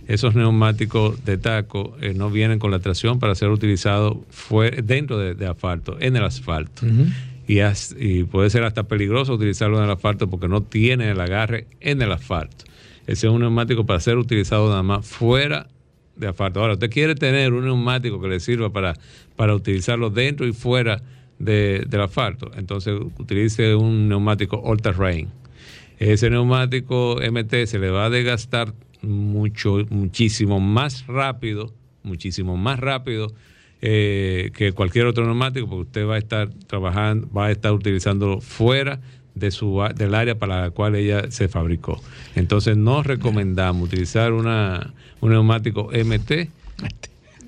esos 0.08 0.36
neumáticos 0.36 1.24
de 1.24 1.38
taco 1.38 1.96
eh, 2.02 2.14
no 2.14 2.30
vienen 2.30 2.60
con 2.60 2.72
la 2.72 2.80
tracción 2.80 3.18
para 3.20 3.34
ser 3.36 3.48
utilizados 3.50 4.18
dentro 4.84 5.18
de, 5.20 5.36
de 5.36 5.48
asfalto, 5.48 5.96
en 6.02 6.18
el 6.18 6.24
asfalto. 6.26 6.86
Y, 7.48 7.60
as- 7.60 7.96
y 7.98 8.24
puede 8.26 8.50
ser 8.50 8.64
hasta 8.64 8.84
peligroso 8.84 9.34
utilizarlo 9.34 9.78
en 9.78 9.86
el 9.86 9.92
asfalto 9.92 10.30
porque 10.30 10.48
no 10.50 10.62
tiene 10.64 11.12
el 11.12 11.22
agarre 11.22 11.68
en 11.80 12.02
el 12.02 12.12
asfalto. 12.12 12.66
Ese 13.08 13.28
es 13.28 13.34
un 13.34 13.42
neumático 13.42 13.86
para 13.86 14.00
ser 14.00 14.18
utilizado 14.18 14.70
nada 14.70 14.84
más 14.84 15.06
fuera 15.06 15.68
de 16.16 16.28
asfalto. 16.28 16.60
Ahora, 16.62 16.74
usted 16.74 16.90
quiere 16.90 17.16
tener 17.16 17.54
un 17.54 17.66
neumático 17.66 18.22
que 18.22 18.28
le 18.28 18.40
sirva 18.40 18.72
para, 18.72 18.94
para 19.36 19.56
utilizarlo 19.56 20.10
dentro 20.10 20.48
y 20.48 20.54
fuera 20.54 21.02
de- 21.40 21.86
del 21.88 22.02
asfalto. 22.02 22.52
Entonces, 22.56 23.00
utilice 23.18 23.74
un 23.76 24.08
neumático 24.08 24.62
all 24.64 24.82
terrain. 24.82 25.30
Ese 26.00 26.30
neumático 26.30 27.18
MT 27.22 27.66
se 27.66 27.80
le 27.80 27.90
va 27.90 28.06
a 28.06 28.10
desgastar 28.10 28.74
mucho, 29.02 29.80
muchísimo 29.90 30.60
más 30.60 31.06
rápido, 31.08 31.74
muchísimo 32.04 32.58
más 32.58 32.80
rápido 32.80 33.34
eh, 33.82 34.52
que 34.56 34.74
cualquier 34.74 35.08
otro 35.08 35.26
neumático, 35.26 35.68
porque 35.68 35.82
usted 35.84 36.08
va 36.08 36.16
a 36.16 36.20
estar 36.20 36.50
trabajando, 36.68 37.28
va 37.36 37.48
a 37.48 37.52
estar 37.52 37.72
utilizándolo 37.74 38.40
fuera 38.42 39.00
de 39.36 39.52
su, 39.52 39.82
del 39.96 40.14
área 40.16 40.36
para 40.36 40.62
la 40.62 40.70
cual 40.72 40.96
ella 40.96 41.32
se 41.32 41.48
fabricó. 41.48 42.02
Entonces, 42.36 42.76
no 42.78 43.02
recomendamos 43.04 43.84
utilizar 43.88 44.34
una, 44.34 44.94
un 45.22 45.32
neumático 45.32 45.90
MT 45.94 46.50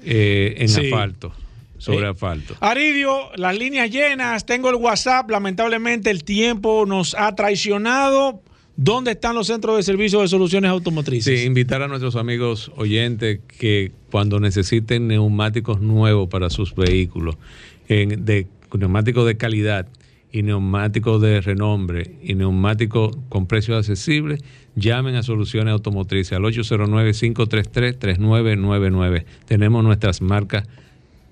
eh, 0.05 0.55
en 0.57 0.69
Sí. 0.69 0.85
asfalto, 0.85 1.33
sobre 1.77 2.05
Eh, 2.05 2.09
asfalto. 2.09 2.55
Aridio, 2.59 3.29
las 3.35 3.57
líneas 3.57 3.89
llenas, 3.89 4.45
tengo 4.45 4.69
el 4.69 4.75
WhatsApp, 4.75 5.29
lamentablemente 5.29 6.09
el 6.09 6.23
tiempo 6.23 6.85
nos 6.85 7.15
ha 7.15 7.33
traicionado. 7.35 8.41
¿Dónde 8.75 9.11
están 9.11 9.35
los 9.35 9.47
centros 9.47 9.77
de 9.77 9.83
servicio 9.83 10.21
de 10.21 10.27
soluciones 10.27 10.71
automotrices? 10.71 11.41
Sí, 11.41 11.45
invitar 11.45 11.83
a 11.83 11.87
nuestros 11.87 12.15
amigos 12.15 12.71
oyentes 12.75 13.39
que 13.59 13.91
cuando 14.09 14.39
necesiten 14.39 15.07
neumáticos 15.07 15.79
nuevos 15.79 16.27
para 16.27 16.49
sus 16.49 16.73
vehículos, 16.73 17.35
en- 17.87 18.25
de 18.25 18.47
neumáticos 18.75 19.27
de 19.27 19.37
calidad 19.37 19.85
y 20.33 20.43
neumáticos 20.43 21.21
de 21.21 21.39
renombre 21.39 22.15
y 22.23 22.33
neumáticos 22.33 23.15
con 23.29 23.45
precios 23.45 23.77
accesibles, 23.77 24.43
llamen 24.75 25.15
a 25.15 25.23
Soluciones 25.23 25.71
Automotrices 25.71 26.33
al 26.33 26.41
809-533-3999. 26.43 29.25
Tenemos 29.45 29.83
nuestras 29.83 30.23
marcas 30.23 30.67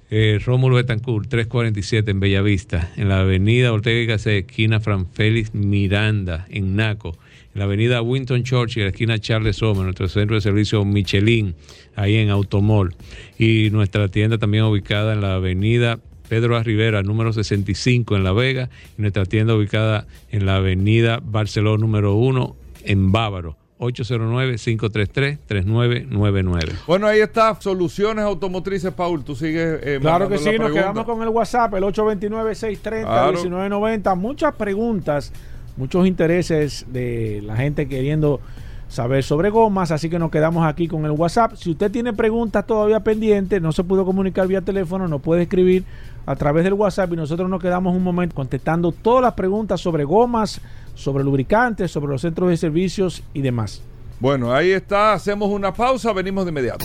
eh, 0.09 0.39
Rómulo 0.45 0.77
Betancourt, 0.77 1.29
347 1.29 2.13
en 2.13 2.21
Bellavista, 2.21 2.93
en 2.97 3.09
la 3.09 3.21
avenida 3.21 3.73
Ortega 3.73 4.01
y 4.01 4.07
Gasset, 4.07 4.47
esquina 4.47 4.79
Fran 4.79 5.07
Félix 5.07 5.53
Miranda, 5.53 6.47
en 6.49 6.77
Naco, 6.77 7.19
en 7.55 7.59
la 7.59 7.65
avenida 7.65 8.03
Winton 8.03 8.45
Churchill, 8.45 8.85
la 8.85 8.91
esquina 8.91 9.19
Charles 9.19 9.57
Sommer, 9.57 9.83
nuestro 9.83 10.07
centro 10.07 10.37
de 10.37 10.43
servicio 10.43 10.85
Michelin, 10.85 11.57
ahí 11.97 12.17
en 12.17 12.31
Automol, 12.31 12.95
y 13.37 13.71
nuestra 13.71 14.07
tienda 14.07 14.39
también 14.39 14.63
ubicada 14.65 15.13
en 15.13 15.23
la 15.23 15.35
avenida 15.35 15.99
Pedro 16.29 16.57
A. 16.57 16.63
Rivera, 16.63 17.03
número 17.03 17.33
65 17.33 18.17
en 18.17 18.25
La 18.25 18.33
Vega, 18.33 18.69
y 18.99 19.03
nuestra 19.03 19.25
tienda 19.25 19.55
ubicada 19.55 20.07
en 20.31 20.47
la 20.47 20.57
avenida 20.57 21.21
Barceló 21.23 21.79
número 21.79 22.15
1 22.15 22.57
en 22.85 23.13
Bávaro. 23.13 23.57
809-533-3999. 23.79 26.73
Bueno, 26.87 27.07
ahí 27.07 27.21
está, 27.21 27.55
soluciones 27.61 28.25
automotrices, 28.25 28.93
Paul. 28.93 29.23
Tú 29.25 29.35
sigues. 29.37 29.81
eh, 29.83 29.99
Claro 30.01 30.29
que 30.29 30.39
sí, 30.39 30.45
la 30.47 30.51
nos 30.53 30.59
pregunta. 30.61 30.81
quedamos 30.81 31.05
con 31.05 31.23
el 31.23 31.29
WhatsApp, 31.29 31.75
el 31.75 31.85
829-630-1990. 31.85 34.17
Muchas 34.17 34.55
preguntas, 34.55 35.33
muchos 35.77 36.07
intereses 36.07 36.87
de 36.91 37.43
la 37.45 37.57
gente 37.57 37.87
queriendo 37.89 38.41
saber 38.89 39.25
sobre 39.25 39.51
gomas, 39.51 39.91
así 39.91 40.09
que 40.09 40.19
nos 40.19 40.31
quedamos 40.31 40.65
aquí 40.67 40.87
con 40.89 41.05
el 41.05 41.11
WhatsApp. 41.11 41.55
Si 41.57 41.71
usted 41.73 41.91
tiene 41.91 42.13
preguntas 42.13 42.67
todavía 42.67 43.01
pendientes, 43.01 43.61
no 43.61 43.73
se 43.73 43.83
pudo 43.85 44.05
comunicar 44.05 44.47
vía 44.47 44.61
teléfono, 44.63 45.09
nos 45.09 45.21
puede 45.21 45.43
escribir 45.43 45.85
a 46.27 46.35
través 46.35 46.65
del 46.65 46.75
WhatsApp 46.75 47.13
y 47.13 47.17
nosotros 47.17 47.49
nos 47.49 47.63
quedamos 47.63 47.95
un 47.95 48.03
momento 48.03 48.35
contestando 48.35 48.91
todas 48.91 49.23
las 49.23 49.35
preguntas 49.35 49.81
sobre 49.81 50.05
gomas, 50.05 50.61
sobre 50.95 51.23
lubricantes, 51.23 51.91
sobre 51.91 52.13
los 52.13 52.21
centros 52.21 52.51
de 52.51 52.57
servicios 52.57 53.23
y 53.33 53.43
demás. 53.43 53.81
Bueno, 54.19 54.53
ahí 54.53 54.73
está. 54.73 55.13
Hacemos 55.13 55.51
una 55.51 55.73
pausa. 55.73 56.13
Venimos 56.13 56.45
de 56.45 56.51
inmediato. 56.51 56.85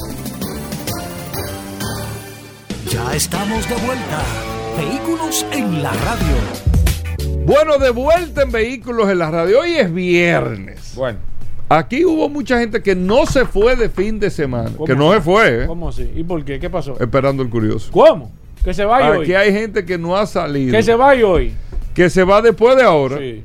Ya 2.90 3.16
estamos 3.16 3.68
de 3.68 3.76
vuelta. 3.76 4.22
Vehículos 4.78 5.46
en 5.52 5.82
la 5.82 5.92
radio. 5.94 7.46
Bueno, 7.46 7.78
de 7.80 7.90
vuelta 7.90 8.44
en 8.44 8.52
Vehículos 8.52 9.10
en 9.10 9.20
la 9.20 9.32
Radio. 9.32 9.62
Hoy 9.62 9.72
es 9.72 9.92
viernes. 9.92 10.94
Bueno. 10.96 11.20
Aquí 11.70 12.04
hubo 12.04 12.28
mucha 12.28 12.60
gente 12.60 12.84
que 12.84 12.96
no 12.96 13.26
se 13.26 13.46
fue 13.46 13.78
de 13.78 13.88
fin 13.88 14.20
de 14.20 14.30
semana. 14.30 14.72
¿Cómo 14.72 14.86
Que 14.86 14.96
no 14.96 15.14
se 15.14 15.22
fue, 15.22 15.64
¿eh? 15.64 15.68
¿Cómo 15.68 15.88
así? 15.88 16.12
¿Y 16.14 16.24
por 16.24 16.44
qué? 16.44 16.60
¿Qué 16.60 16.70
pasó? 16.70 17.00
Esperando 17.00 17.42
el 17.42 17.50
curioso. 17.50 17.90
¿Cómo? 17.94 18.30
Que 18.64 18.74
se 18.74 18.86
vaya 18.86 19.08
Aquí 19.14 19.32
hoy. 19.32 19.34
hay 19.34 19.52
gente 19.52 19.86
que 19.86 19.98
no 19.98 20.16
ha 20.16 20.26
salido. 20.28 20.72
Que 20.76 20.84
se 20.84 20.94
vaya 20.96 21.26
hoy. 21.26 21.54
Que 21.96 22.10
se 22.10 22.24
va 22.24 22.42
después 22.42 22.76
de 22.78 22.84
ahora. 22.84 23.18
Sí. 23.18 23.44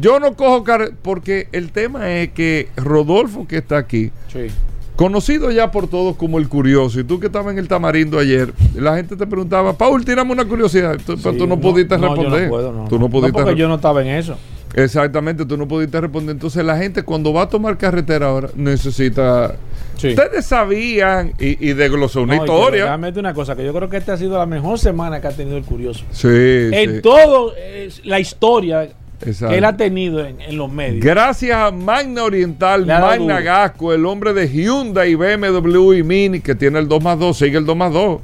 Yo 0.00 0.18
no 0.20 0.34
cojo 0.34 0.64
car 0.64 0.90
porque 1.02 1.48
el 1.52 1.70
tema 1.70 2.10
es 2.12 2.30
que 2.32 2.68
Rodolfo 2.76 3.46
que 3.46 3.58
está 3.58 3.78
aquí, 3.78 4.10
Sí. 4.32 4.48
conocido 4.96 5.50
ya 5.52 5.70
por 5.70 5.88
todos 5.88 6.16
como 6.16 6.38
el 6.38 6.48
curioso, 6.48 6.98
y 7.00 7.04
tú 7.04 7.20
que 7.20 7.26
estabas 7.26 7.52
en 7.52 7.58
el 7.58 7.68
tamarindo 7.68 8.18
ayer, 8.18 8.52
la 8.74 8.96
gente 8.96 9.16
te 9.16 9.26
preguntaba, 9.26 9.72
Paul, 9.78 10.04
tírame 10.04 10.32
una 10.32 10.44
curiosidad, 10.44 10.98
Tú- 11.06 11.16
pero 11.22 11.36
tú 11.36 11.46
no, 11.46 11.58
pudiste 11.60 11.96
no, 11.96 12.08
responder. 12.08 12.40
Yo 12.40 12.44
no 12.46 12.50
puedo, 12.50 12.72
no. 12.72 12.88
Tú 12.88 12.98
no 12.98 13.08
pudiste 13.08 13.32
porque 13.32 13.56
yo 13.56 13.68
no 13.68 13.76
estaba 13.76 14.02
en 14.02 14.08
eso. 14.08 14.36
Exactamente, 14.74 15.44
tú 15.46 15.56
no 15.56 15.68
pudiste 15.68 16.00
responder. 16.00 16.32
Entonces 16.34 16.64
la 16.64 16.76
gente 16.76 17.02
cuando 17.04 17.32
va 17.32 17.42
a 17.42 17.48
tomar 17.48 17.78
carretera 17.78 18.26
ahora 18.26 18.48
necesita... 18.56 19.54
Sí. 20.02 20.08
Ustedes 20.08 20.44
sabían 20.46 21.32
y, 21.38 21.68
y 21.70 21.72
desglosó 21.74 22.22
una 22.22 22.36
No, 22.36 22.44
historia. 22.44 22.84
déjame 22.84 23.06
decirte 23.06 23.20
una 23.20 23.34
cosa, 23.34 23.54
que 23.56 23.64
yo 23.64 23.72
creo 23.72 23.88
que 23.88 23.96
esta 23.98 24.14
ha 24.14 24.16
sido 24.16 24.36
la 24.36 24.46
mejor 24.46 24.78
semana 24.78 25.20
que 25.20 25.28
ha 25.28 25.32
tenido 25.32 25.56
el 25.56 25.64
Curioso. 25.64 26.04
Sí, 26.10 26.26
en 26.28 26.96
sí. 26.96 27.00
todo 27.02 27.52
eh, 27.56 27.88
la 28.04 28.18
historia 28.20 28.88
Exacto. 29.24 29.52
que 29.52 29.58
él 29.58 29.64
ha 29.64 29.76
tenido 29.76 30.24
en, 30.26 30.40
en 30.40 30.56
los 30.58 30.72
medios. 30.72 31.04
Gracias 31.04 31.56
a 31.56 31.70
Magna 31.70 32.24
Oriental, 32.24 32.84
Magna 32.84 33.34
duro. 33.38 33.44
Gasco, 33.44 33.92
el 33.92 34.04
hombre 34.06 34.32
de 34.32 34.48
Hyundai, 34.48 35.14
BMW 35.14 35.92
y 35.94 36.02
Mini, 36.02 36.40
que 36.40 36.54
tiene 36.56 36.80
el 36.80 36.88
2 36.88 37.02
más 37.02 37.18
2, 37.20 37.36
sigue 37.38 37.58
el 37.58 37.64
2 37.64 37.76
más 37.76 37.92
2. 37.92 38.20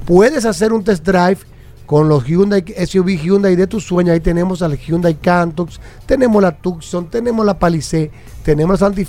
Puedes 0.05 0.45
hacer 0.45 0.73
un 0.73 0.83
test 0.83 1.05
drive 1.05 1.39
con 1.85 2.07
los 2.07 2.25
Hyundai 2.25 2.63
SUV 2.87 3.17
Hyundai 3.21 3.55
de 3.55 3.67
tu 3.67 3.79
sueño. 3.79 4.13
Ahí 4.13 4.19
tenemos 4.19 4.61
al 4.61 4.77
Hyundai 4.77 5.15
Cantox, 5.15 5.79
tenemos 6.05 6.41
la 6.41 6.51
Tucson, 6.51 7.09
tenemos 7.09 7.45
la 7.45 7.59
Palisade, 7.59 8.11
tenemos 8.43 8.79
la 8.79 8.87
Santa. 8.87 9.01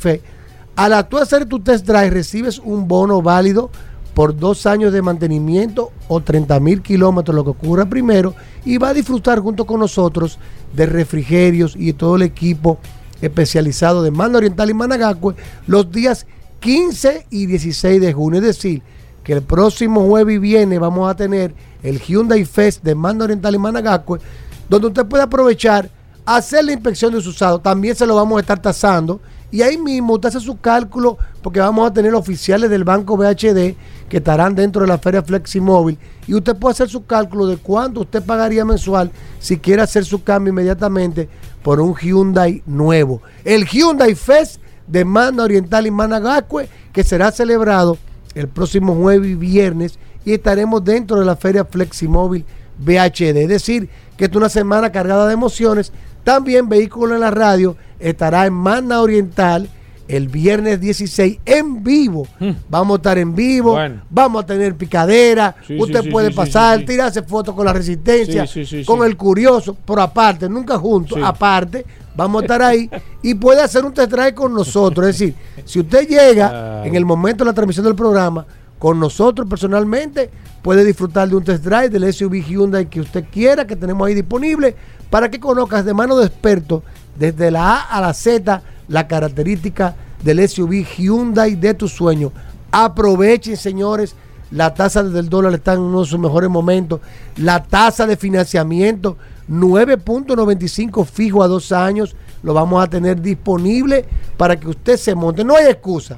Al 0.74 1.09
tú 1.09 1.19
hacer 1.19 1.47
tu 1.47 1.60
test 1.60 1.86
drive 1.86 2.10
recibes 2.10 2.59
un 2.59 2.89
bono 2.89 3.23
válido 3.23 3.70
por 4.14 4.36
dos 4.36 4.66
años 4.66 4.93
de 4.93 5.02
mantenimiento 5.02 5.93
o 6.09 6.20
30 6.20 6.60
mil 6.60 6.82
kilómetros, 6.82 7.35
lo 7.35 7.44
que 7.44 7.51
ocurra 7.51 7.86
primero, 7.86 8.35
y 8.64 8.78
va 8.78 8.89
a 8.89 8.94
disfrutar 8.94 9.39
junto 9.40 9.64
con 9.64 9.81
nosotros 9.81 10.39
de 10.74 10.86
refrigerios 10.86 11.74
y 11.77 11.93
todo 11.93 12.16
el 12.16 12.23
equipo 12.23 12.78
especializado 13.20 14.02
de 14.02 14.10
Mano 14.10 14.39
Oriental 14.39 14.69
y 14.69 14.74
Managacue 14.74 15.35
los 15.66 15.90
días 15.90 16.27
15 16.60 17.27
y 17.31 17.47
16 17.47 18.01
de 18.01 18.12
junio. 18.12 18.40
Es 18.40 18.47
decir, 18.47 18.82
que 19.23 19.32
el 19.32 19.43
próximo 19.43 20.07
jueves 20.07 20.36
y 20.36 20.39
viernes 20.39 20.81
vamos 20.81 21.11
a 21.11 21.15
tener 21.15 21.55
el 21.82 22.01
Hyundai 22.01 22.44
Fest 22.44 22.82
de 22.82 22.94
Mando 22.94 23.24
Oriental 23.24 23.55
y 23.55 23.59
Managacue, 23.59 24.20
donde 24.69 24.89
usted 24.89 25.07
puede 25.07 25.23
aprovechar, 25.23 25.90
hacer 26.24 26.65
la 26.65 26.73
inspección 26.73 27.12
de 27.12 27.20
su 27.20 27.31
usado. 27.31 27.61
También 27.61 27.94
se 27.94 28.07
lo 28.07 28.16
vamos 28.16 28.36
a 28.36 28.40
estar 28.40 28.61
tasando. 28.61 29.20
Y 29.51 29.61
ahí 29.61 29.77
mismo 29.77 30.15
usted 30.15 30.31
hace 30.31 30.40
su 30.40 30.59
cálculo, 30.59 31.19
porque 31.43 31.61
vamos 31.61 31.86
a 31.86 31.93
tener 31.93 32.15
oficiales 32.15 32.70
del 32.70 32.85
Banco 32.85 33.19
BHD 33.19 33.77
que 34.09 34.16
estarán 34.16 34.55
dentro 34.55 34.81
de 34.81 34.89
la 34.89 34.97
Feria 34.97 35.23
Fleximóvil. 35.23 35.99
Y 36.27 36.35
usted 36.35 36.57
puede 36.57 36.73
hacer 36.73 36.89
su 36.89 37.05
cálculo 37.05 37.47
de 37.47 37.59
cuánto 37.59 38.01
usted 38.01 38.23
pagaría 38.23 38.65
mensual 38.65 39.11
si 39.40 39.59
quiere 39.59 39.82
hacer 39.82 40.07
su 40.07 40.23
cambio 40.23 40.53
inmediatamente 40.53 41.28
por 41.62 41.81
un 41.81 41.94
Hyundai 41.94 42.62
nuevo. 42.65 43.20
El 43.44 43.66
Hyundai 43.66 44.15
Fest 44.15 44.61
de 44.86 45.05
Manda 45.05 45.44
Oriental 45.44 45.86
y 45.86 45.90
Managacue, 45.90 46.69
que 46.93 47.05
será 47.05 47.31
celebrado 47.31 47.99
el 48.34 48.48
próximo 48.48 48.94
jueves 48.94 49.30
y 49.30 49.34
viernes 49.34 49.98
y 50.24 50.32
estaremos 50.32 50.84
dentro 50.84 51.18
de 51.18 51.24
la 51.26 51.36
feria 51.36 51.64
Fleximóvil 51.64 52.44
VHD. 52.78 53.36
Es 53.36 53.48
decir, 53.48 53.88
que 54.16 54.26
es 54.26 54.34
una 54.34 54.48
semana 54.48 54.90
cargada 54.92 55.26
de 55.26 55.34
emociones. 55.34 55.92
También 56.24 56.68
Vehículo 56.68 57.14
en 57.14 57.20
la 57.20 57.30
Radio 57.30 57.76
estará 57.98 58.46
en 58.46 58.52
Mana 58.52 59.00
Oriental 59.00 59.68
el 60.09 60.28
viernes 60.28 60.80
16 60.80 61.38
en 61.44 61.82
vivo. 61.82 62.26
Vamos 62.68 62.96
a 62.96 62.98
estar 62.98 63.18
en 63.18 63.34
vivo, 63.34 63.72
Bueno. 63.72 64.02
vamos 64.10 64.42
a 64.42 64.46
tener 64.46 64.74
picadera, 64.74 65.56
Sí, 65.66 65.78
usted 65.80 66.02
sí, 66.02 66.10
puede 66.10 66.28
sí, 66.30 66.34
pasar, 66.36 66.84
tirarse 66.84 67.22
fotos 67.22 67.54
con 67.54 67.64
la 67.64 67.72
resistencia, 67.72 68.44
con 68.84 69.04
el 69.06 69.16
curioso, 69.16 69.74
por 69.74 70.00
aparte, 70.00 70.48
nunca 70.48 70.76
juntos, 70.78 71.18
aparte, 71.22 71.86
vamos 72.16 72.43
a 72.43 72.44
estar 72.44 72.62
ahí 72.62 72.90
y 73.22 73.34
puede 73.34 73.62
hacer 73.62 73.84
un 73.84 73.93
test 73.93 74.10
drive 74.10 74.34
con 74.34 74.52
nosotros. 74.52 75.09
Es 75.09 75.18
decir, 75.18 75.34
si 75.64 75.80
usted 75.80 76.06
llega 76.06 76.84
en 76.84 76.94
el 76.94 77.05
momento 77.05 77.44
de 77.44 77.51
la 77.51 77.55
transmisión 77.55 77.84
del 77.84 77.94
programa 77.94 78.47
con 78.78 78.98
nosotros 78.98 79.48
personalmente, 79.48 80.30
puede 80.62 80.84
disfrutar 80.84 81.28
de 81.28 81.36
un 81.36 81.44
test 81.44 81.64
drive 81.64 81.89
del 81.89 82.12
SUV 82.12 82.44
Hyundai 82.44 82.86
que 82.86 83.01
usted 83.01 83.24
quiera, 83.30 83.66
que 83.66 83.76
tenemos 83.76 84.06
ahí 84.06 84.14
disponible, 84.14 84.74
para 85.10 85.30
que 85.30 85.40
conozcas 85.40 85.84
de 85.84 85.94
mano 85.94 86.16
de 86.16 86.26
expertos, 86.26 86.82
desde 87.16 87.51
la 87.51 87.76
A 87.76 87.80
a 87.97 88.01
la 88.01 88.14
Z, 88.14 88.62
la 88.89 89.06
característica 89.06 89.94
del 90.22 90.48
SUV 90.48 90.84
Hyundai 90.97 91.56
de 91.56 91.74
tu 91.74 91.89
sueño. 91.89 92.32
Aprovechen, 92.70 93.56
señores, 93.56 94.14
la 94.51 94.74
tasa 94.74 95.02
del 95.02 95.28
dólar 95.28 95.55
está 95.55 95.74
en 95.74 95.80
uno 95.80 96.01
de 96.01 96.06
sus 96.06 96.18
mejores 96.18 96.48
momentos. 96.48 97.01
La 97.36 97.62
tasa 97.62 98.06
de 98.06 98.16
financiamiento 98.16 99.16
9.95 99.48 101.05
fijo 101.06 101.43
a 101.43 101.48
dos 101.48 101.73
años. 101.73 102.16
Lo 102.43 102.55
vamos 102.55 102.82
a 102.82 102.89
tener 102.89 103.20
disponible 103.20 104.05
para 104.36 104.59
que 104.59 104.69
usted 104.69 104.97
se 104.97 105.14
monte. 105.14 105.44
No 105.44 105.56
hay 105.56 105.66
excusa. 105.66 106.16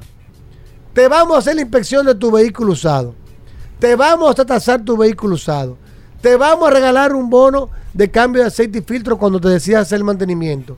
Te 0.93 1.07
vamos 1.07 1.35
a 1.35 1.39
hacer 1.39 1.55
la 1.55 1.61
inspección 1.61 2.05
de 2.05 2.15
tu 2.15 2.31
vehículo 2.31 2.71
usado. 2.71 3.15
Te 3.79 3.95
vamos 3.95 4.39
a 4.39 4.45
tasar 4.45 4.83
tu 4.83 4.95
vehículo 4.95 5.35
usado. 5.35 5.77
Te 6.21 6.37
vamos 6.37 6.67
a 6.67 6.71
regalar 6.71 7.13
un 7.13 7.29
bono 7.29 7.69
de 7.93 8.09
cambio 8.09 8.41
de 8.41 8.47
aceite 8.47 8.79
y 8.79 8.81
filtro 8.81 9.17
cuando 9.17 9.39
te 9.39 9.49
decidas 9.49 9.83
hacer 9.83 9.97
el 9.97 10.03
mantenimiento. 10.03 10.77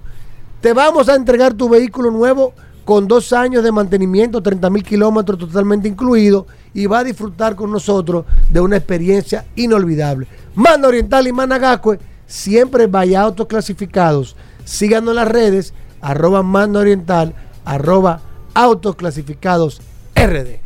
Te 0.59 0.73
vamos 0.73 1.07
a 1.07 1.15
entregar 1.15 1.53
tu 1.53 1.69
vehículo 1.69 2.11
nuevo 2.11 2.53
con 2.83 3.07
dos 3.07 3.33
años 3.33 3.63
de 3.63 3.71
mantenimiento, 3.71 4.41
30 4.41 4.69
mil 4.69 4.81
kilómetros 4.81 5.37
totalmente 5.37 5.87
incluido 5.87 6.47
y 6.73 6.85
va 6.85 6.99
a 6.99 7.03
disfrutar 7.03 7.55
con 7.55 7.71
nosotros 7.71 8.25
de 8.49 8.59
una 8.59 8.77
experiencia 8.77 9.45
inolvidable. 9.55 10.25
Manda 10.55 10.87
Oriental 10.87 11.27
y 11.27 11.33
Managacue, 11.33 11.99
siempre 12.27 12.87
vaya 12.87 13.21
autos 13.21 13.47
clasificados. 13.47 14.35
Síganos 14.65 15.09
en 15.09 15.15
las 15.15 15.27
redes, 15.27 15.73
arroba 16.01 16.43
Manda 16.43 16.81
Oriental, 16.81 17.33
arroba 17.65 18.21
autos 18.53 18.95
clasificados 18.95 19.81
RD. 20.15 20.59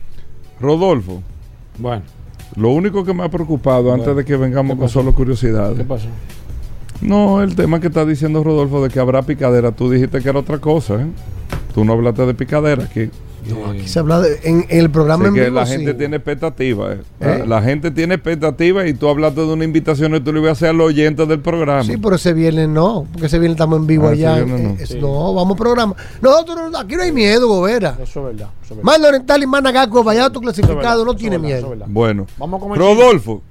Rodolfo. 0.60 1.22
Bueno. 1.78 2.04
Lo 2.56 2.72
único 2.72 3.06
que 3.06 3.14
me 3.14 3.24
ha 3.24 3.30
preocupado 3.30 3.94
antes 3.94 4.14
de 4.14 4.26
que 4.26 4.36
vengamos 4.36 4.78
con 4.78 4.90
solo 4.90 5.14
curiosidades. 5.16 5.78
¿Qué 5.78 5.86
pasó? 5.86 6.08
No, 7.00 7.42
el 7.42 7.56
tema 7.56 7.80
que 7.80 7.88
está 7.88 8.06
diciendo 8.06 8.44
Rodolfo 8.44 8.84
de 8.84 8.90
que 8.90 9.00
habrá 9.00 9.22
picadera, 9.22 9.72
tú 9.72 9.90
dijiste 9.90 10.22
que 10.22 10.30
era 10.30 10.40
otra 10.40 10.60
cosa, 10.60 11.02
¿eh? 11.02 11.08
Tú 11.74 11.86
no 11.86 11.94
hablaste 11.94 12.26
de 12.26 12.34
picadera 12.34 12.84
aquí. 12.84 13.10
No, 13.56 13.72
aquí 13.72 13.88
se 13.88 14.00
habla 14.00 14.20
de, 14.22 14.40
en, 14.44 14.66
en 14.70 14.80
el 14.80 14.90
programa 14.90 15.28
en 15.28 15.34
que 15.34 15.42
vivo, 15.46 15.56
la 15.56 15.66
sí. 15.66 15.74
gente 15.74 15.94
tiene 15.94 16.18
expectativas. 16.18 16.98
¿eh? 16.98 17.02
¿Eh? 17.20 17.38
La, 17.40 17.46
la 17.46 17.62
gente 17.62 17.92
tiene 17.92 18.16
expectativas 18.16 18.88
y 18.88 18.94
tú 18.94 19.08
hablaste 19.08 19.42
de 19.42 19.48
una 19.54 19.64
invitación 19.66 20.16
y 20.16 20.20
tú 20.22 20.32
le 20.34 20.40
ibas 20.40 20.50
a 20.50 20.52
hacer 20.54 20.70
a 20.70 20.74
los 20.74 20.88
oyentes 20.88 21.28
del 21.28 21.40
programa. 21.40 21.84
Sí, 21.84 21.98
pero 21.98 22.16
ese 22.16 22.34
viernes 22.34 22.70
no, 22.70 23.06
porque 23.12 23.28
ese 23.28 23.40
viernes 23.40 23.56
estamos 23.56 23.80
en 23.80 23.88
vivo 23.88 24.08
Ah, 24.08 24.14
ese 24.14 24.28
allá. 24.28 24.44
viernes 24.44 24.60
eh, 24.62 24.76
no. 24.78 24.84
es- 24.84 24.90
Sí. 24.90 24.98
no, 25.00 25.34
vamos 25.34 25.58
programa. 25.58 25.96
Nosotros 26.22 26.72
no- 26.72 26.78
aquí 26.78 26.96
no 26.96 27.04
hay 27.04 27.12
miedo, 27.12 27.48
Gobera. 27.48 27.98
Eso 28.02 28.20
es 28.22 28.26
verdad. 28.38 28.50
Eso 28.64 28.74
es 28.74 28.78
verdad. 28.78 28.84
Manda 28.84 29.08
Oriental 29.10 29.44
y 29.44 29.48
Managaco, 29.48 30.04
vaya 30.04 30.22
Eso 30.28 30.32
es 30.34 30.40
clasificado, 30.40 30.78
verdad, 30.78 31.06
no 31.06 31.16
tiene 31.16 31.38
verdad, 31.38 31.68
miedo. 31.70 31.86
Bueno, 31.88 32.28
Vamos 32.38 32.60
a 32.60 32.64
comer 32.64 32.78
Rodolfo, 32.80 33.42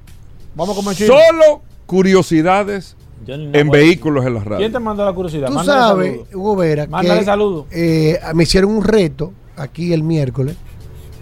Vamos 0.55 0.77
a 0.77 0.81
comer 0.82 0.97
solo 0.97 1.62
curiosidades 1.86 2.97
en 3.27 3.68
vehículos 3.70 4.24
en 4.27 4.35
la 4.35 4.40
radio. 4.40 4.59
¿Quién 4.59 4.72
te 4.72 4.78
mandó 4.81 5.05
la 5.05 5.12
curiosidad? 5.12 5.47
Tú 5.48 5.52
Mándale 5.55 5.81
sabes, 5.81 6.12
saludo. 6.12 6.27
Hugo 6.35 6.56
Vera, 6.56 6.86
Mándale 6.89 7.18
que 7.20 7.24
saludo. 7.24 7.66
eh, 7.70 8.18
me 8.35 8.43
hicieron 8.44 8.70
un 8.72 8.82
reto 8.82 9.32
aquí 9.62 9.93
el 9.93 10.03
miércoles. 10.03 10.57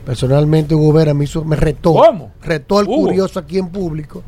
Personalmente, 0.05 0.75
Hugo 0.75 0.93
Vera 0.95 1.13
me, 1.15 1.25
hizo, 1.25 1.45
me 1.45 1.57
retó. 1.57 1.93
¿Cómo? 1.95 2.33
Retó 2.43 2.79
al 2.79 2.87
Hugo. 2.87 2.97
curioso 3.09 3.39
aquí 3.39 3.59
en 3.59 3.69
público. 3.69 4.23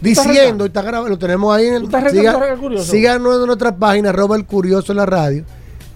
Diciendo, 0.00 0.64
y 0.64 0.68
está 0.68 0.82
grabado, 0.82 1.08
lo 1.08 1.18
tenemos 1.18 1.54
ahí 1.54 1.66
en 1.66 1.74
el. 1.74 1.80
¿Tú 1.82 1.86
estás 1.86 2.04
retando 2.12 2.38
al 2.44 2.58
curioso? 2.58 2.90
síganos 2.90 3.40
en 3.40 3.46
nuestra 3.46 3.76
página, 3.76 4.08
arroba 4.08 4.34
el 4.36 4.44
curioso 4.44 4.92
en 4.92 4.96
la 4.98 5.06
radio, 5.06 5.44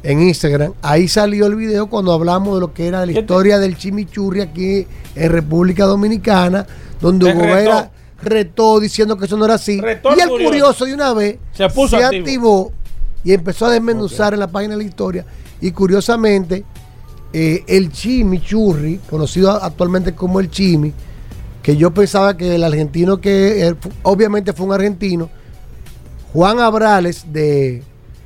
en 0.05 0.23
Instagram. 0.23 0.74
Ahí 0.81 1.09
salió 1.09 1.47
el 1.47 1.57
video 1.57 1.89
cuando 1.89 2.12
hablamos 2.12 2.55
de 2.55 2.61
lo 2.61 2.73
que 2.73 2.86
era 2.86 3.01
la 3.01 3.07
¿Qué 3.09 3.15
te- 3.15 3.20
historia 3.20 3.59
del 3.59 3.77
chimichurri 3.77 4.43
aquí 4.43 4.86
en 5.16 5.32
República 5.32 5.86
Dominicana, 5.86 6.65
donde 7.01 7.27
Te 7.27 7.32
Hugo 7.32 7.43
retó. 7.43 7.55
Vera 7.57 7.90
retó 8.23 8.81
diciendo 8.81 9.16
que 9.19 9.24
eso 9.27 9.36
no 9.36 9.44
era 9.44 9.55
así. 9.55 9.81
Retó 9.81 10.11
y 10.16 10.20
el 10.20 10.28
curioso. 10.28 10.44
curioso 10.51 10.85
de 10.85 10.94
una 10.94 11.12
vez 11.12 11.39
Se 11.53 11.69
puso 11.69 11.97
activo. 11.97 12.20
activó 12.20 12.73
y 13.24 13.32
empezó 13.32 13.66
a 13.66 13.70
desmenuzar 13.73 14.35
en 14.35 14.40
la 14.40 14.47
página 14.47 14.74
de 14.77 14.82
la 14.85 14.89
historia. 14.89 15.27
Y 15.61 15.73
curiosamente, 15.73 16.65
eh, 17.38 17.64
el 17.66 17.92
chimichurri, 17.92 18.98
conocido 19.10 19.50
actualmente 19.62 20.14
como 20.14 20.40
el 20.40 20.50
chimi, 20.50 20.94
que 21.62 21.76
yo 21.76 21.92
pensaba 21.92 22.34
que 22.34 22.54
el 22.54 22.64
argentino 22.64 23.20
que 23.20 23.68
eh, 23.68 23.74
obviamente 24.04 24.54
fue 24.54 24.64
un 24.64 24.72
argentino, 24.72 25.28
Juan 26.32 26.60
Abrales 26.60 27.26
de 27.30 27.82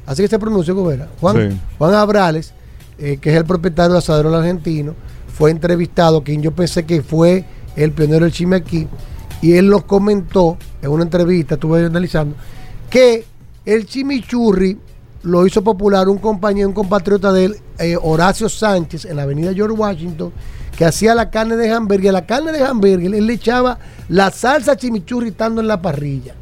así 0.07 0.23
que 0.23 0.28
se 0.28 0.39
pronuncia 0.39 0.74
Gobera, 0.74 1.09
Juan, 1.20 1.51
Sí. 1.51 1.61
Juan 1.77 1.95
Abrales, 1.95 2.53
eh, 3.01 3.19
que 3.20 3.31
es 3.31 3.37
el 3.37 3.45
propietario 3.45 3.95
de 3.95 3.99
Asadero 3.99 4.32
Argentino, 4.32 4.95
fue 5.27 5.51
entrevistado, 5.51 6.23
quien 6.23 6.41
yo 6.41 6.53
pensé 6.53 6.87
que 6.87 7.03
fue 7.03 7.45
el 7.74 7.91
pionero 7.91 8.27
del 8.27 8.32
chimi 8.32 8.55
aquí, 8.55 8.87
y 9.43 9.55
él 9.55 9.70
nos 9.70 9.82
comentó 9.87 10.57
en 10.82 10.89
una 10.89 11.03
entrevista, 11.03 11.55
estuve 11.55 11.85
analizando, 11.85 12.37
que 12.89 13.24
el 13.65 13.87
chimichurri 13.87 14.78
lo 15.24 15.47
hizo 15.49 15.65
popular 15.65 16.09
un 16.09 16.19
compañero, 16.19 16.69
un 16.69 16.74
compatriota 16.74 17.32
de 17.32 17.47
él, 17.47 17.57
eh, 17.81 17.97
Horacio 18.01 18.48
Sánchez, 18.48 19.07
en 19.07 19.16
la 19.16 19.23
avenida 19.23 19.52
George 19.52 19.74
Washington, 19.74 20.32
que 20.77 20.85
hacía 20.85 21.15
la 21.15 21.31
carne 21.31 21.57
de 21.57 21.70
hamburguesa. 21.70 22.12
La 22.12 22.27
carne 22.27 22.52
de 22.52 22.62
hamburguesa 22.62 23.16
él 23.16 23.27
le 23.27 23.32
echaba 23.32 23.78
la 24.09 24.31
salsa 24.31 24.77
chimichurri 24.77 25.28
estando 25.28 25.61
en 25.61 25.66
la 25.66 25.81
parrilla. 25.82 26.35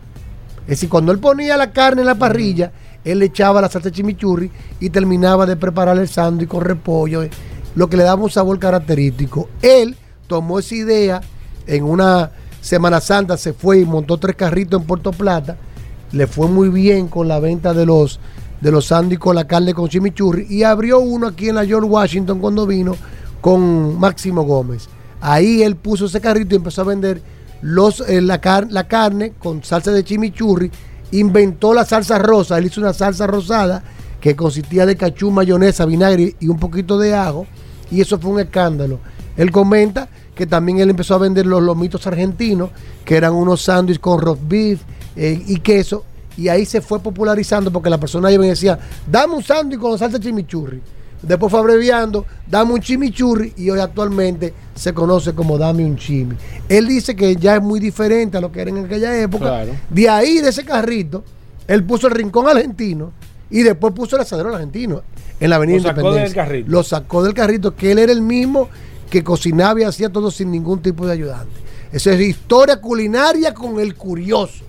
Es 0.62 0.68
decir, 0.68 0.88
cuando 0.88 1.12
él 1.12 1.18
ponía 1.18 1.56
la 1.56 1.72
carne 1.72 2.02
en 2.02 2.06
la 2.06 2.16
parrilla, 2.16 2.72
él 3.04 3.20
le 3.20 3.26
echaba 3.26 3.60
la 3.60 3.70
salsa 3.70 3.90
chimichurri 3.90 4.50
y 4.80 4.90
terminaba 4.90 5.46
de 5.46 5.56
preparar 5.56 5.96
el 5.96 6.08
sándwich 6.08 6.48
con 6.48 6.60
repollo, 6.60 7.22
eh, 7.22 7.30
lo 7.74 7.88
que 7.88 7.96
le 7.96 8.02
daba 8.02 8.22
un 8.22 8.30
sabor 8.30 8.58
característico. 8.58 9.48
Él 9.62 9.96
tomó 10.26 10.58
esa 10.58 10.74
idea 10.74 11.20
en 11.66 11.84
una 11.84 12.32
Semana 12.60 13.00
Santa, 13.00 13.36
se 13.36 13.52
fue 13.52 13.78
y 13.80 13.84
montó 13.84 14.18
tres 14.18 14.36
carritos 14.36 14.80
en 14.80 14.86
Puerto 14.86 15.12
Plata. 15.12 15.56
Le 16.12 16.26
fue 16.26 16.48
muy 16.48 16.68
bien 16.68 17.08
con 17.08 17.28
la 17.28 17.38
venta 17.38 17.72
de 17.72 17.86
los 17.86 18.18
de 18.60 18.70
los 18.70 18.86
sándwiches 18.86 19.20
con 19.20 19.34
la 19.36 19.46
carne 19.46 19.74
con 19.74 19.88
chimichurri 19.88 20.46
y 20.48 20.62
abrió 20.64 20.98
uno 21.00 21.28
aquí 21.28 21.48
en 21.48 21.54
la 21.56 21.64
George 21.66 21.88
Washington 21.88 22.38
cuando 22.40 22.66
vino 22.66 22.96
con 23.40 23.98
Máximo 23.98 24.42
Gómez. 24.42 24.88
Ahí 25.20 25.62
él 25.62 25.76
puso 25.76 26.06
ese 26.06 26.20
carrito 26.20 26.54
y 26.54 26.58
empezó 26.58 26.82
a 26.82 26.84
vender 26.84 27.22
los, 27.62 28.00
eh, 28.08 28.20
la, 28.20 28.40
car- 28.40 28.68
la 28.70 28.86
carne 28.88 29.32
con 29.38 29.62
salsa 29.64 29.90
de 29.92 30.04
chimichurri. 30.04 30.70
Inventó 31.12 31.72
la 31.74 31.84
salsa 31.84 32.18
rosa. 32.18 32.58
Él 32.58 32.66
hizo 32.66 32.80
una 32.80 32.92
salsa 32.92 33.26
rosada 33.26 33.82
que 34.20 34.36
consistía 34.36 34.86
de 34.86 34.96
cachú, 34.96 35.30
mayonesa, 35.30 35.86
vinagre 35.86 36.34
y 36.38 36.48
un 36.48 36.58
poquito 36.58 36.98
de 36.98 37.14
ajo. 37.14 37.46
Y 37.90 38.00
eso 38.00 38.18
fue 38.18 38.30
un 38.32 38.40
escándalo. 38.40 38.98
Él 39.36 39.50
comenta 39.50 40.08
que 40.34 40.46
también 40.46 40.78
él 40.80 40.90
empezó 40.90 41.14
a 41.14 41.18
vender 41.18 41.46
los 41.46 41.62
lomitos 41.62 42.06
argentinos, 42.06 42.70
que 43.04 43.16
eran 43.16 43.32
unos 43.32 43.62
sándwiches 43.62 44.00
con 44.00 44.20
roast 44.20 44.42
beef 44.46 44.80
eh, 45.16 45.42
y 45.46 45.58
queso. 45.60 46.04
Y 46.38 46.48
ahí 46.48 46.64
se 46.64 46.80
fue 46.80 47.00
popularizando 47.00 47.70
porque 47.72 47.90
la 47.90 47.98
persona 47.98 48.30
iba 48.30 48.46
y 48.46 48.50
decía, 48.50 48.78
dame 49.10 49.34
un 49.34 49.42
sándwich 49.42 49.80
con 49.80 49.98
salsa 49.98 50.20
chimichurri. 50.20 50.80
Después 51.20 51.50
fue 51.50 51.58
abreviando, 51.58 52.24
dame 52.48 52.74
un 52.74 52.80
chimichurri 52.80 53.54
y 53.56 53.68
hoy 53.70 53.80
actualmente 53.80 54.54
se 54.72 54.94
conoce 54.94 55.34
como 55.34 55.58
dame 55.58 55.84
un 55.84 55.96
chimi. 55.96 56.36
Él 56.68 56.86
dice 56.86 57.16
que 57.16 57.34
ya 57.34 57.56
es 57.56 57.62
muy 57.62 57.80
diferente 57.80 58.38
a 58.38 58.40
lo 58.40 58.52
que 58.52 58.60
era 58.60 58.70
en 58.70 58.84
aquella 58.84 59.20
época. 59.20 59.46
Claro. 59.46 59.72
De 59.90 60.08
ahí, 60.08 60.38
de 60.38 60.50
ese 60.50 60.64
carrito, 60.64 61.24
él 61.66 61.82
puso 61.82 62.06
el 62.06 62.14
rincón 62.14 62.48
argentino 62.48 63.12
y 63.50 63.64
después 63.64 63.92
puso 63.92 64.14
el 64.14 64.22
asadero 64.22 64.54
argentino 64.54 65.02
en 65.40 65.50
la 65.50 65.56
avenida 65.56 65.78
Lo 65.78 65.82
sacó 65.82 66.12
del 66.12 66.34
carrito. 66.34 66.70
Lo 66.70 66.82
sacó 66.84 67.24
del 67.24 67.34
carrito, 67.34 67.74
que 67.74 67.90
él 67.90 67.98
era 67.98 68.12
el 68.12 68.22
mismo 68.22 68.68
que 69.10 69.24
cocinaba 69.24 69.80
y 69.80 69.84
hacía 69.84 70.10
todo 70.10 70.30
sin 70.30 70.52
ningún 70.52 70.82
tipo 70.82 71.04
de 71.04 71.14
ayudante. 71.14 71.52
Esa 71.92 72.12
es 72.12 72.20
historia 72.20 72.80
culinaria 72.80 73.54
con 73.54 73.80
el 73.80 73.96
curioso. 73.96 74.67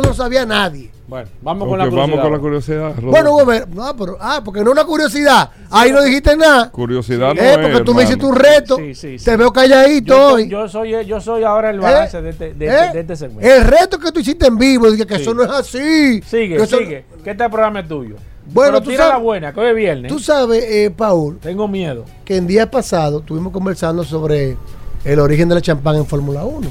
Eso 0.00 0.08
no 0.08 0.14
sabía 0.14 0.44
nadie. 0.44 0.90
Bueno, 1.08 1.28
vamos 1.40 1.68
con 1.68 1.78
la 1.78 1.84
curiosidad. 1.84 2.08
vamos 2.08 2.20
con 2.24 2.32
la 2.32 2.38
curiosidad. 2.38 2.88
Rodolfo. 2.96 3.10
Bueno, 3.10 3.30
Gober, 3.32 3.68
no, 3.68 3.96
pero, 3.96 4.16
ah, 4.20 4.42
porque 4.44 4.60
no 4.60 4.66
es 4.66 4.72
una 4.72 4.84
curiosidad. 4.84 5.50
Ahí 5.70 5.92
no 5.92 6.02
dijiste 6.02 6.36
nada. 6.36 6.70
curiosidad 6.70 7.32
no 7.34 7.40
Eh, 7.40 7.52
es, 7.52 7.58
porque 7.58 7.80
tú 7.82 7.94
me 7.94 8.02
hiciste 8.02 8.26
un 8.26 8.34
reto. 8.36 8.76
Sí, 8.76 8.94
sí, 8.94 9.18
sí. 9.18 9.24
Te 9.24 9.36
veo 9.36 9.52
calladito 9.52 10.14
Yo, 10.14 10.34
hoy. 10.34 10.48
yo 10.48 10.68
soy, 10.68 11.06
yo 11.06 11.20
soy 11.20 11.44
ahora 11.44 11.70
el 11.70 11.76
¿Eh? 11.76 11.80
balance 11.80 12.20
de, 12.20 12.30
este, 12.30 12.54
de, 12.54 12.66
¿Eh? 12.66 12.70
este- 12.74 12.92
de 12.94 13.00
este 13.00 13.16
segmento. 13.16 13.48
El 13.48 13.64
reto 13.64 13.98
que 13.98 14.10
tú 14.12 14.20
hiciste 14.20 14.46
en 14.48 14.58
vivo, 14.58 14.90
dije 14.90 15.06
que 15.06 15.16
Sí. 15.16 15.22
eso 15.22 15.32
no 15.34 15.44
es 15.44 15.50
así. 15.50 16.20
Sigue, 16.22 16.56
que 16.56 16.62
eso- 16.64 16.78
sigue. 16.78 17.04
Que 17.22 17.30
este 17.30 17.48
programa 17.48 17.80
es 17.80 17.88
tuyo. 17.88 18.16
Bueno, 18.52 18.72
Pero 18.72 18.82
tú 18.82 18.90
tira 18.90 19.04
sabes- 19.04 19.12
la 19.14 19.18
buena, 19.18 19.52
que 19.52 19.60
hoy 19.60 19.66
es 19.70 19.76
viernes. 19.76 20.12
Tú 20.12 20.18
sabes, 20.18 20.62
eh, 20.64 20.92
Paul, 20.94 21.38
Tengo 21.38 21.66
miedo. 21.68 22.04
que 22.24 22.36
en 22.36 22.46
día 22.46 22.70
pasado 22.70 23.20
estuvimos 23.20 23.52
conversando 23.52 24.04
sobre 24.04 24.56
el 25.04 25.18
origen 25.20 25.48
de 25.48 25.54
la 25.54 25.60
champán 25.62 25.96
en 25.96 26.04
Fórmula 26.06 26.44
1. 26.44 26.68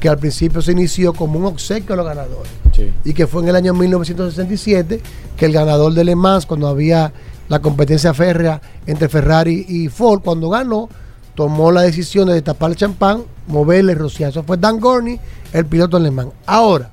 Que 0.00 0.08
al 0.08 0.18
principio 0.18 0.62
se 0.62 0.72
inició 0.72 1.12
como 1.12 1.38
un 1.38 1.46
obsequio 1.46 1.94
a 1.94 1.96
los 1.96 2.06
ganadores. 2.06 2.50
Sí. 2.74 2.92
y 3.04 3.12
que 3.12 3.26
fue 3.26 3.42
en 3.42 3.48
el 3.48 3.56
año 3.56 3.74
1967 3.74 5.00
que 5.36 5.46
el 5.46 5.52
ganador 5.52 5.94
de 5.94 6.04
Le 6.04 6.14
Mans, 6.14 6.46
cuando 6.46 6.68
había 6.68 7.12
la 7.48 7.60
competencia 7.60 8.14
férrea 8.14 8.60
entre 8.86 9.08
Ferrari 9.08 9.66
y 9.68 9.88
Ford, 9.88 10.20
cuando 10.22 10.48
ganó, 10.48 10.88
tomó 11.34 11.72
la 11.72 11.82
decisión 11.82 12.28
de 12.28 12.34
destapar 12.34 12.70
el 12.70 12.76
champán, 12.76 13.24
moverle 13.48 13.92
y 13.92 13.94
rociar. 13.96 14.30
Eso 14.30 14.44
fue 14.44 14.58
Dan 14.58 14.78
Gorney, 14.78 15.18
el 15.52 15.66
piloto 15.66 15.96
en 15.96 16.02
Le 16.04 16.10
Mans. 16.12 16.30
Ahora, 16.46 16.92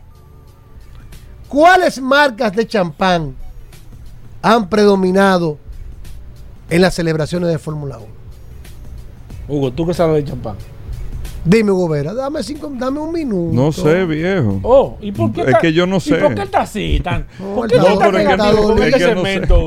¿Cuáles 1.48 2.02
marcas 2.02 2.54
de 2.54 2.68
champán 2.68 3.36
han 4.42 4.68
predominado 4.68 5.58
en 6.70 6.82
las 6.82 6.96
celebraciones 6.96 7.50
de 7.50 7.58
Fórmula 7.60 7.98
1? 7.98 8.08
Hugo, 9.48 9.72
¿tú 9.72 9.86
qué 9.86 9.94
sabes 9.94 10.24
de 10.24 10.30
champán? 10.30 10.58
Dime, 11.48 11.72
Hugo 11.72 11.90
Vera, 11.90 12.14
dame, 12.14 12.42
cinco, 12.42 12.72
dame 12.74 13.00
un 13.00 13.12
minuto. 13.14 13.54
No 13.54 13.72
sé, 13.72 14.04
viejo. 14.06 14.60
Oh, 14.64 14.98
¿y 15.00 15.12
por 15.12 15.32
qué 15.32 15.42
Es 15.42 15.48
está- 15.48 15.60
que 15.60 15.74
yo 15.74 15.86
no 15.86 15.98
¿Y 15.98 16.02
sé. 16.02 16.16
por 16.16 16.34
qué 16.34 16.42
está 16.42 16.62
así? 16.62 17.00
Tan, 17.04 17.28
¿Por 17.56 17.72
el 17.72 17.80
qué 17.80 17.88
dolido. 17.88 18.84
este 18.84 18.88
Es 18.90 18.96
que 18.96 19.16
no 19.16 19.24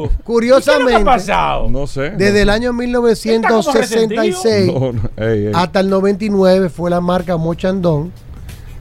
sé. 0.08 0.10
Curiosamente, 0.24 0.92
¿Qué 0.96 1.00
ha 1.02 1.04
pasado? 1.04 1.70
No 1.70 1.86
sé. 1.86 2.10
Desde 2.10 2.42
el 2.42 2.50
año 2.50 2.70
¿Está 2.70 2.82
1966 2.82 4.66
No, 4.74 4.92
no, 4.92 5.00
ey, 5.16 5.46
ey. 5.46 5.52
hasta 5.54 5.78
el 5.80 5.88
99 5.90 6.68
fue 6.68 6.90
la 6.90 7.00
marca 7.00 7.36
Mochandon. 7.36 8.10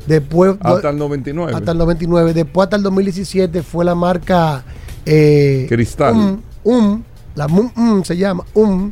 Después, 0.08 0.56
Hasta 0.62 0.90
el 0.90 0.98
99. 0.98 1.52
hasta 1.54 1.72
el 1.74 1.78
99. 1.78 2.34
Después 2.34 2.66
hasta 2.66 2.78
el 2.78 2.84
2017 2.84 3.62
fue 3.62 3.84
la 3.86 3.94
marca 3.94 4.64
eh, 5.06 5.66
Cristal. 5.70 6.16
Um, 6.16 6.42
Um, 6.64 7.04
la 7.36 7.48
Mum, 7.48 7.70
Um 7.78 8.04
se 8.04 8.18
llama 8.18 8.44
Um. 8.54 8.92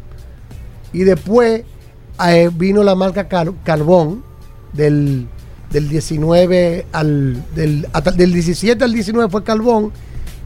Y 0.94 1.00
después 1.04 1.64
eh, 2.28 2.50
vino 2.54 2.84
la 2.84 2.96
marca 2.96 3.28
Car- 3.28 3.54
Carbón 3.64 4.24
del, 4.74 5.28
del 5.72 5.90
19 5.90 6.86
al 6.92 7.44
del, 7.56 7.88
hasta- 7.94 8.12
del 8.12 8.32
17 8.34 8.84
al 8.84 8.94
19 8.94 9.30
fue 9.30 9.44
Carbón 9.44 9.92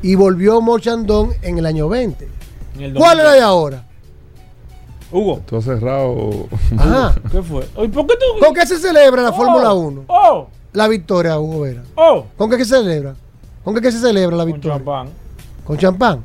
y 0.02 0.16
volvió 0.16 0.62
Mochandon 0.62 1.32
en 1.42 1.58
el 1.58 1.66
año 1.66 1.90
20. 1.90 2.28
En 2.76 2.82
el 2.82 2.94
¿Cuál 2.94 3.18
2000. 3.18 3.34
de 3.36 3.42
ahora? 3.42 3.86
Hugo, 5.12 5.42
Tú 5.46 5.58
has 5.58 5.64
cerrado. 5.66 6.48
Ajá. 6.78 7.16
¿qué 7.32 7.42
fue? 7.42 7.64
¿Por 7.66 7.90
qué 7.90 8.14
tú? 8.16 8.46
¿Con 8.46 8.54
qué 8.54 8.66
se 8.68 8.78
celebra 8.78 9.24
la 9.24 9.30
Oh, 9.30 9.34
Fórmula 9.34 9.74
1? 9.74 10.04
Oh, 10.08 10.48
La 10.74 10.88
victoria, 10.88 11.40
Hugo 11.40 11.62
Vera. 11.62 11.82
oh. 11.96 12.26
¿Con 12.38 12.50
qué 12.50 12.58
se 12.58 12.66
celebra? 12.66 13.16
¿Con 13.64 13.74
qué, 13.76 13.82
qué 13.82 13.92
se 13.92 14.00
celebra 14.00 14.38
la 14.38 14.44
Con 14.44 14.54
victoria? 14.54 14.78
champán. 14.78 15.10
Con 15.66 15.78
champán. 15.78 16.24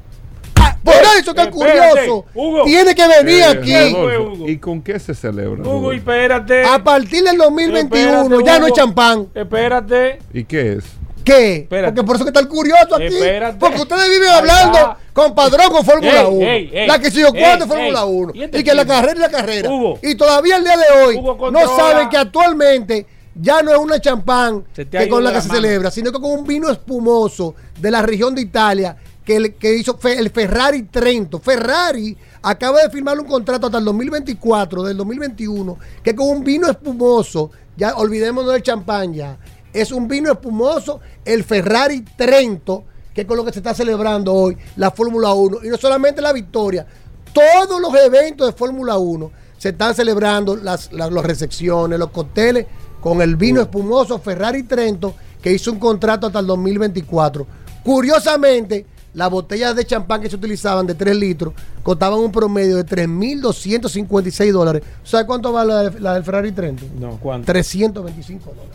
Por 0.85 0.94
eso 1.19 1.35
que 1.35 1.40
es 1.40 1.47
espérate, 1.48 1.90
curioso. 1.90 2.24
Hugo. 2.35 2.65
Tiene 2.65 2.94
que 2.94 3.09
venir 3.09 3.40
Eh, 3.40 3.44
aquí. 3.44 3.94
Hugo. 3.94 4.48
¿Y 4.48 4.59
con 4.59 4.82
qué 4.82 4.98
se 4.98 5.15
celebra? 5.15 5.62
Hugo, 5.62 5.73
Rodolfo? 5.90 5.93
espérate. 5.93 6.65
A 6.65 6.85
partir 6.85 7.24
del 7.24 7.39
2021 7.39 8.23
Espérate, 8.23 8.44
ya 8.44 8.59
no 8.59 8.66
es 8.66 8.73
Hugo. 8.73 8.77
champán. 8.77 9.28
Espérate. 9.35 10.19
¿Y 10.32 10.44
qué 10.44 10.73
es? 10.74 10.85
¿Qué? 11.24 11.56
Espérate. 11.56 11.93
Porque 11.94 12.06
por 12.06 12.16
eso 12.16 12.24
que 12.27 12.28
está 12.28 12.40
el 12.40 12.48
curioso 12.48 12.97
aquí. 12.97 13.06
Espérate. 13.06 13.56
Porque 13.59 13.81
ustedes 13.81 14.09
viven 14.11 14.28
hablando 14.28 14.97
con 15.15 15.35
padrón 15.35 15.70
con 15.70 15.85
Fórmula 15.85 16.20
Ey, 16.23 16.27
1. 16.28 16.47
ey, 16.47 16.70
ey. 16.74 16.86
la 16.86 16.98
que 16.98 17.11
se 17.11 17.20
yo 17.20 17.28
Ey, 17.28 17.40
cuánto 17.43 17.66
Fórmula 17.66 18.01
ey. 18.02 18.09
1. 18.11 18.32
¿Y 18.35 18.59
Y, 18.59 18.65
que 18.65 18.74
la 18.74 18.85
carrera 18.85 19.12
es 19.15 19.19
la 19.20 19.31
carrera. 19.31 19.70
Hugo. 19.70 19.98
Y 20.02 20.15
todavía 20.16 20.56
el 20.56 20.65
día 20.65 20.77
de 20.77 21.02
hoy 21.06 21.16
Hugo, 21.16 21.51
no 21.51 21.61
saben 21.77 22.11
que 22.11 22.19
actualmente 22.19 23.06
ya 23.35 23.62
no 23.62 23.73
es 23.73 23.78
una 23.78 23.98
champán 24.01 24.65
que 24.74 25.09
con 25.09 25.24
la 25.24 25.31
de 25.31 25.36
que 25.36 25.43
se 25.43 25.48
celebra, 25.48 25.90
sino 25.90 26.12
que 26.12 26.20
con 26.20 26.31
un 26.31 26.44
vino 26.47 26.70
espumoso 26.70 27.55
de 27.81 27.90
la 27.90 28.02
región 28.02 28.35
de 28.35 28.43
Italia 28.43 28.94
que, 29.24 29.36
el- 29.36 29.55
que 29.55 29.74
hizo 29.76 29.96
fe- 29.96 30.18
el 30.18 30.30
Ferrari 30.30 30.82
Trento. 30.84 31.38
Ferrari 31.40 32.16
acaba 32.42 32.82
de 32.82 32.90
firmar 32.90 33.18
un 33.18 33.26
contrato 33.26 33.66
hasta 33.66 33.78
el 33.78 33.84
2024, 33.84 34.82
del 34.82 34.96
2021, 34.96 35.78
que 36.02 36.14
con 36.14 36.28
un 36.28 36.44
vino 36.44 36.68
espumoso, 36.68 37.51
ya 37.76 37.94
olvidémonos 37.96 38.52
del 38.52 38.62
champán 38.62 39.14
ya, 39.14 39.38
es 39.72 39.90
un 39.92 40.06
vino 40.06 40.30
espumoso, 40.30 41.01
el 41.24 41.42
Ferrari 41.44 42.02
Trento, 42.16 42.84
que 43.14 43.22
es 43.22 43.26
con 43.26 43.36
lo 43.36 43.44
que 43.44 43.52
se 43.52 43.60
está 43.60 43.74
celebrando 43.74 44.32
hoy 44.32 44.56
la 44.76 44.90
Fórmula 44.90 45.32
1. 45.32 45.59
Y 45.64 45.68
no 45.68 45.76
solamente 45.76 46.20
la 46.20 46.32
victoria, 46.32 46.86
todos 47.32 47.80
los 47.80 47.94
eventos 47.94 48.46
de 48.46 48.52
Fórmula 48.52 48.96
1 48.98 49.30
se 49.59 49.70
están 49.70 49.94
celebrando, 49.94 50.55
las, 50.56 50.92
las, 50.92 51.10
las 51.10 51.24
recepciones, 51.24 51.98
los 51.98 52.10
cócteles, 52.10 52.66
con 53.01 53.20
el 53.22 53.36
vino 53.36 53.60
espumoso 53.60 54.18
Ferrari 54.18 54.62
Trento, 54.64 55.14
que 55.42 55.52
hizo 55.52 55.72
un 55.72 55.78
contrato 55.78 56.26
hasta 56.26 56.38
el 56.40 56.46
2024. 56.46 57.46
Curiosamente, 57.82 58.86
las 59.14 59.30
botellas 59.30 59.74
de 59.76 59.84
champán 59.86 60.20
que 60.20 60.28
se 60.28 60.36
utilizaban 60.36 60.86
de 60.86 60.94
3 60.94 61.16
litros 61.16 61.54
costaban 61.82 62.18
un 62.18 62.32
promedio 62.32 62.76
de 62.76 62.84
3.256 62.84 64.52
dólares. 64.52 64.82
¿Sabes 65.04 65.26
cuánto 65.26 65.52
vale 65.52 65.72
la, 65.72 65.82
de- 65.90 66.00
la 66.00 66.14
del 66.14 66.24
Ferrari 66.24 66.52
Trento? 66.52 66.84
No, 66.98 67.18
¿cuánto? 67.20 67.46
325 67.46 68.50
dólares. 68.50 68.70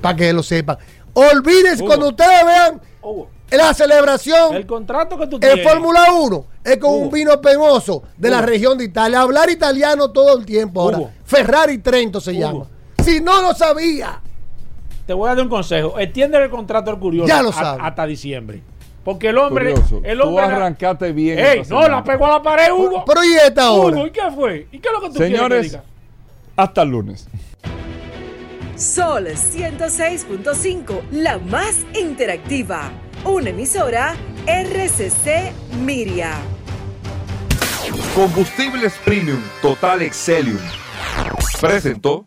Para 0.00 0.16
que 0.16 0.32
lo 0.32 0.42
sepan. 0.42 0.76
Olvídense 1.14 1.76
Hugo. 1.82 1.86
cuando 1.86 2.08
ustedes 2.08 2.44
vean 2.44 2.80
Hugo, 3.02 3.28
la 3.50 3.72
celebración 3.72 4.54
el 4.54 4.66
contrato 4.66 5.16
que 5.16 5.26
tú 5.28 5.36
en 5.36 5.40
tienes. 5.40 5.66
Fórmula 5.66 6.12
1 6.12 6.46
es 6.64 6.76
con 6.78 6.92
un 6.94 7.10
vino 7.10 7.40
penoso 7.40 8.02
de 8.16 8.30
la 8.30 8.42
región 8.42 8.76
de 8.76 8.84
Italia. 8.84 9.20
Hablar 9.20 9.48
italiano 9.48 10.10
todo 10.10 10.36
el 10.36 10.44
tiempo 10.44 10.80
ahora. 10.82 10.98
Ferrari 11.24 11.78
Trento 11.78 12.20
se 12.20 12.32
Hugo. 12.32 12.40
llama. 12.40 12.66
Si 13.02 13.20
no 13.20 13.40
lo 13.42 13.54
sabía, 13.54 14.20
Te 15.06 15.12
voy 15.12 15.28
a 15.30 15.34
dar 15.34 15.42
un 15.44 15.50
consejo. 15.50 15.98
Extiende 15.98 16.42
el 16.42 16.48
contrato 16.50 16.90
al 16.90 16.98
curioso 16.98 17.28
Ya 17.28 17.42
lo 17.42 17.50
a- 17.50 17.72
hasta 17.86 18.06
diciembre. 18.06 18.62
Porque 19.04 19.28
el 19.28 19.36
hombre. 19.38 19.72
Curioso. 19.72 20.00
El 20.02 20.18
Tú 20.18 20.28
hombre 20.28 20.44
arrancaste 20.44 21.12
bien. 21.12 21.38
Ey, 21.38 21.58
no, 21.58 21.64
semana. 21.64 21.88
la 21.96 22.04
pegó 22.04 22.24
a 22.26 22.30
la 22.30 22.42
pared, 22.42 22.72
Hugo. 22.72 23.04
pero 23.06 23.22
¿y 23.22 23.34
esta 23.34 23.70
hora? 23.70 23.96
Hugo, 23.98 24.06
¿y 24.06 24.10
qué 24.10 24.22
fue? 24.34 24.66
¿Y 24.72 24.78
qué 24.78 24.88
es 24.88 24.94
lo 24.94 25.00
que 25.02 25.06
tú 25.08 25.12
quieres 25.14 25.30
que 25.30 25.36
Señores, 25.36 25.62
diga? 25.72 25.84
hasta 26.56 26.82
el 26.82 26.88
lunes. 26.88 27.28
Sol 28.76 29.26
106.5, 29.28 31.02
la 31.12 31.38
más 31.38 31.84
interactiva. 32.00 32.90
Una 33.24 33.50
emisora 33.50 34.14
RCC 34.46 35.52
Miria. 35.84 36.32
Combustibles 38.14 38.94
Premium 39.04 39.40
Total 39.60 40.00
Excelium. 40.02 40.58
Presentó. 41.60 42.26